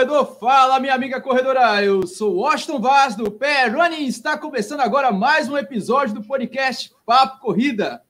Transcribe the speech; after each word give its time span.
corredor, 0.00 0.38
fala, 0.40 0.80
minha 0.80 0.94
amiga 0.94 1.20
corredora. 1.20 1.84
Eu 1.84 2.06
sou 2.06 2.36
Washington 2.36 2.80
Vaz 2.80 3.14
do 3.14 3.30
Pé 3.30 3.66
Running. 3.66 4.06
Está 4.06 4.38
começando 4.38 4.80
agora 4.80 5.12
mais 5.12 5.46
um 5.46 5.58
episódio 5.58 6.14
do 6.14 6.22
podcast 6.22 6.90
Papo 7.04 7.38
Corrida. 7.38 8.02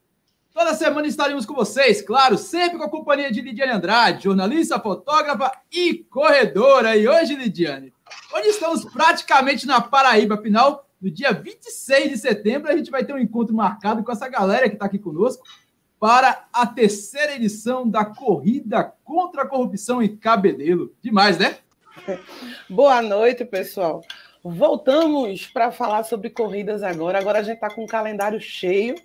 Toda 0.53 0.73
semana 0.73 1.05
estaremos 1.05 1.45
com 1.45 1.53
vocês, 1.53 2.01
claro, 2.01 2.37
sempre 2.37 2.77
com 2.77 2.85
a 2.85 2.89
companhia 2.89 3.29
de 3.29 3.41
Lidiane 3.41 3.73
Andrade, 3.73 4.23
jornalista, 4.23 4.79
fotógrafa 4.79 5.51
e 5.69 5.95
corredora. 6.09 6.95
E 6.95 7.09
hoje, 7.09 7.35
Lidiane, 7.35 7.93
hoje 8.33 8.47
estamos 8.47 8.85
praticamente 8.85 9.67
na 9.67 9.81
Paraíba, 9.81 10.35
afinal, 10.35 10.87
no 11.01 11.11
dia 11.11 11.33
26 11.33 12.11
de 12.11 12.17
setembro, 12.17 12.71
a 12.71 12.77
gente 12.77 12.89
vai 12.89 13.03
ter 13.03 13.13
um 13.13 13.19
encontro 13.19 13.53
marcado 13.53 14.01
com 14.01 14.13
essa 14.13 14.29
galera 14.29 14.69
que 14.69 14.75
está 14.75 14.85
aqui 14.85 14.97
conosco 14.97 15.43
para 15.99 16.45
a 16.53 16.65
terceira 16.65 17.35
edição 17.35 17.85
da 17.85 18.05
Corrida 18.05 18.93
contra 19.03 19.41
a 19.41 19.47
Corrupção 19.47 20.01
em 20.01 20.15
Cabedelo. 20.15 20.93
Demais, 21.03 21.37
né? 21.37 21.57
Boa 22.69 23.01
noite, 23.01 23.45
pessoal. 23.45 24.01
Voltamos 24.43 25.45
para 25.47 25.71
falar 25.71 26.03
sobre 26.03 26.29
corridas 26.29 26.83
agora. 26.83 27.19
Agora 27.19 27.39
a 27.39 27.43
gente 27.43 27.55
está 27.55 27.69
com 27.69 27.83
um 27.83 27.87
calendário 27.87 28.39
cheio. 28.39 28.95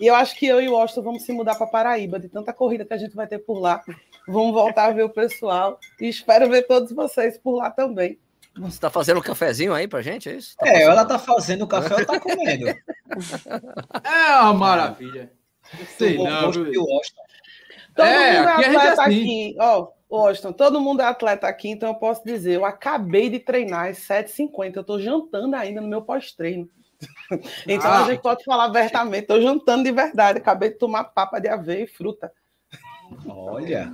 E 0.00 0.06
eu 0.06 0.14
acho 0.14 0.34
que 0.36 0.46
eu 0.46 0.60
e 0.60 0.68
o 0.68 0.76
Austin 0.76 1.02
vamos 1.02 1.22
se 1.24 1.32
mudar 1.32 1.56
para 1.56 1.66
Paraíba, 1.66 2.18
de 2.18 2.28
tanta 2.28 2.52
corrida 2.52 2.84
que 2.84 2.94
a 2.94 2.98
gente 2.98 3.14
vai 3.14 3.26
ter 3.26 3.38
por 3.38 3.58
lá. 3.58 3.82
Vamos 4.26 4.52
voltar 4.52 4.86
a 4.86 4.92
ver 4.92 5.04
o 5.04 5.10
pessoal. 5.10 5.78
E 6.00 6.08
espero 6.08 6.48
ver 6.48 6.66
todos 6.66 6.92
vocês 6.92 7.38
por 7.38 7.56
lá 7.56 7.70
também. 7.70 8.18
Você 8.56 8.74
está 8.74 8.90
fazendo 8.90 9.18
um 9.18 9.22
cafezinho 9.22 9.72
aí 9.72 9.86
para 9.86 10.02
gente, 10.02 10.28
é 10.28 10.34
isso? 10.34 10.56
Tá 10.56 10.66
é, 10.66 10.82
ela 10.82 11.02
está 11.02 11.18
fazendo 11.18 11.62
o 11.62 11.68
café, 11.68 11.92
ela 11.92 12.02
está 12.02 12.18
comendo. 12.18 12.66
é 14.04 14.40
uma 14.40 14.54
maravilha. 14.54 15.32
Sei 15.96 16.18
não, 16.18 16.50
viu? 16.50 16.86
Todo 17.94 18.06
é, 18.06 18.38
mundo 18.38 18.48
é, 18.48 18.62
é 18.64 18.66
atleta 18.66 19.02
aqui, 19.02 19.20
aqui. 19.20 19.56
Ó, 19.60 19.88
Washington, 20.10 20.52
todo 20.52 20.80
mundo 20.80 21.02
é 21.02 21.04
atleta 21.04 21.46
aqui, 21.46 21.68
então 21.68 21.90
eu 21.90 21.94
posso 21.94 22.24
dizer, 22.24 22.54
eu 22.54 22.64
acabei 22.64 23.30
de 23.30 23.38
treinar 23.38 23.88
às 23.88 23.98
7h50, 23.98 24.76
eu 24.76 24.80
estou 24.80 25.00
jantando 25.00 25.54
ainda 25.54 25.80
no 25.80 25.88
meu 25.88 26.02
pós-treino. 26.02 26.68
Então 27.66 27.90
ah, 27.90 28.04
a 28.04 28.10
gente 28.10 28.20
pode 28.20 28.44
falar 28.44 28.64
abertamente, 28.64 29.22
estou 29.22 29.40
jantando 29.40 29.84
de 29.84 29.92
verdade, 29.92 30.38
acabei 30.38 30.70
de 30.70 30.74
tomar 30.74 31.04
papa 31.04 31.38
de 31.38 31.48
aveia 31.48 31.84
e 31.84 31.86
fruta. 31.86 32.30
Olha, 33.26 33.90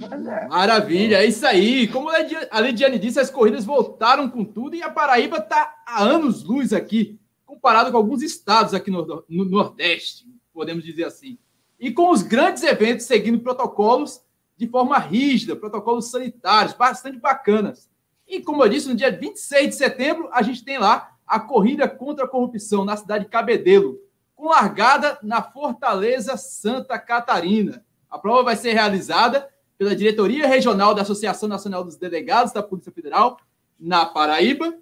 maravilha, 0.48 1.19
é 1.19 1.27
isso 1.27 1.47
aí. 1.47 1.87
Como 1.87 2.09
a 2.11 2.61
Lidiane 2.61 2.98
disse, 2.98 3.20
as 3.20 3.31
corridas 3.31 3.64
voltaram 3.64 4.28
com 4.28 4.44
tudo 4.44 4.75
e 4.75 4.83
a 4.83 4.91
Paraíba 4.91 5.37
está 5.37 5.72
há 5.87 6.03
anos 6.03 6.42
luz 6.42 6.72
aqui, 6.72 7.20
comparado 7.44 7.92
com 7.92 7.97
alguns 7.97 8.22
estados 8.22 8.75
aqui 8.75 8.91
no, 8.91 9.25
no 9.28 9.44
Nordeste, 9.44 10.27
podemos 10.53 10.83
dizer 10.83 11.05
assim 11.05 11.39
e 11.78 11.92
com 11.92 12.11
os 12.11 12.22
grandes 12.22 12.62
eventos 12.62 13.06
seguindo 13.06 13.41
protocolos 13.41 14.22
de 14.57 14.67
forma 14.67 14.99
rígida, 14.99 15.55
protocolos 15.55 16.11
sanitários, 16.11 16.75
bastante 16.75 17.19
bacanas. 17.19 17.89
E 18.27 18.41
como 18.41 18.62
eu 18.65 18.69
disse, 18.69 18.89
no 18.89 18.95
dia 18.95 19.11
26 19.11 19.69
de 19.69 19.75
setembro, 19.75 20.28
a 20.33 20.43
gente 20.43 20.65
tem 20.65 20.78
lá 20.78 21.12
a 21.27 21.39
corrida 21.39 21.89
contra 21.89 22.25
a 22.25 22.28
corrupção 22.28 22.84
na 22.84 22.97
cidade 22.97 23.25
de 23.25 23.31
Cabedelo, 23.31 23.99
com 24.34 24.49
largada 24.49 25.19
na 25.22 25.43
Fortaleza 25.43 26.37
Santa 26.37 26.99
Catarina. 26.99 27.84
A 28.09 28.19
prova 28.19 28.44
vai 28.44 28.56
ser 28.56 28.72
realizada 28.72 29.49
pela 29.77 29.94
Diretoria 29.94 30.47
Regional 30.47 30.94
da 30.94 31.03
Associação 31.03 31.49
Nacional 31.49 31.84
dos 31.84 31.97
Delegados 31.97 32.53
da 32.53 32.62
Polícia 32.62 32.93
Federal, 32.93 33.38
na 33.78 34.06
Paraíba, 34.06 34.75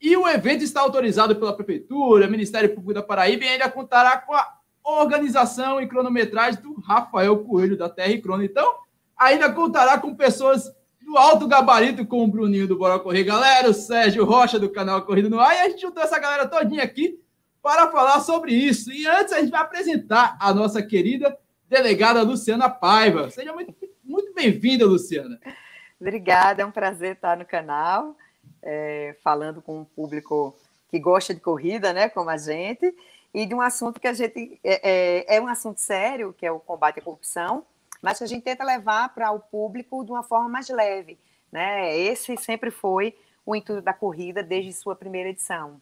e 0.00 0.16
o 0.16 0.28
evento 0.28 0.64
está 0.64 0.80
autorizado 0.80 1.36
pela 1.36 1.54
Prefeitura, 1.54 2.28
Ministério 2.28 2.68
Público 2.70 2.92
da 2.92 3.02
Paraíba 3.02 3.44
e 3.44 3.48
ainda 3.48 3.70
contará 3.70 4.18
com 4.18 4.34
a 4.34 4.46
organização 4.82 5.80
e 5.80 5.86
cronometragem 5.86 6.60
do 6.60 6.74
Rafael 6.80 7.38
Coelho, 7.44 7.78
da 7.78 7.90
e 8.08 8.20
Crono. 8.20 8.42
Então, 8.42 8.74
ainda 9.22 9.52
contará 9.52 9.98
com 9.98 10.14
pessoas 10.14 10.70
do 11.00 11.16
alto 11.16 11.46
gabarito, 11.46 12.06
com 12.06 12.24
o 12.24 12.28
Bruninho 12.28 12.66
do 12.66 12.76
Bora 12.76 12.98
Correr, 12.98 13.24
galera, 13.24 13.68
o 13.68 13.74
Sérgio 13.74 14.24
Rocha, 14.24 14.58
do 14.58 14.70
canal 14.70 15.02
Corrida 15.02 15.28
no 15.28 15.40
Ar, 15.40 15.54
e 15.54 15.60
a 15.60 15.68
gente 15.68 15.82
juntou 15.82 16.02
essa 16.02 16.18
galera 16.18 16.46
todinha 16.46 16.82
aqui 16.82 17.20
para 17.62 17.90
falar 17.90 18.20
sobre 18.20 18.54
isso. 18.54 18.90
E 18.92 19.06
antes, 19.06 19.32
a 19.32 19.40
gente 19.40 19.50
vai 19.50 19.60
apresentar 19.60 20.36
a 20.40 20.52
nossa 20.52 20.82
querida 20.82 21.36
delegada 21.68 22.22
Luciana 22.22 22.68
Paiva. 22.68 23.30
Seja 23.30 23.52
muito, 23.52 23.74
muito 24.02 24.32
bem-vinda, 24.34 24.84
Luciana. 24.84 25.38
Obrigada, 26.00 26.62
é 26.62 26.66
um 26.66 26.72
prazer 26.72 27.14
estar 27.14 27.36
no 27.36 27.44
canal, 27.44 28.16
é, 28.62 29.16
falando 29.22 29.62
com 29.62 29.80
um 29.80 29.84
público 29.84 30.56
que 30.90 30.98
gosta 30.98 31.32
de 31.32 31.40
corrida, 31.40 31.92
né, 31.92 32.08
como 32.08 32.28
a 32.28 32.36
gente, 32.36 32.94
e 33.32 33.46
de 33.46 33.54
um 33.54 33.60
assunto 33.60 34.00
que 34.00 34.08
a 34.08 34.12
gente 34.12 34.60
é, 34.62 35.26
é, 35.28 35.36
é 35.36 35.40
um 35.40 35.46
assunto 35.46 35.80
sério, 35.80 36.34
que 36.36 36.44
é 36.44 36.52
o 36.52 36.60
combate 36.60 36.98
à 36.98 37.02
corrupção, 37.02 37.64
mas 38.02 38.18
que 38.18 38.24
a 38.24 38.26
gente 38.26 38.42
tenta 38.42 38.64
levar 38.64 39.14
para 39.14 39.30
o 39.30 39.38
público 39.38 40.04
de 40.04 40.10
uma 40.10 40.24
forma 40.24 40.48
mais 40.48 40.68
leve. 40.68 41.18
Né? 41.50 41.96
Esse 41.96 42.36
sempre 42.36 42.70
foi 42.72 43.14
o 43.46 43.54
intuito 43.54 43.80
da 43.80 43.92
corrida 43.92 44.42
desde 44.42 44.72
sua 44.72 44.96
primeira 44.96 45.30
edição. 45.30 45.80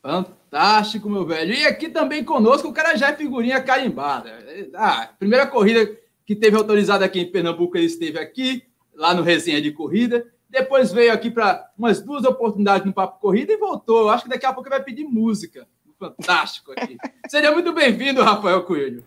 Fantástico, 0.00 1.08
meu 1.08 1.26
velho. 1.26 1.54
E 1.54 1.64
aqui 1.64 1.88
também 1.88 2.24
conosco 2.24 2.68
o 2.68 2.72
cara 2.72 2.96
já 2.96 3.10
é 3.10 3.16
figurinha 3.16 3.62
carimbada. 3.62 4.30
Ah, 4.74 5.10
primeira 5.18 5.46
corrida 5.46 5.96
que 6.24 6.34
teve 6.34 6.56
autorizada 6.56 7.04
aqui 7.04 7.20
em 7.20 7.30
Pernambuco, 7.30 7.76
ele 7.76 7.86
esteve 7.86 8.18
aqui, 8.18 8.64
lá 8.94 9.14
no 9.14 9.22
Resenha 9.22 9.60
de 9.60 9.72
Corrida. 9.72 10.26
Depois 10.48 10.92
veio 10.92 11.12
aqui 11.12 11.30
para 11.30 11.70
umas 11.78 12.00
duas 12.00 12.24
oportunidades 12.24 12.84
no 12.86 12.92
Papo 12.92 13.20
Corrida 13.20 13.52
e 13.52 13.56
voltou. 13.56 14.02
Eu 14.02 14.10
acho 14.10 14.24
que 14.24 14.30
daqui 14.30 14.44
a 14.44 14.52
pouco 14.52 14.68
vai 14.68 14.82
pedir 14.82 15.04
música. 15.04 15.66
Fantástico 15.98 16.72
aqui. 16.72 16.96
Seja 17.28 17.52
muito 17.52 17.72
bem-vindo, 17.72 18.22
Rafael 18.22 18.64
Coelho. 18.64 19.04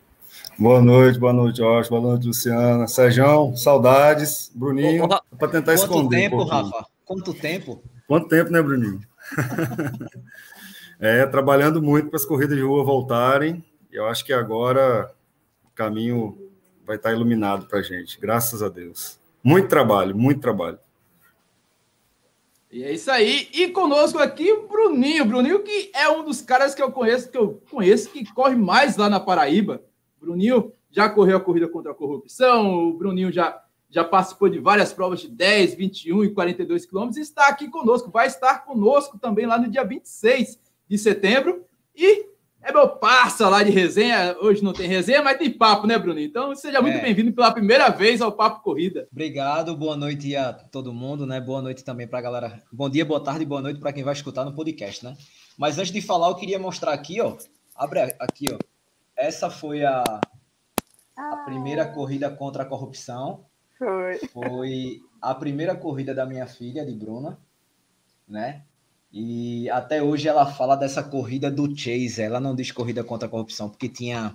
Boa 0.57 0.81
noite, 0.81 1.19
boa 1.19 1.33
noite, 1.33 1.57
Jorge, 1.57 1.89
boa 1.89 2.01
noite, 2.01 2.27
Luciana. 2.27 2.87
Sérgio, 2.87 3.53
saudades. 3.57 4.49
Bruninho, 4.55 5.05
para 5.05 5.49
tentar 5.49 5.73
Quanto 5.73 5.83
esconder. 5.83 6.17
Tempo, 6.17 6.43
um 6.43 6.45
Rafa? 6.45 6.85
Quanto 7.03 7.33
tempo? 7.33 7.83
Quanto 8.07 8.29
tempo, 8.29 8.49
né, 8.49 8.61
Bruninho? 8.61 9.01
é, 10.97 11.25
trabalhando 11.25 11.81
muito 11.81 12.07
para 12.07 12.15
as 12.15 12.23
corridas 12.23 12.55
de 12.55 12.63
rua 12.63 12.85
voltarem. 12.85 13.65
Eu 13.91 14.07
acho 14.07 14.23
que 14.23 14.31
agora 14.31 15.13
o 15.65 15.69
caminho 15.71 16.37
vai 16.85 16.95
estar 16.95 17.11
iluminado 17.11 17.65
para 17.67 17.79
a 17.79 17.83
gente, 17.83 18.17
graças 18.17 18.63
a 18.63 18.69
Deus. 18.69 19.19
Muito 19.43 19.67
trabalho, 19.67 20.15
muito 20.17 20.39
trabalho. 20.39 20.79
E 22.71 22.81
é 22.81 22.93
isso 22.93 23.11
aí. 23.11 23.49
E 23.53 23.67
conosco 23.71 24.19
aqui 24.19 24.53
o 24.53 24.69
Bruninho. 24.69 25.25
Bruninho, 25.25 25.63
que 25.63 25.91
é 25.93 26.07
um 26.07 26.23
dos 26.23 26.39
caras 26.39 26.73
que 26.73 26.81
eu 26.81 26.93
conheço, 26.93 27.29
que 27.29 27.37
eu 27.37 27.61
conheço, 27.69 28.09
que 28.09 28.33
corre 28.33 28.55
mais 28.55 28.95
lá 28.95 29.09
na 29.09 29.19
Paraíba. 29.19 29.81
Bruninho 30.25 30.73
já 30.89 31.07
correu 31.07 31.37
a 31.37 31.41
corrida 31.41 31.67
contra 31.67 31.91
a 31.91 31.95
corrupção. 31.95 32.87
O 32.87 32.93
Bruninho 32.93 33.31
já, 33.31 33.61
já 33.89 34.03
participou 34.03 34.49
de 34.49 34.59
várias 34.59 34.91
provas 34.91 35.21
de 35.21 35.29
10, 35.29 35.75
21 35.75 36.23
e 36.23 36.29
42 36.31 36.85
quilômetros. 36.85 37.17
E 37.17 37.21
está 37.21 37.47
aqui 37.47 37.69
conosco. 37.69 38.09
Vai 38.09 38.27
estar 38.27 38.65
conosco 38.65 39.19
também 39.19 39.45
lá 39.45 39.57
no 39.57 39.69
dia 39.69 39.83
26 39.83 40.59
de 40.89 40.97
setembro. 40.97 41.63
E 41.95 42.25
é 42.61 42.71
meu 42.71 42.89
parça 42.89 43.47
lá 43.47 43.61
de 43.61 43.69
resenha. 43.69 44.35
Hoje 44.41 44.63
não 44.63 44.73
tem 44.73 44.87
resenha, 44.87 45.21
mas 45.21 45.37
tem 45.37 45.51
papo, 45.51 45.85
né, 45.85 45.99
Bruno? 45.99 46.19
Então 46.19 46.55
seja 46.55 46.81
muito 46.81 46.97
é. 46.97 47.01
bem-vindo 47.01 47.31
pela 47.31 47.51
primeira 47.51 47.89
vez 47.89 48.21
ao 48.21 48.31
Papo 48.31 48.63
Corrida. 48.63 49.07
Obrigado, 49.11 49.77
boa 49.77 49.95
noite 49.95 50.35
a 50.35 50.51
todo 50.51 50.91
mundo, 50.91 51.27
né? 51.27 51.39
Boa 51.39 51.61
noite 51.61 51.83
também 51.83 52.07
para 52.07 52.19
a 52.19 52.21
galera. 52.23 52.63
Bom 52.71 52.89
dia, 52.89 53.05
boa 53.05 53.23
tarde, 53.23 53.45
boa 53.45 53.61
noite 53.61 53.79
para 53.79 53.93
quem 53.93 54.03
vai 54.03 54.13
escutar 54.13 54.43
no 54.43 54.55
podcast, 54.55 55.05
né? 55.05 55.15
Mas 55.57 55.77
antes 55.77 55.91
de 55.91 56.01
falar, 56.01 56.29
eu 56.29 56.35
queria 56.35 56.57
mostrar 56.57 56.93
aqui, 56.93 57.21
ó. 57.21 57.37
Abre 57.75 57.99
aqui, 58.19 58.47
ó. 58.51 58.57
Essa 59.17 59.49
foi 59.49 59.83
a, 59.83 60.03
a 61.15 61.37
primeira 61.45 61.85
corrida 61.87 62.29
contra 62.29 62.63
a 62.63 62.65
corrupção. 62.65 63.45
Foi. 63.77 64.17
Foi 64.29 65.01
a 65.21 65.33
primeira 65.33 65.75
corrida 65.75 66.13
da 66.13 66.25
minha 66.25 66.47
filha, 66.47 66.85
de 66.85 66.93
Bruna, 66.93 67.39
né? 68.27 68.63
E 69.11 69.69
até 69.69 70.03
hoje 70.03 70.27
ela 70.27 70.45
fala 70.45 70.75
dessa 70.75 71.01
corrida 71.01 71.49
do 71.49 71.73
Chase. 71.75 72.21
Ela 72.21 72.39
não 72.39 72.55
diz 72.55 72.71
corrida 72.71 73.03
contra 73.03 73.27
a 73.27 73.31
corrupção, 73.31 73.69
porque 73.69 73.87
tinha 73.87 74.33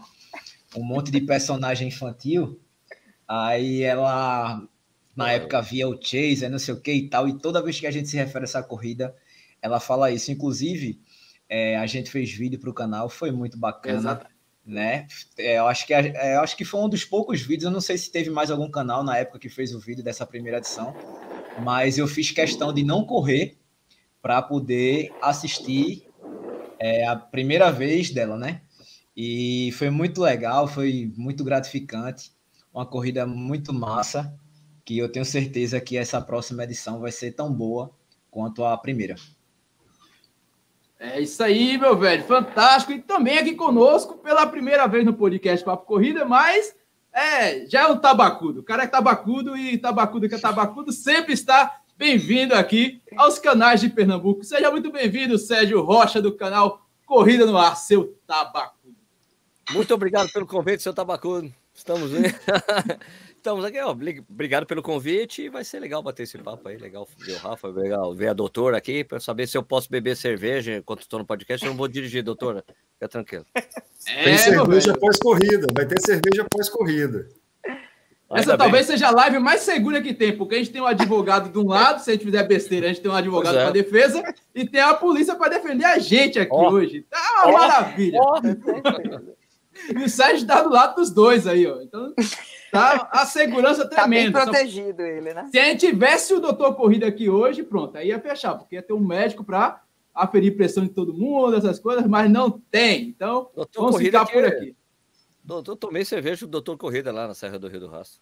um 0.74 0.82
monte 0.82 1.10
de 1.10 1.20
personagem 1.20 1.88
infantil. 1.88 2.58
Aí 3.28 3.82
ela, 3.82 4.66
na 5.14 5.32
época, 5.32 5.60
via 5.60 5.86
o 5.86 6.00
Chase, 6.00 6.48
não 6.48 6.58
sei 6.58 6.74
o 6.74 6.80
que 6.80 6.92
e 6.92 7.08
tal. 7.08 7.28
E 7.28 7.38
toda 7.38 7.62
vez 7.62 7.78
que 7.78 7.86
a 7.86 7.90
gente 7.90 8.08
se 8.08 8.16
refere 8.16 8.44
a 8.44 8.48
essa 8.48 8.62
corrida, 8.62 9.14
ela 9.60 9.78
fala 9.78 10.10
isso. 10.10 10.32
Inclusive, 10.32 11.00
é, 11.48 11.76
a 11.76 11.86
gente 11.86 12.10
fez 12.10 12.32
vídeo 12.32 12.58
para 12.58 12.70
o 12.70 12.74
canal, 12.74 13.08
foi 13.08 13.30
muito 13.30 13.58
bacana. 13.58 13.98
Exato. 13.98 14.26
Né? 14.70 15.08
É, 15.36 15.58
eu, 15.58 15.66
acho 15.66 15.84
que, 15.84 15.92
é, 15.92 16.36
eu 16.36 16.40
acho 16.42 16.56
que 16.56 16.64
foi 16.64 16.80
um 16.80 16.88
dos 16.88 17.04
poucos 17.04 17.42
vídeos. 17.42 17.64
Eu 17.64 17.72
não 17.72 17.80
sei 17.80 17.98
se 17.98 18.12
teve 18.12 18.30
mais 18.30 18.52
algum 18.52 18.70
canal 18.70 19.02
na 19.02 19.18
época 19.18 19.40
que 19.40 19.48
fez 19.48 19.74
o 19.74 19.80
vídeo 19.80 20.04
dessa 20.04 20.24
primeira 20.24 20.58
edição, 20.58 20.94
mas 21.60 21.98
eu 21.98 22.06
fiz 22.06 22.30
questão 22.30 22.72
de 22.72 22.84
não 22.84 23.04
correr 23.04 23.58
para 24.22 24.40
poder 24.40 25.12
assistir 25.20 26.06
é, 26.78 27.04
a 27.04 27.16
primeira 27.16 27.72
vez 27.72 28.10
dela, 28.10 28.36
né? 28.36 28.60
E 29.16 29.72
foi 29.72 29.90
muito 29.90 30.20
legal, 30.20 30.68
foi 30.68 31.12
muito 31.16 31.42
gratificante, 31.42 32.30
uma 32.72 32.86
corrida 32.86 33.26
muito 33.26 33.72
massa, 33.72 34.32
que 34.84 34.96
eu 34.96 35.10
tenho 35.10 35.24
certeza 35.24 35.80
que 35.80 35.96
essa 35.96 36.20
próxima 36.20 36.62
edição 36.62 37.00
vai 37.00 37.10
ser 37.10 37.32
tão 37.32 37.52
boa 37.52 37.90
quanto 38.30 38.64
a 38.64 38.78
primeira. 38.78 39.16
É 41.02 41.18
isso 41.18 41.42
aí, 41.42 41.78
meu 41.78 41.96
velho, 41.96 42.22
fantástico. 42.24 42.92
E 42.92 43.00
também 43.00 43.38
aqui 43.38 43.54
conosco 43.54 44.18
pela 44.18 44.46
primeira 44.46 44.86
vez 44.86 45.02
no 45.02 45.14
podcast 45.14 45.64
Papo 45.64 45.86
Corrida, 45.86 46.24
mas 46.26 46.78
É, 47.12 47.66
já 47.66 47.80
é 47.82 47.86
um 47.88 47.96
tabacudo. 47.98 48.60
O 48.60 48.62
cara 48.62 48.84
é 48.84 48.86
tabacudo 48.86 49.56
e 49.56 49.76
tabacudo 49.76 50.28
que 50.28 50.34
é 50.36 50.38
tabacudo 50.38 50.92
sempre 50.92 51.32
está 51.32 51.80
bem-vindo 51.96 52.54
aqui 52.54 53.02
aos 53.16 53.38
canais 53.40 53.80
de 53.80 53.88
Pernambuco. 53.88 54.44
Seja 54.44 54.70
muito 54.70 54.92
bem-vindo, 54.92 55.36
Sérgio 55.36 55.82
Rocha, 55.82 56.22
do 56.22 56.36
canal 56.36 56.86
Corrida 57.04 57.46
no 57.46 57.58
Ar, 57.58 57.76
seu 57.76 58.16
tabacudo. 58.28 58.94
Muito 59.72 59.92
obrigado 59.92 60.30
pelo 60.32 60.46
convite, 60.46 60.84
seu 60.84 60.94
tabacudo. 60.94 61.52
Estamos 61.74 62.14
aí. 62.14 62.22
Estamos 63.40 63.64
aqui, 63.64 63.80
ó. 63.80 63.90
Obrigado 64.28 64.66
pelo 64.66 64.82
convite. 64.82 65.48
Vai 65.48 65.64
ser 65.64 65.80
legal 65.80 66.02
bater 66.02 66.24
esse 66.24 66.36
papo 66.36 66.68
aí. 66.68 66.76
Legal 66.76 67.08
ver 67.16 67.32
o 67.32 67.38
Rafa, 67.38 67.68
legal 67.68 68.14
ver 68.14 68.28
a 68.28 68.32
doutora 68.34 68.76
aqui 68.76 69.02
para 69.02 69.18
saber 69.18 69.46
se 69.46 69.56
eu 69.56 69.62
posso 69.62 69.88
beber 69.90 70.14
cerveja 70.14 70.76
enquanto 70.76 71.00
estou 71.00 71.18
no 71.18 71.24
podcast. 71.24 71.64
Eu 71.64 71.70
não 71.70 71.78
vou 71.78 71.88
dirigir, 71.88 72.22
doutora. 72.22 72.62
Fica 72.92 73.08
tranquilo. 73.08 73.46
É, 74.06 74.24
Tem 74.24 74.36
cerveja 74.36 74.94
pós-corrida. 74.94 75.66
Vai 75.74 75.86
ter 75.86 75.98
cerveja 76.02 76.46
pós-corrida. 76.50 77.28
Essa 78.32 78.58
talvez 78.58 78.86
seja 78.86 79.08
a 79.08 79.10
live 79.10 79.38
mais 79.38 79.62
segura 79.62 80.02
que 80.02 80.12
tem, 80.12 80.36
porque 80.36 80.56
a 80.56 80.58
gente 80.58 80.70
tem 80.70 80.82
um 80.82 80.86
advogado 80.86 81.50
de 81.50 81.58
um 81.58 81.66
lado, 81.66 82.02
se 82.02 82.10
a 82.10 82.12
gente 82.12 82.26
fizer 82.26 82.42
besteira, 82.46 82.86
a 82.86 82.88
gente 82.90 83.00
tem 83.00 83.10
um 83.10 83.14
advogado 83.14 83.56
é. 83.56 83.62
para 83.62 83.70
defesa 83.70 84.22
e 84.54 84.68
tem 84.68 84.82
a 84.82 84.92
polícia 84.92 85.34
para 85.34 85.48
defender 85.48 85.86
a 85.86 85.98
gente 85.98 86.38
aqui 86.38 86.52
oh. 86.52 86.70
hoje. 86.70 87.06
Tá 87.08 87.18
uma 87.44 87.48
oh. 87.48 87.52
maravilha. 87.52 88.20
Oh. 88.20 89.40
E 89.88 90.04
o 90.04 90.10
Sérgio 90.10 90.42
está 90.42 90.62
do 90.62 90.68
lado 90.68 90.96
dos 90.96 91.10
dois 91.10 91.46
aí, 91.46 91.66
ó. 91.66 91.80
Então, 91.80 92.12
tá 92.70 93.08
a 93.12 93.26
segurança 93.26 93.88
tremenda. 93.88 94.40
Tá 94.40 94.44
bem 94.44 94.52
protegido 94.52 95.02
ele, 95.02 95.34
né? 95.34 95.48
Se 95.50 95.58
a 95.58 95.64
gente 95.64 95.86
tivesse 95.88 96.32
o 96.34 96.40
doutor 96.40 96.74
Corrida 96.74 97.06
aqui 97.06 97.28
hoje, 97.28 97.62
pronto, 97.62 97.96
aí 97.96 98.08
ia 98.08 98.20
fechar, 98.20 98.54
porque 98.54 98.76
ia 98.76 98.82
ter 98.82 98.92
um 98.92 99.00
médico 99.00 99.44
para 99.44 99.82
aferir 100.14 100.56
pressão 100.56 100.84
de 100.84 100.90
todo 100.90 101.14
mundo, 101.14 101.56
essas 101.56 101.78
coisas, 101.78 102.06
mas 102.06 102.30
não 102.30 102.50
tem. 102.50 103.08
Então, 103.08 103.50
doutor 103.54 103.80
vamos 103.80 103.96
Corrida 103.96 104.26
ficar 104.26 104.32
por 104.32 104.44
aqui. 104.44 104.76
Doutor, 105.42 105.76
tomei 105.76 106.04
cerveja 106.04 106.46
do 106.46 106.50
doutor 106.50 106.76
Corrida 106.76 107.12
lá 107.12 107.26
na 107.26 107.34
Serra 107.34 107.58
do 107.58 107.68
Rio 107.68 107.80
do 107.80 107.88
Rastro. 107.88 108.20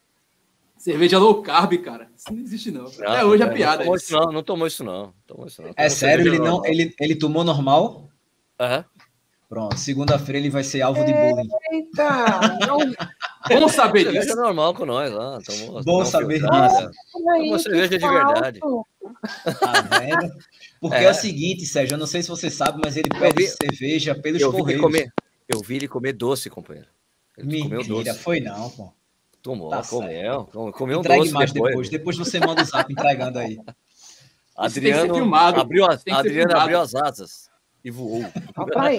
Cerveja 0.76 1.18
low 1.18 1.42
carb, 1.42 1.76
cara. 1.78 2.08
Isso 2.16 2.32
não 2.32 2.40
existe, 2.40 2.70
não. 2.70 2.84
não 2.84 3.08
Até 3.08 3.24
hoje 3.24 3.42
é, 3.42 3.46
é 3.46 3.50
piada. 3.50 3.78
Não 3.78 3.84
tomou 3.84 3.96
isso, 3.96 4.14
não. 4.14 4.32
Não 4.32 4.42
tomou 4.42 4.66
isso, 4.66 4.84
não. 4.84 5.14
Tomou 5.26 5.46
isso, 5.46 5.60
não. 5.60 5.70
É 5.70 5.72
tomou 5.72 5.86
é 5.86 5.88
sério? 5.90 6.26
Ele, 6.26 6.38
não, 6.38 6.64
ele, 6.64 6.94
ele 7.00 7.16
tomou 7.16 7.42
normal? 7.42 8.08
Aham. 8.60 8.78
Uhum. 8.78 8.98
Pronto, 9.48 9.78
segunda-feira 9.78 10.38
ele 10.38 10.50
vai 10.50 10.62
ser 10.62 10.82
alvo 10.82 11.02
de 11.02 11.12
bullying. 11.12 11.48
Eita! 11.72 12.58
Bom 13.48 13.68
saber 13.68 14.04
disso. 14.04 14.12
Cerveja 14.12 14.34
normal 14.36 14.74
com 14.74 14.86
nós, 14.86 15.12
lá. 15.12 15.40
Tomou, 15.40 15.82
Bom 15.82 16.04
saber 16.04 16.40
disso. 16.40 16.90
Tomou 17.12 17.58
cerveja 17.58 17.98
de 17.98 18.08
verdade. 18.08 18.60
Tá? 18.60 19.74
Porque 20.80 20.96
é. 20.96 21.04
é. 21.04 21.10
o 21.10 21.14
seguinte, 21.14 21.66
Sérgio, 21.66 21.94
eu 21.94 21.98
não 21.98 22.06
sei 22.06 22.22
se 22.22 22.28
você 22.28 22.50
sabe, 22.50 22.80
mas 22.84 22.96
ele 22.96 23.08
pede 23.08 23.42
vi, 23.42 23.48
cerveja 23.48 24.14
pelos 24.14 24.40
eu 24.40 24.52
correios. 24.52 24.80
Vi 24.80 24.86
comer, 24.86 25.12
eu 25.48 25.60
vi 25.60 25.76
ele 25.76 25.88
comer 25.88 26.12
doce, 26.12 26.48
companheiro. 26.50 26.88
Ele 27.36 27.46
Mentira, 27.48 27.80
comeu 27.80 28.04
doce. 28.04 28.18
foi 28.18 28.40
não, 28.40 28.70
pô. 28.70 28.92
Tomou, 29.42 29.70
tá 29.70 29.82
comeu. 29.82 30.44
Comeu, 30.44 30.72
comeu 30.72 30.98
um 31.00 31.02
doce 31.02 31.32
mais 31.32 31.52
depois. 31.52 31.72
depois. 31.72 31.88
Depois 31.88 32.16
você 32.16 32.40
manda 32.40 32.62
o 32.62 32.64
zap 32.64 32.92
entregando 32.92 33.38
aí. 33.38 33.58
Adriano, 34.56 35.34
abriu, 35.36 35.84
a, 35.84 35.96
Adriano 36.10 36.56
abriu 36.56 36.80
as 36.80 36.92
asas 36.92 37.47
e 37.84 37.90
voou. 37.90 38.22
Aí, 38.76 38.98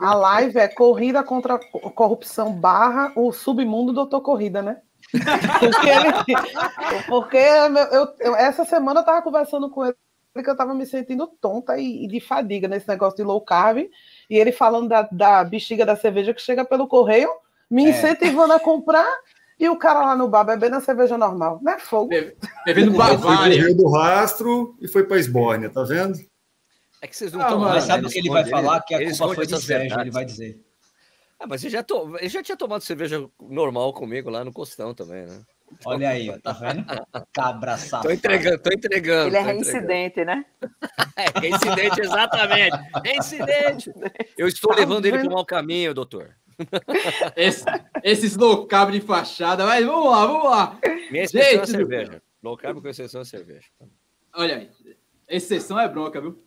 a 0.00 0.14
live 0.14 0.58
é 0.58 0.68
corrida 0.68 1.22
contra 1.22 1.54
a 1.54 1.90
corrupção 1.90 2.52
barra 2.52 3.12
o 3.16 3.32
submundo 3.32 3.92
doutor 3.92 4.20
corrida, 4.20 4.62
né? 4.62 4.78
Porque, 5.60 5.88
ele, 5.88 7.04
porque 7.06 7.36
eu, 7.36 8.14
eu, 8.20 8.36
essa 8.36 8.64
semana 8.64 9.00
eu 9.00 9.04
tava 9.04 9.22
conversando 9.22 9.70
com 9.70 9.84
ele 9.84 9.94
que 10.42 10.50
eu 10.50 10.56
tava 10.56 10.74
me 10.74 10.84
sentindo 10.84 11.28
tonta 11.40 11.78
e, 11.78 12.04
e, 12.04 12.08
de 12.08 12.18
fadiga 12.18 12.66
nesse 12.66 12.88
negócio 12.88 13.16
de 13.16 13.22
low 13.22 13.40
carb, 13.40 13.78
e 14.28 14.36
ele 14.36 14.50
falando 14.50 14.88
da, 14.88 15.02
da 15.02 15.44
bexiga 15.44 15.86
da 15.86 15.94
cerveja 15.94 16.34
que 16.34 16.42
chega 16.42 16.64
pelo 16.64 16.88
correio, 16.88 17.28
me 17.70 17.86
é. 17.86 17.90
incentivando 17.90 18.52
a 18.52 18.58
comprar, 18.58 19.06
e 19.60 19.68
o 19.68 19.76
cara 19.76 20.00
lá 20.00 20.16
no 20.16 20.26
bar 20.26 20.42
bebendo 20.42 20.74
a 20.74 20.80
cerveja 20.80 21.16
normal, 21.16 21.60
né? 21.62 21.76
Fogo. 21.78 22.10
Bebendo 22.66 22.90
Bavária. 22.92 23.62
Foi 23.62 23.74
do 23.74 23.88
rastro 23.88 24.76
e 24.80 24.88
foi 24.88 25.04
para 25.04 25.18
Esbórnia, 25.18 25.70
tá 25.70 25.84
vendo? 25.84 26.18
É 27.04 27.06
que 27.06 27.14
vocês 27.14 27.34
não 27.34 27.42
estão. 27.42 27.60
Mas 27.60 27.84
sabe 27.84 28.06
o 28.06 28.08
que 28.08 28.18
ele 28.18 28.30
vai 28.30 28.46
falar? 28.46 28.80
Que 28.80 28.94
a 28.94 29.10
culpa 29.10 29.34
foi 29.34 29.46
de 29.46 29.60
Sérgio, 29.60 30.00
ele 30.00 30.10
vai 30.10 30.24
dizer. 30.24 30.58
Ah, 31.38 31.46
mas 31.46 31.62
ele 31.62 31.70
já, 31.70 31.82
to... 31.82 32.16
ele 32.18 32.30
já 32.30 32.42
tinha 32.42 32.56
tomado 32.56 32.80
cerveja 32.80 33.28
normal 33.38 33.92
comigo 33.92 34.30
lá 34.30 34.42
no 34.42 34.50
Costão 34.50 34.94
também, 34.94 35.26
né? 35.26 35.42
Olha 35.84 36.08
aí, 36.08 36.32
tá 36.40 36.52
vendo? 36.52 36.82
Cabra 37.30 37.76
safado. 37.76 38.08
Tô 38.08 38.10
entregando, 38.10 38.58
tô 38.58 38.70
entregando. 38.72 39.26
Ele 39.28 39.36
é 39.36 39.42
reincidente, 39.42 40.24
né? 40.24 40.46
é, 41.14 41.40
reincidente, 41.40 42.00
exatamente. 42.00 42.78
Reincidente. 43.04 43.92
Eu 44.38 44.48
estou 44.48 44.70
tá 44.70 44.80
levando 44.80 45.02
vendo? 45.02 45.16
ele 45.16 45.24
para 45.24 45.30
o 45.30 45.34
mau 45.34 45.44
caminho, 45.44 45.92
doutor. 45.92 46.34
Esse, 47.36 47.64
esses 48.02 48.34
low 48.34 48.66
carb 48.66 48.92
de 48.92 49.00
fachada, 49.00 49.66
mas 49.66 49.84
vamos 49.84 50.10
lá, 50.10 50.26
vamos 50.26 50.44
lá. 50.44 50.78
Minha 51.10 51.24
exceção 51.24 51.50
Gente, 51.50 51.62
é 51.62 51.66
cerveja. 51.66 52.22
Low 52.42 52.56
carb 52.56 52.80
com 52.80 52.88
exceção 52.88 53.20
é 53.20 53.24
cerveja. 53.24 53.66
Olha 54.32 54.56
aí, 54.56 54.70
exceção 55.28 55.78
é 55.78 55.86
bronca, 55.86 56.20
viu? 56.20 56.43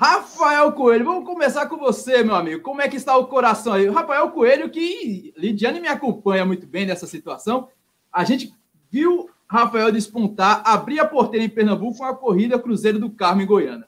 Rafael 0.00 0.72
Coelho, 0.72 1.04
vamos 1.04 1.26
começar 1.26 1.66
com 1.66 1.76
você, 1.76 2.24
meu 2.24 2.34
amigo. 2.34 2.62
Como 2.62 2.80
é 2.80 2.88
que 2.88 2.96
está 2.96 3.18
o 3.18 3.26
coração 3.26 3.74
aí? 3.74 3.86
Rafael 3.86 4.30
Coelho, 4.30 4.70
que 4.70 5.30
Lidiane 5.36 5.78
me 5.78 5.88
acompanha 5.88 6.46
muito 6.46 6.66
bem 6.66 6.86
nessa 6.86 7.06
situação. 7.06 7.68
A 8.10 8.24
gente 8.24 8.50
viu 8.90 9.28
Rafael 9.46 9.92
despontar, 9.92 10.62
abrir 10.64 11.00
a 11.00 11.06
porteira 11.06 11.44
em 11.44 11.50
Pernambuco 11.50 11.98
com 11.98 12.04
a 12.06 12.16
corrida 12.16 12.58
Cruzeiro 12.58 12.98
do 12.98 13.10
Carmo 13.10 13.42
em 13.42 13.46
Goiânia. 13.46 13.86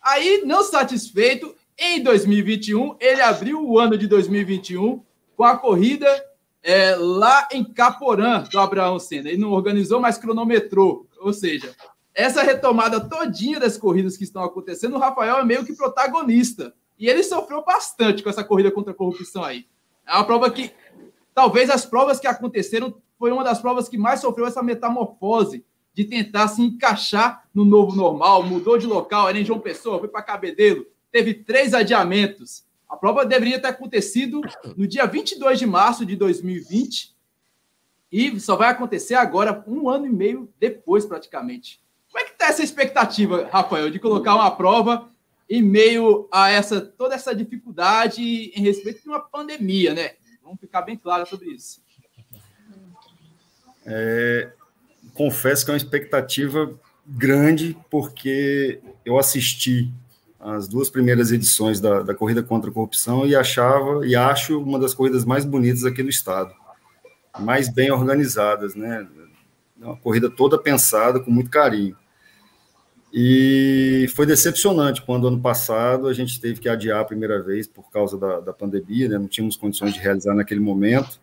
Aí, 0.00 0.42
não 0.46 0.64
satisfeito, 0.64 1.54
em 1.78 2.02
2021, 2.02 2.96
ele 2.98 3.20
abriu 3.20 3.62
o 3.62 3.78
ano 3.78 3.98
de 3.98 4.06
2021 4.06 5.02
com 5.36 5.44
a 5.44 5.58
corrida 5.58 6.08
é, 6.62 6.96
lá 6.96 7.46
em 7.52 7.62
Caporã, 7.62 8.44
do 8.50 8.58
Abraão 8.58 8.98
Senna. 8.98 9.28
Ele 9.28 9.42
não 9.42 9.52
organizou, 9.52 10.00
mas 10.00 10.16
cronometrou. 10.16 11.06
Ou 11.20 11.34
seja, 11.34 11.76
essa 12.14 12.42
retomada 12.42 13.00
todinha 13.00 13.58
das 13.58 13.76
corridas 13.76 14.16
que 14.16 14.24
estão 14.24 14.44
acontecendo, 14.44 14.94
o 14.94 14.98
Rafael 14.98 15.38
é 15.38 15.44
meio 15.44 15.64
que 15.64 15.74
protagonista. 15.74 16.72
E 16.98 17.08
ele 17.08 17.24
sofreu 17.24 17.64
bastante 17.64 18.22
com 18.22 18.30
essa 18.30 18.44
corrida 18.44 18.70
contra 18.70 18.92
a 18.92 18.96
corrupção 18.96 19.42
aí. 19.42 19.66
É 20.06 20.14
uma 20.14 20.24
prova 20.24 20.50
que, 20.50 20.70
talvez 21.34 21.68
as 21.68 21.84
provas 21.84 22.20
que 22.20 22.26
aconteceram, 22.26 22.94
foi 23.18 23.32
uma 23.32 23.42
das 23.42 23.60
provas 23.60 23.88
que 23.88 23.98
mais 23.98 24.20
sofreu 24.20 24.46
essa 24.46 24.62
metamorfose 24.62 25.64
de 25.92 26.04
tentar 26.04 26.48
se 26.48 26.62
encaixar 26.62 27.48
no 27.54 27.64
novo 27.64 27.96
normal, 27.96 28.42
mudou 28.42 28.76
de 28.78 28.86
local, 28.86 29.28
era 29.28 29.38
em 29.38 29.44
João 29.44 29.60
Pessoa, 29.60 29.98
foi 29.98 30.08
para 30.08 30.22
Cabedelo, 30.22 30.86
teve 31.10 31.34
três 31.34 31.72
adiamentos. 31.72 32.64
A 32.88 32.96
prova 32.96 33.24
deveria 33.24 33.60
ter 33.60 33.68
acontecido 33.68 34.40
no 34.76 34.86
dia 34.86 35.06
22 35.06 35.58
de 35.58 35.66
março 35.66 36.04
de 36.04 36.16
2020 36.16 37.14
e 38.10 38.38
só 38.38 38.54
vai 38.54 38.68
acontecer 38.68 39.14
agora, 39.14 39.64
um 39.66 39.88
ano 39.88 40.06
e 40.06 40.10
meio 40.10 40.48
depois, 40.60 41.04
praticamente. 41.04 41.83
Como 42.14 42.24
é 42.24 42.28
que 42.28 42.34
está 42.34 42.46
essa 42.46 42.62
expectativa, 42.62 43.48
Rafael, 43.52 43.90
de 43.90 43.98
colocar 43.98 44.36
uma 44.36 44.48
prova 44.48 45.08
em 45.50 45.60
meio 45.60 46.28
a 46.30 46.48
essa 46.48 46.80
toda 46.80 47.12
essa 47.12 47.34
dificuldade 47.34 48.22
em 48.54 48.62
respeito 48.62 49.02
de 49.02 49.08
uma 49.08 49.18
pandemia, 49.18 49.92
né? 49.92 50.12
Vamos 50.40 50.60
ficar 50.60 50.82
bem 50.82 50.96
claro 50.96 51.26
sobre 51.26 51.48
isso. 51.48 51.82
É, 53.84 54.52
confesso 55.12 55.64
que 55.64 55.72
é 55.72 55.74
uma 55.74 55.76
expectativa 55.76 56.78
grande, 57.04 57.76
porque 57.90 58.80
eu 59.04 59.18
assisti 59.18 59.92
as 60.38 60.68
duas 60.68 60.88
primeiras 60.88 61.32
edições 61.32 61.80
da, 61.80 62.00
da 62.00 62.14
Corrida 62.14 62.44
contra 62.44 62.70
a 62.70 62.72
Corrupção 62.72 63.26
e 63.26 63.34
achava 63.34 64.06
e 64.06 64.14
acho 64.14 64.62
uma 64.62 64.78
das 64.78 64.94
corridas 64.94 65.24
mais 65.24 65.44
bonitas 65.44 65.84
aqui 65.84 66.00
do 66.00 66.10
estado, 66.10 66.54
mais 67.40 67.68
bem 67.68 67.90
organizadas, 67.90 68.76
né? 68.76 69.04
Uma 69.76 69.96
corrida 69.96 70.30
toda 70.30 70.56
pensada 70.56 71.18
com 71.18 71.32
muito 71.32 71.50
carinho. 71.50 71.96
E 73.16 74.08
foi 74.16 74.26
decepcionante 74.26 75.00
quando 75.00 75.28
ano 75.28 75.40
passado 75.40 76.08
a 76.08 76.12
gente 76.12 76.40
teve 76.40 76.58
que 76.58 76.68
adiar 76.68 77.00
a 77.00 77.04
primeira 77.04 77.40
vez 77.40 77.64
por 77.64 77.88
causa 77.88 78.18
da, 78.18 78.40
da 78.40 78.52
pandemia, 78.52 79.08
né? 79.08 79.16
não 79.16 79.28
tínhamos 79.28 79.54
condições 79.54 79.94
de 79.94 80.00
realizar 80.00 80.34
naquele 80.34 80.58
momento. 80.58 81.20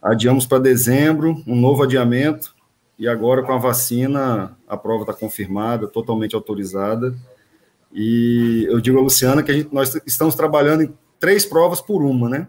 Adiamos 0.00 0.46
para 0.46 0.60
dezembro, 0.60 1.42
um 1.48 1.56
novo 1.56 1.82
adiamento, 1.82 2.54
e 2.96 3.08
agora 3.08 3.42
com 3.42 3.52
a 3.52 3.58
vacina 3.58 4.56
a 4.68 4.76
prova 4.76 5.02
está 5.02 5.12
confirmada, 5.12 5.88
totalmente 5.88 6.36
autorizada. 6.36 7.12
E 7.92 8.64
eu 8.70 8.80
digo 8.80 8.96
a 8.96 9.02
Luciana 9.02 9.42
que 9.42 9.50
a 9.50 9.54
gente, 9.54 9.74
nós 9.74 10.00
estamos 10.06 10.36
trabalhando 10.36 10.84
em 10.84 10.94
três 11.18 11.44
provas 11.44 11.80
por 11.80 12.04
uma, 12.04 12.28
né? 12.28 12.46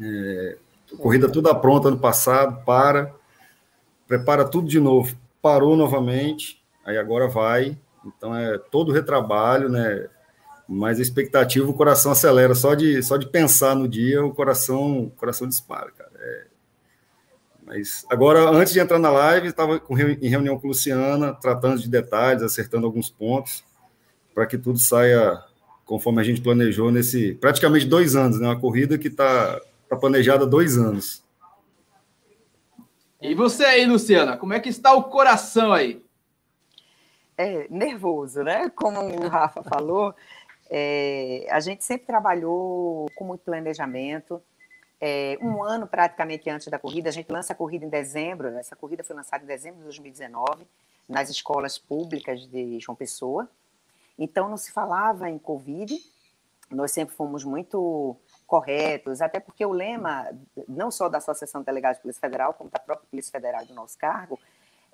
É, 0.00 0.56
corrida 0.98 1.28
toda 1.28 1.52
pronta 1.52 1.88
ano 1.88 1.98
passado, 1.98 2.64
para, 2.64 3.12
prepara 4.06 4.44
tudo 4.44 4.68
de 4.68 4.78
novo, 4.78 5.16
parou 5.42 5.76
novamente, 5.76 6.63
aí 6.84 6.98
agora 6.98 7.26
vai. 7.28 7.76
Então 8.04 8.36
é 8.36 8.58
todo 8.58 8.92
retrabalho, 8.92 9.68
né? 9.68 10.08
Mas 10.68 10.98
a 10.98 11.02
expectativa, 11.02 11.68
o 11.68 11.74
coração 11.74 12.12
acelera. 12.12 12.54
Só 12.54 12.74
de, 12.74 13.02
só 13.02 13.16
de 13.16 13.26
pensar 13.26 13.74
no 13.74 13.88
dia, 13.88 14.24
o 14.24 14.34
coração, 14.34 15.04
o 15.04 15.10
coração 15.10 15.48
dispara, 15.48 15.90
cara. 15.90 16.10
É... 16.18 16.44
Mas 17.66 18.04
agora, 18.10 18.50
antes 18.50 18.72
de 18.72 18.80
entrar 18.80 18.98
na 18.98 19.10
live, 19.10 19.48
estava 19.48 19.80
em 20.20 20.28
reunião 20.28 20.58
com 20.58 20.66
a 20.66 20.68
Luciana, 20.68 21.32
tratando 21.32 21.80
de 21.80 21.88
detalhes, 21.88 22.42
acertando 22.42 22.86
alguns 22.86 23.08
pontos, 23.08 23.64
para 24.34 24.46
que 24.46 24.58
tudo 24.58 24.78
saia 24.78 25.42
conforme 25.84 26.20
a 26.20 26.24
gente 26.24 26.40
planejou 26.40 26.90
nesse 26.90 27.34
praticamente 27.34 27.86
dois 27.86 28.16
anos, 28.16 28.38
né? 28.38 28.46
Uma 28.48 28.60
corrida 28.60 28.98
que 28.98 29.08
está 29.08 29.60
tá 29.88 29.96
planejada 29.96 30.46
dois 30.46 30.76
anos. 30.76 31.22
E 33.20 33.34
você 33.34 33.64
aí, 33.64 33.86
Luciana, 33.86 34.36
como 34.36 34.52
é 34.52 34.60
que 34.60 34.68
está 34.68 34.92
o 34.94 35.04
coração 35.04 35.72
aí? 35.72 36.03
É, 37.36 37.66
nervoso, 37.68 38.42
né? 38.42 38.70
Como 38.70 39.00
o 39.00 39.28
Rafa 39.28 39.62
falou, 39.62 40.14
é, 40.70 41.46
a 41.50 41.60
gente 41.60 41.84
sempre 41.84 42.06
trabalhou 42.06 43.06
com 43.16 43.24
muito 43.24 43.42
planejamento. 43.42 44.42
É, 45.00 45.36
um 45.42 45.62
ano 45.62 45.86
praticamente 45.86 46.48
antes 46.48 46.68
da 46.68 46.78
corrida, 46.78 47.08
a 47.08 47.12
gente 47.12 47.30
lança 47.30 47.52
a 47.52 47.56
corrida 47.56 47.84
em 47.84 47.88
dezembro. 47.88 48.48
Essa 48.56 48.76
corrida 48.76 49.04
foi 49.04 49.16
lançada 49.16 49.44
em 49.44 49.46
dezembro 49.46 49.78
de 49.78 49.84
2019 49.84 50.66
nas 51.08 51.28
escolas 51.28 51.78
públicas 51.78 52.46
de 52.48 52.78
João 52.80 52.96
Pessoa. 52.96 53.48
Então 54.18 54.48
não 54.48 54.56
se 54.56 54.72
falava 54.72 55.28
em 55.28 55.38
Covid. 55.38 55.94
Nós 56.70 56.92
sempre 56.92 57.14
fomos 57.14 57.44
muito 57.44 58.16
corretos, 58.46 59.20
até 59.20 59.40
porque 59.40 59.64
o 59.64 59.72
lema, 59.72 60.28
não 60.68 60.90
só 60.90 61.08
da 61.08 61.18
Associação 61.18 61.60
de 61.60 61.66
Delegados 61.66 61.98
de 61.98 62.02
Polícia 62.02 62.20
Federal, 62.20 62.54
como 62.54 62.70
da 62.70 62.78
própria 62.78 63.06
Polícia 63.10 63.32
Federal 63.32 63.64
do 63.66 63.74
nosso 63.74 63.98
cargo, 63.98 64.38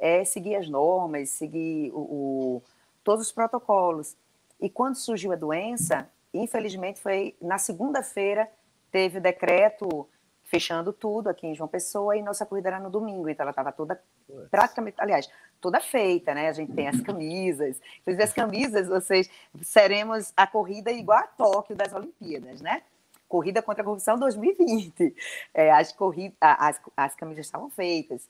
é 0.00 0.24
seguir 0.24 0.56
as 0.56 0.68
normas, 0.68 1.30
seguir 1.30 1.92
o, 1.92 2.00
o, 2.00 2.62
todos 3.04 3.26
os 3.26 3.32
protocolos. 3.32 4.16
E 4.58 4.68
quando 4.68 4.96
surgiu 4.96 5.32
a 5.32 5.36
doença, 5.36 6.08
infelizmente 6.32 6.98
foi 7.00 7.36
na 7.40 7.58
segunda-feira, 7.58 8.50
teve 8.90 9.18
o 9.18 9.20
decreto 9.20 10.08
fechando 10.44 10.92
tudo 10.92 11.28
aqui 11.28 11.46
em 11.46 11.54
João 11.54 11.68
Pessoa 11.68 12.16
e 12.16 12.22
nossa 12.22 12.44
corrida 12.44 12.70
era 12.70 12.80
no 12.80 12.90
domingo, 12.90 13.28
então 13.28 13.44
ela 13.44 13.50
estava 13.50 13.70
toda 13.70 14.02
praticamente, 14.50 14.96
aliás, 14.98 15.30
toda 15.60 15.80
feita, 15.80 16.34
né? 16.34 16.48
A 16.48 16.52
gente 16.52 16.72
tem 16.72 16.88
as 16.88 17.00
camisas, 17.02 17.80
inclusive 18.00 18.22
as 18.22 18.32
camisas, 18.32 18.88
vocês 18.88 19.30
seremos 19.62 20.32
a 20.36 20.46
corrida 20.46 20.90
igual 20.90 21.18
a 21.18 21.26
Tóquio 21.26 21.76
das 21.76 21.92
Olimpíadas, 21.92 22.60
né? 22.60 22.82
Corrida 23.28 23.62
contra 23.62 23.82
a 23.82 23.84
Corrupção 23.84 24.18
2020. 24.18 25.14
É, 25.54 25.70
as, 25.70 25.92
corridas, 25.92 26.36
as, 26.40 26.80
as 26.96 27.14
camisas 27.14 27.46
estavam 27.46 27.70
feitas, 27.70 28.28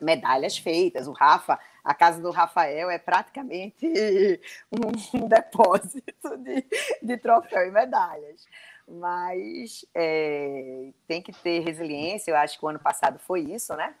medalhas 0.00 0.56
feitas. 0.58 1.06
O 1.06 1.12
Rafa, 1.12 1.58
a 1.84 1.94
casa 1.94 2.20
do 2.20 2.30
Rafael 2.30 2.90
é 2.90 2.98
praticamente 2.98 3.86
um, 4.72 5.18
um 5.18 5.28
depósito 5.28 6.36
de, 6.38 6.64
de 7.02 7.16
troféu 7.16 7.66
e 7.66 7.70
medalhas. 7.70 8.46
Mas 8.86 9.84
é, 9.94 10.90
tem 11.06 11.20
que 11.20 11.32
ter 11.32 11.60
resiliência. 11.60 12.30
Eu 12.30 12.36
acho 12.36 12.58
que 12.58 12.64
o 12.64 12.68
ano 12.68 12.78
passado 12.78 13.18
foi 13.18 13.40
isso, 13.40 13.74
né? 13.74 13.94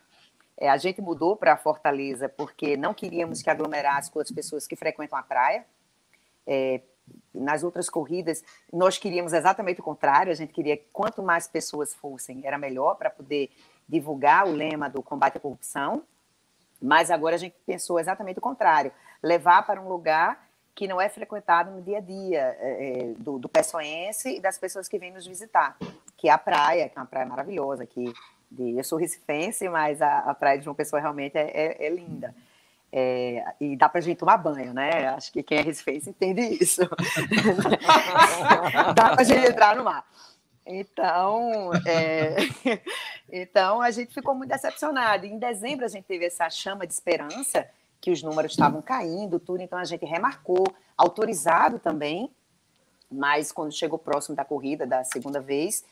É, 0.56 0.68
a 0.68 0.76
gente 0.76 1.00
mudou 1.00 1.36
para 1.36 1.56
Fortaleza 1.56 2.28
porque 2.28 2.76
não 2.76 2.92
queríamos 2.92 3.42
que 3.42 3.50
aglomerasse 3.50 4.10
com 4.10 4.18
as 4.18 4.30
pessoas 4.30 4.66
que 4.66 4.74
frequentam 4.74 5.18
a 5.18 5.22
praia. 5.22 5.64
É, 6.46 6.80
nas 7.32 7.62
outras 7.62 7.88
corridas, 7.88 8.42
nós 8.72 8.98
queríamos 8.98 9.32
exatamente 9.32 9.80
o 9.80 9.84
contrário, 9.84 10.32
a 10.32 10.34
gente 10.34 10.52
queria 10.52 10.76
que 10.76 10.86
quanto 10.92 11.22
mais 11.22 11.46
pessoas 11.46 11.94
fossem, 11.94 12.46
era 12.46 12.58
melhor 12.58 12.96
para 12.96 13.08
poder 13.08 13.50
divulgar 13.88 14.46
o 14.46 14.52
lema 14.52 14.88
do 14.88 15.02
combate 15.02 15.38
à 15.38 15.40
corrupção, 15.40 16.02
mas 16.80 17.10
agora 17.10 17.34
a 17.34 17.38
gente 17.38 17.56
pensou 17.66 17.98
exatamente 17.98 18.38
o 18.38 18.42
contrário, 18.42 18.92
levar 19.22 19.66
para 19.66 19.80
um 19.80 19.88
lugar 19.88 20.46
que 20.74 20.86
não 20.86 21.00
é 21.00 21.08
frequentado 21.08 21.72
no 21.72 21.82
dia 21.82 21.98
a 21.98 22.00
dia 22.00 22.56
é, 22.60 23.10
é 23.10 23.14
do, 23.18 23.38
do 23.38 23.48
pessoense 23.48 24.36
e 24.36 24.40
das 24.40 24.58
pessoas 24.58 24.86
que 24.86 24.98
vêm 24.98 25.12
nos 25.12 25.26
visitar, 25.26 25.76
que 26.16 26.28
é 26.28 26.32
a 26.32 26.38
praia, 26.38 26.88
que 26.88 26.96
é 26.96 27.00
uma 27.00 27.06
praia 27.06 27.26
maravilhosa 27.26 27.82
aqui. 27.82 28.12
De, 28.50 28.78
eu 28.78 28.84
sou 28.84 28.96
recifense, 28.96 29.68
mas 29.68 30.00
a, 30.00 30.20
a 30.20 30.34
praia 30.34 30.56
de 30.56 30.64
João 30.64 30.76
Pessoa 30.76 31.00
realmente 31.00 31.36
é, 31.36 31.50
é, 31.50 31.86
é 31.86 31.90
linda. 31.90 32.34
É, 32.90 33.44
e 33.60 33.76
dá 33.76 33.88
para 33.88 33.98
a 33.98 34.02
gente 34.02 34.18
tomar 34.18 34.38
banho, 34.38 34.72
né? 34.72 35.08
Acho 35.08 35.32
que 35.32 35.42
quem 35.42 35.58
é 35.58 35.62
Recife 35.62 36.10
entende 36.10 36.40
isso. 36.62 36.82
dá 38.94 39.10
para 39.10 39.20
a 39.20 39.24
gente 39.24 39.46
entrar 39.46 39.76
no 39.76 39.84
mar. 39.84 40.06
Então, 40.64 41.70
é, 41.86 42.36
então, 43.30 43.80
a 43.80 43.90
gente 43.90 44.12
ficou 44.14 44.34
muito 44.34 44.50
decepcionado. 44.50 45.26
Em 45.26 45.38
dezembro, 45.38 45.84
a 45.84 45.88
gente 45.88 46.04
teve 46.04 46.24
essa 46.24 46.48
chama 46.48 46.86
de 46.86 46.92
esperança, 46.92 47.68
que 48.00 48.10
os 48.10 48.22
números 48.22 48.52
estavam 48.52 48.80
caindo, 48.80 49.40
tudo, 49.40 49.62
então 49.62 49.78
a 49.78 49.84
gente 49.84 50.04
remarcou, 50.04 50.64
autorizado 50.96 51.78
também, 51.78 52.30
mas 53.10 53.50
quando 53.50 53.72
chegou 53.72 53.98
próximo 53.98 54.36
da 54.36 54.44
corrida, 54.44 54.86
da 54.86 55.02
segunda 55.02 55.40
vez, 55.40 55.84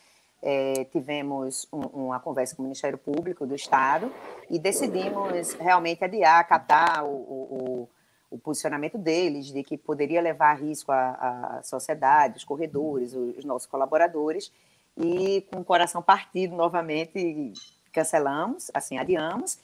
é, 0.43 0.85
tivemos 0.85 1.67
um, 1.73 1.81
uma 2.05 2.21
conversa 2.21 2.55
com 2.55 2.63
o 2.63 2.65
Ministério 2.65 2.99
Público 2.99 3.47
do 3.47 3.55
Estado 3.55 4.13
e 4.49 4.59
decidimos 4.59 5.55
realmente 5.55 6.05
adiar, 6.05 6.39
acatar 6.39 7.05
o, 7.05 7.09
o, 7.09 7.89
o 8.31 8.39
posicionamento 8.39 8.99
deles, 8.99 9.47
de 9.47 9.63
que 9.63 9.77
poderia 9.77 10.21
levar 10.21 10.53
a 10.53 10.55
risco 10.55 10.93
a, 10.93 11.57
a 11.59 11.63
sociedade, 11.63 12.37
os 12.37 12.45
corredores, 12.45 13.15
os, 13.15 13.39
os 13.39 13.45
nossos 13.45 13.67
colaboradores, 13.67 14.53
e 14.97 15.43
com 15.51 15.61
o 15.61 15.65
coração 15.65 16.03
partido 16.03 16.57
novamente 16.57 17.53
cancelamos, 17.93 18.71
assim, 18.75 18.99
adiamos, 18.99 19.59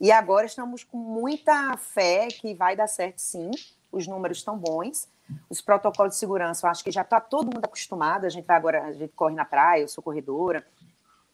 e 0.00 0.10
agora 0.10 0.46
estamos 0.46 0.84
com 0.84 0.96
muita 0.96 1.76
fé 1.76 2.28
que 2.28 2.54
vai 2.54 2.76
dar 2.76 2.86
certo 2.86 3.18
sim, 3.18 3.50
os 3.90 4.06
números 4.06 4.38
estão 4.38 4.58
bons, 4.58 5.08
os 5.48 5.60
protocolos 5.60 6.14
de 6.14 6.18
segurança, 6.18 6.66
eu 6.66 6.70
acho 6.70 6.84
que 6.84 6.90
já 6.90 7.02
está 7.02 7.20
todo 7.20 7.52
mundo 7.52 7.64
acostumado. 7.64 8.26
A 8.26 8.28
gente 8.28 8.44
vai 8.44 8.56
agora, 8.56 8.84
a 8.84 8.92
gente 8.92 9.12
corre 9.14 9.34
na 9.34 9.44
praia, 9.44 9.82
eu 9.82 9.88
sou 9.88 10.02
corredora, 10.02 10.66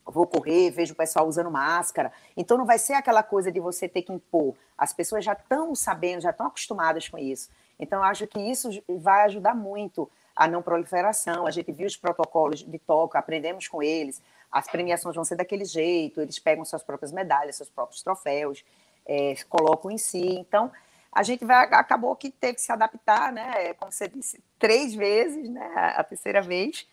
vou 0.05 0.27
correr, 0.27 0.71
vejo 0.71 0.93
o 0.93 0.97
pessoal 0.97 1.27
usando 1.27 1.51
máscara. 1.51 2.13
Então 2.37 2.57
não 2.57 2.65
vai 2.65 2.79
ser 2.79 2.95
aquela 2.95 3.23
coisa 3.23 3.51
de 3.51 3.61
você 3.61 3.89
ter 3.89 4.03
que 4.03 4.13
impor. 4.13 4.55
As 4.77 4.93
pessoas 4.93 5.25
já 5.25 5.33
estão 5.33 5.75
sabendo, 5.75 6.23
já 6.23 6.31
estão 6.31 6.47
acostumadas 6.47 7.09
com 7.09 7.19
isso. 7.19 7.51
Então 7.79 8.03
acho 8.03 8.27
que 8.27 8.39
isso 8.39 8.71
vai 8.89 9.25
ajudar 9.25 9.55
muito 9.55 10.11
a 10.41 10.49
não 10.49 10.63
proliferação. 10.63 11.47
A 11.47 11.51
gente 11.51 11.71
viu 11.71 11.87
os 11.87 11.99
protocolos 11.99 12.61
de 12.61 12.79
toca, 12.79 13.19
aprendemos 13.19 13.69
com 13.69 13.83
eles. 13.83 14.23
As 14.51 14.67
premiações 14.67 15.15
vão 15.15 15.23
ser 15.23 15.37
daquele 15.37 15.67
jeito, 15.67 16.19
eles 16.19 16.39
pegam 16.39 16.65
suas 16.65 16.83
próprias 16.83 17.13
medalhas, 17.13 17.57
seus 17.57 17.69
próprios 17.69 18.03
troféus, 18.03 18.65
é, 19.07 19.35
colocam 19.51 19.91
em 19.91 19.99
si. 19.99 20.39
Então, 20.39 20.73
a 21.13 21.23
gente 21.23 21.45
vai, 21.45 21.67
acabou 21.75 22.17
que 22.17 22.31
teve 22.31 22.55
que 22.55 22.63
se 22.63 22.73
adaptar, 22.73 23.31
né? 23.31 23.75
Como 23.75 23.93
você 23.93 24.09
disse, 24.09 24.43
três 24.59 24.95
vezes, 24.95 25.47
né? 25.51 25.95
A 25.95 26.03
terceira 26.03 26.41
vez. 26.41 26.89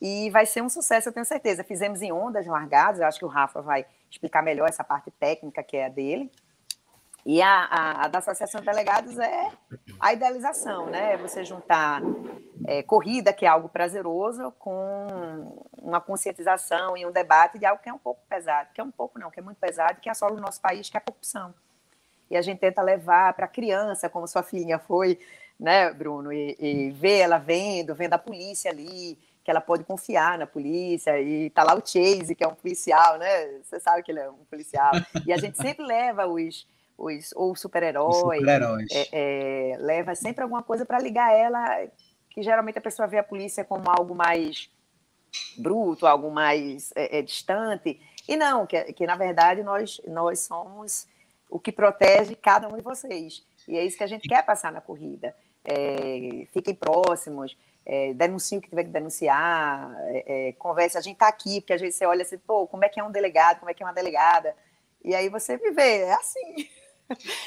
E 0.00 0.30
vai 0.30 0.46
ser 0.46 0.62
um 0.62 0.68
sucesso, 0.70 1.10
eu 1.10 1.12
tenho 1.12 1.26
certeza. 1.26 1.62
Fizemos 1.62 2.00
em 2.00 2.10
ondas 2.10 2.46
largadas, 2.46 3.00
eu 3.00 3.06
acho 3.06 3.18
que 3.18 3.24
o 3.26 3.28
Rafa 3.28 3.60
vai 3.60 3.84
explicar 4.10 4.42
melhor 4.42 4.66
essa 4.66 4.82
parte 4.82 5.10
técnica 5.10 5.62
que 5.62 5.76
é 5.76 5.84
a 5.84 5.88
dele. 5.90 6.32
E 7.26 7.42
a, 7.42 7.64
a, 7.64 8.04
a 8.04 8.08
da 8.08 8.18
Associação 8.18 8.60
de 8.60 8.66
Delegados 8.66 9.18
é 9.18 9.50
a 10.00 10.12
idealização, 10.12 10.86
né? 10.86 11.16
Você 11.18 11.44
juntar 11.44 12.00
é, 12.66 12.82
corrida, 12.82 13.32
que 13.32 13.44
é 13.44 13.48
algo 13.48 13.68
prazeroso, 13.68 14.52
com 14.58 15.66
uma 15.82 16.00
conscientização 16.00 16.96
e 16.96 17.04
um 17.04 17.12
debate 17.12 17.58
de 17.58 17.66
algo 17.66 17.82
que 17.82 17.88
é 17.88 17.92
um 17.92 17.98
pouco 17.98 18.20
pesado, 18.28 18.70
que 18.72 18.80
é 18.80 18.84
um 18.84 18.90
pouco 18.90 19.18
não, 19.18 19.30
que 19.30 19.40
é 19.40 19.42
muito 19.42 19.58
pesado, 19.58 20.00
que 20.00 20.08
assola 20.08 20.34
o 20.34 20.40
nosso 20.40 20.60
país, 20.60 20.88
que 20.88 20.96
é 20.96 21.00
a 21.00 21.02
corrupção 21.02 21.54
e 22.30 22.36
a 22.36 22.42
gente 22.42 22.58
tenta 22.58 22.82
levar 22.82 23.32
para 23.34 23.46
a 23.46 23.48
criança, 23.48 24.08
como 24.08 24.26
sua 24.26 24.42
filhinha 24.42 24.78
foi, 24.78 25.18
né, 25.58 25.92
Bruno, 25.92 26.32
e, 26.32 26.56
e 26.58 26.90
ver 26.90 27.18
ela 27.18 27.38
vendo, 27.38 27.94
vendo 27.94 28.14
a 28.14 28.18
polícia 28.18 28.70
ali, 28.70 29.18
que 29.42 29.50
ela 29.50 29.60
pode 29.60 29.84
confiar 29.84 30.36
na 30.38 30.46
polícia, 30.46 31.20
e 31.20 31.48
tá 31.50 31.64
lá 31.64 31.74
o 31.74 31.84
Chase, 31.84 32.34
que 32.34 32.44
é 32.44 32.48
um 32.48 32.54
policial, 32.54 33.18
né? 33.18 33.60
Você 33.62 33.80
sabe 33.80 34.02
que 34.02 34.12
ele 34.12 34.20
é 34.20 34.28
um 34.28 34.44
policial. 34.50 34.92
E 35.24 35.32
a 35.32 35.38
gente 35.38 35.56
sempre 35.56 35.86
leva 35.86 36.26
os, 36.26 36.66
os 36.98 37.32
ou 37.36 37.54
super-heróis, 37.54 38.16
super 38.16 38.62
é, 38.90 39.72
é, 39.72 39.76
leva 39.78 40.16
sempre 40.16 40.42
alguma 40.42 40.62
coisa 40.62 40.84
para 40.84 40.98
ligar 40.98 41.32
ela, 41.32 41.86
que 42.28 42.42
geralmente 42.42 42.78
a 42.78 42.82
pessoa 42.82 43.06
vê 43.06 43.18
a 43.18 43.22
polícia 43.22 43.64
como 43.64 43.88
algo 43.88 44.14
mais 44.14 44.68
bruto, 45.56 46.06
algo 46.06 46.30
mais 46.30 46.90
é, 46.96 47.18
é 47.18 47.22
distante. 47.22 48.00
E 48.26 48.36
não, 48.36 48.66
que, 48.66 48.92
que 48.92 49.06
na 49.06 49.14
verdade 49.14 49.62
nós, 49.62 50.00
nós 50.08 50.40
somos 50.40 51.06
o 51.48 51.60
que 51.60 51.70
protege 51.70 52.34
cada 52.34 52.68
um 52.68 52.76
de 52.76 52.82
vocês. 52.82 53.46
E 53.68 53.78
é 53.78 53.84
isso 53.84 53.96
que 53.96 54.04
a 54.04 54.08
gente 54.08 54.28
quer 54.28 54.44
passar 54.44 54.72
na 54.72 54.80
corrida. 54.80 55.34
É, 55.64 56.46
fiquem 56.52 56.74
próximos, 56.74 57.56
é, 57.86 58.12
denunciem 58.12 58.58
o 58.58 58.62
que 58.62 58.68
tiver 58.68 58.84
que 58.84 58.90
denunciar, 58.90 59.94
é, 60.08 60.48
é, 60.48 60.52
converse. 60.52 60.98
A 60.98 61.00
gente 61.00 61.14
está 61.14 61.28
aqui, 61.28 61.60
porque 61.60 61.74
às 61.74 61.80
vezes 61.80 61.96
você 61.96 62.06
olha 62.06 62.22
assim, 62.22 62.38
pô, 62.38 62.66
como 62.66 62.84
é 62.84 62.88
que 62.88 62.98
é 62.98 63.04
um 63.04 63.12
delegado, 63.12 63.60
como 63.60 63.70
é 63.70 63.74
que 63.74 63.82
é 63.82 63.86
uma 63.86 63.94
delegada? 63.94 64.54
E 65.04 65.14
aí 65.14 65.28
você 65.28 65.56
me 65.56 65.70
vê, 65.70 66.02
é 66.02 66.12
assim. 66.12 66.68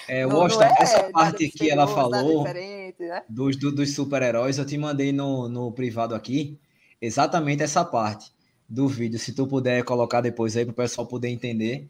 É, 0.08 0.26
não, 0.26 0.40
Washington, 0.40 0.66
não 0.66 0.72
é, 0.72 0.76
essa 0.80 1.04
parte 1.12 1.50
que 1.50 1.70
ela 1.70 1.88
falou 1.88 2.44
né? 2.44 3.24
dos, 3.30 3.56
dos 3.58 3.94
super-heróis, 3.94 4.58
eu 4.58 4.66
te 4.66 4.78
mandei 4.78 5.12
no, 5.12 5.48
no 5.48 5.72
privado 5.72 6.16
aqui, 6.16 6.60
exatamente 7.00 7.64
essa 7.64 7.86
parte 7.86 8.32
do 8.68 8.88
vídeo. 8.88 9.20
Se 9.20 9.34
tu 9.34 9.46
puder 9.46 9.84
colocar 9.84 10.22
depois 10.22 10.56
aí 10.56 10.66
para 10.66 10.72
o 10.72 10.76
pessoal 10.76 11.06
poder 11.06 11.30
entender. 11.30 11.90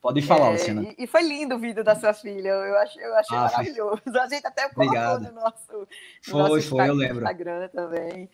Pode 0.00 0.22
falar, 0.22 0.48
é, 0.48 0.52
Luciana. 0.52 0.82
E, 0.82 1.04
e, 1.04 1.06
foi 1.06 1.22
lindo 1.22 1.54
o 1.54 1.58
vídeo 1.58 1.84
da 1.84 1.94
sua 1.94 2.14
filha, 2.14 2.48
eu 2.48 2.78
achei, 2.78 3.04
eu 3.04 3.14
achei 3.14 3.36
ah, 3.36 3.42
maravilhoso. 3.42 4.00
A 4.18 4.28
gente 4.28 4.46
até 4.46 4.68
colocou 4.70 5.20
no 5.20 5.32
nosso, 5.32 5.72
no 5.72 5.86
foi, 6.22 6.40
nosso 6.40 6.68
foi, 6.70 6.88
eu 6.88 6.94
lembro. 6.94 7.18
Instagram 7.18 7.68
também. 7.68 8.28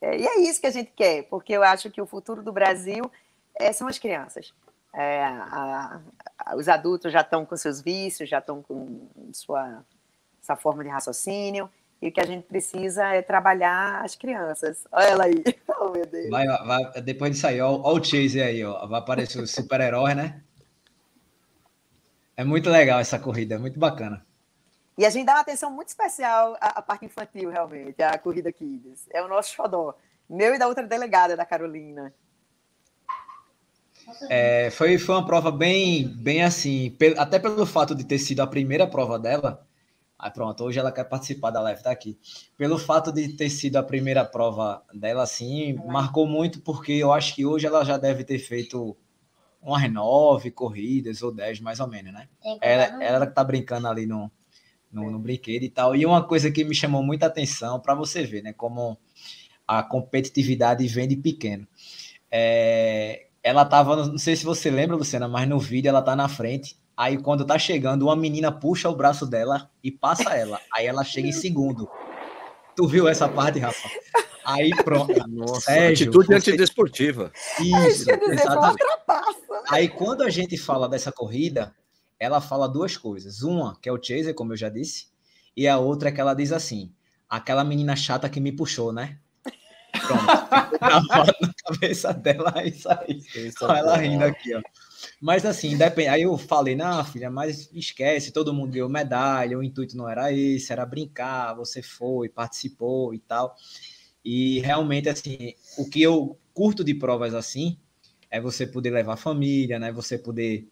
É, 0.00 0.16
e 0.16 0.24
é 0.24 0.40
isso 0.42 0.60
que 0.60 0.68
a 0.68 0.70
gente 0.70 0.92
quer, 0.94 1.24
porque 1.24 1.52
eu 1.52 1.62
acho 1.64 1.90
que 1.90 2.00
o 2.00 2.06
futuro 2.06 2.40
do 2.40 2.52
Brasil 2.52 3.10
é, 3.58 3.72
são 3.72 3.88
as 3.88 3.98
crianças. 3.98 4.54
É, 4.94 5.24
a, 5.24 6.00
a, 6.38 6.56
os 6.56 6.68
adultos 6.68 7.12
já 7.12 7.20
estão 7.20 7.44
com 7.44 7.56
seus 7.56 7.80
vícios, 7.80 8.28
já 8.28 8.38
estão 8.38 8.62
com 8.62 9.08
sua, 9.32 9.84
sua 10.40 10.56
forma 10.56 10.82
de 10.82 10.90
raciocínio, 10.90 11.70
e 12.00 12.08
o 12.08 12.12
que 12.12 12.20
a 12.20 12.26
gente 12.26 12.44
precisa 12.46 13.06
é 13.08 13.22
trabalhar 13.22 14.04
as 14.04 14.14
crianças. 14.14 14.86
Olha 14.90 15.06
ela 15.06 15.24
aí. 15.24 15.44
Oh, 15.80 15.90
meu 15.90 16.04
Deus. 16.04 16.28
Vai, 16.28 16.44
vai, 16.44 17.02
depois 17.02 17.30
disso 17.30 17.46
aí, 17.46 17.60
olha, 17.60 17.80
olha 17.84 18.00
o 18.00 18.04
Chase 18.04 18.42
aí, 18.42 18.64
ó. 18.64 18.84
vai 18.88 18.98
aparecer 18.98 19.40
o 19.40 19.46
super-herói, 19.46 20.12
né? 20.12 20.42
É 22.36 22.42
muito 22.42 22.68
legal 22.68 22.98
essa 22.98 23.16
corrida, 23.16 23.54
é 23.54 23.58
muito 23.58 23.78
bacana. 23.78 24.26
E 24.98 25.06
a 25.06 25.10
gente 25.10 25.26
dá 25.26 25.34
uma 25.34 25.40
atenção 25.42 25.70
muito 25.70 25.88
especial 25.88 26.56
à, 26.60 26.80
à 26.80 26.82
parte 26.82 27.04
infantil, 27.04 27.48
realmente, 27.48 28.02
à 28.02 28.18
corrida 28.18 28.50
Kids. 28.50 29.06
É 29.10 29.22
o 29.22 29.28
nosso 29.28 29.54
xodó. 29.54 29.94
Meu 30.28 30.52
e 30.52 30.58
da 30.58 30.66
outra 30.66 30.84
delegada, 30.84 31.36
da 31.36 31.46
Carolina. 31.46 32.12
É, 34.28 34.70
foi, 34.70 34.98
foi 34.98 35.14
uma 35.14 35.26
prova 35.26 35.50
bem, 35.50 36.08
bem 36.08 36.42
assim, 36.42 36.96
até 37.16 37.38
pelo 37.38 37.66
fato 37.66 37.94
de 37.94 38.04
ter 38.04 38.18
sido 38.18 38.40
a 38.40 38.46
primeira 38.46 38.86
prova 38.86 39.18
dela. 39.18 39.66
Aí 40.18 40.30
pronto, 40.32 40.64
hoje 40.64 40.78
ela 40.80 40.90
quer 40.90 41.04
participar 41.04 41.50
da 41.50 41.60
live, 41.60 41.82
tá 41.82 41.92
aqui. 41.92 42.18
Pelo 42.56 42.76
fato 42.76 43.12
de 43.12 43.28
ter 43.28 43.48
sido 43.50 43.76
a 43.76 43.82
primeira 43.82 44.24
prova 44.24 44.82
dela, 44.92 45.22
assim, 45.22 45.74
marcou 45.86 46.26
muito, 46.26 46.60
porque 46.60 46.92
eu 46.92 47.12
acho 47.12 47.34
que 47.36 47.46
hoje 47.46 47.66
ela 47.66 47.84
já 47.84 47.96
deve 47.96 48.24
ter 48.24 48.38
feito 48.38 48.96
umas 49.62 49.90
nove 49.92 50.50
corridas 50.50 51.22
ou 51.22 51.32
dez, 51.32 51.60
mais 51.60 51.78
ou 51.78 51.86
menos, 51.86 52.12
né? 52.12 52.28
Ela, 52.60 53.04
ela 53.04 53.26
que 53.26 53.34
tá 53.34 53.44
brincando 53.44 53.86
ali 53.86 54.06
no, 54.06 54.30
no, 54.90 55.08
no 55.08 55.18
brinquedo 55.20 55.62
e 55.62 55.70
tal. 55.70 55.94
E 55.94 56.04
uma 56.04 56.24
coisa 56.24 56.50
que 56.50 56.64
me 56.64 56.74
chamou 56.74 57.02
muita 57.02 57.26
atenção, 57.26 57.78
para 57.78 57.94
você 57.94 58.24
ver, 58.24 58.42
né? 58.42 58.52
Como 58.52 58.98
a 59.66 59.84
competitividade 59.84 60.86
vem 60.88 61.06
de 61.06 61.16
pequeno. 61.16 61.66
É, 62.30 63.27
ela 63.42 63.64
tava, 63.64 63.96
não 63.96 64.18
sei 64.18 64.36
se 64.36 64.44
você 64.44 64.70
lembra, 64.70 64.96
Luciana, 64.96 65.28
mas 65.28 65.48
no 65.48 65.58
vídeo 65.58 65.88
ela 65.88 66.02
tá 66.02 66.14
na 66.14 66.28
frente. 66.28 66.76
Aí 66.96 67.16
quando 67.16 67.44
tá 67.44 67.58
chegando, 67.58 68.06
uma 68.06 68.16
menina 68.16 68.50
puxa 68.50 68.88
o 68.88 68.96
braço 68.96 69.24
dela 69.24 69.70
e 69.82 69.90
passa 69.90 70.34
ela. 70.34 70.60
Aí 70.72 70.86
ela 70.86 71.04
chega 71.04 71.28
em 71.28 71.32
segundo. 71.32 71.88
Tu 72.74 72.86
viu 72.86 73.08
essa 73.08 73.28
parte, 73.28 73.58
Rafa? 73.58 73.88
Aí 74.44 74.70
pronto. 74.82 75.12
Nossa, 75.28 75.60
Sérgio, 75.60 76.08
atitude 76.08 76.26
você... 76.26 76.34
antidesportiva. 76.34 77.32
Isso, 77.60 78.10
exatamente. 78.10 78.82
Aí 79.70 79.88
quando 79.88 80.22
a 80.22 80.30
gente 80.30 80.56
fala 80.56 80.88
dessa 80.88 81.12
corrida, 81.12 81.74
ela 82.18 82.40
fala 82.40 82.68
duas 82.68 82.96
coisas. 82.96 83.42
Uma, 83.42 83.78
que 83.80 83.88
é 83.88 83.92
o 83.92 84.02
chaser, 84.02 84.34
como 84.34 84.52
eu 84.52 84.56
já 84.56 84.68
disse, 84.68 85.06
e 85.56 85.68
a 85.68 85.78
outra 85.78 86.08
é 86.08 86.12
que 86.12 86.20
ela 86.20 86.34
diz 86.34 86.50
assim: 86.50 86.92
aquela 87.28 87.62
menina 87.62 87.94
chata 87.94 88.28
que 88.28 88.40
me 88.40 88.52
puxou, 88.52 88.92
né? 88.92 89.18
Pronto, 90.08 91.32
na 91.42 91.52
cabeça 91.64 92.12
dela, 92.12 92.52
é 92.56 92.68
isso 92.68 92.88
aí. 92.88 93.22
Olha 93.62 93.78
ela 93.78 93.96
rindo 93.96 94.24
aqui, 94.24 94.54
ó. 94.54 94.62
Mas 95.20 95.44
assim, 95.44 95.76
depende. 95.76 96.08
Aí 96.08 96.22
eu 96.22 96.36
falei, 96.38 96.74
não, 96.74 97.04
filha, 97.04 97.30
mas 97.30 97.70
esquece, 97.72 98.32
todo 98.32 98.54
mundo 98.54 98.72
ganhou 98.72 98.88
medalha, 98.88 99.58
o 99.58 99.62
intuito 99.62 99.96
não 99.96 100.08
era 100.08 100.32
esse, 100.32 100.72
era 100.72 100.86
brincar, 100.86 101.54
você 101.54 101.82
foi, 101.82 102.28
participou 102.28 103.14
e 103.14 103.18
tal. 103.18 103.54
E 104.24 104.60
realmente, 104.60 105.08
assim, 105.08 105.54
o 105.76 105.88
que 105.88 106.02
eu 106.02 106.38
curto 106.52 106.82
de 106.82 106.94
provas 106.94 107.34
assim 107.34 107.78
é 108.30 108.40
você 108.40 108.66
poder 108.66 108.90
levar 108.90 109.14
a 109.14 109.16
família, 109.16 109.78
né? 109.78 109.90
Você 109.92 110.18
poder 110.18 110.68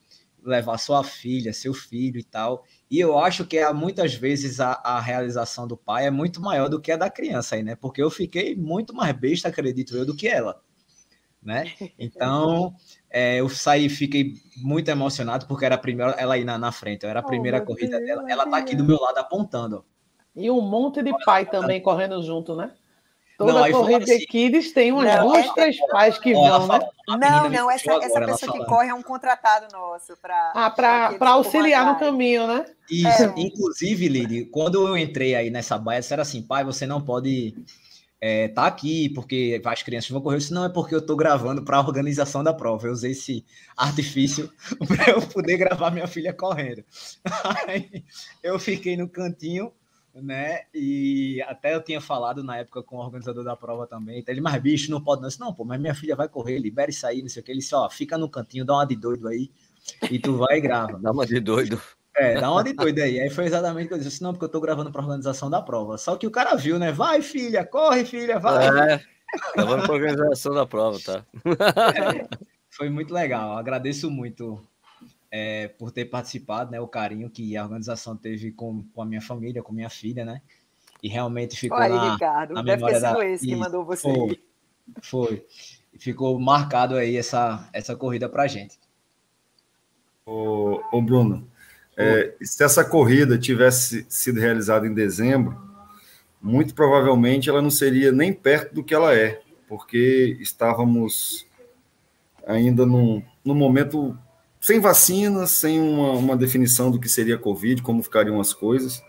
levar 0.48 0.78
sua 0.78 1.02
filha, 1.02 1.52
seu 1.52 1.74
filho 1.74 2.18
e 2.18 2.24
tal. 2.24 2.64
E 2.90 3.00
eu 3.00 3.18
acho 3.18 3.44
que 3.44 3.58
é, 3.58 3.72
muitas 3.72 4.14
vezes 4.14 4.60
a, 4.60 4.80
a, 4.84 5.00
realização 5.00 5.66
do 5.66 5.76
pai 5.76 6.06
é 6.06 6.10
muito 6.10 6.40
maior 6.40 6.68
do 6.68 6.80
que 6.80 6.92
a 6.92 6.96
da 6.96 7.10
criança 7.10 7.56
aí, 7.56 7.62
né? 7.62 7.74
Porque 7.74 8.02
eu 8.02 8.10
fiquei 8.10 8.54
muito 8.54 8.94
mais 8.94 9.14
besta, 9.16 9.48
acredito 9.48 9.96
eu, 9.96 10.06
do 10.06 10.16
que 10.16 10.28
ela. 10.28 10.60
Né? 11.42 11.72
Então, 11.98 12.74
é, 13.10 13.40
eu 13.40 13.48
saí 13.48 13.88
fiquei 13.88 14.34
muito 14.56 14.88
emocionado 14.88 15.46
porque 15.46 15.64
era 15.64 15.74
a 15.74 15.78
primeira, 15.78 16.12
ela 16.12 16.34
aí 16.34 16.44
na, 16.44 16.58
na 16.58 16.72
frente, 16.72 17.06
era 17.06 17.20
a 17.20 17.22
oh, 17.22 17.26
primeira 17.26 17.58
oh, 17.58 17.64
corrida 17.64 17.98
Deus, 17.98 18.06
dela. 18.06 18.30
Ela 18.30 18.46
tá 18.48 18.56
aqui 18.56 18.74
do 18.74 18.84
meu 18.84 18.98
lado 19.00 19.18
apontando. 19.18 19.84
E 20.34 20.50
um 20.50 20.60
monte 20.60 21.02
de 21.02 21.12
pai 21.24 21.46
também 21.46 21.80
correndo 21.80 22.22
junto, 22.22 22.54
né? 22.54 22.72
Toda 23.38 23.52
não, 23.52 23.70
corrida 23.70 24.04
assim, 24.04 24.18
de 24.18 24.26
Kids 24.26 24.72
tem 24.72 24.92
umas 24.92 25.14
não, 25.14 25.28
duas, 25.28 25.46
é, 25.46 25.52
três 25.52 25.76
pais 25.88 26.18
que 26.18 26.32
vão, 26.32 26.66
né? 26.66 26.80
Não, 27.06 27.50
não, 27.50 27.70
essa, 27.70 27.92
essa 27.92 28.20
pessoa 28.20 28.52
que 28.52 28.64
corre 28.64 28.88
é 28.88 28.94
um 28.94 29.02
contratado 29.02 29.66
nosso 29.72 30.16
para 30.16 30.52
ah, 30.54 30.70
para 30.70 31.30
auxiliar 31.30 31.84
no 31.86 31.98
caminho, 31.98 32.46
né? 32.46 32.64
Isso, 32.90 33.24
é. 33.24 33.34
inclusive, 33.36 34.08
Lili, 34.08 34.46
quando 34.46 34.86
eu 34.86 34.96
entrei 34.96 35.34
aí 35.34 35.50
nessa 35.50 35.76
baia, 35.76 36.00
disseram 36.00 36.22
assim, 36.22 36.40
pai, 36.40 36.64
você 36.64 36.86
não 36.86 37.00
pode 37.00 37.54
é, 38.20 38.48
tá 38.48 38.66
aqui 38.66 39.10
porque 39.10 39.60
as 39.64 39.82
crianças 39.82 40.10
vão 40.10 40.20
correr, 40.20 40.38
não 40.50 40.64
é 40.64 40.68
porque 40.68 40.94
eu 40.94 41.00
estou 41.00 41.16
gravando 41.16 41.62
para 41.62 41.76
a 41.76 41.80
organização 41.80 42.42
da 42.42 42.54
prova. 42.54 42.86
Eu 42.86 42.92
usei 42.92 43.12
esse 43.12 43.44
artifício 43.76 44.50
para 44.88 45.12
eu 45.12 45.22
poder 45.22 45.58
gravar 45.58 45.90
minha 45.90 46.06
filha 46.06 46.32
correndo. 46.32 46.82
Aí 47.68 48.04
eu 48.42 48.58
fiquei 48.58 48.96
no 48.96 49.08
cantinho 49.08 49.70
né? 50.22 50.62
E 50.74 51.42
até 51.46 51.74
eu 51.74 51.82
tinha 51.82 52.00
falado 52.00 52.42
na 52.42 52.58
época 52.58 52.82
com 52.82 52.96
o 52.96 53.00
organizador 53.00 53.44
da 53.44 53.56
prova 53.56 53.86
também. 53.86 54.18
Então 54.18 54.32
ele, 54.32 54.40
mas 54.40 54.60
bicho, 54.60 54.90
não 54.90 55.02
pode 55.02 55.22
não. 55.22 55.28
Disse, 55.28 55.40
não, 55.40 55.52
pô, 55.52 55.64
mas 55.64 55.80
minha 55.80 55.94
filha 55.94 56.16
vai 56.16 56.28
correr, 56.28 56.58
libere 56.58 56.90
isso 56.90 57.06
aí, 57.06 57.22
não 57.22 57.28
sei 57.28 57.42
o 57.42 57.44
que. 57.44 57.52
Ele 57.52 57.60
disse, 57.60 57.74
ó, 57.74 57.88
fica 57.88 58.16
no 58.16 58.28
cantinho, 58.28 58.64
dá 58.64 58.74
uma 58.74 58.86
de 58.86 58.96
doido 58.96 59.28
aí 59.28 59.50
e 60.10 60.18
tu 60.18 60.36
vai 60.36 60.58
e 60.58 60.60
grava. 60.60 60.98
dá 61.00 61.10
uma 61.10 61.26
de 61.26 61.40
doido. 61.40 61.80
É, 62.16 62.40
dá 62.40 62.50
uma 62.50 62.64
de 62.64 62.72
doido 62.72 62.98
aí. 63.00 63.20
Aí 63.20 63.30
foi 63.30 63.44
exatamente 63.44 63.86
o 63.86 63.88
que 63.88 63.94
eu 63.94 63.98
disse, 63.98 64.22
não, 64.22 64.32
porque 64.32 64.46
eu 64.46 64.50
tô 64.50 64.60
gravando 64.60 64.90
para 64.90 65.02
organização 65.02 65.50
da 65.50 65.60
prova. 65.60 65.98
Só 65.98 66.16
que 66.16 66.26
o 66.26 66.30
cara 66.30 66.54
viu, 66.54 66.78
né? 66.78 66.90
Vai, 66.90 67.20
filha, 67.20 67.64
corre, 67.64 68.04
filha, 68.04 68.38
vai. 68.38 68.66
É, 68.94 69.00
gravando 69.54 69.84
para 69.84 69.94
organização 69.94 70.54
da 70.54 70.66
prova, 70.66 70.98
tá? 71.04 71.24
É, 71.94 72.26
foi 72.70 72.88
muito 72.88 73.12
legal. 73.12 73.56
Agradeço 73.58 74.10
muito 74.10 74.62
é, 75.36 75.68
por 75.68 75.90
ter 75.90 76.06
participado, 76.06 76.70
né? 76.70 76.80
O 76.80 76.88
carinho 76.88 77.28
que 77.28 77.54
a 77.58 77.62
organização 77.62 78.16
teve 78.16 78.52
com, 78.52 78.82
com 78.94 79.02
a 79.02 79.04
minha 79.04 79.20
família, 79.20 79.62
com 79.62 79.70
minha 79.70 79.90
filha, 79.90 80.24
né? 80.24 80.40
E 81.02 81.08
realmente 81.08 81.58
ficou 81.58 81.76
Olha, 81.76 81.94
na, 81.94 82.12
Ricardo, 82.14 82.54
na 82.54 82.62
memória 82.62 82.98
da... 82.98 83.26
esse 83.26 83.46
que 83.46 83.54
mandou 83.54 83.84
você. 83.84 84.10
Foi, 84.10 84.40
foi. 85.02 85.46
Ficou 85.98 86.40
marcado 86.40 86.96
aí 86.96 87.16
essa, 87.18 87.68
essa 87.70 87.94
corrida 87.94 88.30
pra 88.30 88.46
gente. 88.46 88.78
Ô, 90.24 90.80
ô 90.90 91.02
Bruno, 91.02 91.46
é, 91.96 92.34
se 92.40 92.64
essa 92.64 92.82
corrida 92.82 93.38
tivesse 93.38 94.06
sido 94.08 94.40
realizada 94.40 94.86
em 94.86 94.94
dezembro, 94.94 95.60
muito 96.40 96.74
provavelmente 96.74 97.50
ela 97.50 97.60
não 97.60 97.70
seria 97.70 98.10
nem 98.10 98.32
perto 98.32 98.74
do 98.74 98.82
que 98.82 98.94
ela 98.94 99.14
é, 99.14 99.42
porque 99.68 100.36
estávamos 100.40 101.46
ainda 102.46 102.86
num, 102.86 103.22
num 103.44 103.54
momento 103.54 104.16
sem 104.66 104.80
vacinas, 104.80 105.52
sem 105.52 105.80
uma, 105.80 106.10
uma, 106.14 106.36
definição 106.36 106.90
do 106.90 106.98
que 106.98 107.08
seria 107.08 107.38
Covid, 107.38 107.80
como 107.82 108.02
ficariam 108.02 108.40
as 108.40 108.52
coisas. 108.52 109.00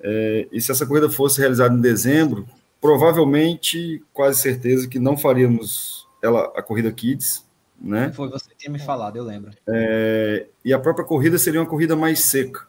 É, 0.00 0.48
e 0.50 0.58
se 0.58 0.72
essa 0.72 0.86
corrida 0.86 1.10
fosse 1.10 1.38
realizada 1.38 1.74
em 1.74 1.82
dezembro, 1.82 2.48
provavelmente, 2.80 4.02
quase 4.10 4.40
certeza 4.40 4.88
que 4.88 4.98
não 4.98 5.14
faríamos 5.14 6.08
ela 6.22 6.50
a 6.56 6.62
corrida 6.62 6.90
Kids, 6.90 7.44
né? 7.78 8.10
Foi 8.14 8.30
você 8.30 8.48
que 8.48 8.56
tinha 8.56 8.72
me 8.72 8.78
falado, 8.78 9.16
eu 9.16 9.24
lembro. 9.24 9.52
É, 9.68 10.46
e 10.64 10.72
a 10.72 10.78
própria 10.78 11.04
corrida 11.04 11.36
seria 11.36 11.60
uma 11.60 11.68
corrida 11.68 11.94
mais 11.94 12.20
seca, 12.20 12.66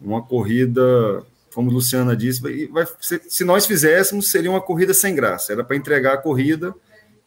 uma 0.00 0.22
corrida, 0.22 1.22
como 1.52 1.70
Luciana 1.70 2.16
disse, 2.16 2.40
vai, 2.40 2.66
vai, 2.68 2.86
se 2.98 3.44
nós 3.44 3.66
fizéssemos, 3.66 4.30
seria 4.30 4.50
uma 4.50 4.62
corrida 4.62 4.94
sem 4.94 5.14
graça. 5.14 5.52
Era 5.52 5.62
para 5.62 5.76
entregar 5.76 6.14
a 6.14 6.18
corrida 6.18 6.74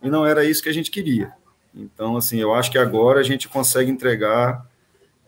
e 0.02 0.10
não 0.10 0.26
era 0.26 0.44
isso 0.44 0.64
que 0.64 0.70
a 0.70 0.74
gente 0.74 0.90
queria. 0.90 1.32
Então, 1.74 2.18
assim, 2.18 2.38
eu 2.38 2.54
acho 2.54 2.72
que 2.72 2.78
agora 2.78 3.20
a 3.20 3.24
gente 3.24 3.48
consegue 3.48 3.90
entregar 3.90 4.66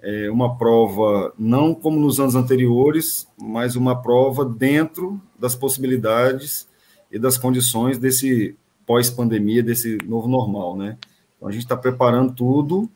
é, 0.02 0.30
uma 0.30 0.58
prova, 0.58 1.34
não 1.38 1.74
como 1.74 2.00
nos 2.00 2.20
anos 2.20 2.36
anteriores, 2.36 3.28
mas 3.38 3.76
uma 3.76 4.02
prova 4.02 4.44
dentro 4.44 5.22
das 5.40 5.56
possibilidades 5.56 6.68
e 7.12 7.18
das 7.18 7.38
condições 7.38 7.98
desse 7.98 8.58
pós-pandemia, 8.86 9.64
desse 9.64 9.98
novo 10.04 10.28
normal, 10.28 10.76
né? 10.76 10.98
Então, 11.38 11.48
a 11.48 11.52
gente 11.52 11.64
está 11.64 11.78
preparando 11.78 12.34
tudo 12.34 12.90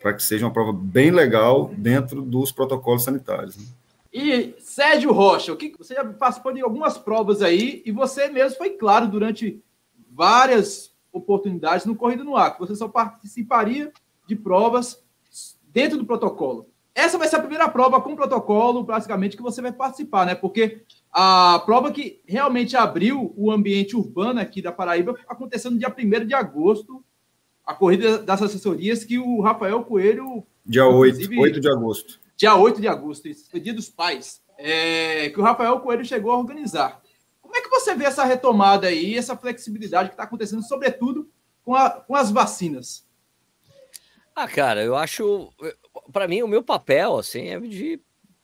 para 0.00 0.14
que 0.14 0.22
seja 0.22 0.46
uma 0.46 0.52
prova 0.52 0.72
bem 0.72 1.10
legal 1.10 1.72
dentro 1.76 2.22
dos 2.22 2.52
protocolos 2.52 3.02
sanitários. 3.02 3.56
Né? 3.56 3.64
E 4.12 4.54
Sérgio 4.60 5.12
Rocha, 5.12 5.52
o 5.52 5.56
que 5.56 5.74
você 5.76 5.94
já 5.94 6.04
participou 6.04 6.52
de 6.52 6.62
algumas 6.62 6.96
provas 6.96 7.42
aí 7.42 7.82
e 7.84 7.90
você 7.90 8.28
mesmo 8.28 8.56
foi 8.56 8.70
claro 8.70 9.08
durante 9.08 9.60
várias 10.10 10.95
oportunidades 11.16 11.86
no 11.86 11.96
Corrida 11.96 12.24
no 12.24 12.36
Ar, 12.36 12.54
que 12.54 12.60
você 12.60 12.74
só 12.74 12.88
participaria 12.88 13.92
de 14.26 14.36
provas 14.36 15.02
dentro 15.72 15.98
do 15.98 16.06
protocolo. 16.06 16.68
Essa 16.94 17.18
vai 17.18 17.28
ser 17.28 17.36
a 17.36 17.40
primeira 17.40 17.68
prova 17.68 18.00
com 18.00 18.16
protocolo, 18.16 18.82
basicamente, 18.82 19.36
que 19.36 19.42
você 19.42 19.60
vai 19.60 19.70
participar, 19.70 20.24
né? 20.24 20.34
Porque 20.34 20.80
a 21.12 21.62
prova 21.66 21.92
que 21.92 22.22
realmente 22.26 22.74
abriu 22.74 23.34
o 23.36 23.50
ambiente 23.50 23.94
urbano 23.94 24.40
aqui 24.40 24.62
da 24.62 24.72
Paraíba 24.72 25.14
aconteceu 25.28 25.70
no 25.70 25.78
dia 25.78 25.94
1 25.94 26.26
de 26.26 26.34
agosto, 26.34 27.04
a 27.66 27.74
corrida 27.74 28.18
das 28.18 28.40
assessorias 28.40 29.04
que 29.04 29.18
o 29.18 29.42
Rafael 29.42 29.82
Coelho. 29.84 30.42
Dia 30.64 30.86
8, 30.86 31.38
8 31.38 31.60
de 31.60 31.68
agosto. 31.68 32.18
Dia 32.34 32.56
8 32.56 32.80
de 32.80 32.88
agosto, 32.88 33.28
isso 33.28 33.50
foi 33.50 33.60
dia 33.60 33.74
dos 33.74 33.90
pais. 33.90 34.40
É, 34.58 35.28
que 35.28 35.38
o 35.38 35.42
Rafael 35.42 35.78
Coelho 35.80 36.04
chegou 36.04 36.32
a 36.32 36.38
organizar. 36.38 37.02
Como 37.56 37.58
é 37.58 37.62
que 37.62 37.70
você 37.70 37.94
vê 37.94 38.04
essa 38.04 38.24
retomada 38.24 38.88
aí, 38.88 39.16
essa 39.16 39.34
flexibilidade 39.34 40.10
que 40.10 40.14
está 40.14 40.24
acontecendo, 40.24 40.62
sobretudo 40.62 41.30
com, 41.64 41.74
a, 41.74 41.90
com 41.90 42.14
as 42.14 42.30
vacinas? 42.30 43.06
Ah, 44.34 44.46
cara, 44.46 44.84
eu 44.84 44.94
acho. 44.94 45.50
Para 46.12 46.28
mim, 46.28 46.42
o 46.42 46.48
meu 46.48 46.62
papel, 46.62 47.16
assim, 47.16 47.48
é 47.48 47.58
de 47.58 47.98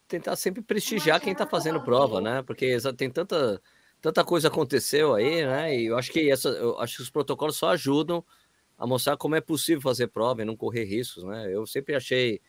tentar 0.09 0.35
sempre 0.37 0.63
prestigiar 0.63 1.21
quem 1.21 1.33
está 1.33 1.47
fazendo 1.47 1.83
prova, 1.83 2.23
né? 2.23 2.43
Porque 2.43 2.79
tem 2.97 3.11
tanta, 3.11 3.61
tanta 4.01 4.25
coisa 4.25 4.49
aconteceu 4.49 5.15
aí, 5.15 5.45
né? 5.45 5.77
E 5.77 5.87
eu 5.87 5.99
acho 5.99 6.11
que 6.11 6.31
essa, 6.31 6.49
eu 6.49 6.81
acho 6.81 6.97
que 6.97 7.03
os 7.03 7.11
protocolos 7.11 7.57
só 7.57 7.69
ajudam 7.71 8.25
a 8.79 8.87
mostrar 8.87 9.19
como 9.19 9.35
é 9.35 9.43
possível 9.43 9.83
fazer 9.83 10.09
prova 10.09 10.41
e 10.41 10.47
não 10.47 10.57
correr 10.57 10.85
riscos, 10.85 11.23
né? 11.25 11.55
Eu 11.55 11.67
sempre 11.67 11.95
achei 11.95 12.41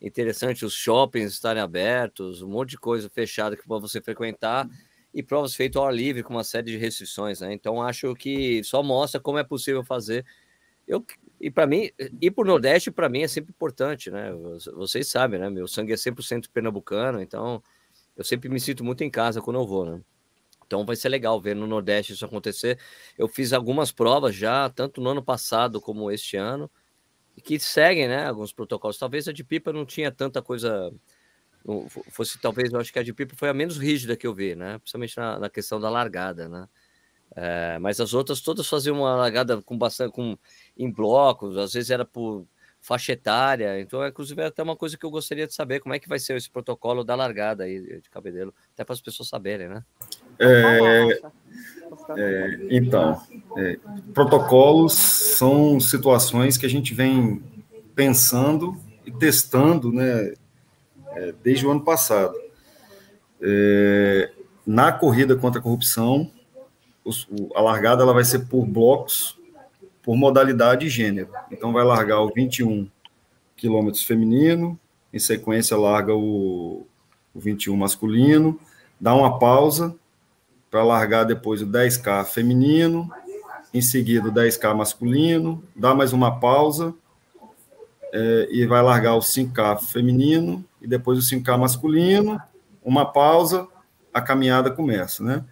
interessante 0.00 0.64
os 0.64 0.72
shoppings 0.72 1.32
estarem 1.32 1.62
abertos, 1.62 2.42
um 2.42 2.48
monte 2.48 2.70
de 2.70 2.78
coisa 2.78 3.10
fechada 3.10 3.56
que 3.56 3.66
para 3.66 3.78
você 3.78 4.00
frequentar 4.00 4.68
e 5.16 5.22
provas 5.22 5.54
feitas 5.54 5.80
ao 5.80 5.88
ar 5.88 5.94
livre 5.94 6.22
com 6.22 6.34
uma 6.34 6.44
série 6.44 6.72
de 6.72 6.76
restrições, 6.76 7.40
né? 7.40 7.50
Então 7.54 7.80
acho 7.82 8.14
que 8.14 8.62
só 8.62 8.82
mostra 8.82 9.18
como 9.18 9.38
é 9.38 9.42
possível 9.42 9.82
fazer. 9.82 10.26
Eu 10.86 11.02
e 11.40 11.50
para 11.50 11.66
mim, 11.66 11.90
ir 12.20 12.30
para 12.30 12.44
o 12.44 12.46
Nordeste 12.46 12.90
para 12.90 13.08
mim 13.08 13.22
é 13.22 13.28
sempre 13.28 13.50
importante, 13.50 14.10
né? 14.10 14.30
Vocês 14.74 15.08
sabem, 15.08 15.40
né? 15.40 15.48
Meu 15.48 15.66
sangue 15.66 15.94
é 15.94 15.96
100% 15.96 16.50
pernambucano, 16.52 17.20
então 17.22 17.62
eu 18.14 18.24
sempre 18.24 18.50
me 18.50 18.60
sinto 18.60 18.84
muito 18.84 19.02
em 19.04 19.10
casa 19.10 19.40
quando 19.40 19.58
eu 19.58 19.66
vou, 19.66 19.86
né? 19.86 20.02
Então 20.66 20.84
vai 20.84 20.96
ser 20.96 21.08
legal 21.08 21.40
ver 21.40 21.56
no 21.56 21.66
Nordeste 21.66 22.12
isso 22.12 22.24
acontecer. 22.24 22.78
Eu 23.16 23.26
fiz 23.26 23.54
algumas 23.54 23.90
provas 23.90 24.34
já, 24.34 24.68
tanto 24.68 25.00
no 25.00 25.10
ano 25.10 25.22
passado 25.22 25.80
como 25.80 26.10
este 26.10 26.36
ano, 26.36 26.70
que 27.42 27.58
seguem, 27.58 28.06
né? 28.06 28.26
Alguns 28.26 28.52
protocolos. 28.52 28.98
Talvez 28.98 29.28
a 29.28 29.32
de 29.32 29.44
Pipa 29.44 29.72
não 29.72 29.86
tinha 29.86 30.12
tanta 30.12 30.42
coisa. 30.42 30.92
Fosse 32.10 32.38
talvez, 32.38 32.72
eu 32.72 32.78
acho 32.78 32.92
que 32.92 32.98
a 32.98 33.02
de 33.02 33.12
Pipa 33.12 33.34
foi 33.36 33.48
a 33.48 33.54
menos 33.54 33.76
rígida 33.76 34.16
que 34.16 34.26
eu 34.26 34.34
vi, 34.34 34.54
né? 34.54 34.78
Principalmente 34.78 35.16
na, 35.16 35.38
na 35.38 35.50
questão 35.50 35.80
da 35.80 35.90
largada, 35.90 36.48
né? 36.48 36.68
É, 37.34 37.78
mas 37.80 38.00
as 38.00 38.14
outras 38.14 38.40
todas 38.40 38.68
faziam 38.68 38.98
uma 38.98 39.16
largada 39.16 39.60
com 39.60 39.76
bastante, 39.76 40.12
com, 40.12 40.38
em 40.76 40.90
blocos, 40.90 41.56
às 41.58 41.72
vezes 41.72 41.90
era 41.90 42.04
por 42.04 42.46
faixa 42.80 43.12
etária. 43.12 43.80
Então, 43.80 44.06
inclusive, 44.06 44.40
é 44.40 44.46
até 44.46 44.62
uma 44.62 44.76
coisa 44.76 44.96
que 44.96 45.04
eu 45.04 45.10
gostaria 45.10 45.46
de 45.46 45.52
saber 45.52 45.80
como 45.80 45.92
é 45.92 45.98
que 45.98 46.08
vai 46.08 46.20
ser 46.20 46.36
esse 46.36 46.48
protocolo 46.48 47.02
da 47.02 47.16
largada 47.16 47.64
aí 47.64 48.00
de 48.00 48.08
cabedelo, 48.08 48.54
até 48.72 48.84
para 48.84 48.94
as 48.94 49.00
pessoas 49.00 49.28
saberem, 49.28 49.68
né? 49.68 49.84
É, 50.38 51.20
é, 52.16 52.58
então, 52.70 53.20
é, 53.56 53.78
protocolos 54.14 54.92
são 54.92 55.80
situações 55.80 56.56
que 56.56 56.64
a 56.64 56.70
gente 56.70 56.94
vem 56.94 57.42
pensando 57.94 58.76
e 59.04 59.10
testando, 59.10 59.92
né, 59.92 60.34
é, 61.16 61.34
desde 61.42 61.66
o 61.66 61.70
ano 61.70 61.80
passado. 61.80 62.38
É, 63.40 64.30
na 64.66 64.92
corrida 64.92 65.34
contra 65.36 65.60
a 65.60 65.62
corrupção, 65.62 66.30
os, 67.04 67.26
a 67.54 67.60
largada 67.60 68.02
ela 68.02 68.12
vai 68.12 68.24
ser 68.24 68.40
por 68.40 68.66
blocos, 68.66 69.38
por 70.02 70.16
modalidade 70.16 70.86
e 70.86 70.88
gênero. 70.88 71.28
Então, 71.50 71.72
vai 71.72 71.84
largar 71.84 72.20
o 72.20 72.32
21 72.32 72.88
quilômetros 73.56 74.04
feminino, 74.04 74.78
em 75.12 75.18
sequência 75.18 75.76
larga 75.76 76.14
o, 76.14 76.86
o 77.34 77.40
21 77.40 77.76
masculino, 77.76 78.58
dá 79.00 79.14
uma 79.14 79.38
pausa, 79.38 79.96
para 80.70 80.84
largar 80.84 81.24
depois 81.24 81.62
o 81.62 81.66
10K 81.66 82.24
feminino, 82.26 83.10
em 83.72 83.80
seguida 83.80 84.28
o 84.28 84.32
10K 84.32 84.74
masculino, 84.74 85.62
dá 85.74 85.94
mais 85.94 86.12
uma 86.12 86.38
pausa 86.38 86.94
é, 88.12 88.48
e 88.50 88.66
vai 88.66 88.82
largar 88.82 89.14
o 89.14 89.20
5K 89.20 89.80
feminino 89.80 90.64
e 90.80 90.86
depois 90.86 91.18
o 91.18 91.22
5K 91.22 91.58
masculino, 91.58 92.40
uma 92.84 93.04
pausa, 93.04 93.66
a 94.12 94.20
caminhada 94.20 94.70
começa, 94.70 95.22
né? 95.22 95.44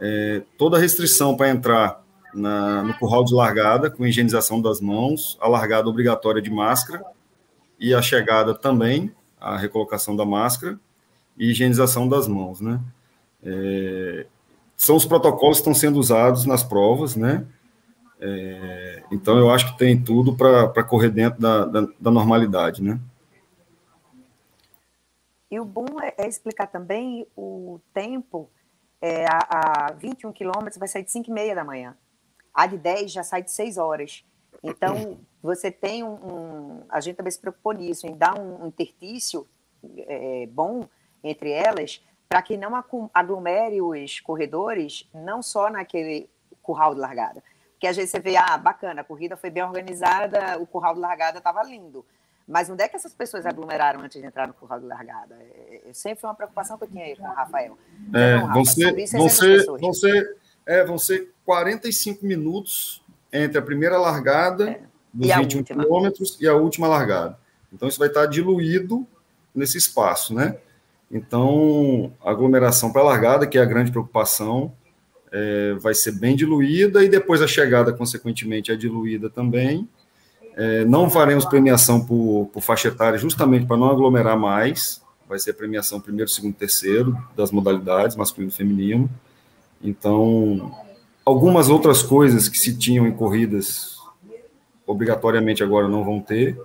É, 0.00 0.42
toda 0.56 0.78
restrição 0.78 1.36
para 1.36 1.50
entrar 1.50 2.02
na, 2.32 2.82
no 2.82 2.94
curral 2.94 3.24
de 3.24 3.34
largada, 3.34 3.90
com 3.90 4.06
higienização 4.06 4.60
das 4.60 4.80
mãos, 4.80 5.36
a 5.40 5.48
largada 5.48 5.88
obrigatória 5.88 6.40
de 6.40 6.50
máscara 6.50 7.04
e 7.78 7.94
a 7.94 8.00
chegada 8.00 8.54
também, 8.54 9.12
a 9.40 9.56
recolocação 9.56 10.16
da 10.16 10.24
máscara 10.24 10.78
e 11.36 11.50
higienização 11.50 12.08
das 12.08 12.26
mãos, 12.26 12.60
né? 12.60 12.80
É, 13.42 14.26
são 14.76 14.96
os 14.96 15.04
protocolos 15.04 15.58
que 15.58 15.62
estão 15.62 15.74
sendo 15.74 15.98
usados 15.98 16.44
nas 16.44 16.62
provas, 16.62 17.16
né? 17.16 17.44
É, 18.20 19.02
então, 19.12 19.38
eu 19.38 19.50
acho 19.50 19.72
que 19.72 19.78
tem 19.78 20.02
tudo 20.02 20.36
para 20.36 20.82
correr 20.84 21.10
dentro 21.10 21.40
da, 21.40 21.64
da, 21.64 21.80
da, 21.98 22.10
normalidade, 22.10 22.82
né? 22.82 22.98
E 25.50 25.58
o 25.58 25.64
bom 25.64 25.86
é, 26.02 26.14
é 26.18 26.28
explicar 26.28 26.66
também 26.66 27.26
o 27.36 27.80
tempo. 27.94 28.50
É, 29.00 29.24
a, 29.26 29.86
a 29.88 29.92
21 29.92 30.32
quilômetros 30.32 30.76
vai 30.76 30.88
sair 30.88 31.04
de 31.04 31.12
5 31.12 31.30
e 31.30 31.32
meia 31.32 31.54
da 31.54 31.64
manhã. 31.64 31.96
A 32.52 32.66
de 32.66 32.76
10 32.76 33.12
já 33.12 33.22
sai 33.22 33.42
de 33.42 33.52
6 33.52 33.78
horas. 33.78 34.24
Então, 34.62 35.18
você 35.40 35.70
tem 35.70 36.02
um, 36.02 36.14
um, 36.14 36.82
A 36.88 37.00
gente 37.00 37.16
também 37.16 37.30
se 37.30 37.40
preocupou 37.40 37.72
nisso, 37.72 38.06
em 38.06 38.16
dar 38.16 38.38
um 38.38 38.66
interstício 38.66 39.46
é, 39.96 40.46
bom 40.46 40.88
entre 41.22 41.50
elas, 41.50 42.02
para 42.28 42.42
que 42.42 42.56
não 42.56 42.72
aglomere 43.12 43.80
os 43.80 44.20
corredores, 44.20 45.08
não 45.14 45.42
só 45.42 45.70
naquele 45.70 46.28
curral 46.62 46.94
de 46.94 47.00
largada. 47.00 47.42
Porque 47.78 47.86
às 47.86 47.96
vezes 47.96 48.10
você 48.10 48.18
vê, 48.18 48.36
ah, 48.36 48.58
bacana, 48.58 49.02
a 49.02 49.04
corrida 49.04 49.36
foi 49.36 49.50
bem 49.50 49.62
organizada, 49.62 50.58
o 50.58 50.66
curral 50.66 50.94
de 50.94 51.00
largada 51.00 51.38
estava 51.38 51.62
lindo. 51.62 52.04
Mas 52.46 52.68
onde 52.68 52.82
é 52.82 52.88
que 52.88 52.96
essas 52.96 53.14
pessoas 53.14 53.46
aglomeraram 53.46 54.00
antes 54.00 54.20
de 54.20 54.26
entrar 54.26 54.48
no 54.48 54.54
curral 54.54 54.80
de 54.80 54.86
largada? 54.86 55.36
É, 55.38 55.82
é 55.88 55.92
sempre 55.92 56.20
foi 56.20 56.28
uma 56.28 56.34
preocupação 56.34 56.76
que 56.76 56.84
eu 56.84 56.88
tinha 56.88 57.04
aí 57.04 57.14
com 57.14 57.22
o 57.22 57.32
Rafael. 57.32 57.78
É, 58.12 58.34
não, 58.34 58.46
Rafa, 58.46 58.54
vão 58.54 58.64
ser, 58.64 58.92
vão 59.12 59.28
ser, 59.28 59.66
vão 59.66 59.92
ser, 59.92 60.36
é, 60.66 60.84
vão 60.84 60.98
ser 60.98 61.32
45 61.44 62.26
minutos 62.26 63.00
entre 63.32 63.58
a 63.58 63.62
primeira 63.62 63.96
largada 63.96 64.70
é. 64.70 64.80
dos 65.14 65.32
21 65.32 65.62
quilômetros 65.62 66.36
e 66.40 66.48
a 66.48 66.54
última 66.56 66.88
largada. 66.88 67.38
Então, 67.72 67.86
isso 67.86 67.98
vai 67.98 68.08
estar 68.08 68.26
diluído 68.26 69.06
nesse 69.54 69.78
espaço, 69.78 70.34
né? 70.34 70.58
Então, 71.08 72.12
aglomeração 72.24 72.90
para 72.90 73.02
largada, 73.02 73.46
que 73.46 73.56
é 73.56 73.62
a 73.62 73.66
grande 73.66 73.92
preocupação, 73.92 74.72
é, 75.32 75.74
vai 75.74 75.94
ser 75.94 76.12
bem 76.12 76.34
diluída 76.34 77.04
e 77.04 77.08
depois 77.08 77.42
a 77.42 77.46
chegada, 77.46 77.92
consequentemente, 77.92 78.70
é 78.70 78.76
diluída 78.76 79.28
também. 79.28 79.88
É, 80.56 80.84
não 80.84 81.08
faremos 81.08 81.44
premiação 81.44 82.04
por, 82.04 82.50
por 82.52 82.60
faixa 82.60 82.88
etária, 82.88 83.18
justamente 83.18 83.66
para 83.66 83.76
não 83.76 83.90
aglomerar 83.90 84.38
mais. 84.38 85.00
Vai 85.28 85.38
ser 85.38 85.52
premiação 85.52 86.00
primeiro, 86.00 86.30
segundo, 86.30 86.54
terceiro 86.54 87.16
das 87.36 87.50
modalidades, 87.50 88.16
masculino 88.16 88.50
e 88.50 88.54
feminino. 88.54 89.10
Então, 89.82 90.74
algumas 91.24 91.68
outras 91.68 92.02
coisas 92.02 92.48
que 92.48 92.58
se 92.58 92.76
tinham 92.76 93.06
em 93.06 93.12
corridas, 93.12 93.98
obrigatoriamente 94.86 95.62
agora 95.62 95.86
não 95.86 96.02
vão 96.02 96.20
ter. 96.20 96.58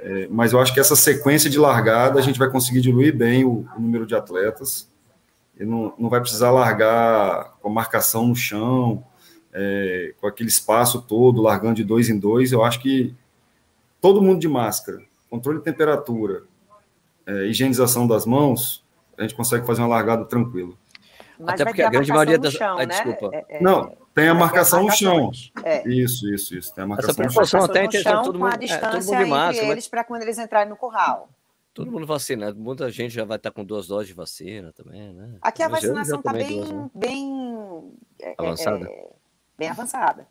É, 0.00 0.28
mas 0.30 0.52
eu 0.52 0.60
acho 0.60 0.74
que 0.74 0.80
essa 0.80 0.94
sequência 0.94 1.48
de 1.48 1.58
largada 1.58 2.18
a 2.18 2.22
gente 2.22 2.38
vai 2.38 2.50
conseguir 2.50 2.80
diluir 2.80 3.16
bem 3.16 3.44
o, 3.44 3.66
o 3.76 3.80
número 3.80 4.04
de 4.04 4.14
atletas. 4.14 4.90
E 5.58 5.64
não, 5.64 5.94
não 5.98 6.10
vai 6.10 6.20
precisar 6.20 6.50
largar 6.50 7.55
com 7.66 7.70
a 7.70 7.72
marcação 7.72 8.28
no 8.28 8.36
chão, 8.36 9.02
é, 9.52 10.14
com 10.20 10.28
aquele 10.28 10.48
espaço 10.48 11.02
todo, 11.02 11.42
largando 11.42 11.74
de 11.74 11.82
dois 11.82 12.08
em 12.08 12.16
dois. 12.16 12.52
Eu 12.52 12.62
acho 12.62 12.78
que 12.78 13.12
todo 14.00 14.22
mundo 14.22 14.38
de 14.38 14.46
máscara, 14.46 15.02
controle 15.28 15.58
de 15.58 15.64
temperatura, 15.64 16.44
é, 17.26 17.46
higienização 17.46 18.06
das 18.06 18.24
mãos, 18.24 18.84
a 19.18 19.22
gente 19.22 19.34
consegue 19.34 19.66
fazer 19.66 19.80
uma 19.82 19.88
largada 19.88 20.24
tranquila. 20.24 20.74
Mas 21.40 21.60
Até 21.60 21.64
porque 21.64 21.82
a 21.82 21.90
grande 21.90 22.12
maioria 22.12 22.38
das. 22.38 22.52
Chão, 22.52 22.78
ah, 22.78 22.84
desculpa. 22.84 23.30
É, 23.32 23.44
é, 23.48 23.60
não, 23.60 23.96
tem 24.14 24.28
a 24.28 24.34
marcação 24.34 24.84
no 24.84 24.92
chão. 24.92 25.32
É. 25.64 25.86
Isso, 25.88 26.32
isso, 26.32 26.56
isso. 26.56 26.72
Tem 26.72 26.84
a 26.84 26.86
marcação 26.86 27.10
Essa 27.10 27.22
proporção 27.24 27.64
até 27.64 27.82
no 27.82 27.92
chão, 27.92 28.22
todo 28.22 28.38
mundo, 28.38 28.48
com 28.48 28.54
a 28.54 28.56
distância 28.56 28.86
é, 28.86 28.90
todo 28.90 29.06
mundo 29.06 29.24
de 29.24 29.30
máscara, 29.30 29.72
eles 29.72 29.88
para 29.88 30.04
quando 30.04 30.22
eles 30.22 30.38
entrarem 30.38 30.68
no 30.68 30.76
curral. 30.76 31.28
Todo 31.76 31.92
mundo 31.92 32.06
vacinado. 32.06 32.58
Muita 32.58 32.90
gente 32.90 33.14
já 33.14 33.26
vai 33.26 33.36
estar 33.36 33.50
com 33.50 33.62
duas 33.62 33.86
doses 33.86 34.08
de 34.08 34.14
vacina 34.14 34.72
também, 34.72 35.12
né? 35.12 35.36
Aqui 35.42 35.62
a 35.62 35.68
vacinação 35.68 36.20
está 36.20 36.32
bem, 36.32 36.56
duas, 36.56 36.70
né? 36.70 36.90
bem 36.94 37.92
é, 38.18 38.34
avançada. 38.38 38.88
É, 38.88 39.12
bem 39.58 39.68
avançada. 39.68 40.26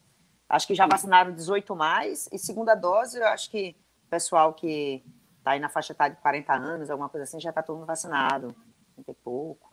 Acho 0.49 0.65
que 0.65 0.73
já 0.73 0.87
vacinaram 0.87 1.31
18 1.31 1.75
mais 1.75 2.27
e 2.33 2.39
segunda 2.39 2.73
dose, 2.73 3.19
eu 3.19 3.27
acho 3.27 3.51
que 3.51 3.75
o 4.07 4.09
pessoal 4.09 4.55
que 4.55 5.03
está 5.37 5.51
aí 5.51 5.59
na 5.59 5.69
faixa 5.69 5.93
etária 5.93 6.15
de 6.15 6.21
40 6.23 6.51
anos, 6.51 6.89
alguma 6.89 7.09
coisa 7.09 7.25
assim, 7.25 7.39
já 7.39 7.49
está 7.49 7.61
todo 7.61 7.77
mundo 7.77 7.85
vacinado. 7.85 8.55
Tem 9.05 9.15
pouco. 9.23 9.69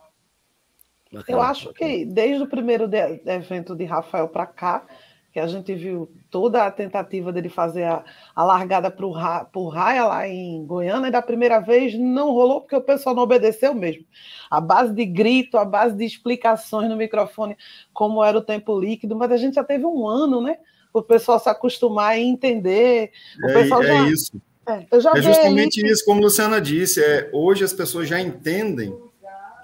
Eu 1.26 1.40
acho 1.40 1.72
que 1.72 2.04
desde 2.04 2.42
o 2.42 2.46
primeiro 2.46 2.86
de, 2.86 2.98
evento 2.98 3.74
de 3.74 3.84
Rafael 3.84 4.28
para 4.28 4.44
cá, 4.46 4.84
que 5.32 5.40
a 5.40 5.46
gente 5.46 5.74
viu 5.74 6.10
toda 6.30 6.66
a 6.66 6.70
tentativa 6.70 7.32
dele 7.32 7.48
fazer 7.48 7.84
a, 7.84 8.04
a 8.34 8.44
largada 8.44 8.90
para 8.90 9.06
o 9.06 9.68
Raia 9.68 10.04
lá 10.04 10.28
em 10.28 10.64
Goiânia, 10.64 11.08
e 11.08 11.10
da 11.12 11.22
primeira 11.22 11.58
vez 11.58 11.98
não 11.98 12.32
rolou 12.32 12.60
porque 12.60 12.76
o 12.76 12.82
pessoal 12.82 13.14
não 13.14 13.22
obedeceu 13.22 13.74
mesmo. 13.74 14.04
A 14.50 14.60
base 14.60 14.92
de 14.92 15.04
grito, 15.04 15.56
a 15.56 15.64
base 15.64 15.96
de 15.96 16.04
explicações 16.04 16.88
no 16.88 16.96
microfone, 16.96 17.56
como 17.92 18.22
era 18.22 18.36
o 18.36 18.42
tempo 18.42 18.78
líquido, 18.78 19.16
mas 19.16 19.32
a 19.32 19.36
gente 19.36 19.54
já 19.54 19.64
teve 19.64 19.86
um 19.86 20.06
ano, 20.06 20.40
né? 20.40 20.58
O 20.92 21.02
pessoal 21.02 21.38
se 21.38 21.48
acostumar 21.48 22.18
e 22.18 22.22
entender. 22.22 23.10
O 23.42 23.48
é, 23.48 23.52
pessoal 23.54 23.82
é 23.82 23.86
já, 23.86 24.08
isso. 24.08 24.42
É, 24.66 24.86
é 24.90 25.22
justamente 25.22 25.84
isso, 25.84 26.04
como 26.04 26.20
a 26.20 26.24
Luciana 26.24 26.60
disse. 26.60 27.02
É, 27.02 27.30
hoje 27.32 27.64
as 27.64 27.72
pessoas 27.72 28.06
já 28.06 28.20
entendem 28.20 28.94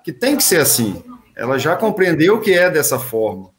que 0.02 0.12
tem 0.12 0.36
que 0.36 0.42
ser 0.42 0.60
assim 0.60 1.02
ela 1.38 1.56
já 1.56 1.76
compreendeu 1.76 2.40
que 2.40 2.52
é 2.52 2.68
dessa 2.68 2.98
forma, 2.98 3.50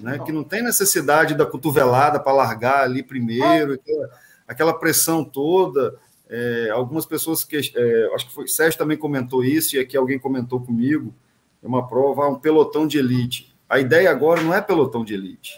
né? 0.00 0.18
que 0.18 0.32
não 0.32 0.44
tem 0.44 0.62
necessidade 0.62 1.34
da 1.34 1.46
cotovelada 1.46 2.20
para 2.20 2.32
largar 2.32 2.84
ali 2.84 3.02
primeiro, 3.02 3.74
aquela, 3.74 4.10
aquela 4.46 4.74
pressão 4.78 5.24
toda. 5.24 5.96
É, 6.28 6.70
algumas 6.70 7.06
pessoas 7.06 7.44
que 7.44 7.56
é, 7.56 8.10
acho 8.14 8.26
que 8.26 8.34
foi 8.34 8.48
Sérgio 8.48 8.78
também 8.78 8.96
comentou 8.96 9.44
isso 9.44 9.76
e 9.76 9.78
aqui 9.78 9.96
alguém 9.96 10.18
comentou 10.18 10.60
comigo 10.60 11.14
é 11.62 11.66
uma 11.68 11.86
prova 11.86 12.26
um 12.28 12.34
pelotão 12.34 12.84
de 12.84 12.98
elite 12.98 13.54
a 13.68 13.78
ideia 13.78 14.10
agora 14.10 14.42
não 14.42 14.52
é 14.52 14.60
pelotão 14.60 15.04
de 15.04 15.14
elite 15.14 15.52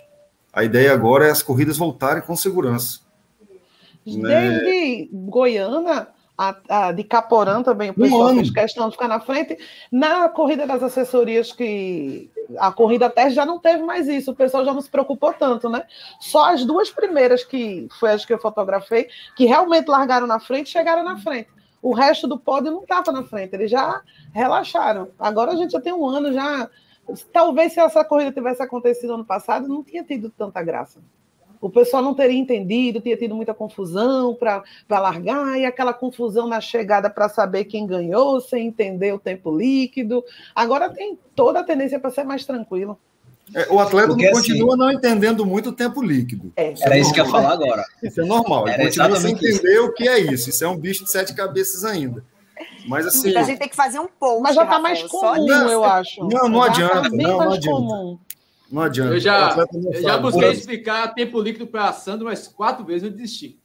a 0.53 0.62
ideia 0.62 0.92
agora 0.92 1.27
é 1.27 1.31
as 1.31 1.42
corridas 1.42 1.79
voltarem 1.79 2.22
com 2.22 2.37
segurança 2.37 3.01
né? 4.05 4.61
desde 4.61 5.05
né? 5.05 5.09
Goiânia 5.11 6.09
a, 6.38 6.57
a, 6.68 6.92
de 6.92 7.03
Caporã 7.03 7.64
também, 7.64 7.90
o 7.90 7.94
pessoal 7.94 8.31
um 8.31 8.37
fez 8.37 8.51
questão 8.51 8.87
de 8.87 8.92
ficar 8.92 9.09
na 9.09 9.18
frente. 9.18 9.59
Na 9.90 10.29
corrida 10.29 10.68
das 10.68 10.85
assessorias, 10.85 11.53
que 11.53 12.31
a 12.57 12.70
corrida 12.70 13.11
teste 13.11 13.35
já 13.35 13.44
não 13.44 13.59
teve 13.59 13.83
mais 13.83 14.07
isso, 14.07 14.31
o 14.31 14.37
pessoal 14.37 14.64
já 14.64 14.72
não 14.72 14.81
se 14.81 14.88
preocupou 14.88 15.33
tanto, 15.33 15.68
né? 15.68 15.83
Só 16.20 16.53
as 16.53 16.64
duas 16.64 16.90
primeiras, 16.90 17.42
que 17.42 17.88
foi 17.98 18.12
as 18.12 18.24
que 18.24 18.33
eu 18.33 18.38
fotografei, 18.38 19.09
que 19.37 19.46
realmente 19.46 19.88
largaram 19.88 20.29
na 20.29 20.38
frente, 20.38 20.70
chegaram 20.70 21.03
na 21.03 21.18
frente. 21.18 21.48
O 21.83 21.92
resto 21.92 22.29
do 22.29 22.38
pódio 22.38 22.70
não 22.70 22.83
estava 22.83 23.11
na 23.11 23.24
frente, 23.24 23.55
eles 23.55 23.70
já 23.70 24.01
relaxaram. 24.33 25.09
Agora 25.18 25.53
a 25.53 25.57
gente 25.57 25.72
já 25.72 25.81
tem 25.81 25.92
um 25.92 26.07
ano, 26.07 26.33
já. 26.33 26.70
Talvez 27.33 27.72
se 27.72 27.81
essa 27.81 28.05
corrida 28.05 28.31
tivesse 28.31 28.62
acontecido 28.62 29.14
ano 29.14 29.24
passado, 29.24 29.66
não 29.66 29.83
tinha 29.83 30.05
tido 30.05 30.31
tanta 30.31 30.62
graça 30.62 31.01
o 31.61 31.68
pessoal 31.68 32.03
não 32.03 32.14
teria 32.14 32.38
entendido, 32.38 33.01
tinha 33.01 33.16
tido 33.16 33.35
muita 33.35 33.55
confusão 33.55 34.35
para 34.35 34.62
largar, 34.88 35.59
e 35.59 35.64
aquela 35.64 35.92
confusão 35.92 36.47
na 36.47 36.61
chegada 36.61 37.11
para 37.11 37.29
saber 37.29 37.64
quem 37.64 37.87
ganhou, 37.87 38.40
sem 38.40 38.66
entender 38.66 39.12
o 39.12 39.18
tempo 39.18 39.57
líquido. 39.57 40.25
Agora 40.55 40.90
tem 40.90 41.18
toda 41.35 41.61
a 41.61 41.64
tendência 41.64 41.99
para 41.99 42.11
ser 42.11 42.25
mais 42.25 42.44
tranquilo. 42.44 42.99
É, 43.55 43.66
o 43.73 43.81
atleta 43.81 44.09
Porque, 44.09 44.31
continua 44.31 44.75
assim, 44.75 44.79
não 44.79 44.92
entendendo 44.92 45.47
muito 45.47 45.71
o 45.71 45.73
tempo 45.73 46.03
líquido. 46.03 46.53
É, 46.55 46.73
isso 46.73 46.85
era 46.85 46.97
é 46.97 47.01
isso 47.01 47.12
que 47.12 47.21
eu 47.21 47.25
ia 47.25 47.31
falar 47.31 47.53
agora. 47.53 47.85
Isso 48.03 48.21
é 48.21 48.25
normal. 48.25 48.68
Ele 48.68 48.85
continua 48.85 49.16
sem 49.16 49.33
entender 49.33 49.73
isso. 49.73 49.85
o 49.87 49.94
que 49.94 50.09
é 50.09 50.18
isso. 50.18 50.51
Isso 50.51 50.64
é 50.64 50.68
um 50.68 50.77
bicho 50.77 51.05
de 51.05 51.11
sete 51.11 51.35
cabeças 51.35 51.85
ainda. 51.85 52.23
Mas 52.87 53.07
assim. 53.07 53.35
a 53.37 53.42
gente 53.42 53.59
tem 53.59 53.68
que 53.68 53.77
fazer 53.77 53.99
um 53.99 54.07
post. 54.07 54.42
Mas 54.42 54.55
já 54.55 54.64
está 54.64 54.79
mais 54.79 55.03
comum, 55.05 55.47
não, 55.47 55.71
eu 55.71 55.85
acho. 55.85 56.21
Não, 56.21 56.49
não 56.49 56.61
já 56.61 56.66
tá 56.66 56.73
adianta. 56.73 57.03
Tá 57.03 57.16
não, 57.16 57.38
não 57.38 57.53
adianta. 57.53 57.77
Comum. 57.77 58.18
Não 58.70 58.83
adianta. 58.83 59.14
Eu 59.14 59.20
já, 59.20 59.57
eu 59.92 60.02
já 60.02 60.18
busquei 60.18 60.50
explicar 60.50 61.14
tempo 61.14 61.40
líquido 61.40 61.66
para 61.66 61.88
a 61.88 61.92
Sandra, 61.92 62.26
mas 62.26 62.46
quatro 62.46 62.85
vezes 62.85 63.04
eu 63.04 63.11
desisti. 63.11 63.59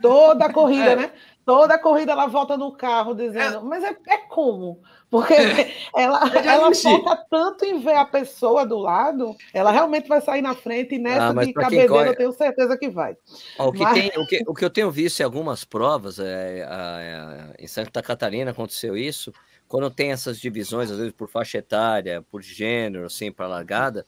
Toda 0.00 0.46
a 0.46 0.52
corrida, 0.52 0.90
é. 0.90 0.96
né? 0.96 1.10
Toda 1.44 1.74
a 1.74 1.78
corrida 1.78 2.12
ela 2.12 2.26
volta 2.26 2.56
no 2.56 2.72
carro 2.72 3.14
dizendo, 3.14 3.58
é. 3.58 3.60
mas 3.60 3.84
é, 3.84 3.96
é 4.08 4.18
como? 4.28 4.80
Porque 5.10 5.34
é. 5.34 5.72
ela, 5.96 6.20
ela 6.38 6.74
foca 6.74 7.24
tanto 7.30 7.64
em 7.64 7.80
ver 7.80 7.94
a 7.94 8.04
pessoa 8.04 8.66
do 8.66 8.78
lado, 8.78 9.36
ela 9.52 9.70
realmente 9.70 10.08
vai 10.08 10.20
sair 10.20 10.40
na 10.40 10.54
frente 10.54 10.94
e 10.94 10.98
nessa 10.98 11.30
ah, 11.30 11.44
de 11.44 11.52
cabedeira 11.52 11.88
corre... 11.88 12.08
eu 12.08 12.16
tenho 12.16 12.32
certeza 12.32 12.76
que 12.78 12.88
vai. 12.88 13.16
o, 13.58 13.72
que 13.72 13.82
mas... 13.82 13.94
tem, 13.94 14.12
o, 14.16 14.26
que, 14.26 14.42
o 14.46 14.54
que 14.54 14.64
eu 14.64 14.70
tenho 14.70 14.90
visto 14.90 15.20
em 15.20 15.22
algumas 15.22 15.64
provas, 15.64 16.18
é, 16.18 16.66
é, 16.68 17.62
em 17.62 17.66
Santa 17.66 18.02
Catarina 18.02 18.50
aconteceu 18.50 18.96
isso, 18.96 19.32
quando 19.68 19.90
tem 19.90 20.12
essas 20.12 20.40
divisões, 20.40 20.90
às 20.90 20.98
vezes 20.98 21.12
por 21.12 21.28
faixa 21.28 21.58
etária, 21.58 22.22
por 22.30 22.42
gênero, 22.42 23.06
assim, 23.06 23.30
para 23.30 23.46
largada, 23.46 24.06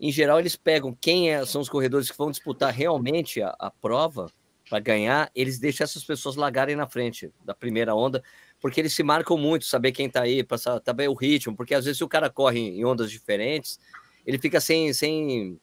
em 0.00 0.10
geral, 0.10 0.40
eles 0.40 0.56
pegam 0.56 0.96
quem 0.98 1.30
é, 1.30 1.44
são 1.44 1.60
os 1.60 1.68
corredores 1.68 2.10
que 2.10 2.16
vão 2.16 2.30
disputar 2.30 2.72
realmente 2.72 3.42
a, 3.42 3.54
a 3.58 3.70
prova 3.70 4.26
para 4.68 4.78
ganhar, 4.78 5.30
eles 5.34 5.58
deixam 5.58 5.84
essas 5.84 6.04
pessoas 6.04 6.36
largarem 6.36 6.76
na 6.76 6.88
frente 6.88 7.30
da 7.44 7.52
primeira 7.52 7.94
onda, 7.94 8.22
porque 8.60 8.80
eles 8.80 8.94
se 8.94 9.02
marcam 9.02 9.36
muito, 9.36 9.64
saber 9.64 9.92
quem 9.92 10.06
está 10.06 10.22
aí, 10.22 10.44
para 10.44 10.56
saber 10.58 11.08
o 11.08 11.14
ritmo, 11.14 11.56
porque 11.56 11.74
às 11.74 11.84
vezes 11.84 11.98
se 11.98 12.04
o 12.04 12.08
cara 12.08 12.30
corre 12.30 12.60
em 12.60 12.84
ondas 12.84 13.10
diferentes, 13.10 13.80
ele 14.24 14.38
fica 14.38 14.60
sem, 14.60 14.92
sem, 14.92 15.58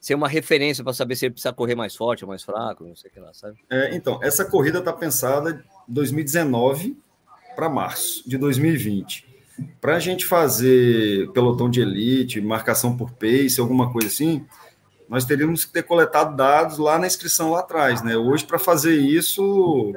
sem 0.00 0.14
uma 0.14 0.28
referência 0.28 0.84
para 0.84 0.92
saber 0.92 1.16
se 1.16 1.26
ele 1.26 1.32
precisa 1.32 1.52
correr 1.52 1.74
mais 1.74 1.96
forte 1.96 2.24
ou 2.24 2.28
mais 2.28 2.42
fraco, 2.44 2.84
não 2.84 2.94
sei 2.94 3.10
o 3.10 3.14
que 3.14 3.20
lá, 3.20 3.34
sabe? 3.34 3.58
É, 3.68 3.94
então, 3.94 4.20
essa 4.22 4.44
corrida 4.44 4.78
está 4.78 4.92
pensada 4.92 5.64
2019 5.88 6.96
para 7.56 7.68
março 7.68 8.22
de 8.28 8.38
2020. 8.38 9.35
Para 9.80 9.96
a 9.96 10.00
gente 10.00 10.26
fazer 10.26 11.30
pelotão 11.32 11.70
de 11.70 11.80
elite, 11.80 12.40
marcação 12.40 12.96
por 12.96 13.10
pace, 13.12 13.58
alguma 13.58 13.90
coisa 13.90 14.08
assim, 14.08 14.44
nós 15.08 15.24
teríamos 15.24 15.64
que 15.64 15.72
ter 15.72 15.82
coletado 15.82 16.36
dados 16.36 16.78
lá 16.78 16.98
na 16.98 17.06
inscrição 17.06 17.50
lá 17.50 17.60
atrás, 17.60 18.02
né? 18.02 18.16
Hoje, 18.16 18.44
para 18.44 18.58
fazer 18.58 18.96
isso, 18.96 19.94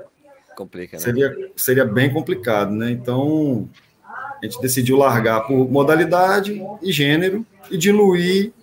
Complica, 0.55 0.97
né? 0.97 1.03
seria, 1.03 1.51
seria 1.55 1.85
bem 1.85 2.11
complicado, 2.11 2.71
né? 2.71 2.91
Então, 2.91 3.67
a 4.41 4.45
gente 4.45 4.61
decidiu 4.61 4.97
largar 4.97 5.41
por 5.41 5.69
modalidade 5.69 6.61
e 6.81 6.91
gênero 6.91 7.45
e 7.69 7.77
diluir 7.77 8.53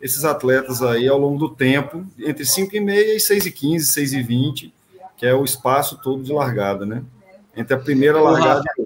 esses 0.00 0.24
atletas 0.24 0.82
aí 0.82 1.08
ao 1.08 1.18
longo 1.18 1.38
do 1.38 1.48
tempo, 1.48 2.06
entre 2.18 2.44
5 2.44 2.76
e 2.76 2.80
meia 2.80 3.16
e 3.16 3.20
6 3.20 3.46
e 3.46 3.50
15, 3.50 3.86
6 3.86 4.12
e 4.12 4.22
20, 4.22 4.74
que 5.16 5.24
é 5.24 5.34
o 5.34 5.44
espaço 5.44 5.98
todo 6.02 6.22
de 6.22 6.32
largada, 6.32 6.84
né? 6.84 7.02
Entre 7.56 7.74
a 7.74 7.78
primeira 7.78 8.20
largada 8.20 8.62
e. 8.78 8.83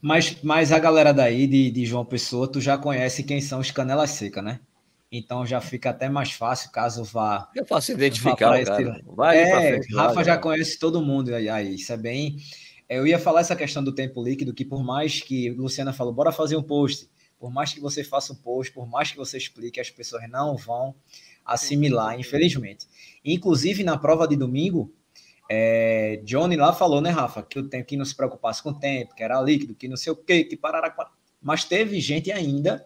Mas, 0.00 0.36
mas 0.42 0.72
a 0.72 0.78
galera 0.78 1.12
daí 1.12 1.46
de, 1.46 1.70
de 1.70 1.84
João 1.84 2.04
Pessoa, 2.04 2.50
tu 2.50 2.60
já 2.60 2.78
conhece 2.78 3.22
quem 3.22 3.40
são 3.40 3.60
os 3.60 3.70
canelas 3.70 4.10
secas, 4.10 4.44
né? 4.44 4.60
Então 5.10 5.44
já 5.46 5.60
fica 5.60 5.90
até 5.90 6.08
mais 6.08 6.32
fácil 6.32 6.70
caso 6.70 7.02
vá. 7.02 7.48
Eu 7.54 7.64
faço 7.64 7.92
identificar, 7.92 8.60
esse... 8.60 8.70
cara. 8.70 9.00
Vai 9.06 9.38
é, 9.38 9.56
frente, 9.56 9.94
Rafa 9.94 10.14
vai, 10.14 10.24
já 10.24 10.34
vai. 10.34 10.42
conhece 10.42 10.78
todo 10.78 11.02
mundo 11.02 11.34
aí. 11.34 11.74
Isso 11.74 11.92
é 11.92 11.96
bem. 11.96 12.36
Eu 12.88 13.06
ia 13.06 13.18
falar 13.18 13.40
essa 13.40 13.56
questão 13.56 13.82
do 13.82 13.94
tempo 13.94 14.22
líquido, 14.22 14.54
que 14.54 14.64
por 14.64 14.82
mais 14.82 15.20
que 15.20 15.50
Luciana 15.50 15.92
falou, 15.92 16.12
bora 16.12 16.30
fazer 16.30 16.56
um 16.56 16.62
post. 16.62 17.08
Por 17.38 17.50
mais 17.50 17.72
que 17.72 17.80
você 17.80 18.02
faça 18.02 18.32
um 18.32 18.36
post, 18.36 18.72
por 18.72 18.86
mais 18.86 19.10
que 19.10 19.16
você 19.16 19.38
explique, 19.38 19.80
as 19.80 19.90
pessoas 19.90 20.28
não 20.28 20.56
vão 20.56 20.94
assimilar, 21.44 22.18
infelizmente. 22.18 22.86
Inclusive, 23.24 23.84
na 23.84 23.96
prova 23.96 24.26
de 24.26 24.36
domingo, 24.36 24.92
é, 25.48 26.20
Johnny 26.24 26.56
lá 26.56 26.72
falou, 26.72 27.00
né, 27.00 27.10
Rafa, 27.10 27.42
que 27.42 27.58
o 27.58 27.68
tempo 27.68 27.86
que 27.86 27.96
não 27.96 28.04
se 28.04 28.14
preocupasse 28.14 28.62
com 28.62 28.70
o 28.70 28.78
tempo, 28.78 29.14
que 29.14 29.22
era 29.22 29.40
líquido, 29.40 29.74
que 29.74 29.88
não 29.88 29.96
sei 29.96 30.12
o 30.12 30.16
quê, 30.16 30.44
que 30.44 30.56
parará. 30.56 30.94
Mas 31.40 31.64
teve 31.64 32.00
gente 32.00 32.30
ainda 32.30 32.84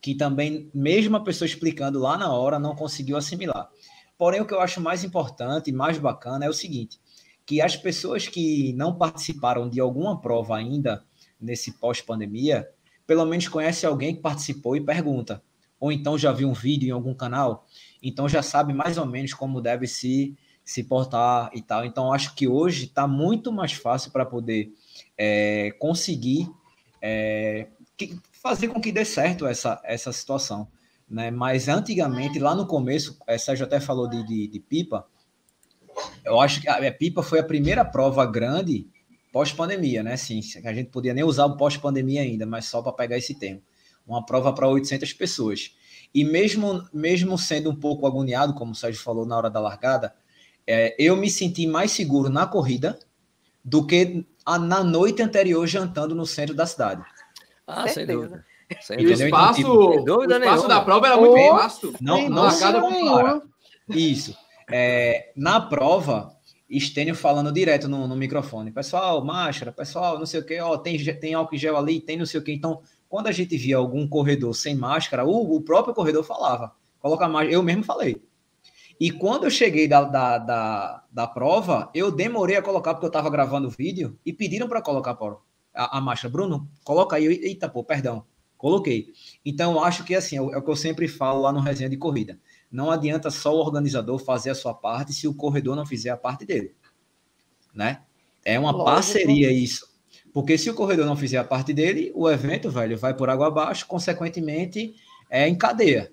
que 0.00 0.14
também, 0.14 0.70
mesmo 0.74 1.16
a 1.16 1.24
pessoa 1.24 1.46
explicando 1.46 1.98
lá 1.98 2.18
na 2.18 2.30
hora, 2.30 2.58
não 2.58 2.76
conseguiu 2.76 3.16
assimilar. 3.16 3.70
Porém, 4.18 4.42
o 4.42 4.46
que 4.46 4.52
eu 4.52 4.60
acho 4.60 4.78
mais 4.78 5.02
importante 5.02 5.70
e 5.70 5.72
mais 5.72 5.96
bacana 5.96 6.44
é 6.44 6.48
o 6.48 6.52
seguinte: 6.52 7.00
que 7.46 7.62
as 7.62 7.74
pessoas 7.74 8.28
que 8.28 8.74
não 8.74 8.98
participaram 8.98 9.66
de 9.66 9.80
alguma 9.80 10.20
prova 10.20 10.58
ainda 10.58 11.02
nesse 11.40 11.72
pós-pandemia, 11.72 12.68
pelo 13.06 13.24
menos 13.24 13.48
conhece 13.48 13.86
alguém 13.86 14.14
que 14.14 14.20
participou 14.20 14.76
e 14.76 14.84
pergunta. 14.84 15.42
Ou 15.80 15.90
então 15.90 16.18
já 16.18 16.32
viu 16.32 16.48
um 16.48 16.54
vídeo 16.54 16.88
em 16.88 16.92
algum 16.92 17.14
canal, 17.14 17.66
então 18.02 18.28
já 18.28 18.42
sabe 18.42 18.74
mais 18.74 18.98
ou 18.98 19.06
menos 19.06 19.32
como 19.32 19.60
deve 19.60 19.86
se 19.86 20.36
se 20.64 20.82
portar 20.84 21.50
e 21.52 21.60
tal. 21.60 21.84
Então, 21.84 22.12
acho 22.12 22.34
que 22.34 22.48
hoje 22.48 22.84
está 22.86 23.06
muito 23.06 23.52
mais 23.52 23.72
fácil 23.72 24.10
para 24.10 24.24
poder 24.24 24.72
é, 25.18 25.72
conseguir 25.78 26.48
é, 27.02 27.68
que, 27.96 28.18
fazer 28.32 28.68
com 28.68 28.80
que 28.80 28.90
dê 28.90 29.04
certo 29.04 29.46
essa, 29.46 29.80
essa 29.84 30.12
situação. 30.12 30.68
Né? 31.08 31.30
Mas 31.30 31.68
antigamente, 31.68 32.38
lá 32.38 32.54
no 32.54 32.66
começo, 32.66 33.18
é, 33.26 33.36
Sérgio 33.36 33.66
até 33.66 33.78
falou 33.78 34.08
de, 34.08 34.26
de, 34.26 34.48
de 34.48 34.60
pipa, 34.60 35.06
eu 36.24 36.40
acho 36.40 36.60
que 36.60 36.68
a, 36.68 36.76
a 36.76 36.92
pipa 36.92 37.22
foi 37.22 37.38
a 37.38 37.44
primeira 37.44 37.84
prova 37.84 38.24
grande 38.24 38.88
pós-pandemia, 39.32 40.02
né? 40.02 40.16
Sim, 40.16 40.40
a 40.64 40.72
gente 40.72 40.90
podia 40.90 41.12
nem 41.12 41.24
usar 41.24 41.44
o 41.46 41.56
pós-pandemia 41.56 42.22
ainda, 42.22 42.46
mas 42.46 42.66
só 42.66 42.80
para 42.80 42.92
pegar 42.92 43.18
esse 43.18 43.34
termo. 43.34 43.60
Uma 44.06 44.24
prova 44.24 44.52
para 44.52 44.68
800 44.68 45.12
pessoas. 45.12 45.74
E 46.14 46.24
mesmo, 46.24 46.86
mesmo 46.92 47.36
sendo 47.36 47.70
um 47.70 47.74
pouco 47.74 48.06
agoniado, 48.06 48.54
como 48.54 48.72
o 48.72 48.74
Sérgio 48.74 49.02
falou 49.02 49.26
na 49.26 49.36
hora 49.36 49.50
da 49.50 49.58
largada, 49.58 50.14
é, 50.66 50.94
eu 50.98 51.16
me 51.16 51.30
senti 51.30 51.66
mais 51.66 51.92
seguro 51.92 52.28
na 52.28 52.46
corrida 52.46 52.98
do 53.64 53.86
que 53.86 54.26
a, 54.44 54.58
na 54.58 54.82
noite 54.84 55.22
anterior 55.22 55.66
jantando 55.66 56.14
no 56.14 56.26
centro 56.26 56.54
da 56.54 56.66
cidade. 56.66 57.02
Ah, 57.66 57.88
sem 57.88 58.06
dúvida. 58.06 58.44
Sem 58.80 59.00
e 59.00 59.06
o 59.06 59.12
espaço, 59.12 59.60
então, 59.60 60.18
o 60.18 60.24
espaço 60.24 60.68
da 60.68 60.80
prova 60.80 61.06
era 61.06 61.16
muito 61.16 61.36
oh, 61.36 61.54
vasto. 61.54 61.94
Não, 62.00 62.28
não 62.28 62.42
largada 62.44 62.80
compara. 62.80 63.42
Isso. 63.88 64.36
É, 64.70 65.32
na 65.36 65.60
prova, 65.60 66.34
Estênio 66.68 67.14
falando 67.14 67.52
direto 67.52 67.88
no, 67.88 68.06
no, 68.08 68.16
microfone. 68.16 68.72
Pessoal, 68.72 69.22
máscara, 69.24 69.70
pessoal, 69.70 70.18
não 70.18 70.26
sei 70.26 70.40
o 70.40 70.44
que, 70.44 70.58
ó, 70.60 70.76
tem, 70.78 70.98
tem 71.16 71.34
álcool 71.34 71.56
gel 71.56 71.76
ali, 71.76 72.00
tem 72.00 72.16
não 72.16 72.26
sei 72.26 72.40
o 72.40 72.42
que. 72.42 72.52
Então, 72.52 72.80
quando 73.08 73.26
a 73.26 73.32
gente 73.32 73.56
via 73.56 73.76
algum 73.76 74.08
corredor 74.08 74.54
sem 74.54 74.74
máscara, 74.74 75.24
o, 75.24 75.56
o 75.56 75.60
próprio 75.60 75.94
corredor 75.94 76.24
falava. 76.24 76.72
Coloca 76.98 77.28
mais. 77.28 77.52
Eu 77.52 77.62
mesmo 77.62 77.84
falei. 77.84 78.22
E 79.00 79.10
quando 79.10 79.44
eu 79.44 79.50
cheguei 79.50 79.88
da, 79.88 80.04
da, 80.04 80.38
da, 80.38 81.04
da 81.10 81.26
prova, 81.26 81.90
eu 81.94 82.10
demorei 82.10 82.56
a 82.56 82.62
colocar, 82.62 82.94
porque 82.94 83.06
eu 83.06 83.08
estava 83.08 83.30
gravando 83.30 83.68
o 83.68 83.70
vídeo, 83.70 84.18
e 84.24 84.32
pediram 84.32 84.68
para 84.68 84.82
colocar 84.82 85.16
a, 85.74 85.98
a 85.98 86.00
máscara. 86.00 86.32
Bruno, 86.32 86.68
coloca 86.84 87.16
aí. 87.16 87.26
Eita, 87.26 87.68
pô, 87.68 87.82
perdão. 87.82 88.24
Coloquei. 88.56 89.08
Então, 89.44 89.72
eu 89.72 89.84
acho 89.84 90.04
que 90.04 90.14
assim, 90.14 90.36
é, 90.36 90.38
é 90.38 90.56
o 90.56 90.62
que 90.62 90.70
eu 90.70 90.76
sempre 90.76 91.08
falo 91.08 91.42
lá 91.42 91.52
no 91.52 91.60
resenha 91.60 91.90
de 91.90 91.96
corrida. 91.96 92.38
Não 92.70 92.90
adianta 92.90 93.30
só 93.30 93.54
o 93.54 93.58
organizador 93.58 94.18
fazer 94.18 94.50
a 94.50 94.54
sua 94.54 94.72
parte 94.72 95.12
se 95.12 95.28
o 95.28 95.34
corredor 95.34 95.76
não 95.76 95.84
fizer 95.84 96.10
a 96.10 96.16
parte 96.16 96.46
dele. 96.46 96.74
Né? 97.74 98.00
É 98.44 98.58
uma 98.58 98.70
Lógico. 98.70 98.90
parceria 98.90 99.52
isso. 99.52 99.92
Porque 100.32 100.56
se 100.56 100.70
o 100.70 100.74
corredor 100.74 101.06
não 101.06 101.16
fizer 101.16 101.38
a 101.38 101.44
parte 101.44 101.72
dele, 101.72 102.10
o 102.14 102.28
evento, 102.28 102.70
velho, 102.70 102.98
vai 102.98 103.14
por 103.14 103.30
água 103.30 103.48
abaixo, 103.48 103.86
consequentemente, 103.86 104.94
é 105.30 105.48
em 105.48 105.56
cadeia. 105.56 106.12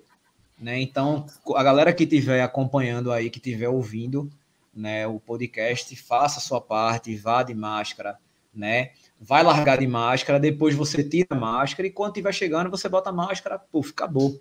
Né? 0.62 0.80
Então, 0.80 1.26
a 1.56 1.62
galera 1.62 1.92
que 1.92 2.04
estiver 2.04 2.40
acompanhando 2.40 3.10
aí, 3.10 3.28
que 3.28 3.38
estiver 3.38 3.68
ouvindo 3.68 4.30
né, 4.72 5.08
o 5.08 5.18
podcast, 5.18 5.94
faça 5.96 6.38
a 6.38 6.42
sua 6.42 6.60
parte, 6.60 7.16
vá 7.16 7.42
de 7.42 7.52
máscara, 7.52 8.16
né? 8.54 8.90
Vai 9.20 9.42
largar 9.42 9.78
de 9.78 9.86
máscara, 9.88 10.38
depois 10.38 10.76
você 10.76 11.02
tira 11.02 11.26
a 11.30 11.34
máscara 11.34 11.88
e 11.88 11.90
quando 11.90 12.12
estiver 12.12 12.32
chegando, 12.32 12.70
você 12.70 12.88
bota 12.88 13.10
a 13.10 13.12
máscara, 13.12 13.58
puf, 13.58 13.90
acabou. 13.90 14.40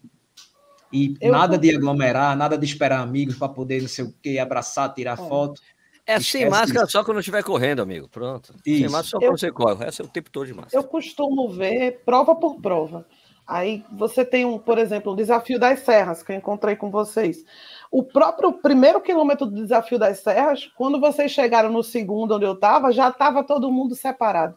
E 0.94 1.16
Eu 1.20 1.32
nada 1.32 1.58
de 1.58 1.76
aglomerar, 1.76 2.38
nada 2.38 2.56
de 2.56 2.66
esperar 2.66 3.00
amigos 3.00 3.36
para 3.36 3.50
poder 3.50 3.82
não 3.82 3.88
sei 3.88 4.06
o 4.06 4.14
que, 4.22 4.38
abraçar, 4.38 4.94
tirar 4.94 5.14
é. 5.14 5.28
foto. 5.28 5.60
É 6.06 6.20
sem 6.20 6.48
máscara 6.50 6.86
só 6.86 7.04
quando 7.04 7.20
estiver 7.20 7.44
correndo, 7.44 7.82
amigo. 7.82 8.08
Pronto. 8.08 8.54
Isso. 8.66 8.82
Sem 8.82 8.90
máscara 8.90 9.06
só 9.06 9.18
quando 9.18 9.32
eu, 9.32 9.38
você 9.38 9.52
corre. 9.52 9.86
Essa 9.86 10.04
é 10.04 10.06
o 10.06 10.10
tempo 10.10 10.30
todo 10.30 10.46
de 10.46 10.54
máscara. 10.54 10.84
Eu 10.84 10.88
costumo 10.88 11.50
ver 11.50 12.02
prova 12.06 12.36
por 12.36 12.60
prova. 12.62 13.08
Aí 13.46 13.84
você 13.92 14.24
tem 14.24 14.46
um, 14.46 14.58
por 14.58 14.78
exemplo, 14.78 15.12
o 15.12 15.16
desafio 15.16 15.60
das 15.60 15.80
serras 15.80 16.24
que 16.24 16.32
eu 16.32 16.36
encontrei 16.36 16.76
com 16.76 16.90
vocês. 16.90 17.44
O 17.92 18.04
próprio 18.04 18.54
primeiro 18.54 19.02
quilômetro 19.02 19.46
do 19.46 19.56
desafio 19.56 20.00
das 20.00 20.20
serras, 20.20 20.68
quando 20.78 21.00
vocês 21.00 21.32
chegaram 21.32 21.70
no 21.70 21.84
segundo 21.84 22.36
onde 22.36 22.46
eu 22.46 22.54
estava, 22.54 22.92
já 22.92 23.10
estava 23.10 23.44
todo 23.44 23.72
mundo 23.72 23.96
separado. 23.96 24.56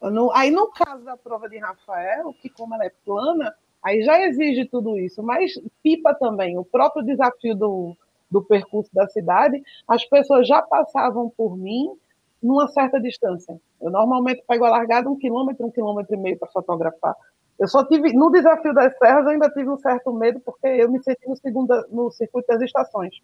No, 0.00 0.30
aí 0.32 0.50
no 0.50 0.70
caso 0.70 1.04
da 1.04 1.16
prova 1.16 1.48
de 1.48 1.58
Rafael, 1.58 2.34
que 2.40 2.48
como 2.48 2.74
ela 2.74 2.84
é 2.84 2.92
plana, 3.04 3.54
aí 3.82 4.02
já 4.02 4.20
exige 4.20 4.66
tudo 4.66 4.98
isso. 4.98 5.22
Mas 5.22 5.52
pipa 5.82 6.14
também, 6.14 6.58
o 6.58 6.64
próprio 6.64 7.04
desafio 7.04 7.54
do, 7.54 7.96
do 8.30 8.42
percurso 8.42 8.90
da 8.92 9.08
cidade, 9.08 9.62
as 9.86 10.04
pessoas 10.04 10.46
já 10.46 10.62
passavam 10.62 11.30
por 11.36 11.56
mim 11.56 11.90
numa 12.42 12.68
certa 12.68 13.00
distância. 13.00 13.60
Eu 13.80 13.90
normalmente 13.90 14.44
pego 14.46 14.64
a 14.64 14.70
largada 14.70 15.10
um 15.10 15.16
quilômetro, 15.16 15.66
um 15.66 15.70
quilômetro 15.70 16.14
e 16.14 16.18
meio 16.18 16.38
para 16.38 16.48
fotografar. 16.48 17.16
Eu 17.58 17.66
só 17.66 17.84
tive, 17.84 18.12
no 18.12 18.30
desafio 18.30 18.72
das 18.72 18.96
serras, 18.98 19.24
eu 19.24 19.30
ainda 19.32 19.50
tive 19.50 19.68
um 19.68 19.78
certo 19.78 20.12
medo, 20.12 20.40
porque 20.40 20.66
eu 20.66 20.90
me 20.90 21.02
senti 21.02 21.28
no, 21.28 21.36
segunda, 21.36 21.86
no 21.90 22.10
circuito 22.10 22.46
das 22.46 22.62
estações. 22.62 23.14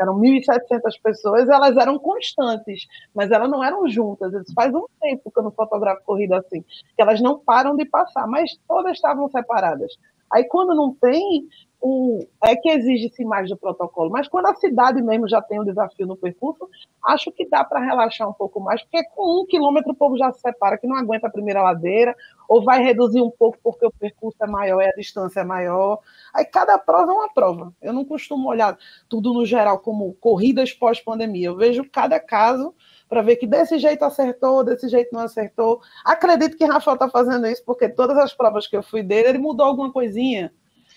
Eram 0.00 0.18
1.700 0.18 1.00
pessoas, 1.02 1.48
elas 1.48 1.76
eram 1.76 1.98
constantes, 1.98 2.86
mas 3.14 3.30
elas 3.30 3.50
não 3.50 3.62
eram 3.62 3.86
juntas. 3.88 4.32
Faz 4.54 4.74
um 4.74 4.86
tempo 5.00 5.30
que 5.30 5.38
eu 5.38 5.42
não 5.44 5.50
fotografo 5.50 6.02
corrida 6.04 6.38
assim, 6.38 6.62
que 6.62 7.02
elas 7.02 7.20
não 7.20 7.38
param 7.38 7.76
de 7.76 7.84
passar, 7.84 8.26
mas 8.26 8.50
todas 8.66 8.92
estavam 8.92 9.28
separadas. 9.28 9.92
Aí, 10.32 10.44
quando 10.44 10.74
não 10.74 10.94
tem, 10.94 11.46
o, 11.82 12.24
é 12.44 12.54
que 12.54 12.70
exige-se 12.70 13.24
mais 13.24 13.48
do 13.48 13.56
protocolo. 13.56 14.08
Mas 14.08 14.28
quando 14.28 14.46
a 14.46 14.54
cidade 14.54 15.02
mesmo 15.02 15.28
já 15.28 15.42
tem 15.42 15.60
um 15.60 15.64
desafio 15.64 16.06
no 16.06 16.16
percurso, 16.16 16.68
acho 17.04 17.32
que 17.32 17.48
dá 17.48 17.64
para 17.64 17.80
relaxar 17.80 18.28
um 18.28 18.32
pouco 18.32 18.60
mais, 18.60 18.80
porque 18.82 19.02
com 19.16 19.42
um 19.42 19.46
quilômetro 19.46 19.90
o 19.90 19.96
povo 19.96 20.16
já 20.16 20.32
se 20.32 20.40
separa, 20.40 20.78
que 20.78 20.86
não 20.86 20.94
aguenta 20.94 21.26
a 21.26 21.30
primeira 21.30 21.60
ladeira, 21.60 22.14
ou 22.48 22.62
vai 22.62 22.80
reduzir 22.80 23.20
um 23.20 23.30
pouco 23.30 23.58
porque 23.62 23.84
o 23.84 23.90
percurso 23.90 24.38
é 24.40 24.46
maior 24.46 24.80
e 24.80 24.86
a 24.86 24.92
distância 24.92 25.40
é 25.40 25.44
maior. 25.44 25.98
Aí 26.32 26.44
cada 26.44 26.78
prova 26.78 27.10
é 27.10 27.14
uma 27.14 27.34
prova. 27.34 27.74
Eu 27.82 27.92
não 27.92 28.04
costumo 28.04 28.48
olhar 28.48 28.78
tudo 29.08 29.34
no 29.34 29.44
geral 29.44 29.80
como 29.80 30.14
corridas 30.14 30.72
pós-pandemia. 30.72 31.48
Eu 31.48 31.56
vejo 31.56 31.84
cada 31.90 32.20
caso 32.20 32.72
para 33.12 33.20
ver 33.20 33.36
que 33.36 33.46
desse 33.46 33.78
jeito 33.78 34.02
acertou, 34.06 34.64
desse 34.64 34.88
jeito 34.88 35.10
não 35.12 35.20
acertou. 35.20 35.82
Acredito 36.02 36.56
que 36.56 36.64
Rafael 36.64 36.94
está 36.94 37.10
fazendo 37.10 37.46
isso, 37.46 37.62
porque 37.62 37.86
todas 37.86 38.16
as 38.16 38.32
provas 38.32 38.66
que 38.66 38.74
eu 38.74 38.82
fui 38.82 39.02
dele, 39.02 39.28
ele 39.28 39.38
mudou 39.38 39.66
alguma 39.66 39.92
coisinha 39.92 40.50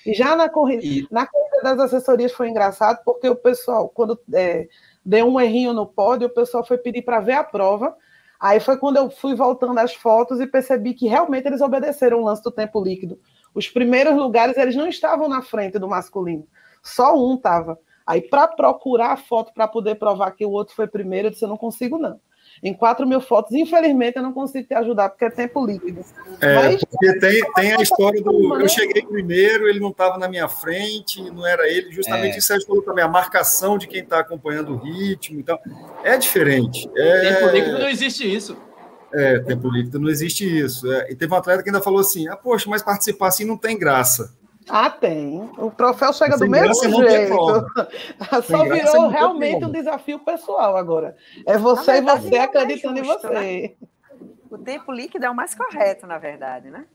e 0.05 0.13
já 0.13 0.33
na 0.33 0.47
corrida, 0.47 0.81
e... 0.81 1.05
na 1.11 1.27
corrida 1.27 1.61
das 1.61 1.77
assessorias 1.77 2.31
foi 2.31 2.47
engraçado, 2.47 3.03
porque 3.03 3.27
o 3.27 3.35
pessoal, 3.35 3.89
quando 3.89 4.17
é, 4.33 4.69
deu 5.05 5.25
um 5.25 5.41
errinho 5.41 5.73
no 5.73 5.85
pódio, 5.85 6.27
o 6.27 6.33
pessoal 6.33 6.65
foi 6.65 6.77
pedir 6.77 7.01
para 7.01 7.19
ver 7.19 7.33
a 7.33 7.43
prova. 7.43 7.93
Aí 8.39 8.61
foi 8.61 8.77
quando 8.77 8.95
eu 8.95 9.09
fui 9.09 9.35
voltando 9.35 9.77
as 9.77 9.93
fotos 9.93 10.39
e 10.39 10.47
percebi 10.47 10.93
que 10.93 11.09
realmente 11.09 11.47
eles 11.47 11.59
obedeceram 11.59 12.21
o 12.21 12.23
lance 12.23 12.41
do 12.41 12.51
tempo 12.51 12.81
líquido. 12.81 13.19
Os 13.53 13.67
primeiros 13.67 14.15
lugares 14.15 14.55
eles 14.55 14.75
não 14.77 14.87
estavam 14.87 15.27
na 15.27 15.41
frente 15.41 15.77
do 15.77 15.87
masculino, 15.89 16.47
só 16.81 17.13
um 17.13 17.35
estava. 17.35 17.77
Aí, 18.05 18.21
para 18.21 18.47
procurar 18.47 19.11
a 19.11 19.17
foto 19.17 19.53
para 19.53 19.67
poder 19.67 19.95
provar 19.95 20.31
que 20.31 20.45
o 20.45 20.51
outro 20.51 20.75
foi 20.75 20.87
primeiro, 20.87 21.27
eu 21.27 21.31
disse: 21.31 21.43
eu 21.43 21.49
não 21.49 21.57
consigo, 21.57 21.97
não 21.97 22.19
em 22.63 22.73
4 22.73 23.07
mil 23.07 23.21
fotos. 23.21 23.53
Infelizmente, 23.53 24.17
eu 24.17 24.23
não 24.23 24.33
consigo 24.33 24.67
te 24.67 24.73
ajudar, 24.73 25.09
porque 25.09 25.25
é 25.25 25.29
tempo 25.29 25.65
líquido. 25.65 26.01
É, 26.41 26.55
Mas, 26.55 26.83
porque 26.83 27.19
tem, 27.19 27.53
tem 27.53 27.73
a 27.73 27.81
história 27.81 28.21
do. 28.21 28.59
Eu 28.59 28.67
cheguei 28.67 29.01
primeiro, 29.03 29.67
ele 29.67 29.79
não 29.79 29.89
estava 29.89 30.17
na 30.17 30.27
minha 30.27 30.47
frente, 30.47 31.21
não 31.31 31.45
era 31.45 31.67
ele. 31.69 31.91
Justamente 31.91 32.35
é. 32.35 32.37
isso 32.37 32.65
falou 32.65 32.81
também, 32.81 33.03
a 33.03 33.07
marcação 33.07 33.77
de 33.77 33.87
quem 33.87 34.01
está 34.01 34.19
acompanhando 34.19 34.73
o 34.73 34.77
ritmo. 34.77 35.39
Então, 35.39 35.59
é 36.03 36.17
diferente. 36.17 36.89
É... 36.95 37.33
Tempo 37.33 37.55
líquido 37.55 37.79
não 37.79 37.89
existe 37.89 38.35
isso. 38.35 38.57
É, 39.13 39.39
tempo 39.39 39.69
líquido 39.69 39.99
não 39.99 40.09
existe 40.09 40.43
isso. 40.45 40.91
É, 40.91 41.11
e 41.11 41.15
teve 41.15 41.33
um 41.33 41.37
atleta 41.37 41.63
que 41.63 41.69
ainda 41.69 41.81
falou 41.81 41.99
assim: 41.99 42.27
ah, 42.27 42.35
poxa, 42.35 42.69
mas 42.69 42.81
participar 42.81 43.27
assim 43.27 43.45
não 43.45 43.57
tem 43.57 43.77
graça. 43.77 44.33
Ah, 44.69 44.89
tem. 44.89 45.49
O 45.57 45.69
troféu 45.69 46.11
chega 46.11 46.37
Sem 46.37 46.47
do 46.47 46.51
mesmo 46.51 47.07
jeito. 47.07 47.35
Só 48.43 48.63
virou 48.63 49.07
realmente 49.09 49.63
um 49.63 49.71
desafio 49.71 50.19
pessoal 50.19 50.75
agora. 50.75 51.15
É 51.45 51.57
você 51.57 51.93
verdade, 51.93 52.27
e 52.27 52.29
você 52.29 52.35
é 52.35 52.41
acreditando 52.41 52.99
é 52.99 53.03
justo, 53.03 53.27
em 53.27 53.29
você. 53.29 53.77
Né? 53.79 53.87
O 54.49 54.57
tempo 54.57 54.91
líquido 54.91 55.25
é 55.25 55.29
o 55.29 55.35
mais 55.35 55.53
correto, 55.53 56.07
na 56.07 56.17
verdade, 56.17 56.69
né? 56.69 56.85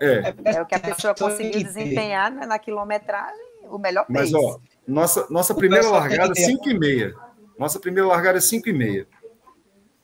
É, 0.00 0.34
é 0.56 0.62
o 0.62 0.66
que 0.66 0.74
a 0.74 0.80
pessoa 0.80 1.14
conseguiu 1.14 1.62
desempenhar 1.62 2.30
né, 2.30 2.46
na 2.46 2.58
quilometragem, 2.58 3.46
o 3.70 3.78
melhor 3.78 4.04
pace. 4.06 4.32
Mas, 4.32 4.34
ó, 4.34 4.58
nossa, 4.86 5.26
nossa 5.30 5.54
primeira 5.54 5.88
largada, 5.88 6.34
5 6.34 6.68
e 6.68 6.78
meia. 6.78 7.14
Nossa 7.58 7.78
primeira 7.78 8.08
largada 8.08 8.38
é 8.38 8.40
5 8.40 8.68
e 8.68 8.72
meia. 8.72 9.06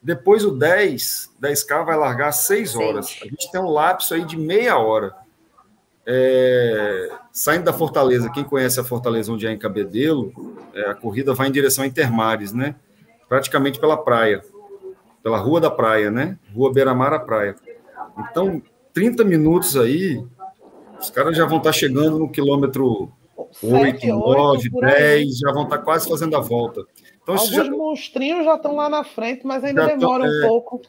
Depois 0.02 0.44
o 0.44 0.52
10, 0.52 1.34
10K 1.42 1.84
vai 1.84 1.96
largar 1.96 2.32
6 2.32 2.76
horas. 2.76 3.18
A 3.20 3.26
gente 3.26 3.50
tem 3.50 3.60
um 3.60 3.68
lapso 3.68 4.14
aí 4.14 4.24
de 4.24 4.36
meia 4.36 4.78
hora. 4.78 5.14
É, 6.12 7.08
saindo 7.30 7.66
da 7.66 7.72
Fortaleza, 7.72 8.32
quem 8.32 8.42
conhece 8.42 8.80
a 8.80 8.84
Fortaleza 8.84 9.32
onde 9.32 9.46
é 9.46 9.52
em 9.52 9.58
Cabedelo, 9.58 10.32
é, 10.74 10.90
a 10.90 10.94
corrida 10.94 11.32
vai 11.32 11.46
em 11.46 11.52
direção 11.52 11.84
a 11.84 11.86
Intermares, 11.86 12.52
né? 12.52 12.74
Praticamente 13.28 13.78
pela 13.78 13.96
praia, 13.96 14.42
pela 15.22 15.38
Rua 15.38 15.60
da 15.60 15.70
Praia, 15.70 16.10
né? 16.10 16.36
Rua 16.52 16.72
Beira-Mar 16.72 17.12
à 17.12 17.20
Praia. 17.20 17.54
Então, 18.18 18.60
30 18.92 19.22
minutos 19.22 19.76
aí, 19.76 20.20
os 21.00 21.10
caras 21.10 21.36
já 21.36 21.46
vão 21.46 21.58
estar 21.58 21.72
chegando 21.72 22.18
no 22.18 22.28
quilômetro 22.28 23.12
8, 23.62 24.04
9, 24.04 24.68
10, 24.68 25.38
já 25.38 25.52
vão 25.52 25.62
estar 25.62 25.78
quase 25.78 26.08
fazendo 26.08 26.36
a 26.36 26.40
volta. 26.40 26.84
Então, 27.22 27.36
Alguns 27.36 27.50
já... 27.50 27.64
monstrinhos 27.70 28.44
já 28.44 28.56
estão 28.56 28.74
lá 28.74 28.88
na 28.88 29.04
frente, 29.04 29.46
mas 29.46 29.62
ainda 29.62 29.86
demora 29.86 30.24
um 30.24 30.44
é... 30.44 30.48
pouco. 30.48 30.82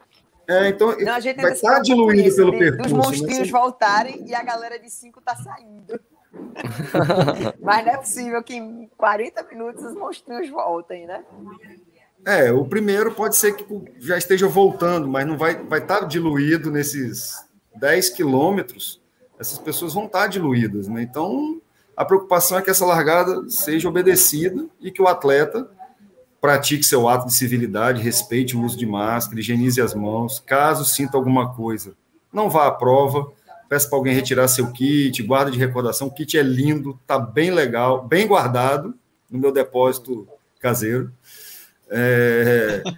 É, 0.51 0.67
então 0.67 0.89
não, 0.89 1.05
vai 1.05 1.53
estar 1.53 1.75
tá 1.75 1.79
diluído 1.79 2.27
isso, 2.27 2.35
pelo 2.37 2.51
de, 2.51 2.57
percurso. 2.57 2.85
Os 2.87 2.91
né? 2.91 2.97
monstrinhos 2.97 3.51
né? 3.51 3.59
voltarem 3.59 4.27
e 4.27 4.35
a 4.35 4.43
galera 4.43 4.77
de 4.77 4.89
5 4.89 5.19
está 5.19 5.35
saindo. 5.35 5.99
Mas 7.61 7.85
não 7.85 7.93
é 7.93 7.97
possível 7.97 8.43
que 8.43 8.55
em 8.55 8.89
40 8.97 9.43
minutos 9.43 9.83
os 9.83 9.95
monstrinhos 9.95 10.49
voltem, 10.49 11.05
né? 11.05 11.23
É, 12.25 12.51
o 12.51 12.65
primeiro 12.65 13.13
pode 13.13 13.35
ser 13.35 13.55
que 13.55 13.65
já 13.97 14.17
esteja 14.17 14.47
voltando, 14.47 15.07
mas 15.07 15.25
não 15.25 15.35
vai 15.35 15.55
vai 15.55 15.79
estar 15.79 16.01
tá 16.01 16.05
diluído 16.05 16.69
nesses 16.69 17.43
10 17.75 18.11
quilômetros. 18.11 19.01
Essas 19.39 19.57
pessoas 19.57 19.95
vão 19.95 20.05
estar 20.05 20.21
tá 20.21 20.27
diluídas, 20.27 20.87
né? 20.87 21.01
Então, 21.01 21.59
a 21.97 22.05
preocupação 22.05 22.59
é 22.59 22.61
que 22.61 22.69
essa 22.69 22.85
largada 22.85 23.49
seja 23.49 23.89
obedecida 23.89 24.67
e 24.79 24.91
que 24.91 25.01
o 25.01 25.07
atleta 25.07 25.67
pratique 26.41 26.83
seu 26.83 27.07
ato 27.07 27.27
de 27.27 27.33
civilidade, 27.35 28.01
respeite 28.01 28.57
o 28.57 28.63
uso 28.63 28.75
de 28.75 28.85
máscara, 28.85 29.39
higienize 29.39 29.79
as 29.79 29.93
mãos. 29.93 30.39
Caso 30.39 30.83
sinta 30.83 31.15
alguma 31.15 31.53
coisa, 31.53 31.93
não 32.33 32.49
vá 32.49 32.65
à 32.65 32.71
prova, 32.71 33.31
peça 33.69 33.87
para 33.87 33.97
alguém 33.99 34.15
retirar 34.15 34.47
seu 34.47 34.71
kit, 34.71 35.21
guarda 35.21 35.51
de 35.51 35.59
recordação. 35.59 36.07
O 36.07 36.11
kit 36.11 36.37
é 36.37 36.41
lindo, 36.41 36.99
tá 37.05 37.19
bem 37.19 37.51
legal, 37.51 38.05
bem 38.05 38.27
guardado 38.27 38.95
no 39.29 39.39
meu 39.39 39.51
depósito 39.51 40.27
caseiro. 40.59 41.13
É... 41.89 42.83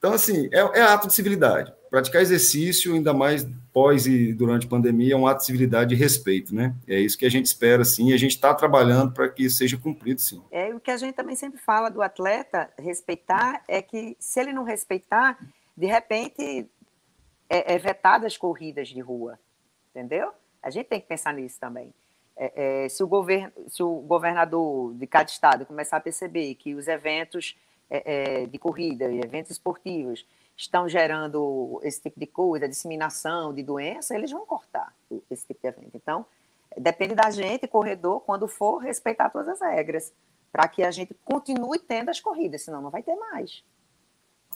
Então, 0.00 0.14
assim, 0.14 0.48
é, 0.50 0.60
é 0.78 0.80
ato 0.80 1.08
de 1.08 1.12
civilidade. 1.12 1.70
Praticar 1.90 2.22
exercício, 2.22 2.94
ainda 2.94 3.12
mais 3.12 3.46
pós 3.72 4.06
e 4.06 4.32
durante 4.32 4.66
a 4.66 4.70
pandemia, 4.70 5.14
é 5.14 5.16
um 5.16 5.26
ato 5.26 5.40
de 5.40 5.46
civilidade 5.46 5.94
e 5.94 5.98
respeito, 5.98 6.54
né? 6.54 6.74
É 6.86 6.98
isso 6.98 7.16
que 7.16 7.26
a 7.26 7.30
gente 7.30 7.46
espera, 7.46 7.84
sim, 7.84 8.10
e 8.10 8.12
a 8.12 8.16
gente 8.16 8.32
está 8.32 8.54
trabalhando 8.54 9.12
para 9.12 9.28
que 9.28 9.44
isso 9.44 9.56
seja 9.56 9.76
cumprido, 9.76 10.20
sim. 10.20 10.42
É 10.50 10.74
o 10.74 10.80
que 10.80 10.90
a 10.90 10.96
gente 10.96 11.14
também 11.14 11.36
sempre 11.36 11.60
fala 11.60 11.88
do 11.88 12.02
atleta 12.02 12.70
respeitar, 12.78 13.62
é 13.68 13.80
que 13.80 14.16
se 14.18 14.40
ele 14.40 14.52
não 14.52 14.64
respeitar, 14.64 15.38
de 15.76 15.86
repente 15.86 16.68
é, 17.48 17.74
é 17.74 18.26
as 18.26 18.36
corridas 18.36 18.88
de 18.88 19.00
rua, 19.00 19.38
entendeu? 19.90 20.30
A 20.62 20.70
gente 20.70 20.86
tem 20.86 21.00
que 21.00 21.06
pensar 21.06 21.32
nisso 21.34 21.58
também. 21.58 21.92
É, 22.36 22.84
é, 22.84 22.88
se, 22.88 23.02
o 23.02 23.06
govern, 23.06 23.52
se 23.68 23.82
o 23.82 23.96
governador 23.96 24.94
de 24.94 25.06
cada 25.06 25.28
estado 25.28 25.66
começar 25.66 25.98
a 25.98 26.00
perceber 26.00 26.54
que 26.54 26.74
os 26.74 26.88
eventos 26.88 27.56
é 27.90 28.46
de 28.46 28.58
corrida, 28.58 29.12
eventos 29.12 29.50
esportivos, 29.50 30.24
estão 30.56 30.88
gerando 30.88 31.80
esse 31.82 32.00
tipo 32.02 32.20
de 32.20 32.26
coisa, 32.26 32.68
disseminação 32.68 33.52
de 33.52 33.62
doença, 33.62 34.14
eles 34.14 34.30
vão 34.30 34.46
cortar 34.46 34.94
esse 35.30 35.46
tipo 35.46 35.60
de 35.62 35.68
evento. 35.68 35.90
Então, 35.94 36.24
depende 36.76 37.14
da 37.14 37.30
gente, 37.30 37.66
corredor, 37.66 38.20
quando 38.20 38.46
for, 38.46 38.78
respeitar 38.78 39.30
todas 39.30 39.48
as 39.48 39.60
regras, 39.60 40.12
para 40.52 40.68
que 40.68 40.82
a 40.82 40.90
gente 40.90 41.14
continue 41.24 41.78
tendo 41.78 42.10
as 42.10 42.20
corridas, 42.20 42.62
senão 42.62 42.82
não 42.82 42.90
vai 42.90 43.02
ter 43.02 43.14
mais. 43.14 43.62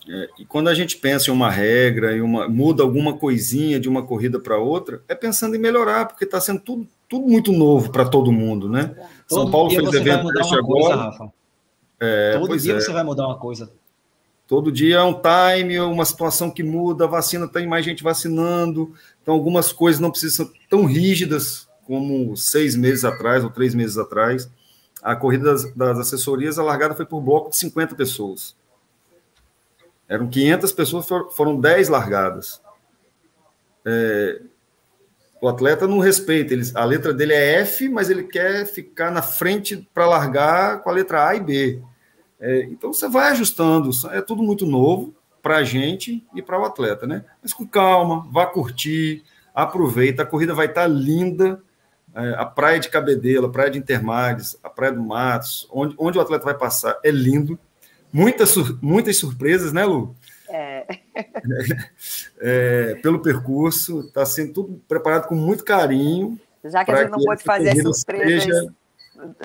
É, 0.08 0.28
e 0.38 0.44
quando 0.44 0.68
a 0.68 0.74
gente 0.74 0.96
pensa 0.98 1.30
em 1.30 1.32
uma 1.32 1.50
regra 1.50 2.14
e 2.14 2.20
uma 2.20 2.48
muda 2.48 2.82
alguma 2.82 3.16
coisinha 3.16 3.80
de 3.80 3.88
uma 3.88 4.02
corrida 4.02 4.38
para 4.38 4.58
outra, 4.58 5.02
é 5.08 5.14
pensando 5.14 5.56
em 5.56 5.58
melhorar, 5.58 6.06
porque 6.06 6.24
está 6.24 6.40
sendo 6.40 6.60
tudo, 6.60 6.86
tudo 7.08 7.26
muito 7.26 7.52
novo 7.52 7.90
para 7.90 8.04
todo 8.04 8.30
mundo, 8.30 8.68
né? 8.68 8.94
Todo 9.28 9.42
São 9.42 9.50
Paulo 9.50 9.70
fez 9.70 9.94
evento 9.94 10.28
agora. 10.28 10.62
Coisa, 10.62 10.96
Rafa. 10.96 11.32
É, 12.00 12.38
todo 12.38 12.58
dia 12.58 12.74
é. 12.74 12.80
você 12.80 12.92
vai 12.92 13.04
mudar 13.04 13.26
uma 13.26 13.38
coisa. 13.38 13.70
Todo 14.46 14.70
dia 14.70 14.96
é 14.96 15.02
um 15.02 15.14
time, 15.14 15.80
uma 15.80 16.04
situação 16.04 16.50
que 16.50 16.62
muda, 16.62 17.04
a 17.04 17.08
vacina 17.08 17.48
tem 17.48 17.66
mais 17.66 17.84
gente 17.84 18.02
vacinando, 18.02 18.92
então 19.22 19.32
algumas 19.32 19.72
coisas 19.72 20.00
não 20.00 20.10
precisam 20.10 20.46
ser 20.46 20.52
tão 20.68 20.84
rígidas 20.84 21.66
como 21.86 22.36
seis 22.36 22.76
meses 22.76 23.04
atrás 23.04 23.42
ou 23.42 23.50
três 23.50 23.74
meses 23.74 23.96
atrás. 23.96 24.50
A 25.02 25.16
corrida 25.16 25.44
das, 25.44 25.74
das 25.74 25.98
assessorias, 25.98 26.58
a 26.58 26.62
largada 26.62 26.94
foi 26.94 27.06
por 27.06 27.20
bloco 27.20 27.50
de 27.50 27.56
50 27.56 27.94
pessoas. 27.94 28.54
Eram 30.06 30.28
500 30.28 30.72
pessoas, 30.72 31.06
foram 31.34 31.58
10 31.58 31.88
largadas. 31.88 32.60
É, 33.84 34.42
o 35.44 35.48
atleta 35.48 35.86
não 35.86 35.98
respeita, 35.98 36.54
ele, 36.54 36.62
a 36.74 36.86
letra 36.86 37.12
dele 37.12 37.34
é 37.34 37.60
F, 37.60 37.86
mas 37.90 38.08
ele 38.08 38.22
quer 38.22 38.64
ficar 38.64 39.10
na 39.10 39.20
frente 39.20 39.86
para 39.92 40.06
largar 40.06 40.82
com 40.82 40.88
a 40.88 40.92
letra 40.94 41.28
A 41.28 41.34
e 41.34 41.40
B. 41.40 41.82
É, 42.40 42.62
então 42.62 42.94
você 42.94 43.06
vai 43.10 43.30
ajustando, 43.30 43.90
é 44.10 44.22
tudo 44.22 44.42
muito 44.42 44.64
novo 44.64 45.14
para 45.42 45.58
a 45.58 45.62
gente 45.62 46.24
e 46.34 46.40
para 46.40 46.58
o 46.58 46.64
atleta, 46.64 47.06
né? 47.06 47.26
Mas 47.42 47.52
com 47.52 47.66
calma, 47.66 48.26
vá 48.32 48.46
curtir, 48.46 49.22
aproveita, 49.54 50.22
a 50.22 50.26
corrida 50.26 50.54
vai 50.54 50.64
estar 50.64 50.82
tá 50.82 50.88
linda. 50.88 51.60
É, 52.14 52.36
a 52.38 52.46
praia 52.46 52.80
de 52.80 52.88
Cabedelo, 52.88 53.46
a 53.46 53.50
praia 53.50 53.70
de 53.70 53.78
Intermares, 53.78 54.56
a 54.62 54.70
praia 54.70 54.94
do 54.94 55.02
Matos, 55.02 55.68
onde, 55.70 55.94
onde 55.98 56.16
o 56.16 56.22
atleta 56.22 56.46
vai 56.46 56.54
passar, 56.54 56.98
é 57.04 57.10
lindo. 57.10 57.58
Muitas, 58.10 58.56
muitas 58.80 59.18
surpresas, 59.18 59.74
né, 59.74 59.84
Lu? 59.84 60.16
É. 60.54 60.86
é 62.38 62.94
pelo 63.02 63.20
percurso, 63.20 64.00
está 64.00 64.24
sendo 64.24 64.52
tudo 64.52 64.80
preparado 64.86 65.26
com 65.26 65.34
muito 65.34 65.64
carinho. 65.64 66.38
Já 66.64 66.84
que 66.84 66.92
a 66.92 66.96
gente 66.96 67.10
não 67.10 67.18
pode 67.18 67.42
fazer 67.42 67.82
surpresas 67.82 68.44
seja... 68.44 68.74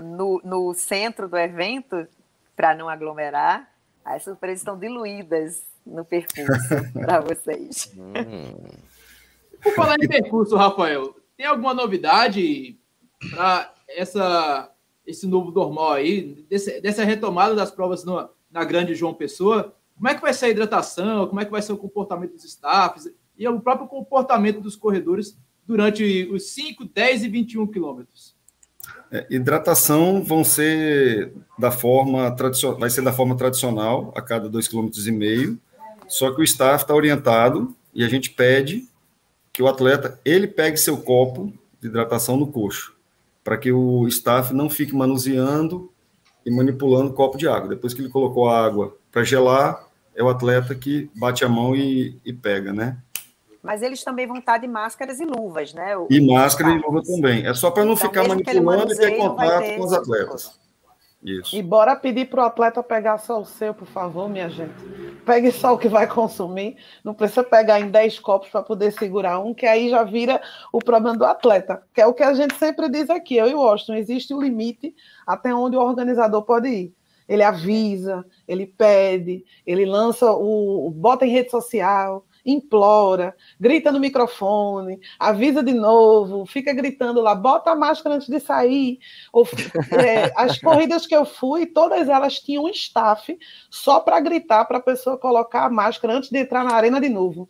no, 0.03 0.39
no 0.43 0.74
centro 0.76 1.28
do 1.28 1.36
evento, 1.36 2.07
para 2.55 2.76
não 2.76 2.88
aglomerar, 2.88 3.68
as 4.05 4.24
surpresas 4.24 4.60
estão 4.60 4.78
diluídas 4.78 5.64
no 5.86 6.05
percurso 6.05 6.91
para 6.93 7.22
vocês. 7.22 7.91
Hum. 7.97 8.55
Por 9.64 9.74
falar 9.74 9.95
em 9.99 10.07
percurso, 10.07 10.55
Rafael, 10.55 11.16
tem 11.36 11.45
alguma 11.45 11.74
novidade 11.74 12.78
para 13.32 13.74
essa 13.89 14.72
esse 15.05 15.26
novo 15.26 15.49
normal 15.51 15.93
aí, 15.93 16.45
desse, 16.47 16.80
dessa 16.82 17.03
retomada 17.03 17.55
das 17.55 17.72
provas 17.72 18.03
no, 18.03 18.30
na 18.51 18.64
Grande 18.64 18.93
João 18.93 19.12
Pessoa? 19.12 19.76
Como 20.00 20.08
é 20.08 20.16
que 20.16 20.22
vai 20.22 20.34
ser 20.34 20.45
a 20.45 20.50
hidratação? 20.50 21.28
Como 21.28 21.41
é 21.41 21.45
que 21.45 21.52
vai 21.52 21.62
ser 21.62 21.74
o 21.74 21.78
comportamento 21.78 22.32
dos 22.32 22.45
staffs 22.45 23.12
e 23.38 23.45
o 23.45 23.60
próprio 23.60 23.86
comportamento 23.86 24.62
dos 24.62 24.78
corredores 24.78 25.38
durante 25.68 26.26
os 26.32 26.52
5, 26.52 26.86
10 26.86 27.26
e 27.26 27.28
21 27.28 27.68
quilômetros? 27.68 28.34
É, 29.12 29.28
hidratação 29.30 30.24
vão 30.24 30.41
ser 30.41 31.34
da 31.58 31.70
forma 31.70 32.32
tradicional, 32.32 32.80
vai 32.80 32.89
ser 32.89 33.02
da 33.02 33.12
forma 33.12 33.36
tradicional 33.36 34.14
a 34.16 34.22
cada 34.22 34.50
2,5 34.50 34.89
km, 34.89 35.58
só 36.08 36.34
que 36.34 36.39
o 36.39 36.43
staff 36.45 36.86
está 36.86 36.95
orientado 36.95 37.76
e 37.93 38.02
a 38.02 38.08
gente 38.08 38.30
pede 38.30 38.88
que 39.52 39.62
o 39.62 39.68
atleta 39.68 40.18
ele 40.24 40.47
pegue 40.47 40.78
seu 40.78 40.97
copo 40.97 41.52
de 41.82 41.89
hidratação 41.89 42.38
no 42.38 42.47
coxo, 42.47 42.95
para 43.43 43.58
que 43.58 43.70
o 43.70 44.08
staff 44.08 44.54
não 44.54 44.70
fique 44.70 44.95
manuseando 44.95 45.91
e 46.45 46.52
manipulando 46.52 47.12
o 47.12 47.14
copo 47.14 47.38
de 47.38 47.50
água. 47.50 47.68
Depois 47.68 47.93
que 47.93 48.02
ele 48.02 48.10
colocou 48.10 48.47
a 48.47 48.66
água 48.66 48.95
para 49.12 49.24
gelar, 49.26 49.89
é 50.20 50.24
o 50.24 50.28
atleta 50.28 50.76
que 50.76 51.10
bate 51.16 51.46
a 51.46 51.50
mão 51.50 51.74
e, 51.74 52.20
e 52.26 52.34
pega, 52.34 52.74
né? 52.74 52.98
Mas 53.64 53.82
eles 53.82 54.04
também 54.04 54.28
vão 54.28 54.38
estar 54.38 54.58
de 54.58 54.68
máscaras 54.68 55.20
e 55.22 55.26
luvas, 55.26 55.74
né? 55.74 55.96
O, 55.96 56.08
e 56.10 56.20
máscara 56.20 56.72
e 56.72 56.78
luva 56.78 57.02
também. 57.02 57.48
É 57.48 57.54
só 57.54 57.72
para 57.72 57.86
não 57.86 57.94
então, 57.94 58.10
ficar 58.10 58.28
manipulando 58.28 58.92
e 58.92 58.98
ter 58.98 59.18
contato 59.18 59.62
ter 59.62 59.78
com 59.78 59.84
os 59.86 59.94
atletas. 59.94 60.60
Isso. 61.24 61.56
E 61.56 61.62
bora 61.62 61.96
pedir 61.96 62.30
para 62.30 62.44
o 62.44 62.46
atleta 62.46 62.84
pegar 62.84 63.18
só 63.18 63.42
o 63.42 63.46
seu, 63.46 63.74
por 63.74 63.88
favor, 63.88 64.30
minha 64.30 64.50
gente. 64.50 64.74
Pegue 65.26 65.52
só 65.52 65.74
o 65.74 65.78
que 65.78 65.88
vai 65.88 66.06
consumir. 66.08 66.78
Não 67.04 67.14
precisa 67.14 67.44
pegar 67.44 67.80
em 67.80 67.90
10 67.90 68.20
copos 68.20 68.50
para 68.50 68.64
poder 68.64 68.92
segurar 68.92 69.40
um, 69.40 69.54
que 69.54 69.66
aí 69.66 69.90
já 69.90 70.04
vira 70.04 70.42
o 70.72 70.80
problema 70.80 71.18
do 71.18 71.26
atleta. 71.26 71.82
Que 71.94 72.02
é 72.02 72.08
o 72.08 72.14
que 72.14 72.24
a 72.24 72.34
gente 72.34 72.56
sempre 72.56 72.90
diz 72.90 73.10
aqui, 73.10 73.36
eu 73.36 73.48
e 73.48 73.54
o 73.54 73.62
Washington. 73.62 73.96
Existe 73.96 74.34
um 74.34 74.42
limite 74.42 74.94
até 75.26 75.54
onde 75.54 75.78
o 75.78 75.82
organizador 75.82 76.44
pode 76.44 76.68
ir 76.68 76.99
ele 77.30 77.44
avisa, 77.44 78.26
ele 78.48 78.66
pede, 78.66 79.46
ele 79.66 79.86
lança 79.86 80.32
o. 80.32 80.90
bota 80.90 81.28
em 81.28 81.30
rede 81.30 81.52
social, 81.52 82.26
implora, 82.44 83.36
grita 83.60 83.92
no 83.92 84.00
microfone, 84.00 85.00
avisa 85.20 85.62
de 85.62 85.74
novo, 85.74 86.46
fica 86.48 86.74
gritando 86.74 87.22
lá, 87.22 87.36
bota 87.36 87.70
a 87.70 87.76
máscara 87.76 88.16
antes 88.16 88.28
de 88.28 88.40
sair. 88.40 88.98
É, 90.04 90.34
as 90.36 90.58
corridas 90.60 91.06
que 91.06 91.16
eu 91.16 91.24
fui, 91.24 91.68
todas 91.68 92.10
elas 92.10 92.40
tinham 92.40 92.64
um 92.64 92.70
staff 92.70 93.38
só 93.70 94.00
para 94.00 94.20
gritar 94.20 94.66
para 94.66 94.80
a 94.80 94.82
pessoa 94.84 95.16
colocar 95.16 95.66
a 95.66 95.70
máscara 95.70 96.16
antes 96.16 96.32
de 96.32 96.40
entrar 96.40 96.64
na 96.64 96.74
arena 96.74 97.00
de 97.00 97.10
novo. 97.10 97.48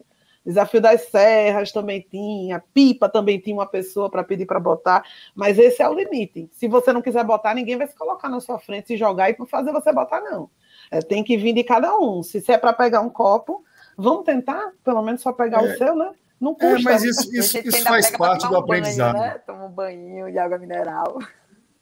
Desafio 0.49 0.81
das 0.81 1.01
Serras 1.03 1.71
também 1.71 2.03
tinha, 2.09 2.59
Pipa 2.73 3.07
também 3.07 3.39
tinha 3.39 3.55
uma 3.55 3.67
pessoa 3.67 4.09
para 4.09 4.23
pedir 4.23 4.47
para 4.47 4.59
botar, 4.59 5.03
mas 5.35 5.59
esse 5.59 5.79
é 5.79 5.87
o 5.87 5.93
limite. 5.93 6.49
Se 6.51 6.67
você 6.67 6.91
não 6.91 7.03
quiser 7.03 7.23
botar, 7.23 7.53
ninguém 7.53 7.77
vai 7.77 7.85
se 7.85 7.95
colocar 7.95 8.27
na 8.27 8.39
sua 8.39 8.57
frente 8.57 8.95
e 8.95 8.97
jogar 8.97 9.29
e 9.29 9.37
fazer 9.45 9.71
você 9.71 9.93
botar, 9.93 10.21
não. 10.21 10.49
É, 10.89 11.01
tem 11.01 11.23
que 11.23 11.37
vir 11.37 11.53
de 11.53 11.63
cada 11.63 11.95
um. 11.95 12.23
Se 12.23 12.43
é 12.51 12.57
para 12.57 12.73
pegar 12.73 13.01
um 13.01 13.11
copo, 13.11 13.63
vamos 13.95 14.25
tentar, 14.25 14.71
pelo 14.83 15.03
menos 15.03 15.21
só 15.21 15.31
pegar 15.31 15.63
é. 15.63 15.71
o 15.71 15.77
seu, 15.77 15.95
né? 15.95 16.09
Não 16.41 16.53
é, 16.53 16.55
custa. 16.55 16.89
É, 16.89 16.93
mas 16.93 17.03
isso, 17.03 17.29
isso, 17.37 17.59
isso 17.59 17.83
faz 17.83 18.09
parte 18.09 18.47
do 18.47 18.55
um 18.55 18.57
aprendizado. 18.57 19.13
Banho, 19.13 19.25
né? 19.25 19.41
Toma 19.45 19.65
um 19.65 19.69
banho 19.69 20.31
de 20.31 20.39
água 20.39 20.57
mineral. 20.57 21.19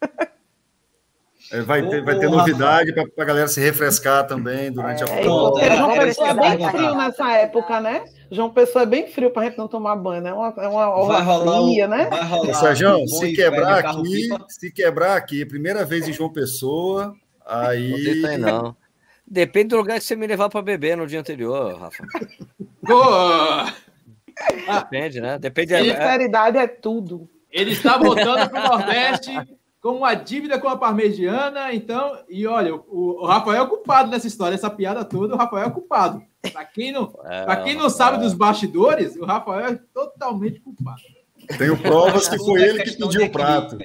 É, 1.52 1.62
vai, 1.62 1.88
ter, 1.88 2.04
vai 2.04 2.20
ter 2.20 2.30
novidade 2.30 2.94
para 2.94 3.24
a 3.24 3.26
galera 3.26 3.48
se 3.48 3.62
refrescar 3.62 4.28
também 4.28 4.72
durante 4.72 5.04
a 5.04 5.08
prova. 5.08 5.62
É, 5.62 5.78
João 5.78 5.98
Pessoa 5.98 6.30
é 6.30 6.34
bem 6.34 6.70
frio 6.70 6.96
nessa 6.96 7.32
época, 7.34 7.80
né? 7.80 8.06
João 8.30 8.50
Pessoa 8.50 8.84
é 8.84 8.86
bem 8.86 9.08
frio 9.08 9.32
para 9.32 9.44
a 9.44 9.46
gente 9.46 9.58
não 9.58 9.68
tomar 9.68 9.96
banho, 9.96 10.22
né? 10.22 10.32
É 10.32 10.34
uma, 10.34 10.54
é 10.58 10.68
uma 10.68 10.90
hora 10.90 11.24
fria, 11.64 11.88
né? 11.88 12.08
Vai 12.10 12.24
rolar 12.28 12.54
Sérgio, 12.54 13.08
se 13.08 13.34
quebrar 13.34 13.86
aqui, 13.86 14.30
se 14.50 14.72
quebrar 14.72 15.16
aqui, 15.16 15.46
primeira 15.46 15.86
vez 15.86 16.08
em 16.08 16.14
João 16.14 16.32
Pessoa, 16.32 17.16
aí. 17.46 18.22
Não, 18.40 18.64
não. 18.64 18.76
Depende 19.26 19.70
do 19.70 19.78
lugar 19.78 20.00
que 20.00 20.06
você 20.06 20.16
me 20.16 20.28
levar 20.28 20.50
para 20.50 20.62
beber 20.62 20.98
no 20.98 21.08
dia 21.08 21.20
anterior, 21.20 21.78
Rafa. 21.80 22.04
Depende, 24.82 25.20
né? 25.22 25.40
Depende. 25.40 25.76
Sinceridade 25.78 26.58
é 26.58 26.68
tudo. 26.68 27.30
Ele 27.52 27.72
está 27.72 27.98
voltando 27.98 28.50
para 28.50 28.66
o 28.66 28.78
Nordeste 28.78 29.32
com 29.88 30.00
uma 30.00 30.14
dívida 30.14 30.60
com 30.60 30.68
a 30.68 30.76
parmegiana, 30.76 31.74
então, 31.74 32.20
e 32.28 32.46
olha, 32.46 32.76
o, 32.76 33.22
o, 33.22 33.26
Rafael 33.26 33.64
é 33.64 33.68
culpado 33.68 34.12
nessa 34.12 34.28
história, 34.28 34.54
essa 34.54 34.70
piada 34.70 35.06
toda, 35.06 35.34
o 35.34 35.38
Rafael 35.38 35.68
é 35.68 35.72
culpado. 35.72 36.22
Para 36.52 36.66
quem 36.66 36.92
não, 36.92 37.18
é, 37.24 37.56
quem 37.64 37.74
não 37.74 37.90
sabe 37.90 38.22
dos 38.22 38.34
bastidores, 38.34 39.16
o 39.16 39.24
Rafael 39.24 39.66
é 39.66 39.80
totalmente 39.94 40.60
culpado. 40.60 41.00
Tenho 41.58 41.78
provas 41.78 42.28
que 42.28 42.38
foi 42.38 42.64
ele 42.64 42.84
que 42.84 42.98
pediu 42.98 43.24
o 43.28 43.30
prato. 43.30 43.78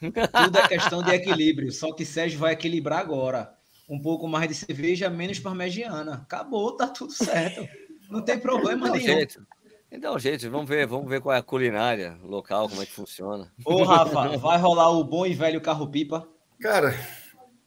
Tudo 0.00 0.58
é 0.58 0.66
questão 0.66 1.02
de 1.02 1.10
equilíbrio, 1.10 1.70
só 1.70 1.92
que 1.92 2.06
Sérgio 2.06 2.38
vai 2.38 2.54
equilibrar 2.54 3.00
agora. 3.00 3.52
Um 3.86 4.00
pouco 4.00 4.26
mais 4.26 4.48
de 4.48 4.54
cerveja, 4.54 5.10
menos 5.10 5.40
parmegiana. 5.40 6.22
Acabou, 6.22 6.74
tá 6.74 6.86
tudo 6.86 7.12
certo. 7.12 7.68
Não 8.08 8.22
tem 8.22 8.38
problema 8.38 8.88
nenhum. 8.88 9.04
Jeito. 9.04 9.46
Então, 9.92 10.16
gente, 10.18 10.48
vamos 10.48 10.68
ver, 10.68 10.86
vamos 10.86 11.08
ver 11.08 11.20
qual 11.20 11.34
é 11.34 11.38
a 11.38 11.42
culinária 11.42 12.16
local, 12.22 12.68
como 12.68 12.80
é 12.80 12.86
que 12.86 12.92
funciona. 12.92 13.50
Ô, 13.64 13.82
Rafa, 13.82 14.36
vai 14.38 14.58
rolar 14.58 14.90
o 14.90 15.02
bom 15.02 15.26
e 15.26 15.34
velho 15.34 15.60
carro-pipa? 15.60 16.28
Cara, 16.60 16.94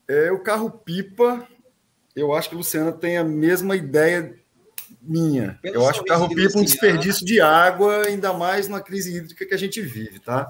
é, 0.08 0.32
o 0.32 0.42
carro-pipa, 0.42 1.46
eu 2.16 2.34
acho 2.34 2.48
que 2.48 2.56
a 2.56 2.58
Luciana 2.58 2.94
tem 2.94 3.18
a 3.18 3.24
mesma 3.24 3.76
ideia 3.76 4.40
minha. 5.02 5.60
Pelo 5.62 5.76
eu 5.76 5.90
acho 5.90 6.02
o 6.02 6.06
carro-pipa 6.06 6.58
um 6.58 6.64
desperdício 6.64 7.26
de 7.26 7.42
água, 7.42 8.06
ainda 8.06 8.32
mais 8.32 8.70
na 8.70 8.80
crise 8.80 9.18
hídrica 9.18 9.46
que 9.46 9.54
a 9.54 9.58
gente 9.58 9.82
vive, 9.82 10.20
tá? 10.20 10.48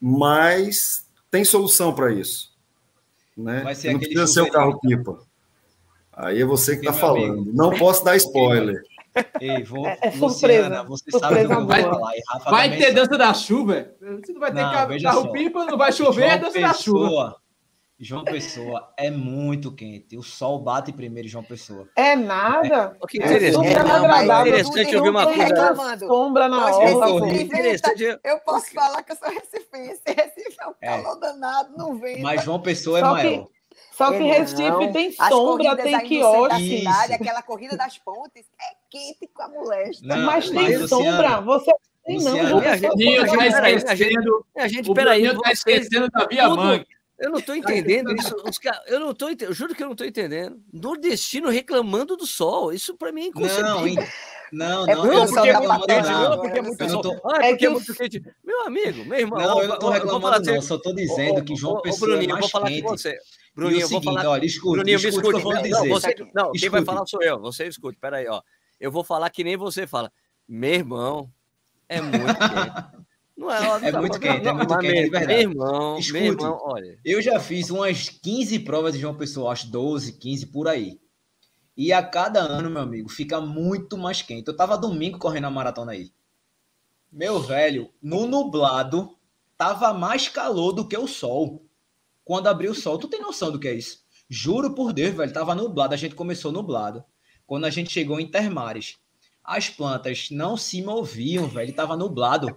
Mas 0.00 1.06
tem 1.30 1.44
solução 1.44 1.94
para 1.94 2.12
isso. 2.12 2.54
Né? 3.36 3.62
Não 3.62 3.98
precisa 3.98 4.26
ser 4.26 4.40
o 4.40 4.50
carro-pipa. 4.50 5.18
Aí 6.12 6.40
é 6.40 6.44
você 6.44 6.76
que 6.76 6.86
está 6.86 6.92
falando. 6.92 7.52
Não 7.52 7.76
posso 7.76 8.04
dar 8.04 8.16
spoiler. 8.16 8.82
Ei, 9.40 9.62
vou, 9.62 9.86
é, 9.86 9.98
é 10.02 10.10
surpresa. 10.10 10.82
você 10.82 11.10
surpresa 11.10 11.54
sabe 11.54 11.66
vai, 11.66 11.84
vai 12.44 12.76
ter 12.76 12.92
dança 12.92 13.16
da 13.16 13.32
chuva? 13.32 13.94
Você 14.00 14.32
não 14.32 14.40
vai 14.40 14.52
ter 14.52 14.62
não, 14.62 15.02
carro-pipa, 15.02 15.64
não 15.64 15.78
vai 15.78 15.92
chover, 15.92 16.28
João 16.28 16.40
dança 16.40 16.52
Pessoa, 16.52 16.68
da 16.68 16.74
chuva. 16.74 17.44
João 17.98 18.24
Pessoa 18.24 18.92
é 18.96 19.10
muito 19.10 19.72
quente. 19.72 20.16
O 20.16 20.22
sol 20.22 20.58
bate 20.58 20.92
primeiro 20.92 21.28
João 21.28 21.44
Pessoa. 21.44 21.88
É 21.94 22.16
nada. 22.16 22.96
É, 23.00 23.06
que 23.06 23.18
interessante. 23.18 23.68
É, 23.68 23.82
não, 23.84 24.12
é 24.12 24.24
interessante 24.24 24.96
ouvir 24.96 25.10
uma 25.10 25.24
coisa. 25.26 25.98
Sombra 25.98 26.48
na 26.48 26.66
hora. 26.66 26.90
Eu 28.24 28.38
posso 28.40 28.72
falar 28.72 29.02
que 29.02 29.12
eu 29.12 29.16
sou 29.16 29.28
recifense. 29.28 30.02
Recife 30.06 30.56
é 30.60 30.66
um 30.66 30.74
é. 30.80 30.88
calor 30.88 31.20
danado, 31.20 31.76
não 31.76 31.96
vem. 31.96 32.20
Mas 32.20 32.42
João 32.42 32.60
Pessoa 32.60 32.98
é 32.98 33.02
maior. 33.02 33.46
Só 33.92 34.10
que 34.10 34.24
Recife 34.24 34.62
não. 34.62 34.92
tem 34.92 35.12
sombra, 35.12 35.76
tem 35.76 36.00
quiosque. 36.00 36.78
cidade, 36.78 37.12
aquela 37.12 37.42
corrida 37.42 37.76
das 37.76 37.96
pontes 37.96 38.44
é 38.60 38.83
quente 38.94 39.26
com 39.34 39.42
a 39.42 39.48
moléstia. 39.48 40.06
Não, 40.06 40.24
mas 40.24 40.48
tem 40.48 40.78
mas, 40.78 40.88
sombra, 40.88 41.40
você 41.40 41.72
tem 42.06 42.18
não. 42.22 42.58
A 42.58 42.76
gente, 42.76 42.86
a 43.88 43.94
gente, 43.94 44.14
a 44.56 44.68
gente, 44.68 44.94
peraí, 44.94 45.24
está 45.26 45.52
esquecendo 45.52 46.08
da 46.10 46.26
Via 46.26 46.48
Mangue. 46.48 46.86
Eu 47.18 47.30
não 47.30 47.38
estou 47.38 47.54
entendendo 47.54 48.14
isso. 48.14 48.34
Os 48.48 48.58
cara, 48.58 48.82
eu 48.86 48.98
não 48.98 49.14
tô 49.14 49.28
eu 49.28 49.52
juro 49.52 49.74
que 49.74 49.82
eu 49.82 49.86
não 49.86 49.92
estou 49.92 50.06
entendendo. 50.06 50.60
Nordestino 50.72 51.48
reclamando 51.48 52.16
do 52.16 52.26
sol. 52.26 52.72
Isso 52.72 52.96
para 52.96 53.12
mim 53.12 53.22
é 53.22 53.26
inconcebível. 53.28 54.04
Não, 54.52 54.84
não, 54.84 54.88
é 54.88 55.26
porque 55.26 55.48
é 55.48 55.58
muito 55.58 55.86
quente, 55.86 56.08
não, 56.10 56.40
porque 56.40 56.58
é 56.58 56.62
muito 56.62 56.90
sol. 56.90 57.02
Tô... 57.02 57.12
Ah, 57.24 57.46
é 57.46 57.50
porque 57.50 57.66
é 57.66 57.70
muito 57.70 57.94
quente. 57.94 58.22
Meu 58.44 58.66
amigo, 58.66 59.04
meu 59.04 59.18
irmão. 59.18 59.38
Não, 59.38 59.62
eu 59.62 59.68
não 59.68 59.74
estou 59.74 59.90
reclamando, 59.90 60.52
não. 60.52 60.62
Só 60.62 60.76
estou 60.76 60.94
dizendo 60.94 61.44
que 61.44 61.56
João 61.56 61.80
Pessoa 61.80 62.22
é 62.22 62.26
mais 62.26 62.52
quente. 62.52 63.18
Bruninho, 63.54 63.82
eu 63.82 63.88
vou 63.88 64.00
seguinte, 64.00 64.04
falar. 64.04 64.30
Olha, 64.30 64.44
escuta, 64.44 64.76
Bruninho, 64.76 64.96
escuta, 64.96 65.32
me 65.32 65.38
escute. 65.38 65.62
Dizer. 65.62 65.70
Não, 65.70 65.88
você, 65.88 66.16
não 66.34 66.52
quem 66.52 66.68
vai 66.68 66.84
falar 66.84 67.06
sou 67.06 67.22
eu. 67.22 67.40
Você 67.40 67.68
escute. 67.68 67.96
Peraí, 68.00 68.26
ó. 68.26 68.42
Eu 68.84 68.90
vou 68.90 69.02
falar 69.02 69.30
que 69.30 69.42
nem 69.42 69.56
você 69.56 69.86
fala. 69.86 70.12
Meu 70.46 70.74
irmão, 70.74 71.32
é 71.88 72.02
muito 72.02 72.34
quente. 72.34 73.04
Não 73.34 73.50
é, 73.50 73.88
é 73.88 73.90
tá 73.90 73.98
muito 73.98 74.20
quente, 74.20 74.46
é 74.46 74.52
muito 74.52 74.78
quente, 74.78 75.10
verdade. 75.10 75.26
Meu 75.26 75.40
irmão, 75.40 75.98
Escute, 75.98 76.22
meu 76.22 76.32
irmão, 76.32 76.58
olha. 76.62 76.98
Eu 77.02 77.22
já 77.22 77.40
fiz 77.40 77.70
umas 77.70 78.10
15 78.10 78.58
provas 78.60 78.92
de 78.92 79.00
João 79.00 79.16
Pessoa, 79.16 79.52
acho 79.52 79.70
12, 79.70 80.12
15 80.18 80.46
por 80.48 80.68
aí. 80.68 81.00
E 81.74 81.94
a 81.94 82.02
cada 82.02 82.40
ano, 82.40 82.70
meu 82.70 82.82
amigo, 82.82 83.08
fica 83.08 83.40
muito 83.40 83.96
mais 83.96 84.20
quente. 84.20 84.48
Eu 84.48 84.56
tava 84.56 84.76
domingo 84.76 85.18
correndo 85.18 85.46
a 85.46 85.50
maratona 85.50 85.92
aí. 85.92 86.12
Meu 87.10 87.40
velho, 87.40 87.90
no 88.02 88.26
nublado, 88.26 89.16
tava 89.56 89.94
mais 89.94 90.28
calor 90.28 90.72
do 90.72 90.86
que 90.86 90.96
o 90.96 91.08
sol. 91.08 91.64
Quando 92.22 92.48
abriu 92.48 92.72
o 92.72 92.74
sol, 92.74 92.98
tu 92.98 93.08
tem 93.08 93.22
noção 93.22 93.50
do 93.50 93.58
que 93.58 93.66
é 93.66 93.74
isso? 93.74 94.04
Juro 94.28 94.74
por 94.74 94.92
Deus, 94.92 95.14
velho, 95.14 95.32
tava 95.32 95.54
nublado. 95.54 95.94
A 95.94 95.96
gente 95.96 96.14
começou 96.14 96.52
nublado. 96.52 97.02
Quando 97.46 97.64
a 97.64 97.70
gente 97.70 97.90
chegou 97.90 98.18
em 98.18 98.26
Termares, 98.26 98.96
as 99.42 99.68
plantas 99.68 100.28
não 100.30 100.56
se 100.56 100.82
moviam, 100.82 101.46
velho, 101.46 101.74
tava 101.74 101.96
nublado. 101.96 102.54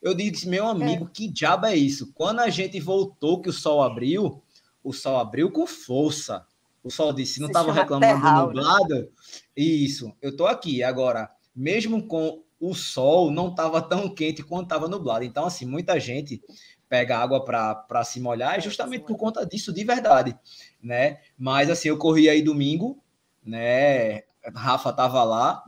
Eu 0.00 0.14
disse, 0.14 0.48
meu 0.48 0.66
amigo, 0.66 1.04
é. 1.04 1.08
que 1.12 1.28
diabo 1.28 1.66
é 1.66 1.76
isso? 1.76 2.12
Quando 2.14 2.40
a 2.40 2.48
gente 2.48 2.80
voltou, 2.80 3.40
que 3.40 3.50
o 3.50 3.52
sol 3.52 3.82
abriu, 3.82 4.42
o 4.82 4.92
sol 4.92 5.18
abriu 5.18 5.50
com 5.50 5.66
força. 5.66 6.46
O 6.82 6.90
sol 6.90 7.12
disse, 7.12 7.40
não 7.40 7.48
estava 7.48 7.72
reclamando 7.72 8.20
do 8.20 8.46
nublado? 8.46 8.94
Né? 8.94 9.06
Isso, 9.54 10.14
eu 10.22 10.34
tô 10.34 10.46
aqui. 10.46 10.82
Agora, 10.82 11.30
mesmo 11.54 12.02
com 12.06 12.42
o 12.58 12.74
sol, 12.74 13.30
não 13.30 13.48
estava 13.48 13.82
tão 13.82 14.08
quente 14.08 14.42
quanto 14.42 14.64
estava 14.64 14.88
nublado. 14.88 15.24
Então, 15.24 15.44
assim, 15.44 15.66
muita 15.66 16.00
gente 16.00 16.42
pega 16.88 17.18
água 17.18 17.44
para 17.44 18.04
se 18.04 18.18
molhar 18.18 18.56
é 18.56 18.60
justamente 18.60 19.04
por 19.04 19.16
conta 19.16 19.46
disso, 19.46 19.72
de 19.72 19.84
verdade, 19.84 20.36
né? 20.82 21.20
Mas, 21.38 21.70
assim, 21.70 21.88
eu 21.88 21.96
corri 21.96 22.28
aí 22.28 22.42
domingo, 22.42 23.00
né? 23.44 24.22
Rafa 24.54 24.92
tava 24.92 25.22
lá 25.24 25.62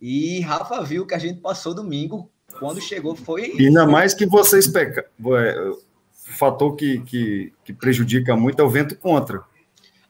e 0.00 0.40
Rafa 0.40 0.82
viu 0.82 1.06
que 1.06 1.14
a 1.14 1.18
gente 1.18 1.40
passou 1.40 1.74
domingo 1.74 2.30
quando 2.58 2.80
chegou 2.80 3.14
foi. 3.14 3.54
E 3.56 3.66
ainda 3.66 3.86
mais 3.86 4.14
que 4.14 4.26
vocês 4.26 4.66
pecam. 4.66 5.04
É, 5.38 5.68
o 5.68 5.78
fator 6.38 6.74
que, 6.74 7.00
que, 7.00 7.52
que, 7.64 7.72
prejudica 7.72 8.36
muito 8.36 8.60
é 8.60 8.64
o 8.64 8.70
vento 8.70 8.96
contra. 8.96 9.42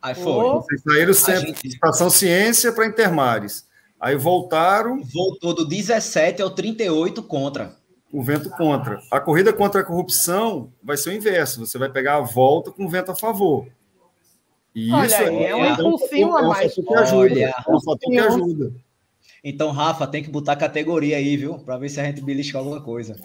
Aí 0.01 0.15
foi. 0.15 0.33
Vocês 0.33 0.83
saíram 0.83 1.15
sempre 1.15 1.49
gente... 1.49 1.69
estação 1.69 2.11
ciência 2.11 2.73
para 2.73 2.87
Intermares. 2.87 3.67
Aí 4.01 4.17
voltaram. 4.17 5.03
Voltou 5.03 5.55
do 5.55 5.67
17 5.67 6.43
ao 6.43 6.51
38 6.51 7.23
contra. 7.23 7.75
O 8.13 8.23
vento 8.23 8.51
contra. 8.51 9.01
A 9.11 9.21
corrida 9.21 9.53
contra 9.53 9.81
a 9.81 9.85
corrupção 9.85 10.73
vai 10.83 10.97
ser 10.97 11.11
o 11.11 11.13
inverso. 11.13 11.67
Você 11.67 11.79
vai 11.79 11.89
pegar 11.89 12.17
a 12.17 12.21
volta 12.21 12.71
com 12.71 12.87
o 12.87 12.89
vento 12.89 13.11
a 13.11 13.15
favor. 13.15 13.67
E 14.77 14.93
Olha, 14.93 15.07
isso 15.07 15.17
aí, 15.17 15.45
é 15.45 15.57
um 15.57 15.73
impulsinho 15.73 16.37
a 16.37 16.43
mais. 16.43 16.77
É 16.77 16.81
um 16.83 16.85
fator 16.85 16.99
que 16.99 16.99
ajuda. 16.99 17.41
É 17.41 17.71
um 17.71 17.81
fator 17.81 18.11
que 18.11 18.19
ajuda. 18.19 18.73
Então, 19.43 19.71
Rafa, 19.71 20.07
tem 20.07 20.23
que 20.23 20.29
botar 20.29 20.55
categoria 20.55 21.17
aí, 21.17 21.35
viu? 21.35 21.59
Para 21.61 21.79
ver 21.79 21.89
se 21.89 21.99
a 21.99 22.05
gente 22.05 22.21
belisca 22.21 22.59
alguma 22.59 22.83
coisa. 22.83 23.17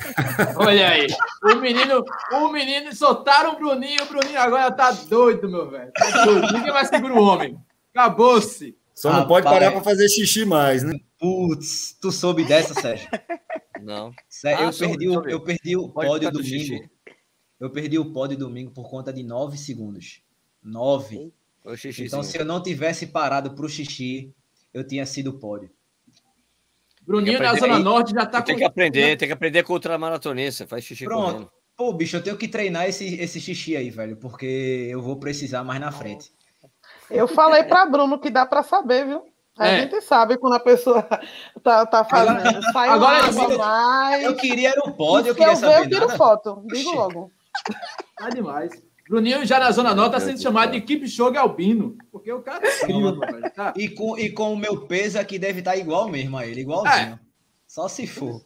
Olha 0.56 0.88
aí. 0.88 1.08
O 1.44 1.56
menino, 1.56 2.06
o 2.32 2.48
menino 2.54 2.96
soltaram 2.96 3.54
o 3.54 3.58
Bruninho, 3.58 4.02
o 4.04 4.06
Bruninho 4.06 4.40
agora 4.40 4.72
tá 4.72 4.92
doido, 4.92 5.50
meu 5.50 5.70
velho. 5.70 5.92
Tá 5.92 6.24
doido. 6.24 6.54
Ninguém 6.54 6.72
mais 6.72 6.88
segura 6.88 7.14
o 7.16 7.22
homem. 7.22 7.58
Acabou-se. 7.94 8.78
Só 8.96 9.12
não 9.12 9.28
pode 9.28 9.44
parar 9.44 9.72
para 9.72 9.82
fazer 9.82 10.08
xixi 10.08 10.46
mais, 10.46 10.84
né? 10.84 10.98
Putz, 11.20 11.98
tu 12.00 12.14
soube 12.14 12.46
dessa, 12.46 12.74
Sérgio? 12.80 13.10
Não. 13.82 14.14
Sérgio, 14.30 14.68
ah, 14.68 14.70
eu, 14.70 14.78
perdi 14.78 15.10
o, 15.10 15.30
eu 15.30 15.40
perdi 15.42 15.76
o 15.76 15.90
pódio 15.90 16.32
domingo. 16.32 16.90
Eu 17.60 17.70
perdi 17.70 18.00
o 18.00 18.14
pódio 18.14 18.38
domingo 18.38 18.72
por 18.72 18.90
conta 18.90 19.12
de 19.12 19.22
nove 19.22 19.58
segundos. 19.58 20.22
Nove. 20.64 21.34
Então, 22.00 22.24
se 22.24 22.38
eu 22.38 22.46
não 22.46 22.62
tivesse 22.62 23.08
parado 23.08 23.54
para 23.54 23.66
o 23.66 23.70
xixi, 23.70 24.34
eu 24.74 24.86
tinha 24.86 25.06
sido 25.06 25.34
pódio. 25.34 25.70
Bruninho 27.02 27.40
na 27.40 27.56
Zona 27.56 27.78
aí. 27.78 27.84
Norte 27.84 28.14
já 28.14 28.26
tá 28.26 28.42
Tem 28.42 28.56
com... 28.56 28.60
que 28.60 28.66
aprender, 28.66 29.18
tem 29.18 29.28
que 29.28 29.34
aprender 29.34 29.64
com 29.64 29.74
ultramaratonista. 29.74 30.68
Faz 30.68 30.84
xixi 30.84 31.06
Pronto. 31.06 31.32
Correndo. 31.32 31.52
Pô, 31.76 31.94
bicho, 31.94 32.16
eu 32.16 32.24
tenho 32.24 32.38
que 32.38 32.48
treinar 32.48 32.88
esse, 32.88 33.16
esse 33.20 33.40
xixi 33.40 33.76
aí, 33.76 33.90
velho, 33.90 34.18
porque 34.18 34.88
eu 34.90 35.02
vou 35.02 35.18
precisar 35.18 35.64
mais 35.64 35.80
na 35.80 35.92
frente. 35.92 36.32
Eu 37.10 37.28
falei 37.28 37.64
para 37.64 37.86
Bruno 37.86 38.20
que 38.20 38.30
dá 38.30 38.46
para 38.46 38.64
saber, 38.64 39.06
viu? 39.06 39.26
A 39.58 39.68
é. 39.68 39.82
gente 39.82 40.02
sabe 40.02 40.38
quando 40.38 40.54
a 40.54 40.60
pessoa 40.60 41.02
tá, 41.64 41.86
tá 41.86 42.06
fazendo. 42.06 42.40
Agora, 42.40 42.72
Sai 42.72 42.90
agora 42.90 43.28
eu, 43.28 43.58
mais. 43.58 44.24
eu 44.24 44.36
queria 44.36 44.70
era 44.70 44.82
um 44.88 44.92
pódio, 44.92 45.32
eu 45.32 45.36
queria 45.36 45.54
eu 45.54 45.56
saber. 45.58 45.74
Ver, 45.74 45.86
eu 45.86 45.90
tiro 45.90 46.18
foto, 46.18 46.64
digo 46.68 46.92
logo. 46.92 47.32
Tá 48.18 48.30
demais. 48.30 48.72
Bruninho 49.12 49.46
já 49.46 49.60
na 49.60 49.70
Zona 49.72 49.94
Norte 49.94 50.16
está 50.16 50.26
sendo 50.26 50.42
chamado 50.42 50.72
de 50.72 50.78
equipe 50.78 51.06
show 51.06 51.38
albino. 51.38 51.98
Porque 52.10 52.32
o 52.32 52.42
cara 52.42 52.66
é 52.66 52.78
incrível, 52.78 53.20
velho. 53.20 53.52
Tá? 53.54 53.74
E, 53.76 53.90
com, 53.90 54.18
e 54.18 54.30
com 54.30 54.54
o 54.54 54.58
meu 54.58 54.88
peso 54.88 55.20
aqui 55.20 55.38
deve 55.38 55.60
estar 55.60 55.72
tá 55.72 55.78
igual 55.78 56.08
mesmo 56.08 56.38
a 56.38 56.48
ele, 56.48 56.62
igualzinho. 56.62 56.96
É. 56.96 57.20
Só 57.68 57.90
se 57.90 58.08
for. 58.08 58.42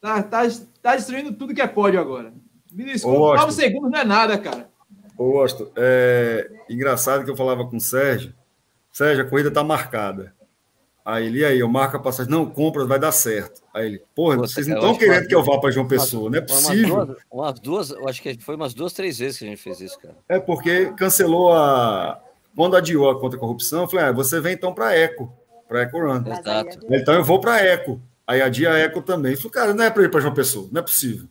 Tá, 0.00 0.22
tá, 0.22 0.42
tá 0.80 0.94
destruindo 0.94 1.32
tudo 1.32 1.52
que 1.52 1.60
é 1.60 1.66
pódio 1.66 1.98
agora. 1.98 2.32
Me 2.70 2.84
desculpa, 2.84 3.36
9 3.36 3.50
segundos 3.50 3.90
não 3.90 3.98
é 3.98 4.04
nada, 4.04 4.38
cara. 4.38 4.70
Ô, 5.18 5.40
Austin, 5.40 5.66
é 5.74 6.48
engraçado 6.70 7.24
que 7.24 7.30
eu 7.32 7.36
falava 7.36 7.66
com 7.66 7.76
o 7.76 7.80
Sérgio. 7.80 8.32
Sérgio, 8.92 9.24
a 9.24 9.28
corrida 9.28 9.50
tá 9.50 9.64
marcada. 9.64 10.33
Aí 11.04 11.26
ele, 11.26 11.44
aí, 11.44 11.58
eu 11.58 11.68
marco 11.68 11.98
a 11.98 12.00
passagem. 12.00 12.32
Não, 12.32 12.46
compra, 12.46 12.86
vai 12.86 12.98
dar 12.98 13.12
certo. 13.12 13.62
Aí 13.74 13.86
ele, 13.86 14.02
porra, 14.14 14.36
Pô, 14.36 14.42
vocês 14.46 14.66
não 14.66 14.76
estão 14.76 14.96
querendo 14.96 15.28
que 15.28 15.34
eu 15.34 15.44
vá 15.44 15.58
para 15.60 15.70
João 15.70 15.86
Pessoa, 15.86 16.30
não 16.30 16.38
é 16.38 16.40
possível. 16.40 16.94
Umas 16.94 17.06
duas, 17.06 17.18
umas 17.30 17.60
duas, 17.60 17.90
eu 17.90 18.08
acho 18.08 18.22
que 18.22 18.38
foi 18.40 18.56
umas 18.56 18.72
duas, 18.72 18.94
três 18.94 19.18
vezes 19.18 19.38
que 19.38 19.44
a 19.44 19.48
gente 19.48 19.60
fez 19.60 19.80
isso, 19.82 19.98
cara. 19.98 20.16
É 20.26 20.40
porque 20.40 20.92
cancelou 20.92 21.52
a. 21.52 22.22
Quando 22.56 22.76
adiou 22.76 23.10
a 23.10 23.20
contra 23.20 23.36
a 23.36 23.40
corrupção, 23.40 23.82
eu 23.82 23.88
falei, 23.88 24.06
ah, 24.06 24.12
você 24.12 24.40
vem 24.40 24.54
então 24.54 24.72
para 24.72 24.96
Eco, 24.96 25.30
para 25.68 25.82
Eco 25.82 25.98
Run. 25.98 26.24
Exato. 26.26 26.78
Então 26.90 27.14
eu 27.14 27.24
vou 27.24 27.38
para 27.38 27.60
Eco. 27.60 28.00
Aí 28.26 28.40
a 28.40 28.48
dia 28.48 28.70
Eco 28.70 29.02
também. 29.02 29.32
Eu 29.32 29.38
falei, 29.38 29.52
cara, 29.52 29.74
não 29.74 29.84
é 29.84 29.90
para 29.90 30.04
ir 30.04 30.10
para 30.10 30.20
João 30.20 30.32
Pessoa, 30.32 30.68
não 30.72 30.78
é 30.78 30.82
possível. 30.82 31.28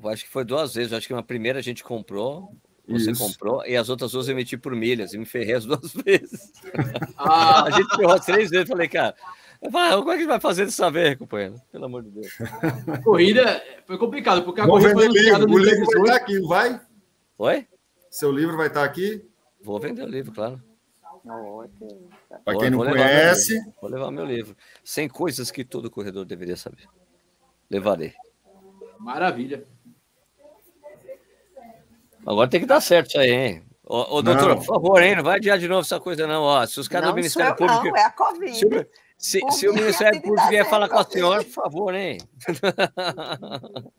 Eu 0.00 0.08
acho 0.10 0.24
que 0.24 0.30
foi 0.30 0.44
duas 0.44 0.74
vezes. 0.74 0.92
Eu 0.92 0.98
acho 0.98 1.08
que 1.08 1.12
uma 1.12 1.22
primeira 1.24 1.58
a 1.58 1.62
gente 1.62 1.82
comprou, 1.82 2.54
você 2.86 3.12
Isso. 3.12 3.24
comprou, 3.24 3.64
e 3.64 3.76
as 3.76 3.88
outras 3.88 4.12
duas 4.12 4.28
eu 4.28 4.34
meti 4.34 4.56
por 4.56 4.74
milhas, 4.74 5.14
e 5.14 5.18
me 5.18 5.24
ferrei 5.24 5.54
as 5.54 5.64
duas 5.66 5.92
vezes. 5.92 6.52
Ah. 7.16 7.64
a 7.64 7.70
gente 7.70 7.96
ferrou 7.96 8.18
três 8.20 8.50
vezes. 8.50 8.68
Falei, 8.68 8.88
cara, 8.88 9.14
Vai, 9.70 9.92
como 9.92 10.10
é 10.10 10.14
que 10.14 10.16
a 10.16 10.18
gente 10.22 10.28
vai 10.28 10.40
fazer 10.40 10.64
dessa 10.64 10.90
vez, 10.90 11.16
companheiro? 11.16 11.54
Pelo 11.70 11.84
amor 11.84 12.02
de 12.02 12.10
Deus. 12.10 12.36
A 12.88 12.98
corrida 12.98 13.62
foi 13.86 13.96
complicado, 13.96 14.42
porque 14.42 14.60
a 14.60 14.66
Vou 14.66 14.80
corrida 14.80 14.94
foi 14.94 15.06
livro. 15.06 15.52
O 15.52 15.58
livro 15.58 15.86
vai 15.86 16.00
estar 16.00 16.16
aqui, 16.16 16.40
vai? 16.40 16.80
Oi? 17.38 17.68
Seu 18.10 18.32
livro 18.32 18.56
vai 18.56 18.66
estar 18.66 18.82
aqui? 18.82 19.24
Vou 19.62 19.78
vender 19.78 20.02
o 20.02 20.08
livro, 20.08 20.32
claro. 20.32 20.60
Para 22.44 22.58
quem 22.58 22.70
não 22.70 22.78
conhece. 22.78 23.56
Vou 23.80 23.88
levar 23.88 24.10
meu 24.10 24.24
livro. 24.24 24.56
100 24.82 25.08
coisas 25.08 25.50
que 25.52 25.64
todo 25.64 25.88
corredor 25.88 26.24
deveria 26.24 26.56
saber. 26.56 26.88
Levarei. 27.70 28.12
Maravilha. 28.98 29.64
Agora 32.26 32.48
tem 32.48 32.60
que 32.60 32.66
dar 32.66 32.80
certo 32.80 33.08
isso 33.08 33.18
aí, 33.18 33.30
hein? 33.30 33.62
Ô, 33.84 34.18
ô 34.18 34.22
doutor, 34.22 34.56
por 34.56 34.64
favor, 34.64 35.02
hein? 35.02 35.16
Não 35.16 35.24
vai 35.24 35.36
adiar 35.36 35.58
de 35.58 35.68
novo 35.68 35.82
essa 35.82 36.00
coisa, 36.00 36.26
não. 36.26 36.42
Ó, 36.42 36.64
se 36.66 36.80
os 36.80 36.88
caras 36.88 37.10
do 37.10 37.14
Ministério 37.14 37.54
Público. 37.56 37.84
Não, 37.84 37.96
é 37.96 38.04
a 38.04 38.10
Covid. 38.10 38.56
Se, 38.58 39.40
se, 39.40 39.40
se 39.50 39.68
o 39.68 39.74
Ministério 39.74 40.22
Público 40.22 40.48
vier 40.48 40.68
falar 40.68 40.88
com 40.88 40.98
a 40.98 41.04
senhora, 41.04 41.44
por 41.44 41.52
favor, 41.52 41.94
hein? 41.94 42.18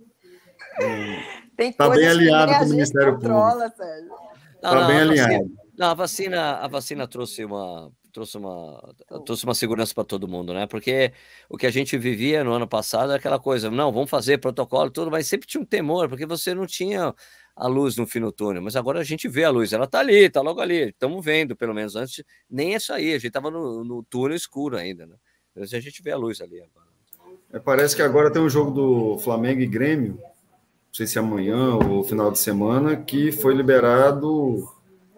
Tem 1.56 1.72
tá 1.72 1.90
bem 1.90 2.08
alinhado 2.08 2.54
com 2.54 2.66
o 2.66 2.70
Ministério 2.70 3.14
controla, 3.16 3.70
Público. 3.70 4.16
Está 4.56 4.88
bem 4.88 4.98
alinhado. 4.98 5.52
Não, 5.78 5.88
a 5.88 5.94
vacina, 5.94 6.54
a 6.58 6.68
vacina 6.68 7.08
trouxe 7.08 7.44
uma, 7.46 7.92
trouxe 8.12 8.38
uma, 8.38 8.96
trouxe 9.26 9.44
uma 9.44 9.56
segurança 9.56 9.94
para 9.94 10.04
todo 10.04 10.28
mundo, 10.28 10.54
né? 10.54 10.68
Porque 10.68 11.12
o 11.50 11.58
que 11.58 11.66
a 11.66 11.72
gente 11.72 11.98
vivia 11.98 12.44
no 12.44 12.54
ano 12.54 12.68
passado 12.68 13.12
é 13.12 13.16
aquela 13.16 13.40
coisa, 13.40 13.72
não, 13.72 13.92
vamos 13.92 14.10
fazer 14.10 14.38
protocolo, 14.38 14.92
tudo, 14.92 15.10
mas 15.10 15.28
sempre 15.28 15.48
tinha 15.48 15.62
um 15.62 15.66
temor, 15.66 16.08
porque 16.08 16.26
você 16.26 16.54
não 16.54 16.68
tinha 16.68 17.14
a 17.56 17.68
luz 17.68 17.96
no 17.98 18.08
fim 18.08 18.20
do 18.20 18.32
túnel, 18.32 18.62
mas 18.62 18.76
agora 18.76 19.00
a 19.00 19.04
gente 19.04 19.28
vê 19.28 19.44
a 19.44 19.50
luz, 19.50 19.74
ela 19.74 19.88
tá 19.88 20.00
ali, 20.00 20.30
tá 20.30 20.42
logo 20.42 20.60
ali, 20.60 20.90
estamos 20.90 21.24
vendo, 21.24 21.56
pelo 21.56 21.74
menos 21.74 21.96
antes, 21.96 22.24
nem 22.50 22.74
é 22.74 22.78
isso 22.78 22.92
aí, 22.92 23.14
a 23.14 23.20
gente 23.20 23.32
tava 23.32 23.52
no, 23.52 23.84
no 23.84 24.04
túnel 24.04 24.36
escuro 24.36 24.78
ainda, 24.78 25.06
né? 25.06 25.16
Mas 25.56 25.74
a 25.74 25.80
gente 25.80 26.02
vê 26.02 26.12
a 26.12 26.18
luz 26.18 26.42
ali 26.42 26.60
agora. 26.60 26.88
É, 27.52 27.60
parece 27.60 27.96
que 27.96 28.02
agora 28.02 28.32
tem 28.32 28.42
um 28.42 28.50
jogo 28.50 28.72
do 28.72 29.20
Flamengo 29.20 29.62
e 29.62 29.68
Grêmio, 29.68 30.14
não 30.14 30.94
sei 30.94 31.06
se 31.06 31.20
amanhã 31.20 31.76
ou 31.76 32.04
final 32.04 32.32
de 32.32 32.40
semana, 32.40 32.96
que 32.96 33.32
foi 33.32 33.54
liberado 33.54 34.68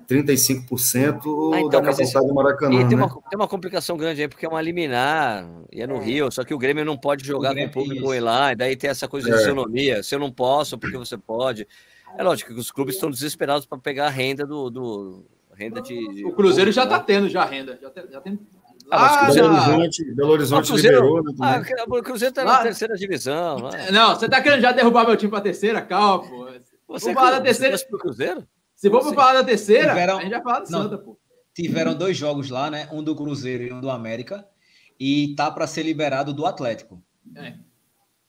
35% 0.09 1.53
ah, 1.53 1.59
então, 1.59 1.69
da 1.69 1.81
capacidade 1.81 2.27
do 2.27 2.33
Maracanã. 2.33 2.81
E 2.81 2.87
tem, 2.87 2.97
né? 2.97 3.03
uma, 3.03 3.21
tem 3.29 3.39
uma 3.39 3.47
complicação 3.47 3.95
grande 3.97 4.21
aí, 4.21 4.27
porque 4.27 4.45
é 4.45 4.49
uma 4.49 4.61
liminar, 4.61 5.49
e 5.71 5.81
é 5.81 5.87
no 5.87 5.95
é. 5.95 6.03
Rio, 6.03 6.31
só 6.31 6.43
que 6.43 6.53
o 6.53 6.57
Grêmio 6.57 6.83
não 6.83 6.97
pode 6.97 7.25
jogar 7.25 7.53
o 7.53 7.55
com 7.55 7.65
o 7.65 7.71
público 7.71 8.13
ir 8.13 8.19
lá, 8.19 8.51
e 8.51 8.55
daí 8.55 8.75
tem 8.75 8.89
essa 8.89 9.07
coisa 9.07 9.29
de 9.29 9.89
é. 9.89 10.03
Se 10.03 10.13
eu 10.15 10.19
não 10.19 10.31
posso, 10.31 10.77
porque 10.77 10.97
você 10.97 11.17
pode. 11.17 11.67
É 12.17 12.23
lógico 12.23 12.53
que 12.53 12.59
os 12.59 12.71
clubes 12.71 12.95
estão 12.95 13.09
desesperados 13.09 13.65
para 13.65 13.77
pegar 13.77 14.07
a 14.07 14.09
renda 14.09 14.45
do, 14.45 14.69
do 14.69 15.25
renda 15.53 15.81
de, 15.81 16.25
O 16.25 16.33
Cruzeiro 16.33 16.71
já 16.71 16.83
está 16.83 16.99
tendo 16.99 17.29
já 17.29 17.45
renda, 17.45 17.77
já 17.81 17.89
tem, 17.89 18.11
já 18.11 18.21
tem... 18.21 18.39
Ah, 18.91 19.25
Cruzeiro, 19.25 19.49
Belo 19.49 19.61
Horizonte, 19.61 20.13
Belo 20.13 20.31
Horizonte 20.31 20.67
Cruzeiro, 20.67 20.97
liberou, 20.97 21.23
né? 21.23 21.33
Ah, 21.41 21.83
o 21.87 22.03
Cruzeiro 22.03 22.29
está 22.29 22.43
na 22.43 22.61
terceira 22.61 22.95
divisão. 22.95 23.57
Não, 23.91 24.15
você 24.15 24.25
está 24.25 24.41
querendo 24.41 24.61
já 24.61 24.71
derrubar 24.71 25.07
meu 25.07 25.17
time 25.17 25.29
para 25.29 25.39
a 25.39 25.43
terceira? 25.43 25.81
Calma, 25.81 26.27
pô. 26.27 26.47
Você 26.89 27.09
é 27.09 27.13
falar 27.13 27.31
da 27.31 27.41
terceira. 27.41 27.77
Pro 27.89 27.97
Cruzeiro? 27.97 28.47
Se 28.75 28.89
for 28.89 29.01
para 29.01 29.13
falar 29.13 29.33
da 29.33 29.43
terceira, 29.43 29.89
tiveram... 29.89 30.17
a 30.19 30.21
gente 30.21 30.31
vai 30.31 30.43
falar 30.43 30.59
de 30.59 30.69
Santa, 30.69 30.97
pô. 30.99 31.17
Tiveram 31.53 31.95
dois 31.95 32.15
jogos 32.15 32.49
lá, 32.49 32.69
né? 32.69 32.87
Um 32.91 33.01
do 33.01 33.15
Cruzeiro 33.15 33.63
e 33.63 33.73
um 33.73 33.81
do 33.81 33.89
América. 33.89 34.45
E 34.99 35.33
tá 35.35 35.49
para 35.49 35.65
ser 35.65 35.83
liberado 35.83 36.31
do 36.33 36.45
Atlético. 36.45 37.01
É. 37.35 37.55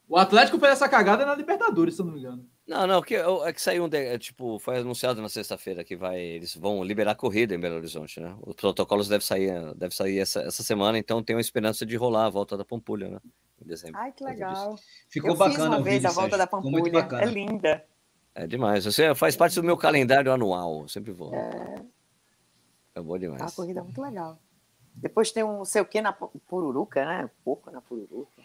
O 0.08 0.16
Atlético 0.16 0.58
fez 0.58 0.72
essa 0.72 0.88
cagada 0.88 1.26
na 1.26 1.34
Libertadores, 1.34 1.96
se 1.96 2.00
eu 2.00 2.06
não 2.06 2.14
me 2.14 2.20
engano. 2.20 2.46
Não, 2.66 2.84
não, 2.84 3.00
que, 3.00 3.14
é 3.14 3.52
que 3.52 3.62
saiu 3.62 3.84
um. 3.84 3.88
É, 3.92 4.18
tipo, 4.18 4.58
foi 4.58 4.78
anunciado 4.78 5.22
na 5.22 5.28
sexta-feira 5.28 5.84
que 5.84 5.94
vai, 5.94 6.20
eles 6.20 6.56
vão 6.56 6.82
liberar 6.82 7.14
corrida 7.14 7.54
em 7.54 7.60
Belo 7.60 7.76
Horizonte, 7.76 8.18
né? 8.18 8.34
Os 8.44 8.56
protocolos 8.56 9.06
devem 9.06 9.24
sair, 9.24 9.74
deve 9.76 9.94
sair 9.94 10.18
essa, 10.18 10.40
essa 10.40 10.64
semana, 10.64 10.98
então 10.98 11.22
tem 11.22 11.36
uma 11.36 11.40
esperança 11.40 11.86
de 11.86 11.94
rolar 11.96 12.26
a 12.26 12.30
volta 12.30 12.56
da 12.56 12.64
Pampulha, 12.64 13.08
né? 13.08 13.20
Em 13.62 13.68
dezembro. 13.68 14.00
Ai, 14.00 14.10
que 14.10 14.24
legal. 14.24 14.76
Ficou 15.08 15.30
Eu 15.30 15.36
bacana. 15.36 15.58
Fiz 15.58 15.66
uma 15.66 15.80
vez 15.80 16.04
a 16.04 16.10
volta 16.10 16.36
da 16.36 16.46
Pampulha. 16.46 17.08
É 17.20 17.26
linda. 17.26 17.84
É 18.34 18.46
demais. 18.46 18.84
Você 18.84 19.14
faz 19.14 19.36
parte 19.36 19.54
do 19.54 19.62
meu 19.62 19.76
calendário 19.76 20.32
anual. 20.32 20.82
Eu 20.82 20.88
sempre 20.88 21.12
vou. 21.12 21.32
É, 21.32 21.76
é 22.96 23.00
bom 23.00 23.16
demais. 23.16 23.40
É 23.40 23.44
uma 23.44 23.52
corrida 23.52 23.82
muito 23.82 24.02
legal. 24.02 24.38
Depois 24.96 25.30
tem 25.30 25.44
um 25.44 25.64
sei 25.64 25.82
o 25.82 25.86
que 25.86 26.02
na 26.02 26.12
Pururuca, 26.12 27.04
né? 27.04 27.30
Porco 27.44 27.70
na 27.70 27.80
Pururuca. 27.80 28.42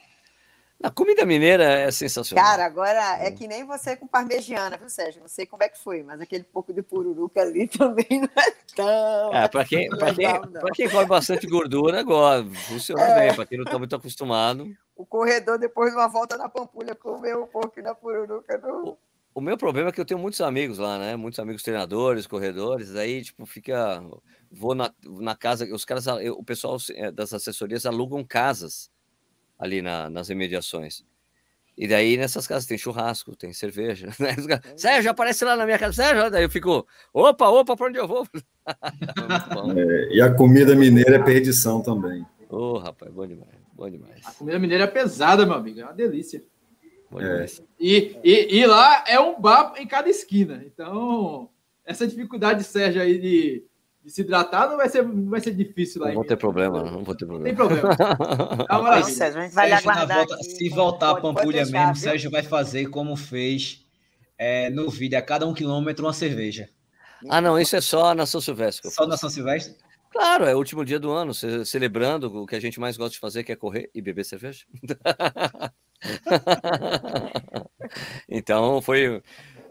A 0.83 0.89
comida 0.89 1.25
mineira 1.25 1.63
é 1.63 1.91
sensacional. 1.91 2.43
Cara, 2.43 2.65
agora 2.65 3.17
é 3.19 3.29
que 3.31 3.47
nem 3.47 3.63
você 3.63 3.95
com 3.95 4.07
parmegiana, 4.07 4.77
viu, 4.77 4.89
Sérgio? 4.89 5.21
Não 5.21 5.27
sei 5.27 5.45
como 5.45 5.63
é 5.63 5.69
que 5.69 5.77
foi, 5.77 6.01
mas 6.01 6.19
aquele 6.19 6.43
pouco 6.43 6.73
de 6.73 6.81
pururuca 6.81 7.41
ali 7.41 7.67
também 7.77 8.07
não 8.09 8.29
é 8.35 8.51
tão. 8.75 9.33
É, 9.33 9.47
para 9.47 9.63
quem, 9.65 9.89
pra 9.89 10.13
quem, 10.13 10.27
quem 10.73 10.89
come 10.89 11.05
bastante 11.05 11.45
gordura, 11.45 11.99
agora 11.99 12.43
funciona 12.67 13.03
é. 13.03 13.19
bem. 13.27 13.35
Para 13.35 13.45
quem 13.45 13.57
não 13.57 13.65
está 13.65 13.77
muito 13.77 13.95
acostumado. 13.95 14.75
O 14.95 15.05
corredor, 15.05 15.59
depois 15.59 15.91
de 15.91 15.97
uma 15.97 16.07
volta 16.07 16.35
na 16.35 16.49
Pampulha, 16.49 16.95
comeu 16.95 17.43
um 17.43 17.47
pouco 17.47 17.79
na 17.81 17.93
pururuca. 17.93 18.57
No... 18.57 18.89
O, 18.89 18.97
o 19.35 19.41
meu 19.41 19.57
problema 19.57 19.89
é 19.89 19.91
que 19.91 20.01
eu 20.01 20.05
tenho 20.05 20.19
muitos 20.19 20.41
amigos 20.41 20.79
lá, 20.79 20.97
né? 20.97 21.15
Muitos 21.15 21.39
amigos 21.39 21.61
treinadores, 21.61 22.25
corredores. 22.25 22.95
Aí, 22.95 23.23
tipo, 23.23 23.45
fica. 23.45 24.03
Vou 24.51 24.73
na, 24.73 24.91
na 25.05 25.35
casa. 25.35 25.65
Os 25.73 25.85
caras, 25.85 26.07
o 26.07 26.43
pessoal 26.43 26.77
é, 26.95 27.11
das 27.11 27.33
assessorias 27.33 27.85
alugam 27.85 28.23
casas 28.23 28.89
ali 29.61 29.79
na, 29.79 30.09
nas 30.09 30.29
imediações. 30.29 31.05
E 31.77 31.87
daí 31.87 32.17
nessas 32.17 32.47
casas 32.47 32.65
tem 32.65 32.77
churrasco, 32.77 33.35
tem 33.35 33.53
cerveja. 33.53 34.09
Né? 34.19 34.35
Sérgio, 34.75 35.11
aparece 35.11 35.45
lá 35.45 35.55
na 35.55 35.65
minha 35.65 35.77
casa. 35.77 35.93
Sérgio, 35.93 36.31
daí 36.31 36.43
eu 36.43 36.49
fico, 36.49 36.85
opa, 37.13 37.47
opa, 37.47 37.77
para 37.77 37.87
onde 37.87 37.99
eu 37.99 38.07
vou? 38.07 38.27
é, 39.77 40.15
e 40.15 40.21
a 40.21 40.33
comida 40.33 40.75
mineira 40.75 41.15
é 41.15 41.23
perdição 41.23 41.81
também. 41.81 42.25
Ô, 42.49 42.73
oh, 42.73 42.77
rapaz, 42.79 43.11
bom 43.13 43.25
demais, 43.25 43.51
bom 43.73 43.89
demais. 43.89 44.25
A 44.25 44.31
comida 44.33 44.59
mineira 44.59 44.85
é 44.85 44.87
pesada, 44.87 45.45
meu 45.45 45.55
amigo, 45.55 45.79
é 45.79 45.83
uma 45.83 45.93
delícia. 45.93 46.43
É. 47.17 47.45
E, 47.79 48.17
e, 48.23 48.59
e 48.59 48.65
lá 48.65 49.03
é 49.07 49.19
um 49.19 49.39
bar 49.39 49.75
em 49.77 49.85
cada 49.85 50.09
esquina. 50.09 50.63
Então, 50.65 51.49
essa 51.85 52.07
dificuldade 52.07 52.59
de 52.59 52.65
Sérgio 52.65 53.01
aí 53.01 53.19
de 53.19 53.65
de 54.03 54.11
se 54.11 54.21
hidratar 54.21 54.69
não 54.69 54.77
vai 54.77 54.89
ser, 54.89 55.03
não 55.03 55.29
vai 55.29 55.39
ser 55.39 55.51
difícil 55.51 56.01
lá. 56.01 56.07
Não 56.07 56.15
vou 56.15 56.25
ter 56.25 56.37
problema, 56.37 56.83
não 56.83 57.03
vou 57.03 57.15
ter 57.15 57.25
problema. 57.25 57.45
Tem 57.45 57.55
problema. 57.55 57.89
É 58.97 59.03
Sérgio, 59.03 59.39
a 59.39 59.43
gente 59.43 59.53
vai 59.53 59.69
Sérgio, 59.69 59.91
volta, 60.07 60.35
aqui, 60.35 60.43
se 60.43 60.69
voltar 60.69 61.11
a 61.11 61.15
Pampulha 61.21 61.63
deixar, 61.63 61.71
mesmo, 61.71 61.93
viu? 61.93 62.03
Sérgio 62.03 62.31
vai 62.31 62.43
fazer 62.43 62.87
como 62.87 63.15
fez 63.15 63.85
é, 64.37 64.69
no 64.69 64.89
vídeo, 64.89 65.17
a 65.17 65.21
cada 65.21 65.47
um 65.47 65.53
quilômetro 65.53 66.05
uma 66.05 66.13
cerveja. 66.13 66.69
Ah, 67.29 67.39
não, 67.39 67.59
isso 67.59 67.75
é 67.75 67.81
só 67.81 68.15
na 68.15 68.25
São 68.25 68.41
Silvestre. 68.41 68.89
Só 68.89 69.05
na 69.05 69.15
São 69.15 69.29
Silvestre? 69.29 69.75
Claro, 70.11 70.45
é 70.45 70.53
o 70.53 70.57
último 70.57 70.83
dia 70.83 70.99
do 70.99 71.11
ano, 71.11 71.33
celebrando 71.33 72.41
o 72.41 72.45
que 72.45 72.55
a 72.55 72.59
gente 72.59 72.79
mais 72.79 72.97
gosta 72.97 73.13
de 73.13 73.19
fazer, 73.19 73.43
que 73.43 73.51
é 73.51 73.55
correr 73.55 73.89
e 73.93 74.01
beber 74.01 74.25
cerveja. 74.25 74.65
então 78.27 78.81
foi 78.81 79.21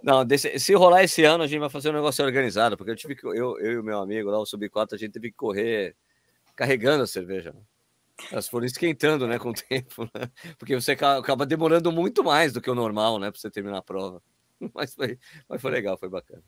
não, 0.03 0.25
desse, 0.25 0.59
se 0.59 0.75
rolar 0.75 1.05
esse 1.05 1.25
ano, 1.25 1.45
a 1.45 1.47
gente 1.47 1.61
vai 1.61 1.71
fazer 1.71 1.91
um 1.91 1.95
negócio 1.95 2.25
organizado, 2.25 2.77
porque 2.77 2.91
eu 2.91 2.97
tive 2.97 3.15
que, 3.15 3.27
eu, 3.27 3.35
eu 3.35 3.73
e 3.73 3.79
o 3.79 3.83
meu 3.83 3.99
amigo 4.01 4.31
lá, 4.31 4.39
o 4.39 4.47
Sub-4, 4.47 4.95
a 4.95 4.97
gente 4.97 5.13
teve 5.13 5.31
que 5.31 5.37
correr 5.37 5.95
carregando 6.57 7.03
a 7.03 7.07
cerveja. 7.07 7.53
Né? 7.53 7.61
Elas 8.31 8.49
foram 8.49 8.67
esquentando, 8.67 9.27
né, 9.27 9.39
com 9.39 9.51
o 9.51 9.55
tempo, 9.69 10.05
né? 10.15 10.31
Porque 10.59 10.75
você 10.75 10.93
acaba 10.93 11.47
demorando 11.47 11.91
muito 11.91 12.23
mais 12.23 12.53
do 12.53 12.61
que 12.61 12.71
o 12.71 12.75
normal, 12.75 13.19
né, 13.19 13.31
para 13.31 13.41
você 13.41 13.51
terminar 13.51 13.79
a 13.79 13.83
prova. 13.83 14.23
Mas 14.75 14.95
foi, 14.95 15.19
mas 15.49 15.63
foi 15.63 15.71
legal, 15.71 15.97
foi 15.97 16.11
bacana. 16.11 16.43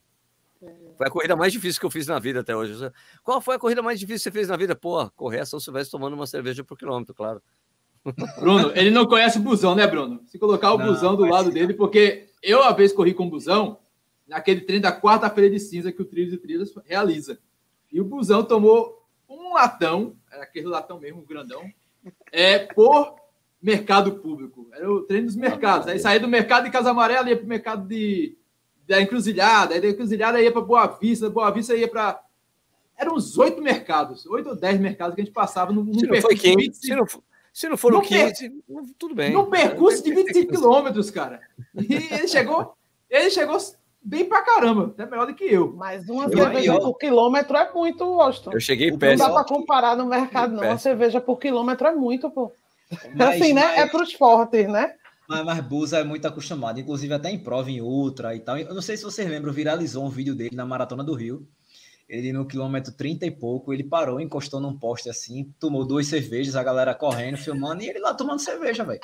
Foi 0.98 1.07
a 1.07 1.11
corrida 1.11 1.34
mais 1.34 1.50
difícil 1.50 1.80
que 1.80 1.86
eu 1.86 1.90
fiz 1.90 2.07
na 2.07 2.18
vida 2.18 2.40
até 2.40 2.55
hoje. 2.55 2.74
Qual 3.22 3.40
foi 3.40 3.57
a 3.57 3.59
corrida 3.59 3.82
mais 3.82 3.98
difícil 3.98 4.18
que 4.18 4.24
você 4.24 4.30
fez 4.30 4.48
na 4.48 4.57
vida? 4.57 4.76
Pô, 4.76 5.11
correr 5.12 5.40
a 5.40 5.46
São 5.46 5.59
Silvestre 5.59 5.90
tomando 5.90 6.12
uma 6.12 6.26
cerveja 6.26 6.62
por 6.62 6.76
quilômetro, 6.76 7.14
claro. 7.14 7.42
Bruno, 8.38 8.72
ele 8.74 8.90
não 8.90 9.07
conhece 9.07 9.38
o 9.38 9.42
busão, 9.42 9.74
né, 9.74 9.86
Bruno? 9.86 10.22
Se 10.26 10.38
colocar 10.38 10.72
o 10.72 10.78
não, 10.78 10.86
busão 10.86 11.14
do 11.14 11.24
lado 11.24 11.50
dele, 11.50 11.74
porque 11.74 12.28
eu, 12.42 12.61
uma 12.61 12.72
vez, 12.72 12.92
corri 12.92 13.14
com 13.14 13.26
o 13.26 13.30
busão 13.30 13.78
naquele 14.26 14.62
treino 14.62 14.82
da 14.82 15.00
quarta-feira 15.00 15.50
de 15.50 15.61
cinza 15.61 15.92
que 15.92 16.03
o 16.03 16.05
Trilhos 16.05 16.34
e 16.34 16.38
Trilhas 16.38 16.72
realiza. 16.84 17.38
E 17.92 18.00
o 18.00 18.05
busão 18.05 18.42
tomou 18.42 19.07
um 19.28 19.55
latão, 19.55 20.16
era 20.30 20.42
aquele 20.42 20.66
latão 20.66 20.98
mesmo, 20.98 21.22
grandão, 21.22 21.62
é, 22.32 22.59
por 22.59 23.16
mercado 23.61 24.16
público. 24.16 24.68
Era 24.72 24.90
o 24.90 25.03
treino 25.03 25.26
dos 25.26 25.36
mercados. 25.36 25.86
Aí 25.86 25.98
saía 25.98 26.18
do 26.18 26.26
mercado 26.26 26.64
de 26.64 26.70
Casa 26.70 26.90
Amarela, 26.90 27.28
ia 27.28 27.36
para 27.36 27.44
o 27.44 27.48
mercado 27.48 27.86
de, 27.86 28.36
da 28.86 29.00
Encruzilhada, 29.00 29.74
aí 29.74 29.80
da 29.80 29.88
Encruzilhada 29.88 30.42
ia 30.42 30.50
para 30.50 30.61
Boa 30.61 30.86
Vista, 30.86 31.26
da 31.26 31.32
Boa 31.32 31.50
Vista 31.50 31.76
ia 31.76 31.88
para. 31.88 32.20
Eram 32.96 33.14
uns 33.14 33.38
oito 33.38 33.62
mercados, 33.62 34.26
oito 34.26 34.50
ou 34.50 34.57
dez 34.57 34.78
mercados 34.80 35.14
que 35.14 35.20
a 35.20 35.24
gente 35.24 35.32
passava 35.32 35.72
no, 35.72 35.84
no 35.84 35.92
não 35.92 36.20
foi 36.20 36.36
15, 36.36 36.72
se, 36.74 36.94
não, 36.94 37.07
se 37.53 37.68
não 37.68 37.76
for 37.76 37.92
no 37.92 38.00
15, 38.00 38.48
per... 38.48 38.53
tudo 38.98 39.14
bem. 39.14 39.32
No 39.32 39.46
percurso 39.46 40.03
de 40.03 40.12
25 40.14 40.53
quilômetros, 40.53 41.11
cara. 41.11 41.40
E 41.76 41.94
ele 41.94 42.28
chegou, 42.28 42.74
ele 43.11 43.30
chegou 43.30 43.59
bem 44.03 44.24
pra 44.24 44.42
caramba, 44.42 44.86
até 44.86 45.05
melhor 45.05 45.26
do 45.26 45.34
que 45.34 45.44
eu. 45.44 45.72
Mas 45.76 46.09
uma 46.09 46.24
eu, 46.24 46.30
cerveja 46.30 46.72
eu... 46.72 46.80
por 46.80 46.98
quilômetro 46.98 47.57
é 47.57 47.72
muito, 47.72 48.05
Austin. 48.20 48.50
Eu 48.53 48.61
cheguei 48.61 48.96
perto. 48.96 49.18
Não 49.18 49.28
dá 49.28 49.34
para 49.34 49.44
comparar 49.44 49.96
no 49.96 50.07
mercado, 50.07 50.55
não. 50.55 50.62
Uma 50.62 50.78
cerveja 50.78 51.20
por 51.20 51.38
quilômetro 51.38 51.86
é 51.86 51.94
muito, 51.94 52.30
pô. 52.30 52.50
Mas, 53.14 53.36
assim, 53.36 53.53
né? 53.53 53.62
Mas... 53.62 53.78
É 53.78 53.86
para 53.86 54.03
os 54.03 54.12
fortes, 54.12 54.68
né? 54.68 54.94
Mas, 55.28 55.44
mas 55.44 55.61
Busa 55.61 55.98
é 55.98 56.05
muito 56.05 56.26
acostumado, 56.26 56.80
inclusive 56.80 57.12
até 57.14 57.30
em 57.30 57.38
prova, 57.38 57.70
em 57.70 57.80
ultra 57.80 58.34
e 58.34 58.40
tal. 58.40 58.59
Eu 58.59 58.74
não 58.74 58.82
sei 58.82 58.96
se 58.96 59.05
vocês 59.05 59.28
lembram, 59.28 59.53
viralizou 59.53 60.05
um 60.05 60.11
vídeo 60.11 60.34
dele 60.34 60.55
na 60.55 60.66
Maratona 60.66 61.05
do 61.05 61.14
Rio 61.14 61.46
ele 62.12 62.30
no 62.30 62.44
quilômetro 62.44 62.92
30 62.92 63.24
e 63.24 63.30
pouco, 63.30 63.72
ele 63.72 63.82
parou, 63.82 64.20
encostou 64.20 64.60
num 64.60 64.78
poste 64.78 65.08
assim, 65.08 65.50
tomou 65.58 65.82
duas 65.82 66.06
cervejas, 66.06 66.54
a 66.54 66.62
galera 66.62 66.94
correndo, 66.94 67.38
filmando, 67.38 67.82
e 67.82 67.88
ele 67.88 68.00
lá 68.00 68.12
tomando 68.12 68.38
cerveja, 68.38 68.84
velho. 68.84 69.00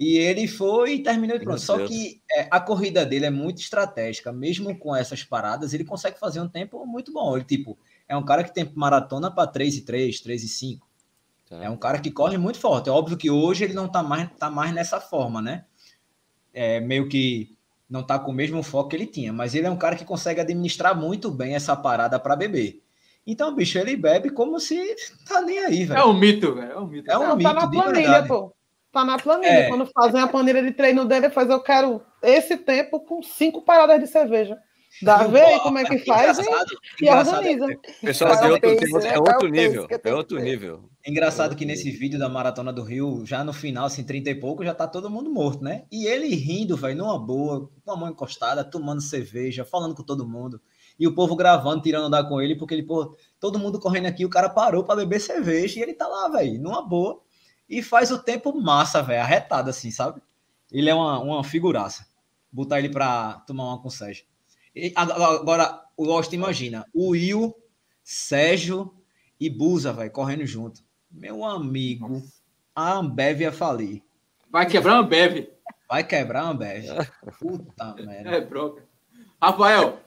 E 0.00 0.18
ele 0.18 0.48
foi 0.48 0.94
e 0.94 1.02
terminou 1.02 1.36
e 1.36 1.40
pronto. 1.40 1.60
Só 1.60 1.86
que 1.86 2.20
é, 2.32 2.48
a 2.50 2.60
corrida 2.60 3.06
dele 3.06 3.26
é 3.26 3.30
muito 3.30 3.60
estratégica, 3.60 4.32
mesmo 4.32 4.76
com 4.76 4.96
essas 4.96 5.22
paradas, 5.22 5.72
ele 5.72 5.84
consegue 5.84 6.18
fazer 6.18 6.40
um 6.40 6.48
tempo 6.48 6.84
muito 6.84 7.12
bom. 7.12 7.36
Ele, 7.36 7.44
tipo, 7.44 7.78
é 8.08 8.16
um 8.16 8.24
cara 8.24 8.42
que 8.42 8.52
tem 8.52 8.68
maratona 8.74 9.30
para 9.30 9.46
3 9.46 9.76
e 9.76 9.80
3, 9.82 10.20
3 10.20 10.42
e 10.42 10.48
5. 10.48 10.88
Tá. 11.48 11.64
É 11.64 11.70
um 11.70 11.76
cara 11.76 12.00
que 12.00 12.10
corre 12.10 12.36
muito 12.36 12.58
forte. 12.58 12.88
É 12.88 12.92
óbvio 12.92 13.16
que 13.16 13.30
hoje 13.30 13.62
ele 13.62 13.74
não 13.74 13.88
tá 13.88 14.02
mais, 14.02 14.28
tá 14.36 14.50
mais 14.50 14.74
nessa 14.74 15.00
forma, 15.00 15.40
né? 15.40 15.64
É 16.52 16.80
meio 16.80 17.08
que 17.08 17.56
não 17.88 18.02
tá 18.02 18.18
com 18.18 18.30
o 18.30 18.34
mesmo 18.34 18.62
foco 18.62 18.90
que 18.90 18.96
ele 18.96 19.06
tinha, 19.06 19.32
mas 19.32 19.54
ele 19.54 19.66
é 19.66 19.70
um 19.70 19.76
cara 19.76 19.96
que 19.96 20.04
consegue 20.04 20.40
administrar 20.40 20.96
muito 20.96 21.30
bem 21.30 21.54
essa 21.54 21.74
parada 21.74 22.18
para 22.18 22.36
beber. 22.36 22.82
Então, 23.26 23.54
bicho, 23.54 23.78
ele 23.78 23.96
bebe 23.96 24.30
como 24.30 24.58
se 24.58 24.96
tá 25.26 25.40
nem 25.42 25.58
aí, 25.58 25.84
velho. 25.84 26.00
É 26.00 26.04
um 26.04 26.14
mito, 26.14 26.54
velho. 26.54 26.72
É 26.72 26.78
um 26.78 26.86
mito. 26.86 27.10
É 27.10 27.18
um 27.18 27.28
não, 27.28 27.36
mito, 27.36 27.48
tá 27.50 27.54
na 27.54 27.70
planilha, 27.70 28.26
pô. 28.26 28.54
Tá 28.90 29.04
na 29.04 29.18
planilha. 29.18 29.50
É. 29.50 29.68
Quando 29.68 29.86
fazem 29.86 30.20
a 30.20 30.26
planilha 30.26 30.62
de 30.62 30.72
treino 30.72 31.04
dele, 31.04 31.28
faz 31.28 31.50
eu 31.50 31.60
quero 31.60 32.00
esse 32.22 32.56
tempo 32.56 33.00
com 33.00 33.22
cinco 33.22 33.62
paradas 33.62 34.00
de 34.00 34.06
cerveja. 34.06 34.56
Dá 35.02 35.18
ver 35.28 35.42
aí 35.42 35.60
como 35.60 35.78
é 35.78 35.84
que 35.84 35.98
faz 35.98 36.38
e, 36.38 37.04
e 37.04 37.10
organiza. 37.10 37.66
Pessoal, 38.00 38.32
é 38.32 38.50
outro, 38.50 38.70
é 39.06 39.18
outro 39.18 39.48
nível. 39.48 39.86
É 40.02 40.14
outro 40.14 40.38
nível. 40.38 40.90
Engraçado 41.08 41.56
que 41.56 41.64
nesse 41.64 41.90
vídeo 41.90 42.18
da 42.18 42.28
Maratona 42.28 42.70
do 42.70 42.82
Rio, 42.82 43.24
já 43.24 43.42
no 43.42 43.50
final, 43.50 43.86
assim, 43.86 44.04
30 44.04 44.28
e 44.28 44.34
pouco, 44.34 44.62
já 44.62 44.74
tá 44.74 44.86
todo 44.86 45.08
mundo 45.08 45.32
morto, 45.32 45.64
né? 45.64 45.86
E 45.90 46.06
ele 46.06 46.34
rindo, 46.34 46.76
velho, 46.76 46.98
numa 46.98 47.18
boa, 47.18 47.70
com 47.82 47.90
a 47.90 47.96
mão 47.96 48.10
encostada, 48.10 48.62
tomando 48.62 49.00
cerveja, 49.00 49.64
falando 49.64 49.94
com 49.94 50.02
todo 50.02 50.28
mundo. 50.28 50.60
E 51.00 51.06
o 51.06 51.14
povo 51.14 51.34
gravando, 51.34 51.80
tirando 51.80 52.08
andar 52.08 52.28
com 52.28 52.42
ele, 52.42 52.54
porque 52.54 52.74
ele, 52.74 52.82
pô, 52.82 53.16
todo 53.40 53.58
mundo 53.58 53.80
correndo 53.80 54.04
aqui, 54.04 54.26
o 54.26 54.28
cara 54.28 54.50
parou 54.50 54.84
para 54.84 54.96
beber 54.96 55.18
cerveja 55.18 55.80
e 55.80 55.82
ele 55.82 55.94
tá 55.94 56.06
lá, 56.06 56.28
velho, 56.28 56.60
numa 56.60 56.86
boa. 56.86 57.22
E 57.66 57.82
faz 57.82 58.10
o 58.10 58.18
tempo 58.18 58.52
massa, 58.60 59.02
velho, 59.02 59.22
arretado 59.22 59.70
assim, 59.70 59.90
sabe? 59.90 60.20
Ele 60.70 60.90
é 60.90 60.94
uma, 60.94 61.20
uma 61.20 61.42
figuraça. 61.42 62.06
Botar 62.52 62.80
ele 62.80 62.90
pra 62.90 63.42
tomar 63.46 63.64
uma 63.64 63.80
com 63.80 63.88
o 63.88 63.90
Sérgio. 63.90 64.26
Agora, 64.94 65.86
o 65.96 66.12
Austin 66.12 66.36
imagina, 66.36 66.84
o 66.92 67.12
Will, 67.12 67.54
Sérgio 68.04 68.94
e 69.40 69.48
Busa, 69.48 69.90
vai 69.90 70.10
correndo 70.10 70.44
junto. 70.44 70.86
Meu 71.10 71.44
amigo, 71.44 72.22
a 72.74 72.94
Ambev 72.94 73.42
ia 73.42 73.52
falir. 73.52 74.02
Vai 74.50 74.66
quebrar 74.66 74.94
a 74.94 74.98
Ambev. 74.98 75.48
Vai 75.88 76.04
quebrar 76.04 76.42
a 76.42 76.48
Ambev. 76.50 76.84
Puta 77.38 77.94
merda. 78.04 78.30
É 78.30 78.40
broca. 78.40 78.82
Rafael, 79.40 80.00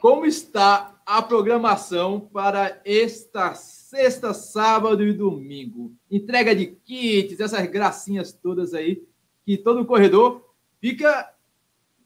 como 0.00 0.26
está 0.26 0.94
a 1.06 1.22
programação 1.22 2.20
para 2.20 2.80
esta 2.84 3.54
sexta, 3.54 4.34
sábado 4.34 5.02
e 5.02 5.12
domingo? 5.12 5.92
Entrega 6.10 6.54
de 6.54 6.66
kits, 6.66 7.40
essas 7.40 7.66
gracinhas 7.66 8.32
todas 8.32 8.74
aí, 8.74 9.02
que 9.44 9.56
todo 9.56 9.84
corredor 9.84 10.54
fica 10.80 11.33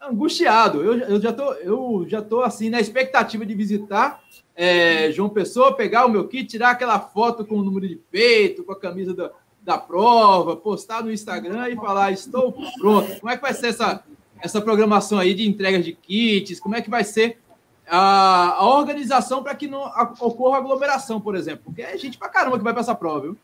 angustiado. 0.00 0.82
Eu, 0.82 0.98
eu, 0.98 1.20
já 1.20 1.32
tô, 1.32 1.52
eu 1.54 2.04
já 2.08 2.22
tô 2.22 2.42
assim 2.42 2.70
na 2.70 2.80
expectativa 2.80 3.44
de 3.44 3.54
visitar 3.54 4.22
é, 4.54 5.12
João 5.12 5.28
Pessoa, 5.28 5.76
pegar 5.76 6.06
o 6.06 6.08
meu 6.08 6.26
kit, 6.26 6.48
tirar 6.48 6.70
aquela 6.70 6.98
foto 6.98 7.44
com 7.44 7.56
o 7.56 7.62
número 7.62 7.86
de 7.86 7.96
peito, 7.96 8.64
com 8.64 8.72
a 8.72 8.80
camisa 8.80 9.14
da, 9.14 9.30
da 9.62 9.78
prova, 9.78 10.56
postar 10.56 11.04
no 11.04 11.12
Instagram 11.12 11.68
e 11.68 11.76
falar: 11.76 12.10
estou 12.10 12.52
pronto. 12.78 13.20
Como 13.20 13.30
é 13.30 13.36
que 13.36 13.42
vai 13.42 13.54
ser 13.54 13.68
essa, 13.68 14.02
essa 14.40 14.60
programação 14.60 15.18
aí 15.18 15.32
de 15.32 15.48
entrega 15.48 15.80
de 15.80 15.92
kits? 15.92 16.58
Como 16.58 16.74
é 16.74 16.82
que 16.82 16.90
vai 16.90 17.04
ser 17.04 17.38
a, 17.86 18.54
a 18.54 18.66
organização 18.66 19.42
para 19.42 19.54
que 19.54 19.68
não 19.68 19.82
ocorra 20.20 20.58
aglomeração, 20.58 21.20
por 21.20 21.36
exemplo? 21.36 21.66
Porque 21.66 21.82
é 21.82 21.96
gente 21.96 22.18
pra 22.18 22.28
caramba 22.28 22.58
que 22.58 22.64
vai 22.64 22.72
para 22.72 22.82
essa 22.82 22.94
prova, 22.94 23.20
viu? 23.20 23.36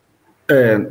É, 0.49 0.91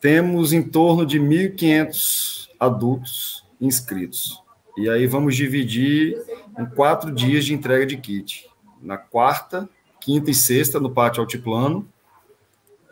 temos 0.00 0.52
em 0.52 0.62
torno 0.62 1.04
de 1.04 1.18
1.500 1.18 2.48
adultos 2.60 3.44
inscritos. 3.60 4.43
E 4.76 4.88
aí 4.88 5.06
vamos 5.06 5.36
dividir 5.36 6.20
em 6.58 6.66
quatro 6.66 7.12
dias 7.12 7.44
de 7.44 7.54
entrega 7.54 7.86
de 7.86 7.96
kit. 7.96 8.48
Na 8.82 8.96
quarta, 8.96 9.68
quinta 10.00 10.30
e 10.30 10.34
sexta, 10.34 10.80
no 10.80 10.90
pátio 10.90 11.20
altiplano, 11.20 11.86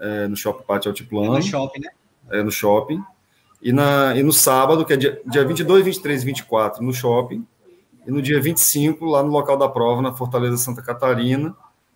é, 0.00 0.26
no 0.26 0.36
shopping 0.36 0.64
pátio 0.64 0.90
altiplano. 0.90 1.34
É 1.34 1.38
no 1.38 1.42
shopping, 1.42 1.80
né? 1.80 1.90
É, 2.30 2.42
no 2.42 2.50
shopping. 2.50 3.02
E, 3.60 3.72
na, 3.72 4.16
e 4.16 4.22
no 4.22 4.32
sábado, 4.32 4.84
que 4.84 4.92
é 4.92 4.96
dia, 4.96 5.20
dia 5.26 5.44
22, 5.44 5.84
23 5.84 6.22
e 6.22 6.26
24, 6.26 6.82
no 6.82 6.92
shopping. 6.92 7.46
E 8.06 8.10
no 8.10 8.20
dia 8.20 8.40
25, 8.40 9.04
lá 9.04 9.22
no 9.22 9.30
local 9.30 9.56
da 9.56 9.68
prova, 9.68 10.02
na 10.02 10.12
Fortaleza 10.12 10.56
Santa 10.56 10.82
Catarina. 10.82 11.54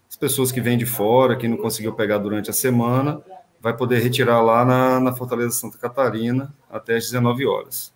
As 0.09 0.17
pessoas 0.17 0.53
que 0.53 0.61
vêm 0.61 0.79
de 0.79 0.87
fora, 0.87 1.35
que 1.37 1.49
não 1.49 1.57
conseguiu 1.57 1.93
pegar 1.93 2.19
durante 2.19 2.49
a 2.49 2.53
semana, 2.53 3.21
vai 3.61 3.77
poder 3.77 3.99
retirar 3.99 4.41
lá 4.41 4.65
na, 4.65 5.01
na 5.01 5.13
Fortaleza 5.13 5.51
Santa 5.51 5.79
Catarina 5.79 6.55
até 6.71 6.97
às 6.97 7.05
19 7.05 7.45
horas. 7.47 7.93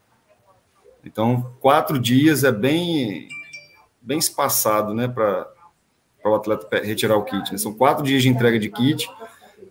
Então, 1.05 1.53
quatro 1.61 1.99
dias 1.99 2.45
é 2.45 2.53
bem, 2.53 3.29
bem 4.01 4.19
espaçado, 4.19 4.95
né, 4.95 5.09
para 5.09 5.49
o 6.25 6.35
atleta 6.35 6.69
retirar 6.79 7.17
o 7.17 7.25
kit. 7.25 7.53
Né? 7.53 7.59
São 7.59 7.73
quatro 7.73 8.05
dias 8.05 8.23
de 8.23 8.29
entrega 8.29 8.59
de 8.59 8.69
kit, 8.69 9.11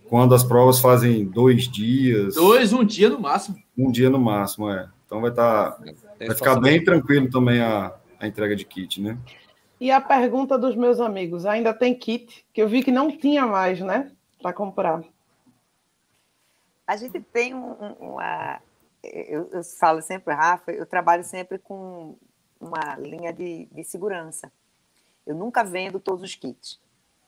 quando 0.08 0.34
as 0.34 0.42
provas 0.42 0.80
fazem 0.80 1.24
dois 1.24 1.68
dias. 1.68 2.34
Dois, 2.34 2.72
um 2.72 2.84
dia 2.84 3.08
no 3.08 3.20
máximo. 3.20 3.56
Um 3.78 3.90
dia 3.90 4.10
no 4.10 4.18
máximo, 4.18 4.70
é. 4.70 4.88
Então 5.06 5.20
vai 5.20 5.30
estar. 5.30 5.72
Tá, 5.72 5.84
vai 6.18 6.36
ficar 6.36 6.60
bem 6.60 6.82
tranquilo 6.82 7.30
também 7.30 7.60
a, 7.60 7.94
a 8.18 8.26
entrega 8.26 8.54
de 8.54 8.64
kit, 8.64 9.00
né? 9.00 9.16
E 9.80 9.90
a 9.90 10.00
pergunta 10.00 10.58
dos 10.58 10.76
meus 10.76 11.00
amigos: 11.00 11.46
ainda 11.46 11.72
tem 11.72 11.94
kit? 11.94 12.44
Que 12.52 12.60
eu 12.60 12.68
vi 12.68 12.82
que 12.82 12.92
não 12.92 13.10
tinha 13.10 13.46
mais, 13.46 13.80
né? 13.80 14.10
Para 14.42 14.52
comprar. 14.52 15.02
A 16.86 16.96
gente 16.96 17.20
tem 17.20 17.54
um, 17.54 17.72
uma, 18.00 18.60
eu, 19.02 19.48
eu, 19.52 19.64
falo 19.64 20.02
sempre, 20.02 20.34
Rafa, 20.34 20.72
eu 20.72 20.86
trabalho 20.86 21.24
sempre 21.24 21.58
com 21.58 22.16
uma 22.60 22.96
linha 22.96 23.32
de, 23.32 23.66
de 23.66 23.84
segurança. 23.84 24.52
Eu 25.26 25.34
nunca 25.34 25.64
vendo 25.64 25.98
todos 25.98 26.22
os 26.22 26.34
kits, 26.34 26.80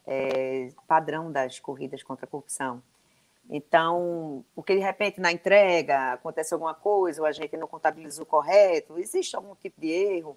é, 0.07 0.69
padrão 0.87 1.33
das 1.33 1.59
corridas 1.59 2.03
contra 2.03 2.27
a 2.27 2.29
corrupção. 2.29 2.83
Então, 3.49 4.45
porque 4.55 4.75
de 4.75 4.81
repente 4.81 5.21
na 5.21 5.33
entrega 5.33 6.13
acontece 6.13 6.55
alguma 6.55 6.75
coisa, 6.75 7.23
ou 7.23 7.27
a 7.27 7.33
gente 7.33 7.57
não 7.57 7.67
contabilizou 7.67 8.25
correto, 8.25 8.99
existe 8.99 9.35
algum 9.35 9.55
tipo 9.55 9.81
de 9.81 9.89
erro. 9.89 10.37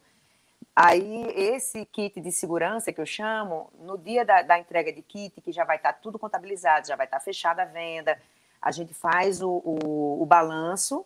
Aí, 0.75 1.27
esse 1.35 1.85
kit 1.85 2.19
de 2.19 2.31
segurança 2.31 2.91
que 2.91 2.99
eu 2.99 3.05
chamo, 3.05 3.71
no 3.79 3.97
dia 3.97 4.25
da, 4.25 4.41
da 4.41 4.59
entrega 4.59 4.91
de 4.91 5.01
kit, 5.01 5.39
que 5.39 5.51
já 5.51 5.63
vai 5.63 5.77
estar 5.77 5.93
tudo 5.93 6.19
contabilizado, 6.19 6.87
já 6.87 6.95
vai 6.95 7.05
estar 7.05 7.19
fechada 7.19 7.61
a 7.61 7.65
venda, 7.65 8.19
a 8.61 8.71
gente 8.71 8.93
faz 8.93 9.41
o, 9.41 9.61
o, 9.63 10.21
o 10.21 10.25
balanço 10.25 11.05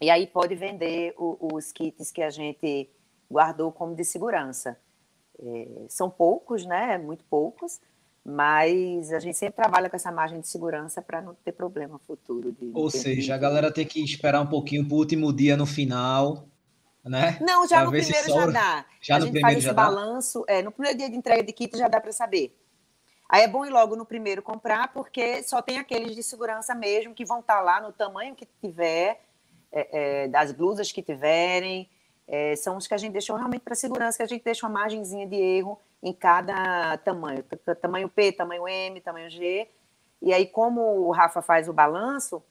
e 0.00 0.10
aí 0.10 0.26
pode 0.26 0.54
vender 0.54 1.14
o, 1.16 1.54
os 1.54 1.72
kits 1.72 2.10
que 2.10 2.22
a 2.22 2.30
gente 2.30 2.90
guardou 3.30 3.72
como 3.72 3.94
de 3.94 4.04
segurança. 4.04 4.78
É, 5.38 5.86
são 5.88 6.10
poucos, 6.10 6.64
né? 6.64 6.98
Muito 6.98 7.24
poucos, 7.24 7.80
mas 8.24 9.12
a 9.12 9.18
gente 9.18 9.36
sempre 9.36 9.56
trabalha 9.56 9.90
com 9.90 9.96
essa 9.96 10.12
margem 10.12 10.40
de 10.40 10.48
segurança 10.48 11.02
para 11.02 11.20
não 11.20 11.34
ter 11.34 11.52
problema 11.52 11.98
futuro. 11.98 12.52
De, 12.52 12.70
Ou 12.72 12.90
seja, 12.90 13.34
a 13.34 13.38
galera 13.38 13.72
tem 13.72 13.86
que 13.86 14.02
esperar 14.02 14.40
um 14.40 14.46
pouquinho 14.46 14.86
para 14.86 14.94
o 14.94 14.98
último 14.98 15.32
dia 15.32 15.56
no 15.56 15.66
final, 15.66 16.46
né? 17.04 17.38
Não, 17.40 17.66
já 17.66 17.76
pra 17.76 17.84
no 17.86 17.90
primeiro 17.90 18.28
já 18.28 18.46
dá. 18.46 18.86
Já 19.00 19.16
a 19.16 19.18
no 19.18 19.26
gente 19.26 19.32
primeiro 19.34 19.60
faz 19.60 19.64
esse 19.64 19.74
balanço. 19.74 20.44
É, 20.48 20.62
no 20.62 20.72
primeiro 20.72 20.96
dia 20.96 21.10
de 21.10 21.16
entrega 21.16 21.42
de 21.42 21.52
kit 21.52 21.76
já 21.76 21.88
dá 21.88 22.00
para 22.00 22.12
saber. 22.12 22.58
Aí 23.28 23.42
é 23.42 23.48
bom 23.48 23.64
ir 23.64 23.70
logo 23.70 23.96
no 23.96 24.06
primeiro 24.06 24.42
comprar, 24.42 24.92
porque 24.92 25.42
só 25.42 25.60
tem 25.60 25.78
aqueles 25.78 26.14
de 26.14 26.22
segurança 26.22 26.74
mesmo 26.74 27.14
que 27.14 27.24
vão 27.24 27.40
estar 27.40 27.56
tá 27.56 27.60
lá 27.60 27.80
no 27.80 27.92
tamanho 27.92 28.34
que 28.34 28.46
tiver 28.62 29.20
é, 29.74 29.88
é, 30.22 30.28
das 30.28 30.52
blusas 30.52 30.92
que 30.92 31.02
tiverem, 31.02 31.90
é, 32.28 32.54
são 32.54 32.76
os 32.76 32.86
que 32.86 32.94
a 32.94 32.96
gente 32.96 33.12
deixou 33.12 33.36
realmente 33.36 33.62
para 33.62 33.74
segurança, 33.74 34.16
que 34.16 34.22
a 34.22 34.26
gente 34.26 34.44
deixa 34.44 34.64
uma 34.66 34.72
margenzinha 34.72 35.26
de 35.26 35.34
erro 35.34 35.80
em 36.00 36.12
cada 36.12 36.96
tamanho, 36.98 37.42
tamanho 37.82 38.08
P, 38.08 38.30
tamanho 38.30 38.68
M, 38.68 39.00
tamanho 39.00 39.28
G. 39.28 39.68
E 40.22 40.32
aí, 40.32 40.46
como 40.46 40.80
o 40.80 41.10
Rafa 41.10 41.42
faz 41.42 41.68
o 41.68 41.72
balanço, 41.72 42.42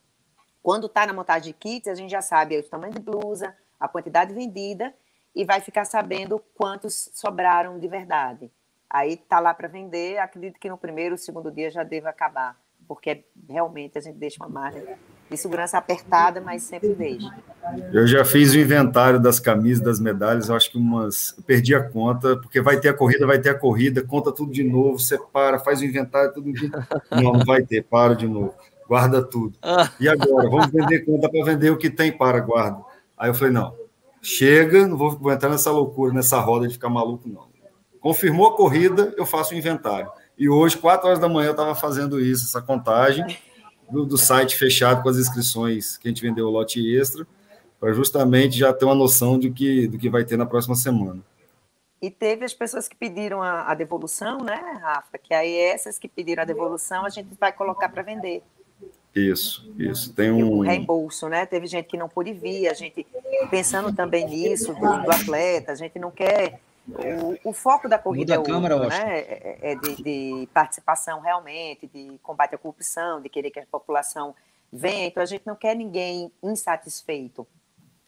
quando 0.62 0.88
está 0.88 1.06
na 1.06 1.14
montagem 1.14 1.54
de 1.54 1.58
kits, 1.58 1.88
a 1.88 1.96
gente 1.96 2.12
já 2.12 2.22
sabe 2.22 2.58
o 2.58 2.64
tamanho 2.64 2.94
de 2.94 3.00
blusa, 3.00 3.56
a 3.80 3.88
quantidade 3.88 4.34
vendida 4.34 4.94
e 5.34 5.46
vai 5.46 5.62
ficar 5.62 5.86
sabendo 5.86 6.44
quantos 6.56 7.10
sobraram 7.14 7.80
de 7.80 7.88
verdade. 7.88 8.52
Aí 8.90 9.18
tá 9.18 9.40
lá 9.40 9.54
para 9.54 9.68
vender, 9.68 10.20
acredito 10.20 10.60
que 10.60 10.70
no 10.70 10.78
primeiro, 10.78 11.18
segundo 11.18 11.50
dia 11.52 11.72
já 11.72 11.84
deva 11.84 12.10
acabar, 12.10 12.60
porque 12.88 13.26
realmente 13.50 13.98
a 13.98 14.02
gente 14.02 14.18
deixa 14.18 14.44
uma 14.44 14.50
margem 14.50 14.84
de 15.30 15.38
segurança 15.38 15.78
apertada, 15.78 16.42
mas 16.42 16.64
sempre 16.64 16.94
deixa. 16.94 17.32
Eu 17.92 18.06
já 18.06 18.26
fiz 18.26 18.54
o 18.54 18.58
inventário 18.58 19.20
das 19.20 19.40
camisas, 19.40 19.84
das 19.84 20.00
medalhas, 20.00 20.50
eu 20.50 20.56
acho 20.56 20.72
que 20.72 20.78
umas. 20.78 21.34
Eu 21.38 21.44
perdi 21.44 21.74
a 21.74 21.82
conta, 21.82 22.38
porque 22.38 22.62
vai 22.62 22.80
ter 22.80 22.90
a 22.90 22.94
corrida, 22.94 23.26
vai 23.26 23.40
ter 23.40 23.50
a 23.50 23.58
corrida, 23.58 24.04
conta 24.04 24.32
tudo 24.32 24.52
de 24.52 24.64
novo, 24.64 25.00
separa, 25.00 25.60
faz 25.60 25.82
o 25.82 25.86
inventário, 25.86 26.34
tudo 26.34 26.52
de. 26.52 26.70
Não, 27.12 27.34
não 27.34 27.46
vai 27.46 27.64
ter, 27.64 27.84
para 27.84 28.16
de 28.16 28.28
novo, 28.28 28.54
guarda 28.88 29.22
tudo. 29.24 29.58
E 30.00 30.08
agora? 30.08 30.50
Vamos 30.50 30.68
vender 30.68 31.00
conta 31.06 31.30
para 31.30 31.46
vender 31.46 31.72
o 31.72 31.78
que 31.78 31.90
tem, 31.90 32.12
para, 32.12 32.40
guarda. 32.40 32.84
Aí 33.18 33.30
eu 33.30 33.34
falei, 33.34 33.54
não, 33.54 33.76
chega, 34.22 34.86
não 34.88 34.98
vou 34.98 35.32
entrar 35.32 35.50
nessa 35.50 35.72
loucura, 35.72 36.14
nessa 36.14 36.40
roda 36.40 36.68
de 36.68 36.74
ficar 36.74 36.90
maluco, 36.90 37.28
não. 37.28 37.52
Confirmou 38.00 38.48
a 38.48 38.56
corrida, 38.58 39.14
eu 39.18 39.26
faço 39.26 39.54
o 39.54 39.58
inventário. 39.58 40.12
E 40.38 40.50
hoje, 40.50 40.78
quatro 40.78 41.08
horas 41.08 41.20
da 41.20 41.30
manhã, 41.30 41.48
eu 41.48 41.52
estava 41.52 41.74
fazendo 41.74 42.20
isso, 42.20 42.46
essa 42.46 42.62
contagem 42.62 43.26
do, 43.90 44.06
do, 44.06 44.18
site 44.18 44.56
fechado 44.56 45.02
com 45.04 45.10
as 45.10 45.18
inscrições 45.18 45.98
que 45.98 46.08
a 46.08 46.12
gente 46.12 46.22
vendeu 46.22 46.48
o 46.48 46.52
lote 46.52 46.96
extra, 46.96 47.28
para 47.80 47.94
justamente 47.94 48.58
já 48.58 48.74
ter 48.74 48.86
uma 48.86 48.96
noção 48.96 49.38
do 49.38 49.52
que, 49.52 49.88
do 49.88 49.98
que 49.98 50.10
vai 50.10 50.24
ter 50.24 50.38
na 50.38 50.46
próxima 50.46 50.76
semana. 50.76 51.22
E 52.02 52.12
teve 52.12 52.44
as 52.44 52.54
pessoas 52.54 52.88
que 52.88 52.96
pediram 52.96 53.42
a, 53.42 53.72
a 53.72 53.74
devolução, 53.74 54.40
né, 54.40 54.60
Rafa? 54.82 55.18
Que 55.18 55.34
aí 55.34 55.56
essas 55.56 55.98
que 55.98 56.08
pediram 56.08 56.44
a 56.44 56.46
devolução 56.46 57.06
a 57.06 57.10
gente 57.10 57.30
vai 57.40 57.54
colocar 57.54 57.88
para 57.90 58.02
vender. 58.02 58.44
Isso, 59.16 59.72
isso. 59.78 60.14
Tem 60.14 60.32
um. 60.32 60.58
o 60.58 60.62
reembolso, 60.62 61.30
né? 61.30 61.46
Teve 61.46 61.68
gente 61.68 61.86
que 61.86 61.96
não 61.96 62.10
pôde 62.10 62.34
vir, 62.34 62.68
a 62.68 62.74
gente 62.74 63.06
pensando 63.50 63.94
também 63.94 64.28
nisso, 64.28 64.74
do, 64.74 64.80
do 64.80 65.12
atleta, 65.12 65.72
a 65.72 65.76
gente 65.76 66.00
não 66.00 66.10
quer 66.10 66.60
o, 66.88 67.50
o, 67.50 67.54
foco 67.54 67.88
da 67.88 67.98
corrida 67.98 68.34
é, 68.34 68.38
outro, 68.38 68.54
câmera, 68.54 68.78
né? 68.88 69.20
é, 69.20 69.72
é 69.72 69.76
de, 69.76 70.04
de, 70.04 70.50
participação 70.54 71.22
realmente, 71.22 71.88
de 71.88 72.20
combate 72.22 72.56
à 72.56 72.58
corrupção, 72.58 73.22
de 73.22 73.30
querer 73.30 73.52
que 73.52 73.60
a 73.60 73.66
população 73.66 74.36
venha. 74.72 75.08
Então, 75.08 75.24
a 75.24 75.26
gente 75.26 75.48
não 75.48 75.56
quer 75.56 75.76
ninguém 75.76 76.32
insatisfeito. 76.44 77.48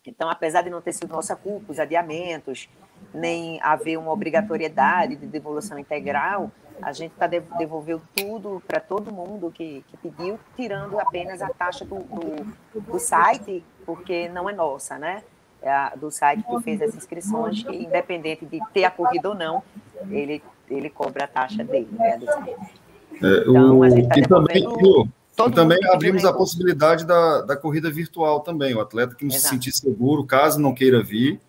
Então, 0.06 0.30
apesar 0.30 0.62
de 0.62 0.70
não 0.70 0.82
ter 0.82 0.94
sido 0.94 1.12
nossa 1.12 1.36
culpa, 1.36 1.72
os 1.72 1.80
adiamentos, 1.80 2.70
nem 3.14 3.62
haver 3.62 3.98
uma 3.98 4.12
obrigatoriedade 4.12 5.16
de 5.16 5.26
devolução 5.26 5.80
integral, 5.80 6.52
a 6.82 6.92
gente 6.92 7.14
tá, 7.16 7.28
devolveu 7.28 8.02
tudo 8.14 8.62
para 8.68 8.80
todo 8.80 9.12
mundo 9.12 9.52
que, 9.52 9.84
que, 9.88 9.98
pediu, 9.98 10.40
tirando 10.56 11.00
apenas 11.00 11.42
a 11.42 11.50
taxa 11.50 11.86
do, 11.86 12.00
do, 12.00 12.82
do 12.82 13.00
site, 13.00 13.64
porque 13.86 14.28
não 14.30 14.50
é 14.50 14.54
nossa, 14.54 14.98
né? 14.98 15.24
É 15.66 15.98
do 15.98 16.12
site 16.12 16.44
que 16.44 16.62
fez 16.62 16.80
as 16.80 16.94
inscrições, 16.94 17.64
que 17.64 17.76
independente 17.76 18.46
de 18.46 18.60
ter 18.72 18.84
a 18.84 18.92
corrida 18.92 19.30
ou 19.30 19.36
não, 19.36 19.64
ele, 20.12 20.40
ele 20.70 20.92
cobra 20.92 21.24
a 21.24 21.28
taxa 21.28 21.64
dele, 21.64 21.88
né, 21.92 22.20
do 22.20 22.26
site. 22.28 22.56
É, 23.24 23.50
então, 23.50 23.80
o, 23.80 23.84
a 23.84 23.90
gente 23.90 24.08
tá 24.08 24.20
e 24.20 24.28
também, 24.28 24.64
e 24.64 25.52
também 25.52 25.80
abrimos 25.92 26.24
a 26.24 26.32
possibilidade 26.32 27.04
da, 27.04 27.42
da 27.42 27.58
corrida 27.58 27.90
virtual 27.90 28.42
também, 28.42 28.76
o 28.76 28.80
atleta 28.80 29.16
que 29.16 29.26
não 29.26 29.34
Exato. 29.34 29.44
se 29.44 29.50
sentir 29.50 29.72
seguro, 29.72 30.24
caso 30.24 30.62
não 30.62 30.72
queira 30.72 31.02
vir, 31.02 31.40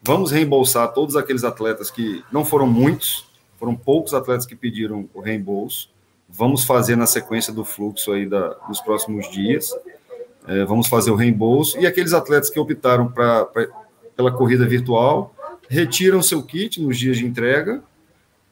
vamos 0.00 0.30
reembolsar 0.30 0.92
todos 0.92 1.16
aqueles 1.16 1.42
atletas 1.42 1.90
que 1.90 2.24
não 2.30 2.44
foram 2.44 2.68
muitos, 2.68 3.28
foram 3.58 3.74
poucos 3.74 4.14
atletas 4.14 4.46
que 4.46 4.54
pediram 4.54 5.08
o 5.12 5.20
reembolso, 5.20 5.90
vamos 6.28 6.62
fazer 6.64 6.94
na 6.94 7.06
sequência 7.06 7.52
do 7.52 7.64
fluxo 7.64 8.12
aí 8.12 8.24
da, 8.24 8.50
dos 8.68 8.80
próximos 8.80 9.28
dias, 9.32 9.72
é, 10.46 10.64
vamos 10.64 10.88
fazer 10.88 11.10
o 11.10 11.16
reembolso. 11.16 11.78
E 11.78 11.86
aqueles 11.86 12.12
atletas 12.12 12.50
que 12.50 12.58
optaram 12.58 13.10
pra, 13.10 13.44
pra, 13.44 13.66
pela 14.16 14.32
corrida 14.32 14.66
virtual, 14.66 15.34
retiram 15.68 16.22
seu 16.22 16.42
kit 16.42 16.80
nos 16.80 16.98
dias 16.98 17.16
de 17.16 17.26
entrega, 17.26 17.82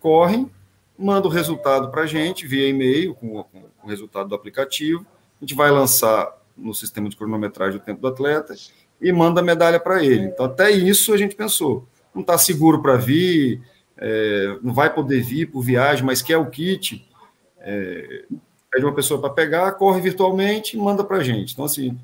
correm, 0.01 0.51
mandam 0.99 1.31
o 1.31 1.35
resultado 1.35 1.91
para 1.91 2.03
a 2.03 2.07
gente 2.07 2.47
via 2.47 2.69
e-mail, 2.69 3.15
com, 3.15 3.45
com, 3.45 3.63
o 3.85 3.89
resultado 3.89 4.29
do 4.29 4.35
aplicativo. 4.35 5.07
A 5.41 5.45
gente 5.45 5.55
vai 5.55 5.71
lançar 5.71 6.31
no 6.57 6.75
sistema 6.75 7.09
de 7.09 7.17
cronometragem 7.17 7.79
o 7.79 7.83
tempo 7.83 8.01
do 8.01 8.09
atleta 8.09 8.55
e 9.01 9.13
manda 9.13 9.41
a 9.41 9.45
medalha 9.45 9.81
para 9.81 10.05
ele. 10.05 10.27
Então, 10.27 10.47
até 10.47 10.71
isso 10.71 11.13
a 11.13 11.17
gente 11.17 11.35
pensou. 11.35 11.87
não 12.15 12.23
está 12.23 12.39
seguro 12.39 12.81
para 12.81 12.97
vir, 12.97 13.61
é, 13.97 14.59
não 14.63 14.73
vai 14.73 14.93
poder 14.93 15.23
vir 15.23 15.51
por 15.51 15.63
viagem, 15.63 16.05
mas 16.05 16.23
quer 16.23 16.37
o 16.37 16.47
kit, 16.47 17.09
é, 17.61 18.25
pede 18.73 18.87
uma 18.87 18.95
pessoa 18.95 19.21
para 19.21 19.29
pegar, 19.29 19.73
corre 19.73 20.01
virtualmente 20.01 20.77
e 20.77 20.81
manda 20.81 21.05
para 21.05 21.19
a 21.19 21.23
gente. 21.23 21.53
Então, 21.53 21.67
assim, 21.67 21.99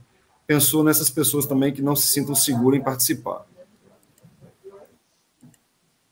pensou 0.47 0.85
nessas 0.85 1.09
pessoas 1.09 1.47
também 1.47 1.73
que 1.73 1.81
não 1.81 1.97
se 1.97 2.09
sintam 2.09 2.35
seguras 2.35 2.79
em 2.79 2.85
participar. 2.85 3.47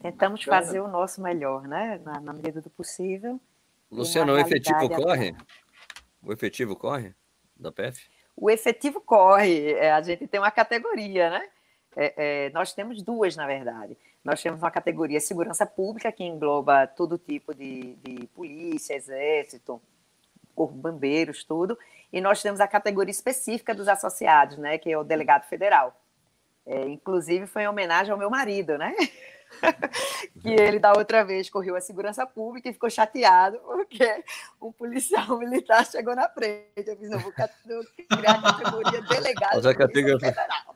Tentamos 0.00 0.42
fazer 0.42 0.80
o 0.80 0.88
nosso 0.88 1.20
melhor, 1.20 1.68
né? 1.68 2.00
Na, 2.02 2.20
na 2.20 2.32
medida 2.32 2.62
do 2.62 2.70
possível. 2.70 3.38
Luciano, 3.90 4.32
o 4.32 4.38
efetivo 4.38 4.88
corre? 4.88 5.36
O 6.22 6.32
efetivo 6.32 6.74
corre 6.74 7.14
da 7.54 7.70
PF? 7.70 8.08
O 8.34 8.50
efetivo 8.50 9.00
corre. 9.00 9.72
É, 9.72 9.92
a 9.92 10.00
gente 10.00 10.26
tem 10.26 10.40
uma 10.40 10.50
categoria, 10.50 11.30
né? 11.30 11.48
É, 11.94 12.14
é, 12.46 12.50
nós 12.50 12.72
temos 12.72 13.02
duas, 13.02 13.36
na 13.36 13.46
verdade. 13.46 13.96
Nós 14.24 14.42
temos 14.42 14.60
uma 14.60 14.70
categoria 14.70 15.20
segurança 15.20 15.66
pública, 15.66 16.12
que 16.12 16.24
engloba 16.24 16.86
todo 16.86 17.18
tipo 17.18 17.54
de, 17.54 17.96
de 17.96 18.26
polícia, 18.28 18.94
exército, 18.94 19.80
corpo 20.56 20.74
bombeiros, 20.74 21.44
tudo. 21.44 21.78
E 22.12 22.20
nós 22.20 22.42
temos 22.42 22.60
a 22.60 22.66
categoria 22.66 23.10
específica 23.10 23.74
dos 23.74 23.88
associados, 23.88 24.58
né? 24.58 24.78
Que 24.78 24.90
é 24.90 24.98
o 24.98 25.04
delegado 25.04 25.44
federal. 25.44 26.00
É, 26.66 26.88
inclusive, 26.88 27.46
foi 27.46 27.62
em 27.62 27.68
homenagem 27.68 28.10
ao 28.10 28.18
meu 28.18 28.30
marido, 28.30 28.76
né? 28.76 28.92
que 30.42 30.48
ele 30.48 30.78
da 30.78 30.92
outra 30.92 31.24
vez 31.24 31.48
correu 31.48 31.76
a 31.76 31.80
segurança 31.80 32.26
pública 32.26 32.68
e 32.68 32.72
ficou 32.72 32.90
chateado 32.90 33.58
porque 33.60 34.24
um 34.60 34.72
policial 34.72 35.38
militar 35.38 35.86
chegou 35.86 36.16
na 36.16 36.28
frente. 36.28 36.66
Eu 36.76 36.96
fiz, 36.96 37.08
não, 37.08 37.20
vou 37.20 37.32
criar 37.32 38.32
a 38.32 38.42
categoria 38.42 39.02
delegado 39.02 39.68
a 39.68 39.74
categoria... 39.74 40.18
federal. 40.18 40.74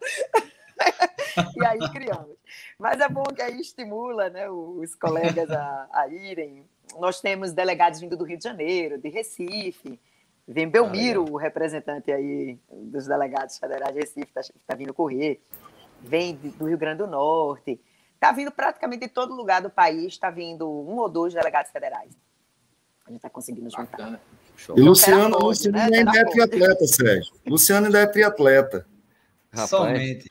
e 1.57 1.65
aí 1.65 1.91
criamos. 1.91 2.37
Mas 2.79 3.01
é 3.01 3.09
bom 3.09 3.25
que 3.25 3.43
aí 3.43 3.61
estimula 3.61 4.31
né, 4.31 4.49
os 4.49 4.95
colegas 4.95 5.51
a, 5.51 5.89
a 5.93 6.09
irem. 6.09 6.65
Nós 6.99 7.21
temos 7.21 7.53
delegados 7.53 8.01
vindo 8.01 8.17
do 8.17 8.25
Rio 8.25 8.39
de 8.39 8.45
Janeiro, 8.45 8.99
de 8.99 9.09
Recife. 9.09 10.01
Vem 10.47 10.69
Belmiro, 10.69 11.25
ah, 11.29 11.33
o 11.33 11.37
representante 11.37 12.11
aí 12.11 12.59
dos 12.71 13.07
delegados 13.07 13.57
federais 13.59 13.95
de 13.95 14.01
Recife, 14.01 14.29
está 14.35 14.43
tá 14.67 14.75
vindo 14.75 14.93
correr. 14.93 15.41
Vem 16.01 16.35
do 16.35 16.67
Rio 16.67 16.79
Grande 16.79 16.99
do 16.99 17.07
Norte. 17.07 17.81
Está 18.15 18.33
vindo 18.33 18.51
praticamente 18.51 19.07
de 19.07 19.09
todo 19.09 19.35
lugar 19.35 19.63
do 19.63 19.71
país, 19.71 20.07
está 20.07 20.31
vindo 20.31 20.69
um 20.69 20.97
ou 20.97 21.09
dois 21.09 21.33
delegados 21.33 21.71
federais. 21.71 22.11
A 23.07 23.11
gente 23.11 23.19
está 23.19 23.31
conseguindo 23.31 23.71
juntar. 23.71 24.21
E 24.77 24.81
Luciano, 24.81 25.39
Luciano 25.39 25.79
né? 25.79 25.99
ainda 25.99 26.19
é 26.19 26.25
triatleta, 26.25 26.87
Sérgio. 26.87 27.33
Luciano 27.47 27.87
ainda 27.87 28.01
é 28.01 28.07
triatleta. 28.07 28.87
Rapaz. 29.53 29.71
Somente. 29.71 30.29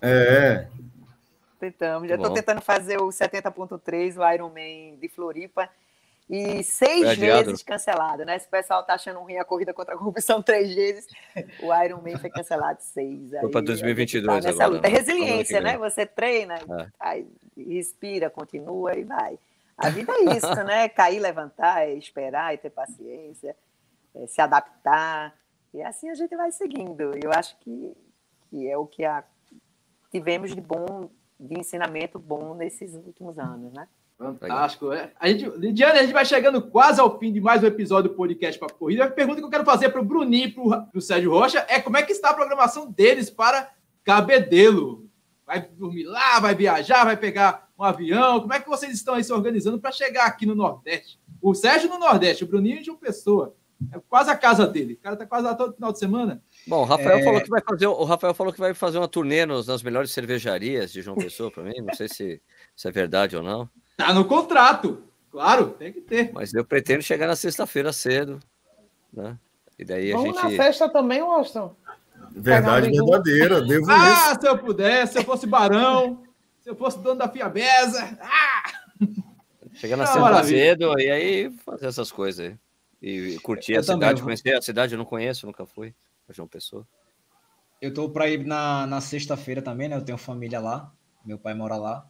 É. 0.00 0.66
Tentamos. 1.60 2.08
Já 2.08 2.14
estou 2.14 2.32
tentando 2.32 2.60
fazer 2.60 2.98
o 2.98 3.08
70.3, 3.08 4.16
o 4.16 4.32
Ironman 4.34 4.96
de 4.96 5.08
Floripa 5.08 5.68
e 6.28 6.62
seis 6.62 7.16
vezes 7.16 7.62
cancelado, 7.62 8.24
né? 8.24 8.38
Se 8.38 8.46
o 8.46 8.50
pessoal 8.50 8.82
tá 8.84 8.94
achando 8.94 9.20
ruim 9.20 9.38
a 9.38 9.44
corrida 9.44 9.72
contra 9.72 9.94
a 9.94 9.98
corrupção 9.98 10.42
três 10.42 10.74
vezes, 10.74 11.06
o 11.62 11.74
Ironman 11.74 12.18
foi 12.18 12.28
cancelado 12.28 12.82
seis. 12.82 13.30
Foi 13.40 13.50
para 13.50 13.62
2022 13.62 14.44
tá 14.44 14.50
agora. 14.50 14.66
Luta. 14.66 14.86
É 14.86 14.90
resiliência, 14.90 15.60
né? 15.60 15.78
Você 15.78 16.04
treina, 16.04 16.56
é. 16.56 16.88
aí, 17.00 17.26
respira, 17.56 18.28
continua 18.28 18.94
e 18.94 19.04
vai. 19.04 19.38
A 19.78 19.88
vida 19.88 20.12
é 20.12 20.36
isso, 20.36 20.54
né? 20.64 20.88
Cair, 20.90 21.20
levantar, 21.20 21.88
é 21.88 21.94
esperar 21.94 22.52
e 22.52 22.58
ter 22.58 22.70
paciência, 22.70 23.56
é 24.14 24.26
se 24.26 24.40
adaptar. 24.40 25.34
E 25.72 25.80
assim 25.82 26.10
a 26.10 26.14
gente 26.14 26.36
vai 26.36 26.52
seguindo. 26.52 27.16
Eu 27.22 27.32
acho 27.32 27.56
que, 27.60 27.96
que 28.50 28.68
é 28.68 28.76
o 28.76 28.86
que 28.86 29.04
a, 29.04 29.24
tivemos 30.10 30.54
de 30.54 30.60
bom, 30.60 31.08
de 31.40 31.58
ensinamento 31.58 32.18
bom 32.18 32.54
nesses 32.54 32.94
últimos 32.94 33.38
anos, 33.38 33.72
né? 33.72 33.88
Fantástico. 34.18 34.92
É. 34.92 35.12
A 35.18 35.28
gente, 35.28 35.48
Lidiane, 35.56 36.00
a 36.00 36.02
gente 36.02 36.12
vai 36.12 36.24
chegando 36.24 36.60
quase 36.60 37.00
ao 37.00 37.18
fim 37.20 37.32
de 37.32 37.40
mais 37.40 37.62
um 37.62 37.66
episódio 37.66 38.10
do 38.10 38.16
podcast 38.16 38.58
para 38.58 38.74
corrida. 38.74 39.04
A 39.04 39.10
pergunta 39.10 39.38
que 39.38 39.46
eu 39.46 39.50
quero 39.50 39.64
fazer 39.64 39.90
para 39.90 40.00
o 40.00 40.04
Bruninho 40.04 40.48
e 40.48 40.52
para 40.52 40.88
o 40.92 41.00
Sérgio 41.00 41.30
Rocha 41.30 41.64
é 41.68 41.80
como 41.80 41.96
é 41.96 42.02
que 42.02 42.10
está 42.10 42.30
a 42.30 42.34
programação 42.34 42.90
deles 42.90 43.30
para 43.30 43.70
Cabedelo? 44.02 45.08
Vai 45.46 45.62
dormir 45.62 46.02
lá, 46.02 46.40
vai 46.40 46.54
viajar, 46.54 47.04
vai 47.04 47.16
pegar 47.16 47.68
um 47.78 47.84
avião? 47.84 48.40
Como 48.40 48.52
é 48.52 48.58
que 48.60 48.68
vocês 48.68 48.92
estão 48.92 49.14
aí 49.14 49.22
se 49.22 49.32
organizando 49.32 49.78
para 49.78 49.92
chegar 49.92 50.26
aqui 50.26 50.44
no 50.44 50.54
Nordeste? 50.54 51.20
O 51.40 51.54
Sérgio 51.54 51.88
no 51.88 51.98
Nordeste, 51.98 52.42
o 52.42 52.48
Bruninho 52.48 52.82
de 52.82 52.90
uma 52.90 52.98
pessoa. 52.98 53.54
É 53.92 54.00
quase 54.08 54.28
a 54.28 54.36
casa 54.36 54.66
dele. 54.66 54.94
O 54.94 54.98
cara 54.98 55.14
está 55.14 55.24
quase 55.24 55.46
lá 55.46 55.54
todo 55.54 55.74
final 55.74 55.92
de 55.92 56.00
semana. 56.00 56.42
Bom, 56.66 56.82
o 56.82 56.84
Rafael 56.84 57.18
é... 57.18 57.22
falou 57.22 57.40
que 57.40 57.48
vai 57.48 57.62
fazer. 57.62 57.86
O 57.86 58.04
Rafael 58.04 58.34
falou 58.34 58.52
que 58.52 58.58
vai 58.58 58.74
fazer 58.74 58.98
uma 58.98 59.06
turnê 59.06 59.46
nos, 59.46 59.68
nas 59.68 59.84
melhores 59.84 60.10
cervejarias 60.10 60.92
de 60.92 61.00
João 61.00 61.16
Pessoa 61.16 61.48
para 61.48 61.62
mim. 61.62 61.80
Não 61.80 61.94
sei 61.94 62.08
se, 62.08 62.42
se 62.74 62.88
é 62.88 62.90
verdade 62.90 63.36
ou 63.36 63.42
não. 63.44 63.70
Tá 63.98 64.14
no 64.14 64.24
contrato. 64.24 65.02
Claro, 65.28 65.70
tem 65.70 65.92
que 65.92 66.00
ter. 66.00 66.30
Mas 66.32 66.54
eu 66.54 66.64
pretendo 66.64 67.02
chegar 67.02 67.26
na 67.26 67.34
sexta-feira 67.34 67.92
cedo. 67.92 68.38
Né? 69.12 69.36
E 69.76 69.84
daí 69.84 70.12
Vamos 70.12 70.38
a 70.38 70.42
gente. 70.42 70.56
na 70.56 70.64
festa 70.64 70.88
também, 70.88 71.20
Washington. 71.20 71.74
Verdade 72.30 72.90
verdadeira. 72.92 73.60
Devo 73.60 73.90
ah, 73.90 74.30
isso. 74.30 74.40
se 74.40 74.48
eu 74.48 74.56
pudesse, 74.56 75.12
se 75.14 75.18
eu 75.18 75.24
fosse 75.24 75.48
barão, 75.48 76.22
se 76.60 76.70
eu 76.70 76.76
fosse 76.76 77.00
dono 77.00 77.16
da 77.16 77.28
Fiabesa. 77.28 78.16
Ah! 78.22 78.62
Chegar 79.74 79.96
na 79.96 80.06
sexta 80.06 80.44
cedo 80.44 80.98
e 81.00 81.10
aí 81.10 81.50
fazer 81.66 81.86
essas 81.86 82.12
coisas 82.12 82.46
aí. 82.46 82.56
E 83.02 83.38
curtir 83.40 83.72
eu 83.72 83.80
a 83.80 83.82
cidade, 83.82 84.22
conhecer 84.22 84.54
a 84.54 84.62
cidade, 84.62 84.94
eu 84.94 84.98
não 84.98 85.04
conheço, 85.04 85.44
nunca 85.44 85.66
fui. 85.66 85.92
João 86.30 86.46
Pessoa. 86.46 86.86
Eu 87.82 87.92
tô 87.92 88.08
para 88.08 88.28
ir 88.28 88.44
na, 88.44 88.86
na 88.86 89.00
sexta-feira 89.00 89.60
também, 89.60 89.88
né? 89.88 89.96
Eu 89.96 90.04
tenho 90.04 90.18
família 90.18 90.60
lá. 90.60 90.92
Meu 91.24 91.38
pai 91.38 91.54
mora 91.54 91.76
lá 91.76 92.06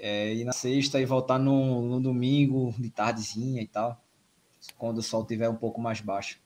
é, 0.00 0.34
ir 0.34 0.44
na 0.44 0.52
sexta 0.52 1.00
e 1.00 1.04
voltar 1.04 1.38
no, 1.38 1.82
no 1.82 2.00
domingo, 2.00 2.74
de 2.78 2.90
tardezinha 2.90 3.62
e 3.62 3.66
tal, 3.66 4.00
quando 4.76 4.98
o 4.98 5.02
sol 5.02 5.22
estiver 5.22 5.48
um 5.48 5.56
pouco 5.56 5.80
mais 5.80 6.00
baixo. 6.00 6.40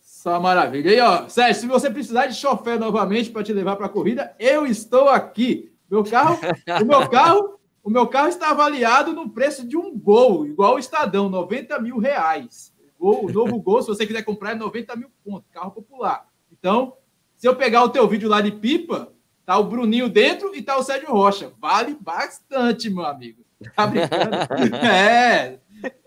Só 0.00 0.40
maravilha. 0.40 0.90
E 0.90 1.00
ó, 1.00 1.28
Sérgio, 1.28 1.60
se 1.62 1.66
você 1.66 1.90
precisar 1.90 2.26
de 2.26 2.34
chofer 2.34 2.78
novamente 2.78 3.30
para 3.30 3.42
te 3.42 3.52
levar 3.52 3.76
para 3.76 3.86
a 3.86 3.90
corrida, 3.90 4.34
eu 4.38 4.66
estou 4.66 5.08
aqui. 5.08 5.72
Meu 5.90 6.02
carro, 6.02 6.38
o 6.80 6.84
meu 6.84 7.08
carro, 7.08 7.60
o 7.82 7.90
meu 7.90 8.06
carro 8.06 8.28
está 8.28 8.50
avaliado 8.50 9.12
no 9.12 9.28
preço 9.28 9.66
de 9.66 9.76
um 9.76 9.98
Gol, 9.98 10.46
igual 10.46 10.76
o 10.76 10.78
Estadão, 10.78 11.28
90 11.28 11.78
mil 11.80 11.98
reais. 11.98 12.72
O, 12.98 13.30
novo 13.30 13.60
Gol, 13.60 13.82
se 13.82 13.88
você 13.88 14.06
quiser 14.06 14.22
comprar, 14.22 14.52
é 14.52 14.54
90 14.54 14.96
mil 14.96 15.10
pontos, 15.22 15.50
carro 15.50 15.70
popular. 15.70 16.26
Então, 16.50 16.96
se 17.36 17.46
eu 17.46 17.54
pegar 17.54 17.84
o 17.84 17.90
teu 17.90 18.08
vídeo 18.08 18.28
lá 18.28 18.40
de 18.40 18.52
pipa, 18.52 19.12
Tá 19.46 19.58
o 19.58 19.64
Bruninho 19.64 20.08
dentro 20.08 20.54
e 20.54 20.62
tá 20.62 20.76
o 20.76 20.82
Sérgio 20.82 21.10
Rocha. 21.10 21.52
Vale 21.60 21.96
bastante, 22.00 22.88
meu 22.88 23.04
amigo. 23.04 23.44
Tá 23.76 23.86
brincando? 23.86 24.36
é. 24.86 25.58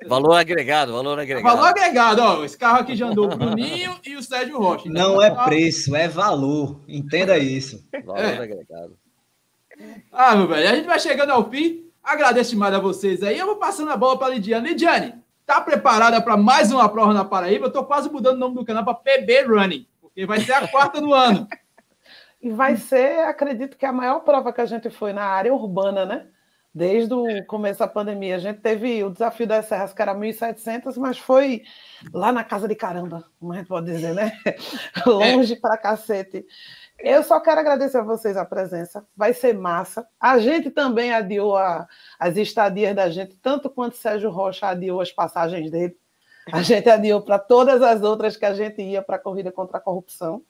Valor 0.07 0.33
agregado, 0.33 0.93
valor 0.93 1.19
agregado. 1.19 1.55
Valor 1.55 1.67
agregado, 1.67 2.21
ó. 2.21 2.43
Esse 2.43 2.57
carro 2.57 2.79
aqui 2.79 2.95
já 2.95 3.07
andou 3.07 3.25
o 3.25 3.37
Bruninho 3.37 3.95
e 4.05 4.15
o 4.15 4.23
Sérgio 4.23 4.57
Rocha. 4.57 4.87
Então, 4.87 5.13
Não 5.13 5.21
é 5.21 5.29
preço, 5.45 5.95
é 5.95 6.07
valor. 6.07 6.81
Entenda 6.87 7.37
isso. 7.37 7.85
Valor 8.03 8.23
é. 8.23 8.37
agregado. 8.37 8.97
Ah, 10.11 10.35
meu 10.35 10.47
velho, 10.47 10.69
a 10.69 10.75
gente 10.75 10.87
vai 10.87 10.99
chegando 10.99 11.31
ao 11.31 11.49
fim. 11.49 11.85
Agradeço 12.03 12.51
demais 12.51 12.73
a 12.73 12.79
vocês 12.79 13.21
aí. 13.21 13.37
Eu 13.37 13.45
vou 13.45 13.57
passando 13.57 13.91
a 13.91 13.97
bola 13.97 14.17
para 14.17 14.33
Lidiane. 14.33 14.69
Lidiane, 14.69 15.13
tá 15.45 15.61
preparada 15.61 16.19
para 16.21 16.35
mais 16.35 16.71
uma 16.71 16.89
prova 16.89 17.13
na 17.13 17.23
Paraíba? 17.23 17.67
Eu 17.67 17.71
tô 17.71 17.83
quase 17.83 18.09
mudando 18.09 18.37
o 18.37 18.39
nome 18.39 18.55
do 18.55 18.65
canal 18.65 18.83
para 18.83 18.95
PB 18.95 19.43
Running, 19.43 19.85
porque 20.01 20.25
vai 20.25 20.39
ser 20.39 20.53
a 20.53 20.67
quarta 20.67 20.99
do 20.99 21.13
ano. 21.13 21.47
E 22.41 22.51
vai 22.51 22.75
ser, 22.75 23.19
acredito 23.19 23.77
que 23.77 23.85
a 23.85 23.91
maior 23.91 24.19
prova 24.19 24.53
que 24.53 24.61
a 24.61 24.65
gente 24.65 24.89
foi 24.89 25.11
na 25.11 25.23
área 25.23 25.53
urbana, 25.53 26.05
né? 26.05 26.27
Desde 26.73 27.11
o 27.13 27.43
começo 27.47 27.79
da 27.79 27.87
pandemia. 27.87 28.35
A 28.35 28.39
gente 28.39 28.59
teve 28.61 29.03
o 29.03 29.09
desafio 29.09 29.47
das 29.47 29.65
serras, 29.65 29.93
que 29.93 30.01
era 30.01 30.13
1.700, 30.13 30.95
mas 30.97 31.17
foi 31.17 31.63
lá 32.13 32.31
na 32.31 32.43
casa 32.43 32.67
de 32.67 32.75
caramba, 32.75 33.25
como 33.39 33.53
a 33.53 33.57
gente 33.57 33.67
pode 33.67 33.87
dizer, 33.87 34.13
né? 34.13 34.31
Longe 35.07 35.53
é. 35.53 35.59
para 35.59 35.77
cacete. 35.77 36.45
Eu 36.99 37.23
só 37.23 37.39
quero 37.39 37.59
agradecer 37.59 37.97
a 37.97 38.03
vocês 38.03 38.37
a 38.37 38.45
presença, 38.45 39.05
vai 39.15 39.33
ser 39.33 39.53
massa. 39.53 40.07
A 40.19 40.37
gente 40.37 40.69
também 40.69 41.11
adiou 41.11 41.57
a, 41.57 41.87
as 42.19 42.37
estadias 42.37 42.95
da 42.95 43.09
gente, 43.09 43.35
tanto 43.35 43.69
quanto 43.69 43.97
Sérgio 43.97 44.29
Rocha 44.29 44.67
adiou 44.67 45.01
as 45.01 45.11
passagens 45.11 45.71
dele. 45.71 45.97
A 46.51 46.61
gente 46.61 46.89
adiou 46.89 47.21
para 47.21 47.37
todas 47.37 47.81
as 47.81 48.01
outras 48.01 48.37
que 48.37 48.45
a 48.45 48.53
gente 48.53 48.81
ia 48.81 49.01
para 49.01 49.17
a 49.17 49.19
corrida 49.19 49.51
contra 49.51 49.77
a 49.77 49.81
corrupção. 49.81 50.41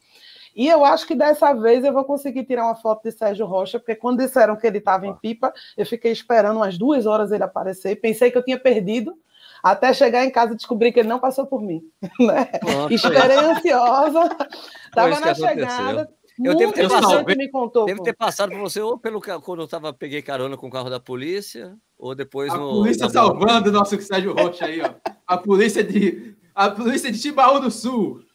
E 0.58 0.68
eu 0.68 0.84
acho 0.84 1.06
que 1.06 1.14
dessa 1.14 1.54
vez 1.54 1.86
eu 1.86 1.94
vou 1.94 2.04
conseguir 2.04 2.44
tirar 2.44 2.66
uma 2.66 2.74
foto 2.74 3.04
de 3.04 3.12
Sérgio 3.12 3.46
Rocha, 3.46 3.78
porque 3.78 3.94
quando 3.94 4.26
disseram 4.26 4.56
que 4.56 4.66
ele 4.66 4.80
estava 4.80 5.06
em 5.06 5.14
pipa, 5.14 5.54
eu 5.78 5.86
fiquei 5.86 6.12
esperando 6.12 6.56
umas 6.56 6.80
duas 6.80 7.06
horas 7.06 7.32
ele 7.32 7.44
aparecer. 7.44 7.96
Pensei 7.98 8.32
que 8.32 8.40
eu 8.40 8.44
tinha 8.44 8.60
perdido, 8.60 9.14
até 9.62 9.94
chegar 9.94 10.26
em 10.26 10.32
casa 10.32 10.54
e 10.54 10.56
descobrir 10.56 10.92
que 10.92 11.00
ele 11.00 11.08
não 11.08 11.20
passou 11.20 11.46
por 11.46 11.62
mim. 11.62 11.84
Né? 12.20 12.50
Nossa, 12.64 12.92
Esperei 12.92 13.38
ansiosa, 13.38 14.36
estava 14.88 15.20
na 15.20 15.36
chegada. 15.36 16.10
Eu 16.44 16.56
devo 16.56 16.74
ter, 16.74 16.90
passado, 16.90 17.38
me 17.38 17.50
contou, 17.50 17.86
devo 17.86 18.04
ter 18.04 18.14
passado 18.14 18.52
por 18.52 18.60
você 18.60 18.82
ou 18.82 18.98
pelo 18.98 19.22
quando 19.22 19.62
eu 19.62 19.68
tava, 19.68 19.94
peguei 19.94 20.24
carona 20.24 20.58
com 20.58 20.68
o 20.68 20.72
carro 20.72 20.90
da 20.90 21.00
polícia, 21.00 21.76
ou 21.98 22.16
depois 22.16 22.52
a 22.52 22.58
no. 22.58 22.70
polícia 22.72 23.10
salvando 23.10 23.70
o 23.70 23.74
nosso 23.74 24.00
Sérgio 24.02 24.34
Rocha 24.34 24.66
aí, 24.66 24.82
ó. 24.82 24.90
A 25.26 25.38
polícia 25.38 25.84
de. 25.84 26.36
A 26.54 26.72
polícia 26.72 27.12
de 27.12 27.20
Tibaú 27.20 27.60
do 27.60 27.70
Sul. 27.70 28.27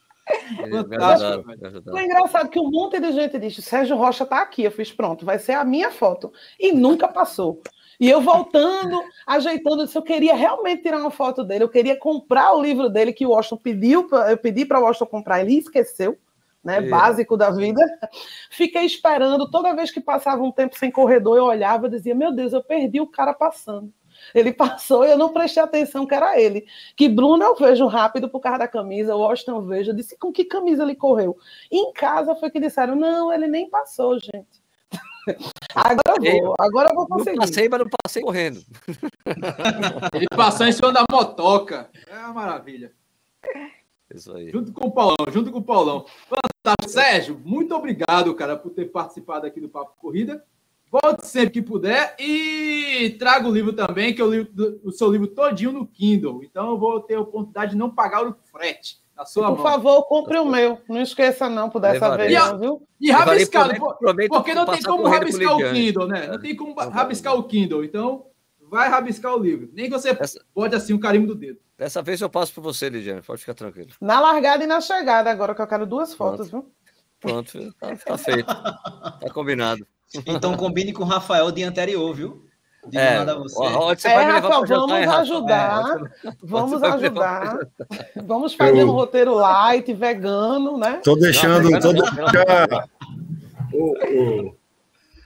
Fantástico, 0.89 1.97
É 1.97 2.05
engraçado 2.05 2.49
que 2.49 2.61
um 2.61 2.71
monte 2.71 3.01
de 3.01 3.13
gente 3.13 3.39
disse: 3.39 3.61
Sérgio 3.61 3.97
Rocha 3.97 4.25
está 4.25 4.41
aqui. 4.41 4.63
Eu 4.63 4.71
fiz 4.71 4.93
pronto, 4.93 5.25
vai 5.25 5.39
ser 5.39 5.53
a 5.53 5.65
minha 5.65 5.91
foto. 5.91 6.33
E 6.59 6.73
nunca 6.73 7.09
passou. 7.09 7.61
E 8.01 8.09
eu 8.09 8.21
voltando, 8.21 9.01
ajeitando, 9.27 9.89
eu 9.95 10.03
queria 10.03 10.35
realmente 10.35 10.83
tirar 10.83 10.99
uma 10.99 11.11
foto 11.11 11.45
dele, 11.45 11.63
eu 11.63 11.69
queria 11.69 11.97
comprar 11.97 12.53
o 12.53 12.61
livro 12.61 12.89
dele 12.89 13.13
que 13.13 13.25
o 13.25 13.31
Washington 13.31 13.59
pediu, 13.59 14.09
eu 14.29 14.37
pedi 14.37 14.65
para 14.65 14.81
o 14.81 14.83
Washington 14.83 15.07
comprar, 15.07 15.41
ele 15.41 15.59
esqueceu, 15.59 16.19
né? 16.65 16.79
É. 16.79 16.81
Básico 16.81 17.37
da 17.37 17.51
vida. 17.51 17.81
Fiquei 18.51 18.85
esperando, 18.85 19.49
toda 19.51 19.75
vez 19.75 19.91
que 19.91 20.01
passava 20.01 20.43
um 20.43 20.51
tempo 20.51 20.77
sem 20.77 20.91
corredor, 20.91 21.37
eu 21.37 21.45
olhava 21.45 21.87
e 21.87 21.91
dizia: 21.91 22.15
Meu 22.15 22.33
Deus, 22.33 22.53
eu 22.53 22.63
perdi 22.63 23.01
o 23.01 23.07
cara 23.07 23.33
passando. 23.33 23.93
Ele 24.35 24.53
passou 24.53 25.05
e 25.05 25.11
eu 25.11 25.19
não 25.19 25.33
prestei 25.33 25.63
atenção 25.63 26.07
que 26.07 26.15
era 26.15 26.41
ele. 26.41 26.67
Que 26.97 27.09
Bruno 27.09 27.43
eu 27.43 27.55
vejo 27.55 27.87
rápido 27.87 28.29
por 28.29 28.41
causa 28.41 28.61
da 28.61 28.69
camisa, 28.69 29.15
o 29.15 29.21
Washington 29.21 29.57
eu 29.57 29.63
vejo. 29.63 29.91
Eu 29.91 29.97
disse 29.97 30.17
com 30.17 30.33
que 30.33 30.45
camisa 30.45 30.83
ele 30.83 30.95
correu. 30.95 31.37
E 31.71 31.79
em 31.79 31.93
casa 31.93 32.35
foi 32.35 32.51
que 32.51 32.61
disseram: 32.61 32.95
não, 32.97 33.33
ele 33.33 33.47
nem 33.47 33.69
passou, 33.69 34.19
gente. 34.19 34.63
Agora 35.75 36.19
eu 36.19 36.43
vou, 36.43 36.55
agora 36.59 36.91
eu 36.91 36.95
vou 36.95 37.07
conseguir. 37.07 37.37
Não 37.37 37.47
passei, 37.47 37.69
mas 37.69 37.81
não 37.81 37.87
passei 38.03 38.23
correndo. 38.23 38.61
Ele 40.13 40.27
passou 40.37 40.67
em 40.67 40.73
cima 40.73 40.93
da 40.93 41.05
motoca. 41.11 41.89
É 42.07 42.19
uma 42.19 42.35
maravilha. 42.35 42.93
Isso 44.13 44.35
aí. 44.35 44.51
Junto 44.51 44.73
com 44.73 44.89
o 44.89 44.91
Paulão, 44.91 45.17
junto 45.31 45.51
com 45.51 45.59
o 45.59 45.65
Paulão. 45.65 46.05
Fantástico. 46.29 46.89
Sérgio, 46.89 47.41
muito 47.45 47.75
obrigado, 47.75 48.35
cara, 48.35 48.57
por 48.57 48.71
ter 48.71 48.87
participado 48.87 49.47
aqui 49.47 49.61
do 49.61 49.69
Papo 49.69 49.95
Corrida. 49.99 50.45
Volte 50.93 51.27
sempre 51.27 51.53
que 51.53 51.63
puder 51.63 52.15
e 52.21 53.17
traga 53.19 53.49
o 53.49 53.51
livro 53.51 53.73
também, 53.73 54.15
que 54.15 54.21
eu 54.21 54.31
li 54.31 54.47
o 54.85 54.91
seu 54.91 55.11
livro 55.11 55.27
todinho 55.27 55.73
no 55.73 55.87
Kindle. 55.87 56.45
Então 56.45 56.69
eu 56.69 56.79
vou 56.79 57.01
ter 57.01 57.15
a 57.15 57.21
oportunidade 57.23 57.71
de 57.71 57.79
não 57.79 57.89
pagar 57.89 58.27
o 58.27 58.37
frete. 58.53 59.01
Na 59.17 59.25
sua 59.25 59.49
por 59.49 59.57
mão. 59.57 59.63
favor, 59.63 60.03
compre 60.03 60.39
o 60.39 60.45
meu. 60.45 60.79
Não 60.87 61.01
esqueça, 61.01 61.49
não, 61.49 61.71
por 61.71 61.81
dessa 61.81 62.15
vez, 62.15 62.35
não, 62.35 62.59
viu? 62.59 62.89
E 63.01 63.11
rabiscado, 63.11 63.75
porque 64.29 64.53
não 64.53 64.67
tem 64.67 64.83
como 64.83 65.09
rabiscar 65.09 65.57
o 65.57 65.73
Kindle, 65.73 66.09
né? 66.09 66.27
Não 66.27 66.39
tem 66.39 66.55
como 66.55 66.75
rabiscar 66.75 67.35
o 67.37 67.45
Kindle. 67.45 67.85
Então, 67.85 68.27
vai 68.61 68.91
rabiscar 68.91 69.35
o 69.35 69.39
livro. 69.39 69.71
Nem 69.73 69.87
que 69.87 69.93
você 69.93 70.11
Essa... 70.11 70.45
pode 70.53 70.75
assim 70.75 70.93
um 70.93 71.01
carimbo 71.01 71.27
do 71.27 71.35
dedo. 71.35 71.59
Dessa 71.79 72.03
vez 72.03 72.21
eu 72.21 72.29
passo 72.29 72.53
para 72.53 72.63
você, 72.63 72.91
Lidiane. 72.91 73.23
Pode 73.23 73.41
ficar 73.41 73.55
tranquilo. 73.55 73.91
Na 73.99 74.21
largada 74.21 74.63
e 74.63 74.67
na 74.67 74.81
chegada, 74.83 75.31
agora 75.31 75.55
que 75.55 75.63
eu 75.63 75.67
quero 75.67 75.87
duas 75.87 76.13
fotos, 76.13 76.51
Pronto. 76.51 76.67
viu? 76.67 76.75
Pronto, 77.19 77.75
tá, 77.81 77.97
tá 77.97 78.19
feito. 78.19 78.47
Tá 78.47 79.31
combinado. 79.33 79.87
Então 80.27 80.57
combine 80.57 80.93
com 80.93 81.03
o 81.03 81.07
Rafael 81.07 81.51
de 81.51 81.63
anterior, 81.63 82.15
viu? 82.15 82.47
De 82.89 82.99
é, 82.99 83.19
nada 83.19 83.39
você. 83.39 84.09
É, 84.09 84.23
Rafael, 84.23 84.67
vamos 84.67 85.09
ajudar. 85.09 85.97
É, 86.25 86.33
vamos 86.43 86.83
ajudar. 86.83 87.59
Vamos 88.27 88.55
fazer 88.55 88.81
Eu... 88.81 88.89
um 88.89 88.93
roteiro 88.93 89.35
light, 89.35 89.93
vegano, 89.95 90.77
né? 90.77 91.01
Tô 91.05 91.15
deixando. 91.15 91.71
Não, 91.71 91.79
tô 91.79 91.93
deixando... 91.93 92.91
O, 93.73 94.51
o, 94.51 94.57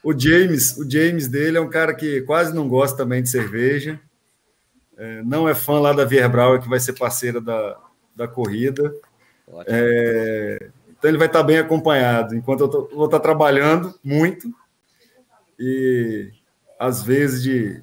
o, 0.04 0.18
James, 0.18 0.76
o 0.76 0.88
James 0.88 1.28
dele 1.28 1.56
é 1.56 1.60
um 1.60 1.70
cara 1.70 1.94
que 1.94 2.20
quase 2.22 2.54
não 2.54 2.68
gosta 2.68 2.96
também 2.96 3.22
de 3.22 3.30
cerveja. 3.30 3.98
É, 4.98 5.22
não 5.22 5.48
é 5.48 5.54
fã 5.54 5.80
lá 5.80 5.92
da 5.92 6.04
Vierbral, 6.04 6.60
que 6.60 6.68
vai 6.68 6.78
ser 6.78 6.92
parceira 6.92 7.40
da, 7.40 7.76
da 8.14 8.28
corrida. 8.28 8.94
É, 9.66 10.68
então 10.90 11.10
ele 11.10 11.18
vai 11.18 11.26
estar 11.26 11.42
bem 11.42 11.58
acompanhado. 11.58 12.34
Enquanto 12.34 12.60
eu 12.60 12.68
tô, 12.68 12.88
vou 12.94 13.06
estar 13.06 13.20
trabalhando 13.20 13.94
muito 14.04 14.48
e 15.58 16.30
às 16.78 17.02
vezes 17.02 17.42
de 17.42 17.82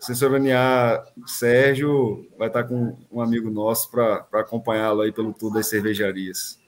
censuraniar 0.00 1.04
Sérgio, 1.26 2.26
vai 2.38 2.48
estar 2.48 2.64
com 2.64 2.96
um 3.10 3.20
amigo 3.20 3.50
nosso 3.50 3.90
para 3.90 4.26
acompanhá-lo 4.32 5.02
aí 5.02 5.12
pelo 5.12 5.32
tour 5.32 5.52
das 5.52 5.68
cervejarias. 5.68 6.58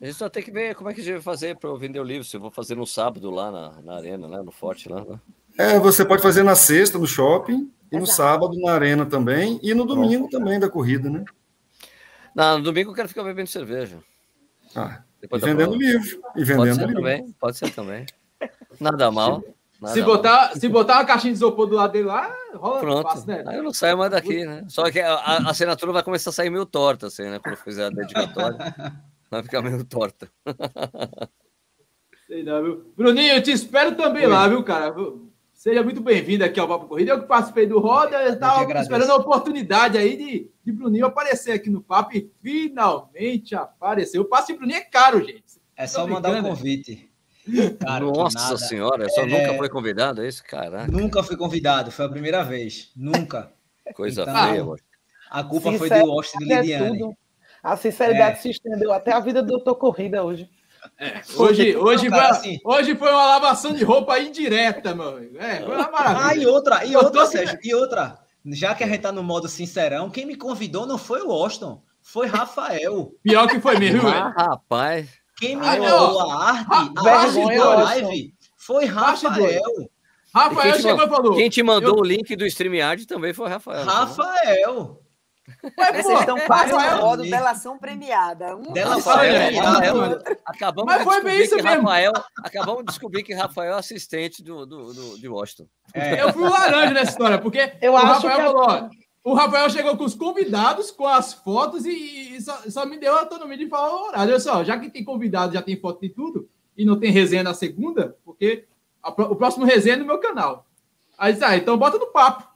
A 0.00 0.04
gente 0.04 0.16
só 0.16 0.28
tem 0.28 0.42
que 0.42 0.50
ver 0.50 0.74
como 0.74 0.90
é 0.90 0.94
que 0.94 1.00
a 1.00 1.04
gente 1.04 1.14
vai 1.14 1.22
fazer 1.22 1.56
para 1.56 1.70
eu 1.70 1.78
vender 1.78 2.00
o 2.00 2.04
livro. 2.04 2.24
Se 2.24 2.36
eu 2.36 2.40
vou 2.40 2.50
fazer 2.50 2.74
no 2.74 2.86
sábado 2.86 3.30
lá 3.30 3.50
na, 3.50 3.82
na 3.82 3.96
arena, 3.96 4.28
né? 4.28 4.42
no 4.42 4.50
Forte 4.50 4.88
lá. 4.88 5.04
Né? 5.04 5.20
É, 5.56 5.78
você 5.78 6.04
pode 6.04 6.20
fazer 6.20 6.42
na 6.42 6.54
sexta 6.54 6.98
no 6.98 7.06
shopping 7.06 7.70
e 7.90 7.98
no 7.98 8.06
sábado 8.06 8.58
na 8.60 8.72
arena 8.72 9.06
também 9.06 9.58
e 9.62 9.72
no 9.74 9.86
domingo 9.86 10.28
também 10.28 10.58
da 10.58 10.68
corrida, 10.68 11.08
né? 11.08 11.24
Não, 12.34 12.58
no 12.58 12.64
domingo 12.64 12.90
eu 12.90 12.94
quero 12.94 13.08
ficar 13.08 13.22
bebendo 13.22 13.48
cerveja. 13.48 13.98
Ah, 14.74 15.02
Depois 15.20 15.42
e 15.42 15.46
vendendo 15.46 15.74
livro. 15.74 16.22
E 16.36 16.44
vendendo 16.44 16.58
pode 16.58 16.74
ser 16.74 16.86
livro. 16.86 16.94
também, 16.94 17.32
pode 17.40 17.56
ser 17.56 17.70
também. 17.70 18.06
Nada 18.78 19.10
mal. 19.10 19.42
Nada 19.80 19.94
se, 19.94 20.02
botar, 20.02 20.56
se 20.56 20.68
botar 20.68 20.94
uma 20.94 21.04
caixinha 21.04 21.32
de 21.32 21.38
isopor 21.38 21.66
do 21.66 21.76
lado 21.76 21.92
dele 21.92 22.06
lá, 22.06 22.34
rola 22.54 22.80
Pronto. 22.80 23.02
Fácil, 23.02 23.28
né? 23.28 23.44
Aí 23.46 23.58
eu 23.58 23.62
não 23.62 23.72
saio 23.72 23.96
mais 23.96 24.10
daqui, 24.10 24.44
né? 24.44 24.64
Só 24.68 24.90
que 24.90 24.98
a, 24.98 25.14
a, 25.14 25.50
assinatura 25.50 25.92
vai 25.92 26.02
começar 26.02 26.30
a 26.30 26.32
sair 26.32 26.50
meio 26.50 26.66
torta, 26.66 27.06
assim, 27.06 27.22
né? 27.22 27.38
Quando 27.38 27.54
eu 27.54 27.62
fizer 27.62 27.84
a 27.84 27.90
dedicatória. 27.90 28.58
vai 29.30 29.42
ficar 29.42 29.62
meio 29.62 29.84
torta. 29.84 30.28
Sei 32.26 32.42
não, 32.42 32.62
viu? 32.62 32.92
Bruninho, 32.96 33.34
eu 33.34 33.42
te 33.42 33.52
espero 33.52 33.94
também 33.94 34.24
Oi. 34.24 34.32
lá, 34.32 34.48
viu, 34.48 34.64
cara? 34.64 34.92
Seja 35.52 35.82
muito 35.82 36.00
bem-vindo 36.00 36.44
aqui 36.44 36.58
ao 36.58 36.66
Papo 36.68 36.86
Corrida. 36.86 37.12
Eu 37.12 37.20
que 37.20 37.26
participei 37.26 37.66
do 37.66 37.78
Roda, 37.78 38.16
eu 38.22 38.34
estava 38.34 38.80
esperando 38.80 39.10
a 39.10 39.16
oportunidade 39.16 39.96
aí 39.96 40.16
de, 40.16 40.50
de 40.64 40.72
Bruninho 40.72 41.06
aparecer 41.06 41.52
aqui 41.52 41.70
no 41.70 41.80
Papo 41.80 42.16
e 42.16 42.30
finalmente 42.42 43.54
apareceu. 43.54 44.22
O 44.22 44.24
passe 44.24 44.52
de 44.52 44.58
Bruninho 44.58 44.78
é 44.78 44.84
caro, 44.84 45.24
gente. 45.24 45.60
É 45.76 45.86
só 45.86 46.06
mandar 46.06 46.32
um 46.32 46.42
convite. 46.42 47.07
Cara, 47.80 48.04
Nossa 48.04 48.56
senhora, 48.58 49.08
só 49.08 49.22
é... 49.22 49.26
nunca 49.26 49.54
foi 49.54 49.68
convidado, 49.68 50.22
é 50.22 50.28
isso, 50.28 50.42
cara? 50.44 50.86
Nunca 50.86 51.22
fui 51.22 51.36
convidado, 51.36 51.90
foi 51.90 52.04
a 52.04 52.08
primeira 52.08 52.42
vez. 52.42 52.90
Nunca. 52.96 53.52
Coisa 53.94 54.22
então, 54.22 54.34
feia, 54.34 54.64
mano. 54.64 54.78
A 55.30 55.44
culpa 55.44 55.72
foi 55.72 55.88
do 55.88 56.10
Austin 56.10 56.38
e 56.42 56.44
Lidiane. 56.44 57.02
É 57.02 57.28
a 57.62 57.76
sinceridade 57.76 58.38
é. 58.38 58.40
se 58.40 58.50
estendeu 58.50 58.92
até 58.92 59.12
a 59.12 59.20
vida 59.20 59.42
do 59.42 59.48
doutor 59.48 59.74
Corrida 59.74 60.22
hoje. 60.22 60.48
É, 60.98 61.20
hoje, 61.36 61.76
hoje, 61.76 62.08
cara, 62.08 62.34
foi, 62.34 62.36
assim, 62.36 62.58
hoje 62.64 62.94
foi 62.94 63.10
uma 63.10 63.26
lavação 63.26 63.74
de 63.74 63.84
roupa 63.84 64.18
indireta, 64.18 64.94
meu 64.94 65.16
amigo. 65.16 65.36
É, 65.38 65.60
foi 65.60 65.74
uma 65.74 65.90
maravilha. 65.90 66.26
Ah, 66.26 66.34
e 66.36 66.46
outra, 66.46 66.84
e 66.84 66.96
outra, 66.96 67.26
Sérgio, 67.26 67.58
e 67.62 67.74
outra. 67.74 68.18
Já 68.46 68.74
que 68.74 68.84
a 68.84 68.86
gente 68.86 69.00
tá 69.00 69.12
no 69.12 69.22
modo 69.22 69.48
sincerão, 69.48 70.08
quem 70.08 70.24
me 70.24 70.36
convidou 70.36 70.86
não 70.86 70.96
foi 70.96 71.20
o 71.20 71.30
Austin, 71.30 71.78
foi 72.00 72.26
Rafael. 72.26 73.12
Pior 73.22 73.48
que 73.48 73.60
foi 73.60 73.78
mesmo, 73.78 74.08
ah, 74.08 74.32
rapaz. 74.34 75.17
Quem 75.38 75.56
me 75.56 75.64
mandou 75.64 76.30
a 76.30 76.50
arte, 76.50 76.66
a 76.96 77.26
vergonha 77.26 77.58
da 77.58 77.74
live, 77.74 78.34
foi 78.56 78.84
Rafael. 78.86 79.62
Rafael 80.34 80.72
quem 80.72 80.82
chegou 80.82 81.04
e 81.04 81.08
falou. 81.08 81.36
Quem 81.36 81.48
te 81.48 81.62
mandou 81.62 81.96
eu... 81.96 82.00
o 82.00 82.04
link 82.04 82.36
do 82.36 82.44
StreamYard 82.46 83.06
também 83.06 83.32
foi 83.32 83.48
Rafael. 83.48 83.84
Né? 83.84 83.92
Rafael. 83.92 85.02
Ué, 85.78 86.02
vocês 86.02 86.20
estão 86.20 86.38
quase 86.40 86.72
no 86.72 86.96
modo 86.98 87.22
delação 87.22 87.78
premiada. 87.78 88.54
Um 88.56 88.72
delação 88.72 89.18
premiada. 89.18 90.22
Acabamos 90.44 90.92
Mas 90.92 90.98
de 90.98 91.04
foi 91.04 91.22
bem 91.22 91.42
isso 91.42 91.56
mesmo. 91.56 91.70
Rafael, 91.70 92.12
acabamos 92.44 92.80
de 92.80 92.86
descobrir 92.86 93.22
que 93.22 93.32
Rafael 93.32 93.74
é 93.74 93.78
assistente 93.78 94.42
do, 94.42 94.66
do, 94.66 94.92
do 94.92 95.18
de 95.18 95.28
Washington. 95.28 95.66
É. 95.94 96.20
Eu 96.22 96.32
fui 96.32 96.42
o 96.42 96.50
laranja 96.50 96.92
nessa 96.92 97.12
história, 97.12 97.38
porque 97.38 97.72
eu 97.80 97.92
o 97.92 97.96
acho 97.96 98.26
Rafael 98.26 98.36
que 98.36 98.42
falou, 98.42 98.90
o 99.24 99.34
Rafael 99.34 99.68
chegou 99.68 99.96
com 99.96 100.04
os 100.04 100.14
convidados, 100.14 100.90
com 100.90 101.06
as 101.06 101.32
fotos 101.32 101.84
e, 101.84 102.36
e 102.36 102.40
só, 102.40 102.56
só, 102.68 102.86
me 102.86 102.98
deu 102.98 103.14
a 103.14 103.20
autonomia 103.20 103.58
de 103.58 103.68
falar 103.68 103.90
o 103.90 104.06
horário. 104.06 104.32
Olha 104.32 104.40
só, 104.40 104.64
já 104.64 104.78
que 104.78 104.90
tem 104.90 105.04
convidado, 105.04 105.54
já 105.54 105.62
tem 105.62 105.78
foto 105.78 106.00
de 106.00 106.08
tudo, 106.08 106.48
e 106.76 106.84
não 106.84 106.98
tem 106.98 107.10
resenha 107.10 107.42
na 107.42 107.54
segunda, 107.54 108.16
porque 108.24 108.64
a, 109.02 109.10
o 109.10 109.36
próximo 109.36 109.64
resenha 109.64 109.96
é 109.96 109.98
no 109.98 110.06
meu 110.06 110.18
canal. 110.18 110.66
Aí, 111.18 111.36
ah, 111.42 111.56
então 111.56 111.76
bota 111.76 111.98
no 111.98 112.06
papo. 112.06 112.48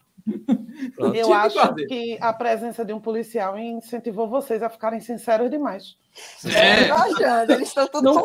Eu 1.14 1.32
acho 1.32 1.74
que 1.86 2.16
a 2.20 2.32
presença 2.32 2.84
de 2.84 2.92
um 2.92 3.00
policial 3.00 3.58
incentivou 3.58 4.28
vocês 4.28 4.62
a 4.62 4.70
ficarem 4.70 5.00
sinceros 5.00 5.50
demais. 5.50 5.96
É. 6.44 6.84
Viajando, 6.84 7.52
eles 7.52 7.68
estão 7.68 7.86
tudo 7.88 8.22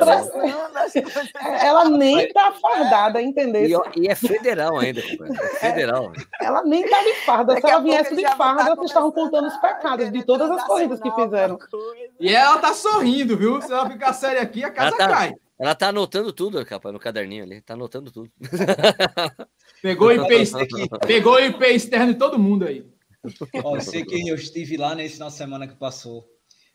Ela 1.62 1.90
nem 1.90 2.20
está 2.20 2.52
fardada, 2.52 3.22
entendeu? 3.22 3.84
E, 3.96 4.02
e, 4.02 4.08
é 4.08 4.16
federal 4.16 4.78
ainda, 4.78 5.00
é 5.00 5.60
federal. 5.60 6.12
Ela 6.42 6.64
nem 6.64 6.84
está 6.84 7.02
de 7.02 7.14
farda. 7.26 7.60
Se 7.60 7.66
ela 7.66 7.82
viesse 7.82 8.16
de 8.16 8.28
farda, 8.36 8.66
tá 8.66 8.76
vocês 8.76 8.88
estavam 8.88 9.12
contando 9.12 9.48
os 9.48 9.58
pecados 9.58 10.12
de 10.12 10.24
todas 10.24 10.52
as 10.52 10.64
corridas 10.66 11.00
que 11.00 11.12
fizeram. 11.12 11.58
E 12.20 12.36
ela 12.36 12.58
tá 12.58 12.74
sorrindo, 12.74 13.38
viu? 13.38 13.62
Se 13.62 13.72
ela 13.72 13.90
ficar 13.90 14.14
séria 14.14 14.42
aqui, 14.42 14.64
a 14.64 14.70
casa 14.70 14.98
tá, 14.98 15.08
cai. 15.08 15.34
Ela 15.58 15.74
tá 15.74 15.88
anotando 15.88 16.32
tudo, 16.34 16.64
capa, 16.66 16.92
no 16.92 17.00
caderninho 17.00 17.44
ali. 17.44 17.62
Tá 17.62 17.74
anotando 17.74 18.12
tudo. 18.12 18.30
Pegou 19.88 20.12
IP, 20.12 21.08
pegou 21.08 21.40
IP 21.40 21.66
externo 21.66 22.14
de 22.14 22.20
todo 22.20 22.38
mundo 22.38 22.66
aí. 22.66 22.86
Ó, 23.64 23.76
eu 23.76 23.82
sei 23.82 24.04
que 24.04 24.28
eu 24.28 24.36
estive 24.36 24.78
lá 24.78 24.96
nesse 24.96 25.16
final 25.16 25.30
de 25.30 25.36
semana 25.36 25.68
que 25.68 25.76
passou. 25.76 26.28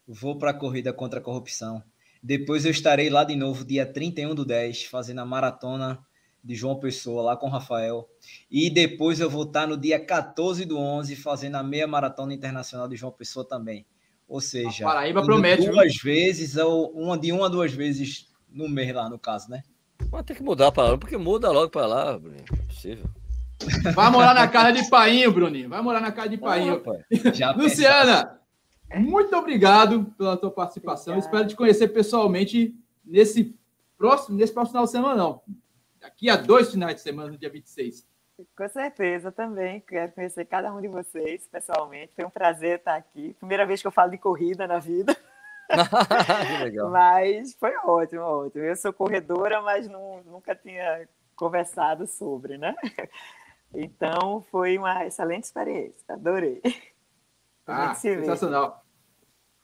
Vou 0.07 0.37
para 0.39 0.51
a 0.51 0.55
corrida 0.55 0.93
contra 0.93 1.21
a 1.21 1.23
corrupção. 1.23 1.83
Depois 2.23 2.65
eu 2.65 2.71
estarei 2.71 3.11
lá 3.11 3.25
de 3.25 3.35
novo, 3.35 3.65
dia 3.65 3.85
31 3.85 4.35
do 4.35 4.45
10, 4.45 4.85
fazendo 4.85 5.21
a 5.21 5.25
maratona 5.25 5.99
de 6.43 6.55
João 6.55 6.79
Pessoa, 6.79 7.23
lá 7.23 7.37
com 7.37 7.47
o 7.47 7.51
Rafael. 7.51 8.09
E 8.51 8.69
depois 8.69 9.21
eu 9.21 9.31
vou 9.31 9.45
estar 9.45 9.67
no 9.67 9.77
dia 9.77 9.99
14 9.99 10.65
do 10.65 10.79
11, 10.79 11.17
fazendo 11.17 11.57
a 11.57 11.63
meia 11.63 11.87
maratona 11.87 12.35
internacional 12.35 12.89
de 12.89 12.97
João 12.97 13.13
Pessoa 13.13 13.47
também. 13.47 13.87
Ou 14.29 14.41
seja, 14.41 14.85
a 14.85 14.93
Paraíba 14.93 15.23
promete, 15.23 15.69
duas 15.69 15.93
viu? 15.93 16.03
vezes, 16.05 16.57
ou 16.57 16.91
uma 16.93 17.19
de 17.19 17.31
uma 17.33 17.47
a 17.47 17.49
duas 17.49 17.73
vezes 17.73 18.29
no 18.49 18.69
mês 18.69 18.95
lá, 18.95 19.09
no 19.09 19.19
caso, 19.19 19.51
né? 19.51 19.63
Mas 20.13 20.27
tem 20.27 20.37
que 20.37 20.43
mudar 20.43 20.71
para 20.71 20.91
lá, 20.91 20.99
porque 20.99 21.17
muda 21.17 21.51
logo 21.51 21.71
para 21.71 21.87
lá, 21.87 22.19
Bruninho. 22.19 22.45
Não 22.51 22.59
é 22.59 22.67
possível. 22.67 23.07
Vai 23.95 24.11
morar 24.11 24.35
na 24.35 24.47
casa 24.47 24.73
de 24.73 24.91
Painho, 24.91 25.33
Bruninho. 25.33 25.71
Vai 25.71 25.81
morar 25.81 26.01
na 26.01 26.13
casa 26.13 26.29
de 26.29 26.37
Painho. 26.37 26.83
Já 27.33 27.53
Luciana, 27.57 28.39
muito 28.95 29.35
obrigado 29.35 30.05
pela 30.19 30.37
tua 30.37 30.51
participação. 30.51 31.15
Obrigada. 31.15 31.37
Espero 31.37 31.49
te 31.49 31.57
conhecer 31.57 31.89
pessoalmente 31.89 32.77
nesse 33.03 33.57
próximo, 33.97 34.37
nesse 34.37 34.53
próximo 34.53 34.73
final 34.73 34.85
de 34.85 34.91
semana, 34.91 35.15
não. 35.15 35.41
Daqui 35.99 36.29
a 36.29 36.37
dois 36.37 36.71
finais 36.71 36.97
de 36.97 37.01
semana, 37.01 37.31
no 37.31 37.39
dia 37.39 37.49
26. 37.49 38.07
Com 38.57 38.69
certeza, 38.69 39.33
também 39.33 39.81
quero 39.81 40.13
conhecer 40.13 40.45
cada 40.45 40.75
um 40.75 40.81
de 40.81 40.89
vocês 40.89 41.47
pessoalmente. 41.47 42.13
Foi 42.15 42.25
um 42.25 42.31
prazer 42.31 42.79
estar 42.79 42.97
aqui. 42.97 43.35
Primeira 43.39 43.65
vez 43.65 43.81
que 43.81 43.87
eu 43.87 43.93
falo 43.93 44.11
de 44.11 44.19
corrida 44.19 44.67
na 44.67 44.79
vida. 44.79 45.17
mas 46.91 47.55
foi 47.55 47.75
ótimo, 47.85 48.23
ótimo. 48.23 48.64
Eu 48.64 48.77
sou 48.77 48.93
corredora, 48.93 49.61
mas 49.62 49.89
não, 49.89 50.23
nunca 50.25 50.55
tinha 50.55 51.09
conversado 51.37 52.07
sobre, 52.07 52.59
né? 52.59 52.75
Então 53.75 54.45
foi 54.51 54.77
uma 54.77 55.07
excelente 55.07 55.45
experiência. 55.45 56.03
Adorei. 56.09 56.61
Ah, 57.66 57.95
sensacional. 57.95 58.85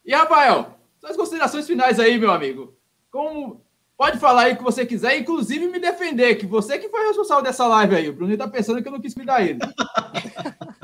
E 0.04 0.14
Rafael, 0.14 0.78
suas 0.98 1.16
considerações 1.16 1.66
finais 1.66 2.00
aí, 2.00 2.18
meu 2.18 2.30
amigo. 2.30 2.74
Como 3.10 3.62
Pode 3.98 4.20
falar 4.20 4.42
aí 4.42 4.52
o 4.52 4.56
que 4.56 4.62
você 4.62 4.86
quiser, 4.86 5.18
inclusive 5.18 5.66
me 5.66 5.80
defender, 5.80 6.36
que 6.36 6.46
você 6.46 6.78
que 6.78 6.88
foi 6.88 7.08
responsável 7.08 7.42
dessa 7.42 7.66
live 7.66 7.96
aí. 7.96 8.08
O 8.08 8.12
Bruno 8.12 8.36
tá 8.36 8.46
pensando 8.46 8.80
que 8.80 8.86
eu 8.86 8.92
não 8.92 9.00
quis 9.00 9.12
cuidar 9.12 9.42
ele. 9.42 9.58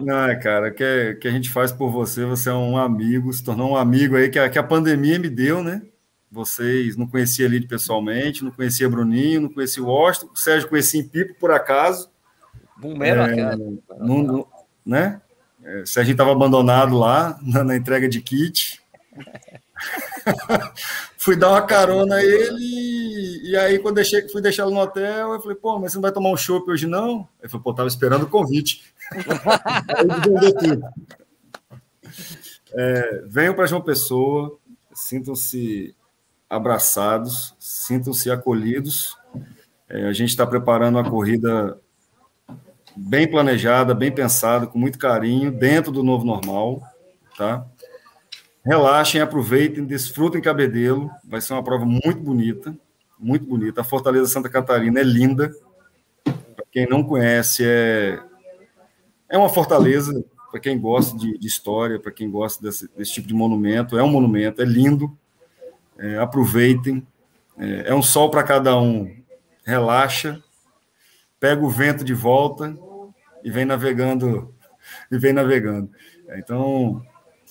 Não, 0.00 0.28
é, 0.28 0.36
cara, 0.36 0.70
que, 0.70 1.18
que 1.20 1.28
a 1.28 1.30
gente 1.30 1.50
faz 1.50 1.72
por 1.72 1.90
você, 1.90 2.24
você 2.24 2.48
é 2.48 2.54
um 2.54 2.76
amigo, 2.76 3.32
se 3.32 3.42
tornou 3.42 3.72
um 3.72 3.76
amigo 3.76 4.16
aí 4.16 4.28
que 4.28 4.38
a, 4.38 4.48
que 4.48 4.58
a 4.58 4.62
pandemia 4.62 5.18
me 5.18 5.28
deu, 5.28 5.62
né? 5.62 5.82
Vocês 6.30 6.96
não 6.96 7.06
conhecia 7.06 7.46
ele 7.46 7.66
pessoalmente, 7.66 8.44
não 8.44 8.50
conhecia 8.50 8.88
Bruninho, 8.88 9.42
não 9.42 9.48
conhecia 9.48 9.82
o 9.82 9.86
Washington, 9.86 10.30
o 10.32 10.38
Sérgio 10.38 10.68
conhecia 10.68 11.00
em 11.00 11.08
Pipo 11.08 11.34
por 11.40 11.50
acaso. 11.50 12.10
Bombeiro, 12.76 13.22
é, 13.22 13.56
não, 13.98 14.22
não, 14.22 14.46
né? 14.84 15.20
É, 15.64 15.82
Sérgio 15.84 16.12
estava 16.12 16.32
abandonado 16.32 16.96
lá 16.96 17.38
na, 17.42 17.64
na 17.64 17.76
entrega 17.76 18.08
de 18.08 18.20
kit. 18.20 18.80
fui 21.18 21.36
dar 21.36 21.50
uma 21.50 21.62
carona 21.62 22.14
a 22.14 22.24
ele, 22.24 23.42
e 23.44 23.56
aí 23.56 23.78
quando 23.80 23.96
deixei, 23.96 24.26
fui 24.28 24.40
deixar 24.40 24.64
ele 24.64 24.74
no 24.74 24.80
hotel, 24.80 25.34
eu 25.34 25.40
falei, 25.40 25.56
pô, 25.56 25.78
mas 25.78 25.92
você 25.92 25.98
não 25.98 26.02
vai 26.02 26.12
tomar 26.12 26.30
um 26.30 26.36
chopp 26.36 26.70
hoje 26.70 26.86
não? 26.86 27.28
Ele 27.40 27.50
falou, 27.50 27.64
pô, 27.64 27.74
tava 27.74 27.88
esperando 27.88 28.22
o 28.22 28.30
convite. 28.30 28.94
é, 32.72 33.24
venham 33.26 33.52
para 33.52 33.66
João 33.66 33.82
Pessoa, 33.82 34.56
sintam-se 34.94 35.94
abraçados, 36.48 37.54
sintam-se 37.58 38.30
acolhidos. 38.30 39.16
É, 39.88 40.06
a 40.06 40.12
gente 40.12 40.30
está 40.30 40.46
preparando 40.46 40.96
uma 40.96 41.10
corrida 41.10 41.78
bem 42.96 43.28
planejada, 43.28 43.94
bem 43.94 44.12
pensada, 44.12 44.66
com 44.66 44.78
muito 44.78 44.98
carinho, 44.98 45.50
dentro 45.50 45.90
do 45.90 46.02
novo 46.02 46.24
normal, 46.24 46.82
tá? 47.36 47.66
Relaxem, 48.68 49.22
aproveitem, 49.22 49.82
desfrutem 49.86 50.42
Cabedelo. 50.42 51.10
Vai 51.24 51.40
ser 51.40 51.54
uma 51.54 51.64
prova 51.64 51.86
muito 51.86 52.18
bonita, 52.18 52.76
muito 53.18 53.46
bonita. 53.46 53.80
A 53.80 53.84
Fortaleza 53.84 54.26
Santa 54.26 54.50
Catarina 54.50 55.00
é 55.00 55.02
linda. 55.02 55.50
Para 56.22 56.66
quem 56.70 56.86
não 56.86 57.02
conhece, 57.02 57.64
é, 57.64 58.20
é 59.26 59.38
uma 59.38 59.48
fortaleza. 59.48 60.22
Para 60.50 60.60
quem 60.60 60.78
gosta 60.78 61.16
de, 61.16 61.38
de 61.38 61.46
história, 61.46 61.98
para 61.98 62.12
quem 62.12 62.30
gosta 62.30 62.62
desse, 62.62 62.90
desse, 62.94 63.14
tipo 63.14 63.26
de 63.26 63.32
monumento, 63.32 63.96
é 63.96 64.02
um 64.02 64.10
monumento, 64.10 64.60
é 64.60 64.66
lindo. 64.66 65.16
É, 65.96 66.18
aproveitem. 66.18 67.06
É, 67.56 67.88
é 67.88 67.94
um 67.94 68.02
sol 68.02 68.30
para 68.30 68.42
cada 68.42 68.78
um. 68.78 69.16
Relaxa, 69.64 70.44
pega 71.40 71.64
o 71.64 71.70
vento 71.70 72.04
de 72.04 72.12
volta 72.12 72.76
e 73.42 73.50
vem 73.50 73.64
navegando 73.64 74.54
e 75.10 75.16
vem 75.16 75.32
navegando. 75.32 75.90
Então, 76.36 77.02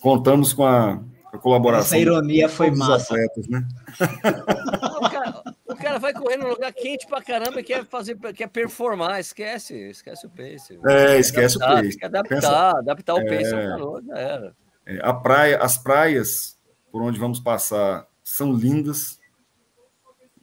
contamos 0.01 0.53
com 0.53 0.65
a, 0.65 0.99
a 1.31 1.37
colaboração. 1.37 1.85
Essa 1.85 1.97
ironia 1.97 2.49
foi 2.49 2.71
massa. 2.71 3.13
Atletas, 3.13 3.47
né? 3.47 3.67
o, 4.97 5.09
cara, 5.09 5.43
o, 5.67 5.75
cara, 5.75 5.99
vai 5.99 6.13
correr 6.13 6.37
num 6.37 6.49
lugar 6.49 6.71
quente 6.73 7.07
pra 7.07 7.21
caramba 7.21 7.59
e 7.59 7.63
quer 7.63 7.85
fazer, 7.85 8.17
quer 8.33 8.47
performar, 8.47 9.19
esquece, 9.19 9.75
esquece 9.89 10.25
o 10.25 10.29
pace. 10.29 10.79
É, 10.87 11.17
esquece 11.19 11.57
adaptar, 11.57 11.83
o 11.83 11.85
pace. 11.85 12.05
adaptar, 12.05 12.35
Pensa, 12.35 12.77
adaptar 12.77 13.13
o 13.15 13.25
pace 13.25 13.53
é, 13.53 13.63
ao 13.63 13.69
calor, 13.69 14.03
já 14.05 14.17
era. 14.17 14.55
É, 14.85 14.99
a 15.01 15.13
praia, 15.13 15.57
as 15.57 15.77
praias 15.77 16.57
por 16.91 17.01
onde 17.01 17.19
vamos 17.19 17.39
passar 17.39 18.07
são 18.23 18.53
lindas. 18.53 19.19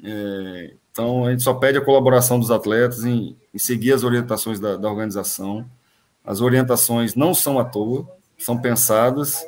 É, 0.03 0.75
então 0.91 1.25
a 1.27 1.31
gente 1.31 1.43
só 1.43 1.55
pede 1.55 1.79
a 1.79 1.85
colaboração 1.85 2.39
dos 2.39 2.51
atletas 2.51 3.05
em, 3.05 3.37
em 3.53 3.59
seguir 3.59 3.93
as 3.93 4.05
orientações 4.05 4.61
da, 4.61 4.77
da 4.77 4.89
organização. 4.89 5.69
As 6.23 6.41
orientações 6.41 7.15
não 7.15 7.35
são 7.35 7.59
à 7.59 7.65
toa, 7.65 8.09
são 8.39 8.61
pensadas 8.61 9.45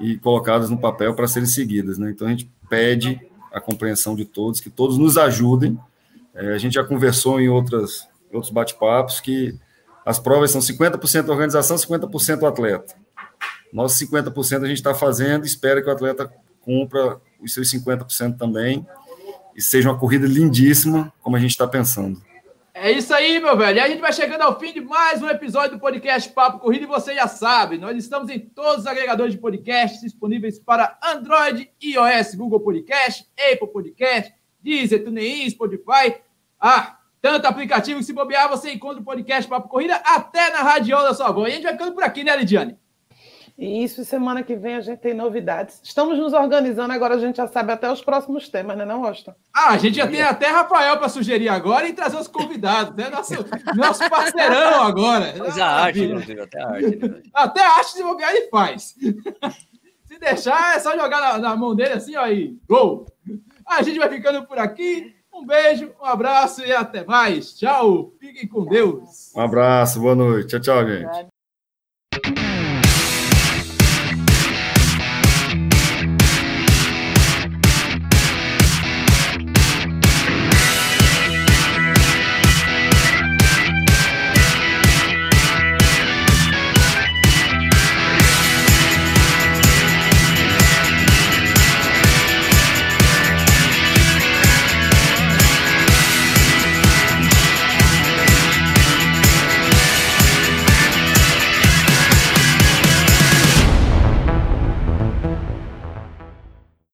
e 0.00 0.16
colocadas 0.18 0.70
no 0.70 0.78
papel 0.78 1.14
para 1.14 1.26
serem 1.26 1.48
seguidas. 1.48 1.98
Né? 1.98 2.10
Então 2.10 2.26
a 2.26 2.30
gente 2.30 2.50
pede 2.68 3.20
a 3.52 3.60
compreensão 3.60 4.14
de 4.14 4.24
todos, 4.24 4.60
que 4.60 4.70
todos 4.70 4.98
nos 4.98 5.16
ajudem. 5.16 5.78
É, 6.34 6.54
a 6.54 6.58
gente 6.58 6.74
já 6.74 6.84
conversou 6.84 7.40
em 7.40 7.48
outras, 7.48 8.08
outros 8.32 8.52
bate-papos 8.52 9.20
que 9.20 9.58
as 10.04 10.18
provas 10.18 10.50
são 10.50 10.60
50% 10.60 11.28
organização, 11.28 11.76
50% 11.76 12.48
atleta. 12.48 12.94
Nós 13.72 13.92
50% 13.92 14.64
a 14.64 14.68
gente 14.68 14.78
está 14.78 14.94
fazendo, 14.94 15.44
espera 15.44 15.82
que 15.82 15.88
o 15.88 15.92
atleta 15.92 16.32
cumpra 16.62 17.20
os 17.40 17.52
seus 17.52 17.70
50% 17.70 18.36
também 18.36 18.86
e 19.54 19.60
seja 19.60 19.90
uma 19.90 19.98
corrida 19.98 20.26
lindíssima, 20.26 21.12
como 21.20 21.36
a 21.36 21.40
gente 21.40 21.50
está 21.50 21.66
pensando. 21.66 22.22
É 22.80 22.92
isso 22.92 23.12
aí, 23.12 23.40
meu 23.40 23.56
velho. 23.56 23.76
E 23.76 23.80
a 23.80 23.88
gente 23.88 24.00
vai 24.00 24.12
chegando 24.12 24.42
ao 24.42 24.56
fim 24.56 24.72
de 24.72 24.80
mais 24.80 25.20
um 25.20 25.28
episódio 25.28 25.72
do 25.72 25.80
podcast 25.80 26.30
Papo 26.30 26.60
Corrida 26.60 26.84
e 26.84 26.86
você 26.86 27.12
já 27.12 27.26
sabe, 27.26 27.76
nós 27.76 27.96
estamos 27.96 28.30
em 28.30 28.38
todos 28.38 28.82
os 28.82 28.86
agregadores 28.86 29.34
de 29.34 29.40
podcast 29.40 30.00
disponíveis 30.00 30.60
para 30.60 30.96
Android, 31.02 31.68
iOS, 31.82 32.36
Google 32.36 32.60
Podcast, 32.60 33.26
Apple 33.36 33.66
Podcast, 33.72 34.32
Deezer, 34.62 35.02
TuneIn, 35.02 35.50
Spotify. 35.50 36.22
Ah, 36.60 36.98
tanto 37.20 37.46
aplicativo 37.46 37.98
que 37.98 38.06
se 38.06 38.12
bobear, 38.12 38.48
você 38.48 38.72
encontra 38.72 39.00
o 39.00 39.04
podcast 39.04 39.50
Papo 39.50 39.68
Corrida 39.68 39.96
até 39.96 40.52
na 40.52 40.62
radiola 40.62 41.08
da 41.08 41.14
sua 41.14 41.30
avó. 41.30 41.48
E 41.48 41.50
a 41.50 41.54
gente 41.56 41.64
vai 41.64 41.72
ficando 41.72 41.94
por 41.94 42.04
aqui, 42.04 42.22
né, 42.22 42.36
Lidiane? 42.36 42.78
Isso, 43.58 44.04
semana 44.04 44.44
que 44.44 44.54
vem 44.54 44.76
a 44.76 44.80
gente 44.80 45.00
tem 45.00 45.12
novidades. 45.12 45.80
Estamos 45.82 46.16
nos 46.16 46.32
organizando, 46.32 46.92
agora 46.92 47.16
a 47.16 47.18
gente 47.18 47.38
já 47.38 47.48
sabe 47.48 47.72
até 47.72 47.90
os 47.90 48.00
próximos 48.00 48.48
temas, 48.48 48.78
né, 48.78 48.84
não, 48.84 49.04
Austin? 49.04 49.32
Ah, 49.52 49.70
a 49.70 49.76
gente 49.76 49.96
já 49.96 50.06
tem 50.06 50.22
até 50.22 50.46
Rafael 50.46 50.96
para 50.96 51.08
sugerir 51.08 51.48
agora 51.48 51.88
e 51.88 51.92
trazer 51.92 52.18
os 52.18 52.28
convidados, 52.28 52.94
né? 52.94 53.10
Nosso, 53.10 53.34
nosso 53.74 54.08
parceirão 54.08 54.82
agora. 54.84 55.34
Mas 55.38 55.58
a 55.58 55.66
arte, 55.66 56.04
inclusive, 56.04 56.40
até 56.40 56.62
a 56.62 56.68
arte. 56.68 56.96
Né? 56.96 57.22
Até 57.34 57.60
a 57.60 57.70
arte 57.78 57.96
de 57.96 58.02
bobear 58.04 58.30
ele 58.30 58.48
faz. 58.48 58.94
Se 60.06 60.18
deixar, 60.20 60.76
é 60.76 60.78
só 60.78 60.96
jogar 60.96 61.20
na, 61.20 61.38
na 61.38 61.56
mão 61.56 61.74
dele 61.74 61.94
assim, 61.94 62.14
ó, 62.14 62.28
e 62.28 62.56
gol! 62.68 63.06
A 63.66 63.82
gente 63.82 63.98
vai 63.98 64.08
ficando 64.08 64.46
por 64.46 64.58
aqui. 64.58 65.14
Um 65.34 65.44
beijo, 65.44 65.92
um 66.00 66.04
abraço 66.04 66.64
e 66.64 66.72
até 66.72 67.04
mais. 67.04 67.54
Tchau. 67.54 68.12
Fiquem 68.20 68.46
com 68.48 68.64
Deus. 68.64 69.32
Um 69.36 69.40
abraço, 69.40 70.00
boa 70.00 70.14
noite. 70.14 70.48
Tchau, 70.48 70.60
tchau, 70.60 70.88
gente. 70.88 71.37